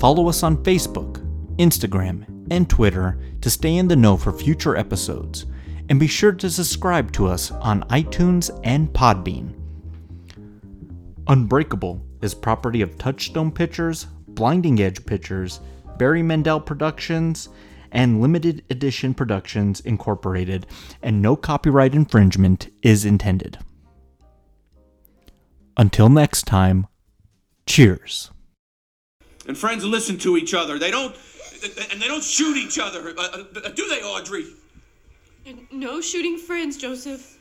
Follow 0.00 0.28
us 0.28 0.42
on 0.42 0.56
Facebook, 0.58 1.18
Instagram, 1.56 2.24
and 2.52 2.68
Twitter 2.68 3.18
to 3.40 3.48
stay 3.48 3.76
in 3.76 3.88
the 3.88 3.96
know 3.96 4.16
for 4.16 4.32
future 4.32 4.76
episodes. 4.76 5.46
And 5.88 5.98
be 5.98 6.06
sure 6.06 6.32
to 6.32 6.50
subscribe 6.50 7.10
to 7.12 7.26
us 7.26 7.50
on 7.50 7.82
iTunes 7.84 8.50
and 8.62 8.92
Podbean. 8.92 9.54
Unbreakable 11.28 12.04
is 12.20 12.34
property 12.34 12.82
of 12.82 12.98
Touchstone 12.98 13.50
Pictures, 13.50 14.06
Blinding 14.28 14.80
Edge 14.80 15.04
Pictures, 15.04 15.60
Barry 15.96 16.22
Mendel 16.22 16.60
Productions, 16.60 17.48
and 17.90 18.20
Limited 18.20 18.64
Edition 18.70 19.14
Productions 19.14 19.80
Incorporated, 19.80 20.66
and 21.02 21.20
no 21.20 21.36
copyright 21.36 21.94
infringement 21.94 22.70
is 22.82 23.04
intended. 23.04 23.58
Until 25.76 26.08
next 26.08 26.46
time, 26.46 26.86
cheers. 27.66 28.30
And 29.46 29.58
friends 29.58 29.84
listen 29.84 30.18
to 30.18 30.36
each 30.36 30.54
other. 30.54 30.78
They 30.78 30.90
don't, 30.90 31.16
and 31.62 32.00
they 32.00 32.08
don't 32.08 32.24
shoot 32.24 32.56
each 32.56 32.78
other. 32.78 33.14
Uh, 33.16 33.22
uh, 33.22 33.68
do 33.70 33.88
they, 33.88 34.02
Audrey? 34.02 34.46
No 35.70 36.00
shooting 36.00 36.38
friends, 36.38 36.76
Joseph. 36.76 37.38